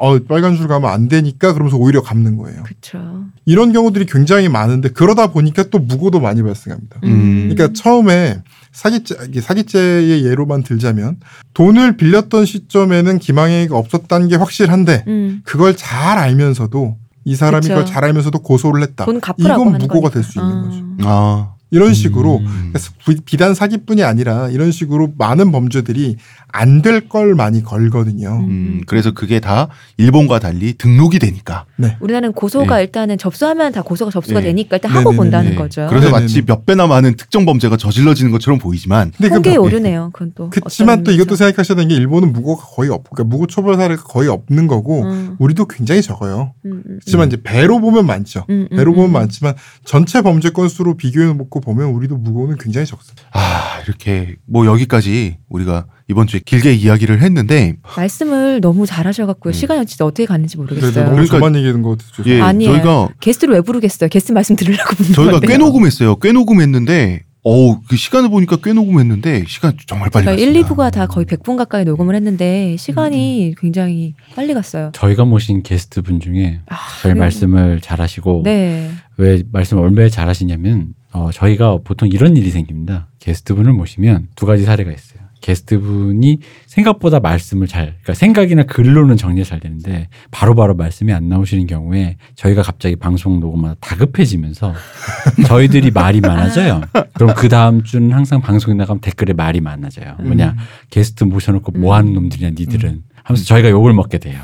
어 0.00 0.16
빨간 0.20 0.56
줄 0.56 0.68
가면 0.68 0.88
안 0.90 1.08
되니까 1.08 1.52
그러면서 1.52 1.76
오히려 1.76 2.02
갚는 2.02 2.36
거예요. 2.36 2.62
그쵸. 2.62 3.24
이런 3.44 3.72
경우들이 3.72 4.06
굉장히 4.06 4.48
많은데 4.48 4.90
그러다 4.90 5.32
보니까 5.32 5.64
또 5.70 5.78
무고도 5.80 6.20
많이 6.20 6.42
발생합니다. 6.42 7.00
음. 7.04 7.48
그러니까 7.50 7.72
처음에 7.76 8.42
사기죄 8.72 9.40
사기죄의 9.40 10.24
예로만 10.24 10.62
들자면 10.62 11.16
돈을 11.54 11.96
빌렸던 11.96 12.44
시점에는 12.46 13.18
기망행위가 13.18 13.76
없었다는 13.76 14.28
게 14.28 14.36
확실한데 14.36 15.04
음. 15.08 15.40
그걸 15.44 15.76
잘 15.76 16.16
알면서도 16.18 16.96
이 17.24 17.34
사람이 17.34 17.62
그쵸. 17.62 17.74
그걸 17.74 17.86
잘 17.86 18.04
알면서도 18.04 18.38
고소를 18.38 18.82
했다. 18.82 19.04
돈 19.04 19.20
갚으라고 19.20 19.62
이건 19.68 19.78
무고가. 19.78 20.10
될 20.10 20.22
수 20.22 20.38
있는 20.38 20.52
아. 20.52 20.62
거죠. 20.62 20.84
아. 21.04 21.54
이런 21.70 21.92
식으로 21.92 22.38
음. 22.38 22.68
그래서 22.72 22.90
비- 23.06 23.20
비단 23.24 23.54
사기뿐이 23.54 24.02
아니라 24.02 24.48
이런 24.48 24.72
식으로 24.72 25.12
많은 25.18 25.52
범죄들이 25.52 26.16
안 26.50 26.80
될 26.82 27.08
걸 27.08 27.34
많이 27.34 27.62
걸거든요. 27.62 28.38
음, 28.48 28.80
그래서 28.86 29.12
그게 29.12 29.38
다 29.38 29.68
일본과 29.98 30.38
달리 30.38 30.72
등록이 30.78 31.18
되니까. 31.18 31.66
우리나라는 32.00 32.32
고소가 32.32 32.80
일단은 32.80 33.18
접수하면 33.18 33.70
다 33.72 33.82
고소가 33.82 34.10
접수가 34.10 34.40
예. 34.40 34.44
되니까 34.44 34.76
일단 34.76 34.90
하고 34.92 35.10
네네네. 35.10 35.16
본다는 35.16 35.50
예. 35.52 35.54
거죠. 35.56 35.86
그래서 35.90 36.06
네네네. 36.06 36.10
마치 36.22 36.42
몇 36.46 36.64
배나 36.64 36.86
많은 36.86 37.16
특정 37.16 37.44
범죄가 37.44 37.76
저질러지는 37.76 38.30
것처럼 38.32 38.58
보이지만 38.58 39.12
그 39.20 39.28
통계에 39.28 39.56
뭐- 39.58 39.66
오르네요. 39.66 40.10
그건 40.14 40.32
또. 40.34 40.48
그렇지만 40.50 41.04
또 41.04 41.12
이것도. 41.12 41.36
생각하셔야 41.36 41.76
되는 41.76 41.88
게 41.88 41.94
일본은 41.94 42.32
무고가 42.32 42.64
거의 42.64 42.90
없고 42.90 43.14
그러니까 43.14 43.24
무고 43.30 43.46
처벌 43.46 43.76
사례가 43.76 44.02
거의 44.04 44.28
없는 44.28 44.66
거고 44.66 45.02
음, 45.02 45.36
우리도 45.38 45.66
굉장히 45.66 46.00
적어요. 46.02 46.54
음, 46.64 46.82
음, 46.86 46.98
그렇지만 47.00 47.28
이제 47.28 47.36
배로 47.42 47.78
보면 47.80 48.06
많죠. 48.06 48.44
음, 48.50 48.66
음, 48.72 48.76
배로 48.76 48.92
보면 48.94 49.10
음. 49.10 49.12
많지만 49.12 49.54
전체 49.84 50.22
범죄 50.22 50.50
건수로 50.50 50.96
비교해 50.96 51.32
놓고 51.34 51.57
보면 51.60 51.90
우리도 51.90 52.16
무고는 52.16 52.56
굉장히 52.58 52.86
적습니다. 52.86 53.22
아 53.32 53.80
이렇게 53.86 54.36
뭐 54.46 54.66
여기까지 54.66 55.38
우리가 55.48 55.86
이번 56.10 56.26
주에 56.26 56.40
길게 56.44 56.72
이야기를 56.74 57.20
했는데 57.22 57.76
말씀을 57.96 58.60
너무 58.60 58.86
잘하셔갖고 58.86 59.50
음. 59.50 59.52
시간이 59.52 59.86
진짜 59.86 60.04
어떻게 60.04 60.26
갔는지 60.26 60.56
그래도 60.56 60.74
모르겠어요. 60.74 61.04
너무 61.04 61.16
그러니까- 61.16 61.36
저만 61.38 61.56
얘기하는 61.56 61.82
것 61.82 61.98
같아요. 61.98 62.34
예 62.34 62.40
아니에요. 62.40 62.72
저희가 62.72 63.08
게스트를 63.20 63.54
왜 63.54 63.60
부르겠어요? 63.60 64.08
게스트 64.08 64.32
말씀 64.32 64.56
들으려고 64.56 64.94
부른 64.96 65.12
저희가 65.12 65.32
건데요. 65.32 65.48
꽤 65.50 65.58
녹음했어요. 65.58 66.16
꽤 66.16 66.32
녹음했는데 66.32 67.22
어우 67.44 67.80
그 67.88 67.96
시간을 67.96 68.30
보니까 68.30 68.56
꽤 68.62 68.72
녹음했는데 68.72 69.44
시간 69.46 69.72
정말 69.86 70.10
빨리 70.10 70.24
그러니까 70.24 70.42
갔습니다. 70.44 70.58
1, 70.60 70.64
2부가 70.76 70.90
다 70.92 71.06
거의 71.06 71.24
100분 71.24 71.56
가까이 71.56 71.84
녹음을 71.84 72.14
했는데 72.16 72.76
시간이 72.76 73.54
굉장히 73.58 74.14
빨리 74.34 74.52
갔어요. 74.54 74.90
저희가 74.92 75.24
모신 75.24 75.62
게스트 75.62 76.02
분 76.02 76.20
중에 76.20 76.60
아, 76.68 76.76
저희 77.00 77.12
그래요? 77.12 77.22
말씀을 77.22 77.80
잘하시고 77.80 78.42
네. 78.44 78.90
왜 79.18 79.42
말씀을 79.52 79.82
얼마나 79.84 80.08
잘하시냐면 80.08 80.94
어, 81.12 81.30
저희가 81.32 81.78
보통 81.84 82.08
이런 82.08 82.36
일이 82.36 82.50
생깁니다. 82.50 83.08
게스트분을 83.20 83.72
모시면 83.72 84.28
두 84.36 84.46
가지 84.46 84.64
사례가 84.64 84.90
있어요. 84.92 85.18
게스트분이 85.40 86.40
생각보다 86.66 87.20
말씀을 87.20 87.68
잘, 87.68 87.94
그러니까 88.02 88.14
생각이나 88.14 88.64
글로는 88.64 89.16
정리가 89.16 89.46
잘 89.46 89.60
되는데 89.60 90.08
바로 90.32 90.54
바로 90.56 90.74
말씀이 90.74 91.12
안 91.12 91.28
나오시는 91.28 91.66
경우에 91.68 92.16
저희가 92.34 92.62
갑자기 92.62 92.96
방송 92.96 93.38
녹음하다 93.38 93.76
다급해지면서 93.80 94.74
저희들이 95.46 95.92
말이 95.92 96.20
많아져요. 96.20 96.80
그럼 97.14 97.34
그 97.36 97.48
다음 97.48 97.84
주는 97.84 98.12
항상 98.12 98.40
방송에 98.40 98.74
나가면 98.74 99.00
댓글에 99.00 99.32
말이 99.32 99.60
많아져요. 99.60 100.16
뭐냐, 100.24 100.56
게스트 100.90 101.22
모셔놓고 101.24 101.72
뭐 101.72 101.94
하는 101.94 102.12
놈들이냐, 102.14 102.50
니들은. 102.50 103.02
하면서 103.22 103.44
저희가 103.44 103.70
욕을 103.70 103.92
먹게 103.92 104.18
돼요. 104.18 104.40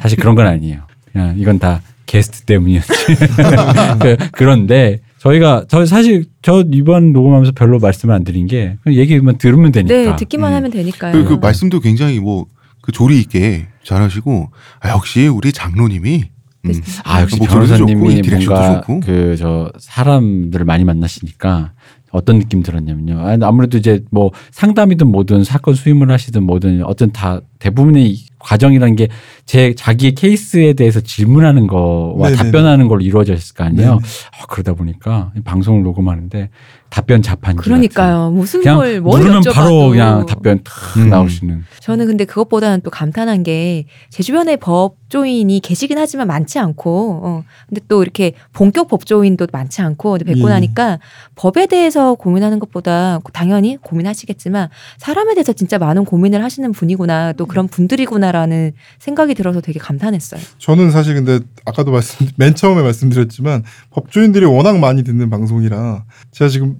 사실 0.00 0.18
그런 0.18 0.34
건 0.34 0.46
아니에요. 0.46 0.82
그냥 1.12 1.38
이건 1.38 1.58
다 1.60 1.82
게스트 2.06 2.42
때문이었지. 2.42 2.88
그- 4.00 4.16
그런데 4.32 5.00
저희가 5.22 5.66
저 5.68 5.86
사실 5.86 6.24
저 6.42 6.64
이번 6.72 7.12
녹음하면서 7.12 7.52
별로 7.52 7.78
말씀을 7.78 8.14
안 8.14 8.24
드린 8.24 8.46
게 8.46 8.76
얘기만 8.86 9.38
들으면 9.38 9.72
되니까. 9.72 9.94
네, 9.94 10.16
듣기만 10.16 10.52
음. 10.52 10.56
하면 10.56 10.70
되니까요. 10.70 11.12
그, 11.12 11.24
그 11.24 11.34
말씀도 11.34 11.80
굉장히 11.80 12.18
뭐 12.20 12.46
그 12.82 12.92
조리 12.92 13.18
있게 13.20 13.68
잘하시고 13.84 14.50
아, 14.80 14.90
역시 14.90 15.28
우리 15.28 15.52
장로님이 15.52 16.24
음, 16.64 16.72
아 17.04 17.22
역시 17.22 17.36
좋고, 17.38 17.50
변호사님이 17.50 18.14
이 18.18 18.22
디렉션도 18.22 18.52
뭔가 18.54 18.80
좋고. 18.80 19.00
그저 19.00 19.72
사람들을 19.78 20.64
많이 20.64 20.84
만나시니까 20.84 21.72
어떤 22.10 22.38
느낌 22.38 22.62
들었냐면요. 22.62 23.20
아, 23.20 23.36
아무래도 23.42 23.78
이제 23.78 24.04
뭐 24.10 24.32
상담이든 24.50 25.06
뭐든 25.08 25.44
사건 25.44 25.74
수임을 25.74 26.10
하시든 26.10 26.42
뭐든 26.42 26.84
어떤 26.84 27.10
다 27.10 27.40
대부분의 27.58 28.10
이 28.10 28.26
과정이라는 28.42 28.96
게 28.96 29.08
제 29.44 29.74
자기의 29.74 30.14
케이스에 30.14 30.72
대해서 30.72 31.00
질문하는 31.00 31.66
거와 31.66 32.30
네네네. 32.30 32.36
답변하는 32.36 32.88
걸로 32.88 33.00
이루어져 33.00 33.34
있을 33.34 33.54
거 33.54 33.64
아니에요. 33.64 33.98
아, 34.40 34.46
그러다 34.48 34.74
보니까 34.74 35.32
방송을 35.44 35.82
녹음하는데 35.82 36.48
답변 36.92 37.22
자판기 37.22 37.62
그러니까요. 37.62 38.30
무슨 38.30 38.60
그냥 38.60 38.76
걸, 38.76 39.00
뭘 39.00 39.20
누르면 39.22 39.40
여쭤봐도. 39.42 39.52
바로 39.54 39.88
그냥 39.88 40.26
답변 40.26 40.60
탁 40.62 40.96
음. 40.98 41.08
나오시는. 41.08 41.64
저는 41.80 42.06
근데 42.06 42.26
그것보다는 42.26 42.82
또 42.82 42.90
감탄한 42.90 43.42
게 43.42 43.86
제 44.10 44.22
주변에 44.22 44.56
법조인이 44.56 45.60
계시긴 45.60 45.98
하지만 45.98 46.26
많지 46.26 46.58
않고, 46.58 47.20
어, 47.22 47.44
근데 47.68 47.80
또 47.88 48.02
이렇게 48.02 48.32
본격 48.52 48.88
법조인도 48.88 49.46
많지 49.50 49.80
않고, 49.80 50.12
근데 50.12 50.24
뵙고 50.24 50.48
예. 50.48 50.52
나니까 50.52 50.98
법에 51.34 51.66
대해서 51.66 52.14
고민하는 52.14 52.58
것보다 52.58 53.20
당연히 53.32 53.78
고민하시겠지만 53.80 54.68
사람에 54.98 55.34
대해서 55.34 55.52
진짜 55.52 55.78
많은 55.78 56.04
고민을 56.04 56.44
하시는 56.44 56.70
분이구나, 56.72 57.32
또 57.34 57.46
그런 57.46 57.68
분들이구나라는 57.68 58.72
생각이 58.98 59.34
들어서 59.34 59.60
되게 59.60 59.78
감탄했어요. 59.78 60.40
저는 60.58 60.90
사실 60.90 61.14
근데 61.14 61.40
아까도 61.64 61.90
말씀 61.90 62.26
맨 62.36 62.54
처음에 62.54 62.82
말씀드렸지만 62.82 63.64
법조인들이 63.90 64.44
워낙 64.44 64.78
많이 64.78 65.04
듣는 65.04 65.30
방송이라 65.30 66.04
제가 66.32 66.48
지금 66.48 66.76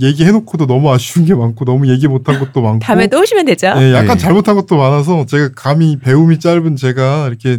얘기해놓고도 0.00 0.66
너무 0.66 0.92
아쉬운 0.92 1.26
게 1.26 1.34
많고 1.34 1.64
너무 1.64 1.88
얘기 1.90 2.06
못한 2.08 2.38
것도 2.38 2.60
많고 2.62 2.78
다음에 2.80 3.06
또 3.06 3.20
오시면 3.20 3.46
되죠. 3.46 3.72
예, 3.78 3.92
약간 3.92 4.16
네. 4.16 4.16
잘못한 4.16 4.54
것도 4.54 4.76
많아서 4.76 5.26
제가 5.26 5.50
감히 5.54 5.98
배움이 5.98 6.38
짧은 6.38 6.76
제가 6.76 7.28
이렇게 7.28 7.58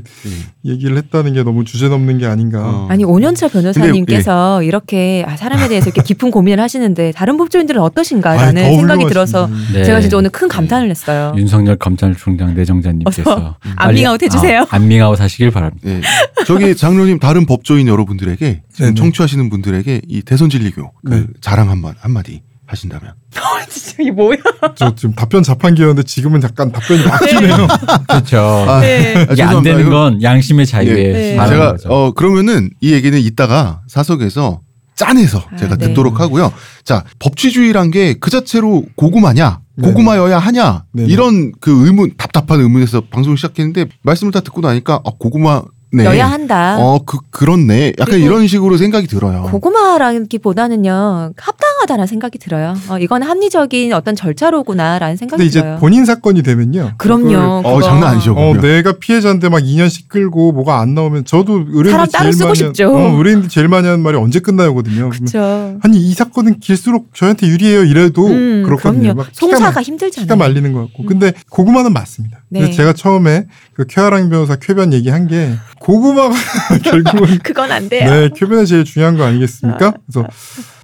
얘기를 0.66 0.96
했다는 0.98 1.34
게 1.34 1.44
너무 1.44 1.64
주제 1.66 1.90
넘는 1.90 2.18
게 2.18 2.26
아닌가. 2.26 2.60
어. 2.64 2.88
아니 2.90 3.04
5년차 3.04 3.52
변호사님께서 3.52 4.64
이렇게 4.64 5.26
아, 5.28 5.36
사람에 5.36 5.68
대해서 5.68 5.88
이렇게 5.90 6.02
깊은 6.04 6.32
고민을 6.32 6.62
하시는데 6.64 7.12
다른 7.14 7.38
법조인들은 7.38 7.82
어떠신가라는 7.82 8.64
더 8.64 8.70
생각이 8.78 9.06
들어서. 9.08 9.50
네. 9.74 9.84
제가 9.84 10.02
진짜 10.02 10.18
오늘 10.18 10.30
큰 10.30 10.48
감탄을 10.48 10.90
했어요. 10.90 11.34
윤석열 11.38 11.76
검찰총장 11.78 12.56
내정자님께서 12.56 13.22
어서 13.32 13.56
빨리- 13.78 14.00
안밍아웃 14.00 14.22
해주세요. 14.24 14.62
아, 14.62 14.66
안밍아웃 14.70 15.20
하시길 15.20 15.52
바랍니다. 15.52 15.90
예. 15.90 16.02
저기 16.46 16.76
장로님 16.76 17.20
다른 17.20 17.46
법조인 17.46 17.88
여러분들에게. 17.88 18.62
청취하시는 18.96 19.50
분들에게 19.52 20.02
이 20.08 20.22
대선 20.24 20.50
진리교 20.50 20.92
그 21.06 21.14
네. 21.14 21.24
자랑 21.42 21.70
한마 21.70 21.94
한 22.00 22.12
마디 22.14 22.42
하신다면 22.66 23.14
진짜 23.70 23.96
이게 24.02 24.12
뭐야? 24.12 24.38
저 24.76 24.96
지금 24.96 25.14
답변 25.16 25.44
자판기였는데 25.44 26.04
지금은 26.04 26.42
약간 26.44 26.72
답변이 26.72 27.04
바뀌네요. 27.04 27.68
그렇죠. 28.08 28.38
아, 28.40 28.80
네. 28.82 29.16
아, 29.28 29.34
이게 29.34 29.44
안. 29.44 29.62
되는 29.64 29.90
건 29.90 30.22
양심의 30.22 30.66
자유에 30.66 30.94
네. 31.14 31.36
반하는 31.36 31.58
제가 31.60 31.72
거죠. 31.74 31.90
어 31.90 32.12
그러면은 32.14 32.70
이 32.82 32.94
얘기는 32.94 33.18
이따가 33.20 33.82
사석에서 33.88 34.62
짠해서 34.96 35.44
아, 35.52 35.56
제가 35.58 35.76
네. 35.76 35.88
듣도록 35.88 36.20
하고요. 36.22 36.54
자 36.86 37.04
법치주의란 37.20 37.92
게 37.92 38.16
그 38.20 38.30
자체로 38.32 38.84
고구마냐 38.96 39.60
네. 39.76 39.88
고구마여야 39.88 40.38
하냐 40.40 40.84
네. 40.94 41.06
이런 41.06 41.52
그 41.60 41.86
의문 41.86 42.12
답답한 42.18 42.60
의문에서 42.62 43.02
방송을 43.10 43.38
시작했는데 43.38 43.88
말씀을 44.04 44.32
다 44.32 44.40
듣고 44.42 44.62
나니까 44.62 45.02
아 45.04 45.12
고구마 45.20 45.64
네. 45.92 46.06
여야 46.06 46.32
한다. 46.32 46.78
어 46.80 47.00
그 47.06 47.20
그렇네. 47.30 47.94
약간 48.00 48.20
이런 48.20 48.48
식으로 48.48 48.78
생각이 48.78 49.06
들어요. 49.08 49.44
고구마라기보다는요 49.52 51.34
합당 51.38 51.70
하다는 51.84 52.08
생각이 52.08 52.40
들어요. 52.40 52.76
어, 52.90 52.98
이건 52.98 53.24
합리적인 53.24 53.94
어떤 53.94 54.16
절차로구나라는 54.16 55.18
생각이 55.18 55.38
근데 55.40 55.48
이제 55.48 55.60
들어요. 55.62 55.78
본인 55.80 56.06
사건이 56.06 56.42
되면요. 56.44 56.94
그럼요. 56.98 57.38
어 57.68 57.76
그거. 57.76 57.82
장난 57.82 58.14
아니죠. 58.14 58.34
어. 58.34 58.54
내가 58.60 58.94
피해자인데 58.94 59.50
막 59.50 59.60
2년씩 59.60 60.08
끌고 60.08 60.54
뭐가 60.54 60.80
안 60.80 60.94
나오면 60.96 61.26
저도 61.26 61.66
의뢰인들 61.68 62.08
제일 62.18 62.34
쓰고 62.34 62.46
많이 62.46 62.56
싶죠. 62.56 62.96
한, 62.96 62.96
어, 63.14 63.18
의뢰인들 63.18 63.50
제일 63.50 63.68
많이 63.68 63.86
하는 63.88 64.00
말이 64.02 64.18
언제 64.18 64.40
끝나요거든요. 64.40 65.10
그렇죠. 65.10 65.78
아니 65.84 65.98
이 65.98 66.14
사건은 66.14 66.60
길수록 66.60 67.10
저한테 67.14 67.48
유리해요 67.48 67.84
이래도 67.84 68.28
음, 68.28 68.64
그렇거든요. 68.66 69.14
그럼요. 69.14 69.26
송사가 69.34 69.72
말- 69.72 69.84
힘들잖아요. 69.84 70.26
피가 70.26 70.36
말리는 70.38 70.72
것 70.74 70.80
같고. 70.86 71.04
음. 71.04 71.06
근데 71.08 71.34
고구마는 71.50 71.92
맞습니다. 71.94 72.40
네. 72.50 72.62
그래서 72.62 72.78
제가 72.78 72.94
처음에 72.94 73.48
그 73.74 73.86
쾌아랑 73.88 74.30
변호사 74.30 74.56
쾌변 74.56 74.94
얘기한 74.94 75.28
게 75.28 75.54
고구마가 75.80 76.34
결국은 76.84 77.40
그건 77.44 77.72
안 77.72 77.90
돼요. 77.90 78.10
네 78.10 78.30
쾌변이 78.34 78.66
제일 78.68 78.86
중요한 78.86 79.18
거 79.18 79.24
아니겠습니까? 79.26 79.94
그래서 80.08 80.28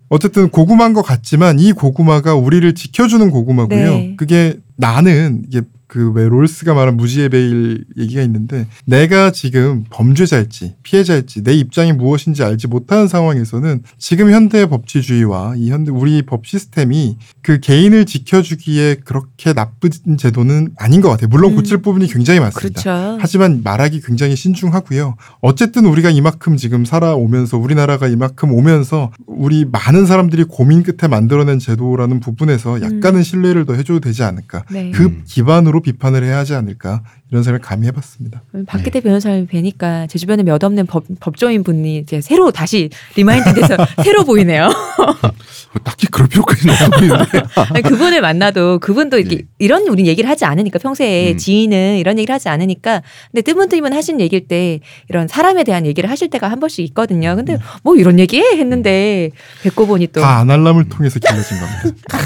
어쨌든 0.09 0.49
고구마인 0.49 0.93
것 0.93 1.01
같지만 1.01 1.59
이 1.59 1.71
고구마가 1.71 2.35
우리를 2.35 2.73
지켜주는 2.73 3.29
고구마고요. 3.29 3.91
네. 3.91 4.15
그게 4.17 4.57
나는 4.75 5.43
이게 5.47 5.61
그 5.89 6.09
왜 6.19 6.27
롤스가 6.27 6.73
말한 6.73 6.97
무지의 6.97 7.29
베일 7.29 7.85
얘기가 7.97 8.21
있는데 8.23 8.67
내가 8.85 9.31
지금 9.31 9.85
범죄자일지 9.89 10.75
피해자일지 10.83 11.43
내 11.43 11.53
입장이 11.53 11.93
무엇인지 11.93 12.43
알지 12.43 12.67
못하는 12.67 13.07
상황에서는 13.07 13.83
지금 13.97 14.31
현대 14.31 14.65
법치주의와 14.65 15.55
이 15.57 15.69
현대 15.71 15.91
우리 15.91 16.21
법 16.23 16.45
시스템이 16.45 17.17
그 17.41 17.59
개인을 17.59 18.05
지켜주기에 18.05 18.97
그렇게 19.05 19.53
나쁜 19.53 19.89
제도는 20.17 20.71
아닌 20.77 21.01
것 21.01 21.09
같아요. 21.09 21.27
물론 21.29 21.51
음. 21.51 21.55
고칠 21.55 21.77
부분이 21.77 22.07
굉장히 22.07 22.39
많습니다. 22.39 22.81
그렇죠. 22.81 23.17
하지만 23.21 23.61
말하기 23.63 24.01
굉장히 24.01 24.35
신중하고요. 24.35 25.15
어쨌든 25.41 25.85
우리가 25.85 26.09
이만큼 26.09 26.57
지금 26.57 26.85
살아오면서 26.85 27.57
우리나라가 27.57 28.07
이만큼 28.07 28.53
오면서 28.53 29.11
우리 29.25 29.65
많은 29.65 30.05
사람들이 30.05 30.45
고민 30.45 30.83
끝에 30.83 31.07
만들어낸 31.07 31.59
제도라는 31.59 32.19
부분에서 32.19 32.81
약간은 32.81 33.23
신뢰를 33.23 33.65
더 33.65 33.73
해줘도 33.73 33.99
되지 33.99 34.23
않을까. 34.23 34.63
네. 34.71 34.91
그 34.91 35.23
기반으로 35.25 35.78
비판을 35.81 36.23
해야 36.23 36.37
하지 36.37 36.53
않을까 36.55 37.03
이런 37.31 37.43
생각을 37.43 37.61
감히 37.61 37.87
해봤습니다. 37.87 38.41
박기태 38.65 39.01
변호사님 39.01 39.47
뵈니까 39.47 40.07
제 40.07 40.17
주변에 40.17 40.43
몇 40.43 40.63
없는 40.63 40.85
법, 40.87 41.05
법조인 41.19 41.63
분이 41.63 41.97
이제 41.97 42.21
새로 42.21 42.51
다시 42.51 42.89
remind돼서 43.15 43.77
새로 44.03 44.23
보이네요. 44.23 44.67
뭐 44.97 45.81
딱히 45.83 46.07
그럴 46.07 46.27
필요까지는 46.27 46.73
없어 46.73 46.89
보이는데. 46.89 47.41
아니, 47.73 47.81
그분을 47.83 48.21
만나도 48.21 48.79
그분도 48.79 49.19
이렇게 49.19 49.35
예. 49.37 49.41
이런 49.59 49.87
우리 49.87 50.07
얘기를 50.07 50.29
하지 50.29 50.45
않으니까 50.45 50.79
평소에 50.79 51.33
음. 51.33 51.37
지인은 51.37 51.97
이런 51.97 52.17
얘기를 52.17 52.33
하지 52.33 52.49
않으니까 52.49 53.03
근데 53.31 53.41
뜨문뜨문 53.41 53.93
하신 53.93 54.19
얘기일 54.19 54.47
때 54.47 54.79
이런 55.09 55.27
사람에 55.27 55.63
대한 55.63 55.85
얘기를 55.85 56.09
하실 56.09 56.29
때가 56.29 56.49
한 56.49 56.59
번씩 56.59 56.83
있거든요. 56.89 57.35
근데 57.35 57.53
음. 57.53 57.59
뭐 57.83 57.95
이런 57.95 58.19
얘기 58.19 58.39
해 58.39 58.57
했는데 58.57 59.29
뵙고 59.61 59.85
보니 59.85 60.07
또다 60.07 60.39
아날람을 60.39 60.89
통해서 60.89 61.19
길러진 61.19 61.57
겁니다. 61.59 62.17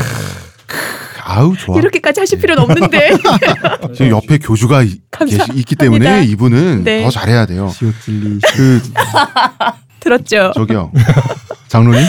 아우 1.36 1.56
좋아. 1.58 1.78
이렇게까지 1.78 2.20
하실 2.20 2.40
필요는 2.40 2.64
없는데 2.64 3.12
지금 3.96 4.10
옆에 4.12 4.38
교주가 4.38 4.84
이-. 4.84 5.00
계시, 5.18 5.40
있기 5.56 5.76
때문에 5.76 6.24
이분은 6.26 6.84
네. 6.84 7.04
더 7.04 7.10
잘해야 7.10 7.46
돼요. 7.46 7.70
시오찔리 7.74 8.40
그 8.56 8.82
들었죠. 10.00 10.52
저기요 10.54 10.92
장로님 11.70 12.04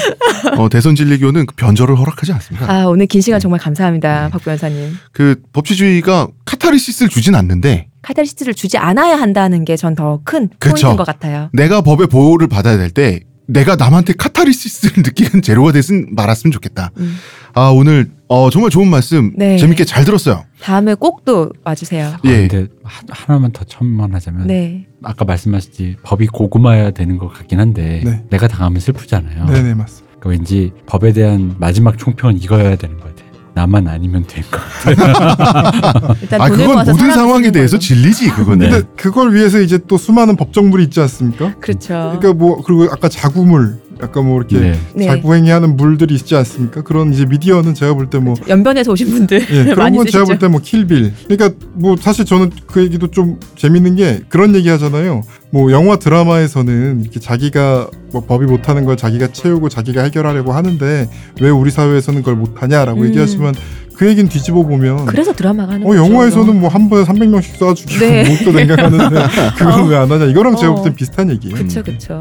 어, 0.58 0.68
대선 0.68 0.94
진리교는 0.94 1.46
그 1.46 1.54
변절을 1.54 1.96
허락하지 1.98 2.32
않습니다. 2.32 2.70
아 2.70 2.84
오늘 2.86 3.06
긴 3.06 3.20
시간 3.20 3.40
정말 3.40 3.60
네. 3.60 3.64
감사합니다, 3.64 4.28
박 4.30 4.42
변호사님. 4.44 4.96
그 5.12 5.36
법치주의가 5.52 6.28
카타르시스를 6.44 7.08
주진 7.08 7.34
않는데 7.34 7.86
카타르시스를 8.02 8.52
주지 8.54 8.76
않아야 8.78 9.16
한다는 9.18 9.64
게 9.64 9.76
전 9.76 9.94
더 9.94 10.20
큰. 10.24 10.48
포인트인 10.60 10.96
것 10.96 11.04
같아요. 11.06 11.48
내가 11.52 11.80
법의 11.80 12.08
보호를 12.08 12.48
받아야 12.48 12.76
될 12.76 12.90
때 12.90 13.20
내가 13.46 13.76
남한테 13.76 14.14
카타르시스를 14.14 15.02
느끼는 15.04 15.42
재료가 15.42 15.72
됐으면 15.72 16.06
말았으면 16.12 16.52
좋겠다. 16.52 16.90
음. 16.98 17.16
아 17.54 17.68
오늘 17.68 18.10
어, 18.28 18.50
정말 18.50 18.70
좋은 18.70 18.88
말씀 18.88 19.32
네. 19.36 19.58
재밌게 19.58 19.84
잘 19.84 20.04
들었어요. 20.04 20.44
다음에 20.60 20.94
꼭 20.94 21.24
또 21.24 21.50
와주세요. 21.64 22.16
예. 22.26 22.44
아, 22.44 22.48
근데 22.48 22.66
하- 22.82 23.02
하나만 23.08 23.52
더 23.52 23.64
첨언하자면 23.64 24.46
네. 24.46 24.86
아까 25.02 25.24
말씀하셨지 25.24 25.96
법이 26.02 26.26
고구마여야 26.26 26.90
되는 26.90 27.16
것 27.18 27.28
같긴 27.32 27.60
한데 27.60 28.02
네. 28.04 28.22
내가 28.30 28.46
당하면 28.48 28.80
슬프잖아요. 28.80 29.46
네네 29.46 29.74
맞습니다. 29.74 30.16
그러니까 30.20 30.28
왠지 30.30 30.72
법에 30.86 31.12
대한 31.12 31.54
마지막 31.58 31.96
총평은 31.98 32.38
이거여야 32.42 32.76
되는 32.76 32.98
것 33.00 33.14
같아. 33.16 33.23
나만 33.54 33.86
아니면 33.88 34.24
될 34.26 34.44
것 34.50 34.60
같아. 34.60 36.14
일단 36.20 36.40
아 36.40 36.48
돈을 36.48 36.58
그건 36.58 36.66
모든 36.78 36.84
살아보시는 36.84 37.14
상황에 37.14 37.50
대해서. 37.52 37.78
진리지 37.78 38.30
그거는. 38.30 38.68
근데 38.70 38.86
그걸 38.96 39.32
위해서 39.34 39.60
이제 39.60 39.78
또 39.86 39.96
수많은 39.96 40.36
법정물이 40.36 40.84
있지 40.84 41.00
않습니까? 41.00 41.54
그렇죠. 41.60 41.88
그러니까 42.18 42.32
뭐 42.34 42.62
그리고 42.62 42.84
아까 42.84 43.08
자구물, 43.08 43.78
약간 44.02 44.26
뭐 44.26 44.38
이렇게 44.38 44.58
네. 44.58 44.78
네. 44.94 45.06
자구행위하는 45.06 45.76
물들이 45.76 46.14
있지 46.14 46.34
않습니까? 46.36 46.82
그런 46.82 47.12
이제 47.12 47.24
미디어는 47.26 47.74
제가 47.74 47.94
볼 47.94 48.10
때 48.10 48.18
뭐 48.18 48.34
연변에서 48.48 48.92
오신 48.92 49.08
분들 49.10 49.40
예, 49.50 49.64
그런 49.64 49.76
많이 49.78 49.96
건 49.96 50.06
제가 50.06 50.24
쓰시죠. 50.24 50.38
볼때 50.38 50.48
뭐 50.48 50.60
킬빌. 50.60 51.12
그러니까 51.28 51.58
뭐 51.74 51.96
사실 51.98 52.24
저는 52.24 52.50
그 52.66 52.82
얘기도 52.82 53.08
좀 53.10 53.38
재밌는 53.56 53.96
게 53.96 54.20
그런 54.28 54.54
얘기 54.54 54.68
하잖아요. 54.68 55.22
뭐 55.50 55.70
영화 55.70 55.96
드라마에서는 55.96 57.02
이렇게 57.02 57.20
자기가 57.20 57.88
뭐 58.12 58.24
법이 58.24 58.46
못하는 58.46 58.84
걸 58.84 58.96
자기가 58.96 59.28
채우고 59.28 59.68
자기가 59.68 60.02
해결하려고 60.02 60.52
하는데 60.52 61.08
왜 61.40 61.50
우리 61.50 61.70
사회에서는 61.70 62.20
그걸 62.22 62.36
못하냐라고 62.36 63.02
음. 63.02 63.06
얘기하지만 63.08 63.54
그 63.96 64.08
얘기는 64.08 64.28
뒤집어 64.28 64.62
보면 64.62 65.06
그래서 65.06 65.32
드라마가 65.32 65.74
하는 65.74 65.86
어 65.86 65.90
거죠. 65.90 66.04
영화에서는 66.04 66.60
뭐한 66.60 66.88
번에 66.90 67.04
300명씩 67.04 67.58
쏴주고 67.58 68.00
네. 68.00 68.28
목도 68.28 68.52
냉각하는데 68.52 69.26
그건 69.56 69.88
왜안 69.88 70.10
하냐 70.10 70.24
이거랑 70.26 70.56
제가 70.56 70.72
어. 70.72 70.74
볼땐 70.76 70.94
비슷한 70.94 71.30
얘기예요. 71.30 71.56
그쵸 71.56 71.82
그쵸. 71.82 72.18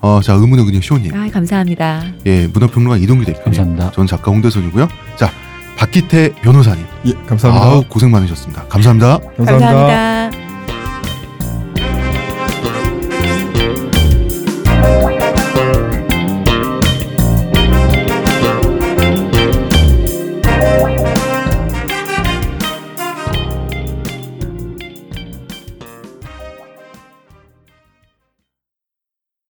어, 0.00 0.20
자 0.22 0.34
의문의 0.34 0.64
근육 0.64 0.82
시호님. 0.82 1.14
아 1.14 1.28
감사합니다. 1.30 2.04
예, 2.26 2.46
문화평론가 2.52 2.96
이동규 2.96 3.24
대표. 3.24 3.42
감사합니다. 3.44 3.90
전 3.92 4.06
작가 4.06 4.30
홍대선이고요. 4.30 4.88
자 5.16 5.30
박기태 5.76 6.34
변호사님. 6.42 6.84
예, 7.06 7.12
감사합니다. 7.26 7.66
아우 7.66 7.82
고생 7.88 8.10
많으셨습니다. 8.10 8.64
감사합니다. 8.68 9.18
감사합니다. 9.36 9.72
감사합니다. 9.72 10.49